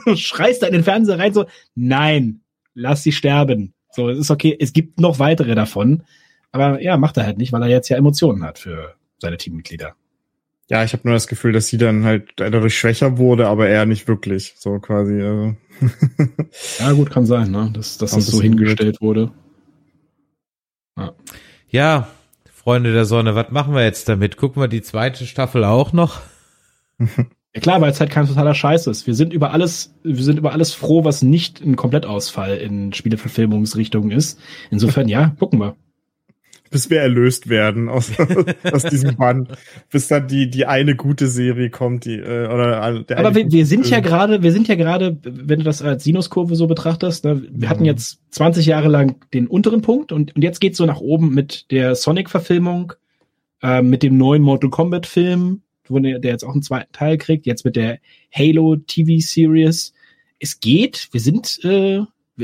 Du 0.07 0.15
Schreist 0.15 0.63
da 0.63 0.69
in 0.69 0.73
den 0.73 0.85
Fernseher 0.85 1.19
rein, 1.19 1.35
so, 1.35 1.47
nein, 1.75 2.43
lass 2.75 3.03
sie 3.03 3.11
sterben. 3.11 3.75
So, 3.91 4.09
es 4.09 4.19
ist 4.19 4.31
okay, 4.31 4.57
es 4.59 4.73
gibt 4.73 5.01
noch 5.01 5.19
weitere 5.19 5.57
davon. 5.57 6.05
Aber 6.53 6.81
ja, 6.81 6.97
macht 6.97 7.17
er 7.17 7.27
halt 7.27 7.39
nicht, 7.39 7.53
weil 7.53 7.63
er 7.63 7.69
jetzt 7.69 7.89
ja 7.89 7.97
Emotionen 7.97 8.45
hat 8.45 8.61
für 8.61 8.95
seine 9.19 9.37
Teammitglieder. 9.37 9.97
Ja, 10.71 10.83
ich 10.83 10.93
habe 10.93 11.03
nur 11.05 11.15
das 11.15 11.27
Gefühl, 11.27 11.53
dass 11.53 11.69
sie 11.69 11.77
dann 11.77 12.05
halt 12.05 12.31
dadurch 12.37 12.79
schwächer 12.79 13.19
wurde, 13.19 13.49
aber 13.49 13.69
er 13.69 13.85
nicht 13.85 14.09
wirklich. 14.09 14.55
So 14.57 14.79
quasi. 14.79 15.21
Also. 15.21 15.57
Ja, 16.79 16.93
gut, 16.93 17.11
kann 17.11 17.27
sein, 17.27 17.51
ne? 17.51 17.71
Dass, 17.73 17.99
dass 17.99 18.13
das 18.13 18.27
so 18.27 18.41
hingestellt 18.41 19.01
wurde. 19.01 19.33
Ja, 21.69 22.09
Freunde 22.53 22.93
der 22.93 23.05
Sonne, 23.05 23.35
was 23.35 23.51
machen 23.51 23.75
wir 23.75 23.83
jetzt 23.83 24.09
damit? 24.09 24.37
Gucken 24.37 24.63
wir 24.63 24.69
die 24.69 24.83
zweite 24.83 25.27
Staffel 25.27 25.65
auch 25.65 25.93
noch? 25.93 26.21
Ja 27.55 27.61
klar, 27.61 27.81
weil 27.81 27.91
es 27.91 28.01
halt 28.01 28.11
kein 28.11 28.27
totaler 28.27 28.55
Scheiß 28.55 28.87
ist. 28.89 29.07
Wir 29.07 29.15
sind 29.15 29.33
über 29.33 29.53
alles, 29.53 29.95
wir 30.03 30.23
sind 30.23 30.39
über 30.39 30.53
alles 30.53 30.75
froh, 30.75 31.05
was 31.05 31.23
nicht 31.23 31.61
ein 31.61 31.77
Komplettausfall 31.77 32.57
in 32.57 32.93
Spieleverfilmungsrichtungen 32.93 34.11
ist. 34.11 34.41
Insofern, 34.71 35.09
ja, 35.09 35.35
gucken 35.39 35.61
wir. 35.61 35.77
Bis 36.75 36.91
wir 36.91 37.01
erlöst 37.01 37.49
werden 37.49 37.89
aus, 37.89 38.11
aus 38.73 38.83
diesem 38.83 39.15
Bann. 39.15 39.47
Bis 39.93 40.09
dann 40.09 40.27
die, 40.27 40.51
die 40.51 40.67
eine 40.67 40.97
gute 40.97 41.29
Serie 41.29 41.71
kommt, 41.71 42.05
die, 42.05 42.17
äh, 42.17 42.49
oder 42.49 43.05
der 43.05 43.19
Aber 43.19 43.35
wir, 43.37 43.51
wir 43.53 43.65
sind 43.65 43.87
ja 43.89 43.99
Film. 43.99 44.05
gerade, 44.07 44.43
wir 44.43 44.51
sind 44.51 44.67
ja 44.67 44.75
gerade, 44.75 45.17
wenn 45.23 45.61
du 45.61 45.65
das 45.65 45.83
als 45.83 46.03
Sinuskurve 46.03 46.57
so 46.57 46.67
betrachtest, 46.67 47.25
ne, 47.25 47.45
wir 47.49 47.69
hatten 47.69 47.83
Mhm. 47.85 47.87
jetzt 47.87 48.19
20 48.33 48.67
Jahre 48.67 48.89
lang 48.89 49.17
den 49.33 49.47
unteren 49.47 49.83
Punkt 49.83 50.11
und, 50.11 50.35
und 50.35 50.43
jetzt 50.43 50.61
geht's 50.61 50.79
so 50.79 50.85
nach 50.85 51.01
oben 51.01 51.33
mit 51.33 51.71
der 51.71 51.95
Sonic-Verfilmung, 51.95 52.93
äh, 53.63 53.81
mit 53.81 54.03
dem 54.03 54.19
neuen 54.19 54.43
Mortal 54.43 54.71
Kombat-Film, 54.71 55.63
wo 55.87 55.99
der, 56.01 56.21
jetzt 56.21 56.45
auch 56.45 56.53
einen 56.55 56.63
zweiten 56.63 56.93
Teil 56.93 57.19
kriegt, 57.19 57.47
jetzt 57.47 57.65
mit 57.65 57.77
der 57.77 57.99
Halo 58.35 58.75
TV-Series. 58.77 59.93
es 60.41 60.59
geht, 60.59 61.09
wir 61.13 61.21
sind, 61.21 61.61
äh, 61.63 62.01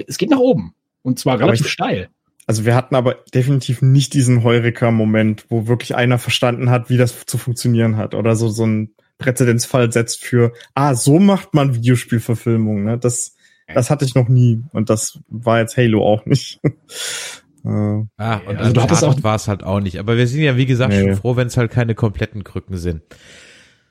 es 0.07 0.19
geht 0.19 0.31
nach 0.31 0.39
oben. 0.39 0.75
Und 1.03 1.19
zwar 1.19 1.41
relativ 1.41 1.67
steil. 1.67 2.09
Also 2.47 2.65
wir 2.65 2.75
hatten 2.75 2.95
aber 2.97 3.17
definitiv 3.35 3.81
nicht 3.83 4.13
diesen 4.15 4.43
Heureka-Moment, 4.43 5.47
wo 5.51 5.67
wirklich 5.69 5.95
einer 5.95 6.19
verstanden 6.19 6.71
hat, 6.71 6.91
wie 6.91 6.97
das 6.97 7.25
zu 7.27 7.39
funktionieren 7.39 7.97
hat. 7.97 8.15
Oder 8.15 8.35
so, 8.37 8.49
so 8.49 8.67
ein 8.67 8.91
Präzedenzfall 9.19 9.93
setzt 9.93 10.25
für, 10.25 10.53
ah, 10.75 10.95
so 10.95 11.19
macht 11.21 11.55
man 11.55 11.75
Videospielverfilmung. 11.75 12.85
Ne? 12.85 12.99
Das, 12.99 13.37
das 13.73 13.89
hatte 13.91 14.05
ich 14.05 14.15
noch 14.17 14.29
nie. 14.29 14.63
Und 14.73 14.91
das 14.91 15.21
war 15.29 15.61
jetzt 15.61 15.77
Halo 15.77 16.05
auch 16.05 16.27
nicht. 16.27 16.61
äh, 17.65 17.69
Ah, 18.17 18.37
und 18.47 18.57
Also 18.57 18.73
du 18.73 18.81
hattest 18.83 19.05
auch- 19.05 19.23
war 19.23 19.37
es 19.37 19.47
halt 19.47 19.63
auch 19.63 19.81
nicht. 19.81 19.99
Aber 19.99 20.17
wir 20.17 20.27
sind 20.27 20.41
ja, 20.41 20.57
wie 20.57 20.67
gesagt, 20.67 20.93
Nee. 20.93 21.01
schon 21.03 21.17
froh, 21.17 21.37
wenn 21.37 21.47
es 21.47 21.57
halt 21.57 21.71
keine 21.71 21.95
kompletten 21.95 22.43
Krücken 22.43 22.77
sind. 22.79 23.03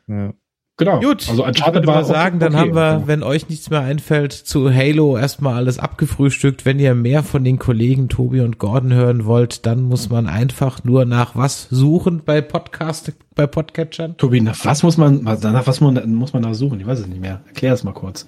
ja. 0.08 0.34
Genau. 0.80 1.02
Gut, 1.02 1.28
also 1.28 1.46
ich 1.46 1.66
würde 1.66 1.86
mal 1.86 2.06
sagen, 2.06 2.40
dann 2.40 2.56
okay. 2.56 2.70
haben 2.70 2.74
wir, 2.74 3.04
wenn 3.06 3.22
euch 3.22 3.50
nichts 3.50 3.70
mehr 3.70 3.82
einfällt, 3.82 4.32
zu 4.32 4.74
Halo 4.74 5.18
erstmal 5.18 5.56
alles 5.56 5.78
abgefrühstückt. 5.78 6.66
Wenn 6.66 6.80
ihr 6.80 6.96
mehr 6.96 7.22
von 7.22 7.44
den 7.44 7.60
Kollegen 7.60 8.08
Tobi 8.08 8.40
und 8.40 8.60
Gordon 8.60 8.94
hören 8.94 9.26
wollt, 9.26 9.66
dann 9.66 9.82
muss 9.84 10.10
man 10.10 10.28
einfach 10.28 10.86
nur 10.86 11.04
nach 11.04 11.36
was 11.36 11.68
suchen 11.70 12.22
bei 12.24 12.40
Podcast, 12.40 13.12
bei 13.36 13.46
Podcatchern. 13.46 14.16
Tobi, 14.16 14.40
nach 14.40 14.64
was 14.64 14.82
muss 14.82 14.96
man, 14.96 15.24
nach 15.24 15.68
was 15.68 15.82
man, 15.82 16.16
muss 16.16 16.32
man 16.32 16.44
da 16.44 16.54
suchen? 16.54 16.80
Ich 16.80 16.88
weiß 16.88 17.00
es 17.00 17.08
nicht 17.08 17.20
mehr. 17.20 17.42
Erklär 17.48 17.74
es 17.74 17.84
mal 17.84 17.92
kurz. 17.94 18.26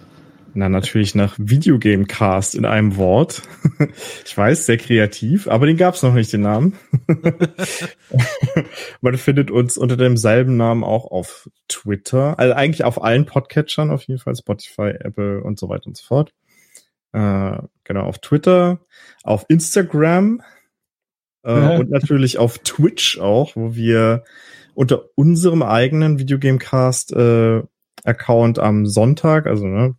Na, 0.53 0.68
natürlich 0.68 1.15
nach 1.15 1.36
Videogame-Cast 1.38 2.56
in 2.56 2.65
einem 2.65 2.98
Wort. 2.98 3.41
Ich 4.26 4.38
weiß, 4.38 4.65
sehr 4.65 4.78
kreativ, 4.78 5.48
aber 5.48 5.65
den 5.65 5.76
gab's 5.76 6.03
noch 6.03 6.14
nicht, 6.14 6.32
den 6.32 6.41
Namen. 6.41 6.78
Man 9.02 9.18
findet 9.18 9.52
uns 9.52 9.78
unter 9.78 9.98
demselben 9.98 10.56
Namen 10.56 10.84
auch 10.84 11.10
auf 11.11 11.49
Twitter, 11.68 12.40
also 12.40 12.53
eigentlich 12.53 12.84
auf 12.84 13.03
allen 13.03 13.26
Podcatchern, 13.26 13.90
auf 13.90 14.03
jeden 14.03 14.19
Fall 14.19 14.36
Spotify, 14.36 14.94
Apple 14.99 15.44
und 15.44 15.60
so 15.60 15.68
weiter 15.68 15.88
und 15.88 15.98
so 15.98 16.06
fort. 16.06 16.32
Äh, 17.11 17.57
genau, 17.84 18.03
auf 18.03 18.19
Twitter, 18.19 18.80
auf 19.23 19.45
Instagram 19.49 20.41
äh, 21.44 21.78
und 21.80 21.90
natürlich 21.90 22.38
auf 22.38 22.60
Twitch 22.60 23.19
auch, 23.19 23.56
wo 23.56 23.76
wir 23.76 24.23
unter 24.73 25.10
unserem 25.15 25.64
eigenen 25.64 26.19
Videogamecast 26.19 27.14
äh, 27.14 27.64
Account 28.03 28.60
am 28.60 28.86
Sonntag, 28.86 29.48
also 29.48 29.65
ne, 29.65 29.95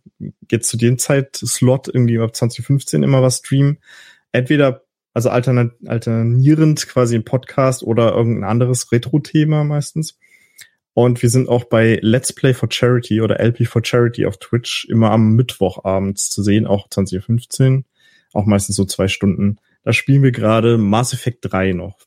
jetzt 0.51 0.69
zu 0.69 0.77
dem 0.77 0.97
Zeitslot 0.97 1.87
irgendwie 1.87 2.19
ab 2.19 2.35
2015 2.35 3.03
immer 3.03 3.21
was 3.21 3.37
streamen. 3.39 3.79
Entweder, 4.31 4.83
also 5.13 5.29
altern 5.29 5.71
alternierend 5.85 6.87
quasi 6.87 7.15
ein 7.15 7.25
Podcast 7.25 7.83
oder 7.83 8.13
irgendein 8.13 8.49
anderes 8.49 8.91
Retro-Thema 8.91 9.63
meistens. 9.63 10.17
Und 10.93 11.21
wir 11.21 11.29
sind 11.29 11.49
auch 11.49 11.63
bei 11.63 11.99
Let's 12.01 12.33
Play 12.33 12.53
for 12.53 12.69
Charity 12.71 13.21
oder 13.21 13.39
LP 13.39 13.65
for 13.65 13.83
Charity 13.83 14.25
auf 14.25 14.37
Twitch 14.37 14.85
immer 14.89 15.11
am 15.11 15.35
Mittwochabends 15.35 16.29
zu 16.29 16.43
sehen, 16.43 16.67
auch 16.67 16.87
2015. 16.89 17.85
Auch 18.33 18.45
meistens 18.45 18.75
so 18.75 18.85
zwei 18.85 19.07
Stunden. 19.07 19.57
Da 19.83 19.93
spielen 19.93 20.23
wir 20.23 20.31
gerade 20.31 20.77
Mass 20.77 21.13
Effect 21.13 21.39
3 21.41 21.73
noch. 21.73 21.97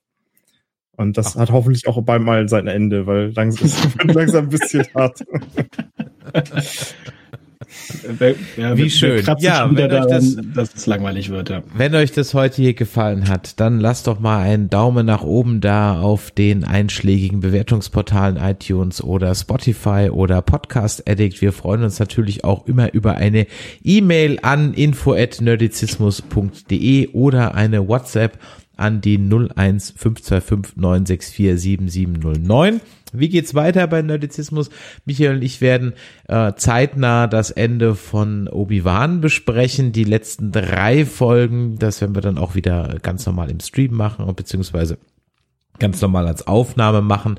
Und 0.96 1.18
das 1.18 1.34
hat 1.36 1.50
hoffentlich 1.50 1.86
auch 1.88 2.00
bald 2.02 2.22
mal 2.22 2.48
sein 2.48 2.66
Ende, 2.68 3.06
weil 3.06 3.32
langsam, 3.34 3.68
langsam 4.14 4.44
ein 4.44 4.48
bisschen 4.50 4.86
hart. 4.94 5.24
Wer- 8.18 8.34
ja, 8.56 8.76
Wie 8.76 8.90
schön. 8.90 9.24
Ja, 9.38 9.68
wenn 9.74 9.90
euch 9.92 10.06
daran, 10.06 10.52
dass 10.54 10.74
es 10.74 10.86
langweilig 10.86 11.30
wird, 11.30 11.48
ja. 11.50 11.62
Wenn 11.76 11.94
euch 11.94 12.10
das 12.12 12.32
heute 12.34 12.56
hier 12.62 12.74
gefallen 12.74 13.28
hat, 13.28 13.58
dann 13.60 13.80
lasst 13.80 14.06
doch 14.06 14.20
mal 14.20 14.40
einen 14.42 14.70
Daumen 14.70 15.04
nach 15.06 15.22
oben 15.22 15.60
da 15.60 16.00
auf 16.00 16.30
den 16.30 16.64
einschlägigen 16.64 17.40
Bewertungsportalen 17.40 18.36
iTunes 18.36 19.02
oder 19.02 19.34
Spotify 19.34 20.10
oder 20.12 20.40
Podcast 20.42 21.08
Addict. 21.08 21.40
Wir 21.42 21.52
freuen 21.52 21.82
uns 21.82 21.98
natürlich 21.98 22.44
auch 22.44 22.66
immer 22.66 22.92
über 22.94 23.16
eine 23.16 23.46
E-Mail 23.82 24.38
an 24.42 24.72
info@nerdizismus.de 24.74 27.08
oder 27.08 27.54
eine 27.54 27.88
WhatsApp 27.88 28.38
an 28.76 29.00
die 29.00 29.18
01 29.18 29.94
525 29.96 30.76
964 30.76 31.60
7709. 31.60 32.80
Wie 33.12 33.28
geht's 33.28 33.54
weiter 33.54 33.86
bei 33.86 34.02
Nerdizismus? 34.02 34.70
Michael 35.04 35.36
und 35.36 35.42
ich 35.42 35.60
werden 35.60 35.94
äh, 36.28 36.52
zeitnah 36.54 37.26
das 37.26 37.50
Ende 37.50 37.94
von 37.94 38.48
Obi-Wan 38.48 39.20
besprechen. 39.20 39.92
Die 39.92 40.04
letzten 40.04 40.52
drei 40.52 41.06
Folgen, 41.06 41.78
das 41.78 42.00
werden 42.00 42.14
wir 42.14 42.22
dann 42.22 42.38
auch 42.38 42.54
wieder 42.54 42.96
ganz 43.02 43.24
normal 43.24 43.50
im 43.50 43.60
Stream 43.60 43.94
machen, 43.94 44.26
beziehungsweise 44.34 44.98
ganz 45.78 46.00
normal 46.00 46.26
als 46.26 46.46
Aufnahme 46.46 47.02
machen. 47.02 47.38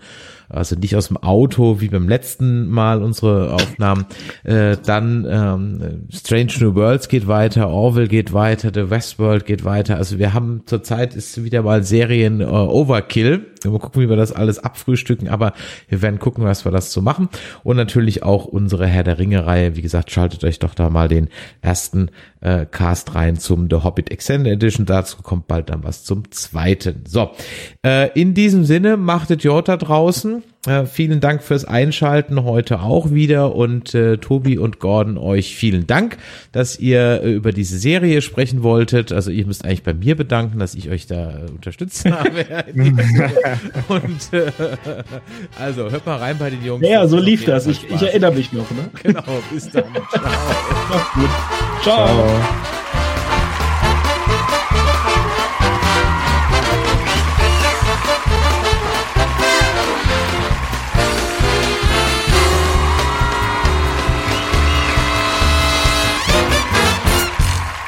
Also 0.49 0.75
nicht 0.75 0.95
aus 0.95 1.09
dem 1.09 1.17
Auto 1.17 1.81
wie 1.81 1.89
beim 1.89 2.07
letzten 2.07 2.69
Mal 2.69 3.03
unsere 3.03 3.53
Aufnahmen. 3.53 4.05
Äh, 4.43 4.77
dann 4.85 5.25
ähm, 5.29 6.07
Strange 6.09 6.53
New 6.59 6.75
Worlds 6.75 7.09
geht 7.09 7.27
weiter, 7.27 7.69
Orville 7.69 8.07
geht 8.07 8.31
weiter, 8.31 8.71
The 8.73 8.89
Westworld 8.89 9.45
geht 9.45 9.65
weiter. 9.65 9.97
Also 9.97 10.19
wir 10.19 10.33
haben 10.33 10.63
zurzeit 10.65 11.15
ist 11.15 11.43
wieder 11.43 11.63
mal 11.63 11.83
Serien 11.83 12.39
äh, 12.41 12.45
Overkill. 12.45 13.45
Mal 13.65 13.79
gucken, 13.79 14.01
wie 14.01 14.09
wir 14.09 14.15
das 14.15 14.31
alles 14.31 14.59
abfrühstücken, 14.59 15.27
aber 15.27 15.53
wir 15.89 16.01
werden 16.01 16.19
gucken, 16.19 16.45
was 16.45 16.63
wir 16.63 16.71
das 16.71 16.93
so 16.93 17.01
machen. 17.01 17.27
Und 17.63 17.75
natürlich 17.75 18.23
auch 18.23 18.45
unsere 18.45 18.87
Herr 18.87 19.03
der 19.03 19.19
Ringe-Reihe. 19.19 19.75
Wie 19.75 19.81
gesagt, 19.81 20.11
schaltet 20.11 20.43
euch 20.43 20.59
doch 20.59 20.73
da 20.73 20.89
mal 20.89 21.07
den 21.07 21.27
ersten 21.61 22.09
äh, 22.39 22.65
Cast 22.65 23.15
rein 23.15 23.37
zum 23.37 23.67
The 23.69 23.77
Hobbit 23.77 24.11
Extended 24.11 24.53
Edition. 24.53 24.85
Dazu 24.85 25.17
kommt 25.21 25.47
bald 25.47 25.69
dann 25.69 25.83
was 25.83 26.03
zum 26.03 26.31
zweiten. 26.31 27.03
So, 27.07 27.31
äh, 27.85 28.09
in 28.19 28.33
diesem 28.33 28.63
Sinne, 28.63 28.95
machtet 28.95 29.43
Jota 29.43 29.75
draußen. 29.75 30.36
Äh, 30.65 30.85
vielen 30.85 31.19
Dank 31.19 31.43
fürs 31.43 31.65
Einschalten 31.65 32.43
heute 32.43 32.81
auch 32.81 33.11
wieder 33.11 33.55
und 33.55 33.95
äh, 33.95 34.17
Tobi 34.17 34.57
und 34.57 34.79
Gordon 34.79 35.17
euch 35.17 35.55
vielen 35.55 35.87
Dank, 35.87 36.17
dass 36.51 36.79
ihr 36.79 37.21
äh, 37.23 37.33
über 37.33 37.51
diese 37.51 37.77
Serie 37.77 38.21
sprechen 38.21 38.63
wolltet. 38.63 39.11
Also 39.11 39.31
ihr 39.31 39.45
müsst 39.45 39.65
eigentlich 39.65 39.83
bei 39.83 39.93
mir 39.93 40.15
bedanken, 40.15 40.59
dass 40.59 40.75
ich 40.75 40.89
euch 40.89 41.07
da 41.07 41.45
äh, 41.45 41.51
unterstützt 41.51 42.05
habe. 42.11 42.45
und 43.87 44.33
äh, 44.33 44.51
also 45.59 45.89
hört 45.89 46.05
mal 46.05 46.17
rein 46.17 46.37
bei 46.37 46.49
den 46.49 46.63
Jungs. 46.65 46.87
Ja, 46.87 47.07
so 47.07 47.17
lief 47.17 47.45
das. 47.45 47.67
Ich, 47.67 47.89
ich 47.89 48.01
erinnere 48.01 48.33
mich 48.33 48.51
noch, 48.51 48.69
ne? 48.71 48.89
Genau, 49.03 49.23
bis 49.51 49.69
dann. 49.69 49.83
Ciao. 50.11 50.23
Macht's 50.89 51.13
gut. 51.13 51.29
Ciao. 51.83 52.07
Ciao. 52.07 52.86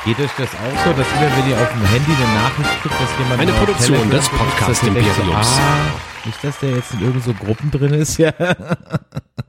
Geht 0.10 0.22
euch 0.22 0.32
das 0.40 0.50
auch 0.56 0.86
so, 0.86 0.94
dass 0.94 1.06
immer, 1.12 1.38
wenn 1.38 1.52
ihr 1.52 1.62
auf 1.62 1.70
dem 1.72 1.86
Handy 1.86 2.12
eine 2.12 2.34
Nachricht 2.34 2.82
kriegt, 2.82 3.00
dass 3.00 3.20
jemand 3.20 3.42
Eine 3.42 3.52
Produktion 3.52 4.10
des 4.10 4.24
ist, 4.24 4.32
dass 4.32 4.40
Podcast 4.40 4.84
ihr 4.84 4.92
denkt 4.92 5.14
so, 5.14 5.22
Imperiums. 5.22 5.48
ah, 5.60 6.26
nicht, 6.26 6.44
dass 6.44 6.58
der 6.58 6.70
jetzt 6.72 6.94
in 6.96 7.02
irgend 7.02 7.24
so 7.24 7.34
Gruppen 7.36 7.70
drin 7.70 7.94
ist, 7.94 8.18
ja. 8.18 8.34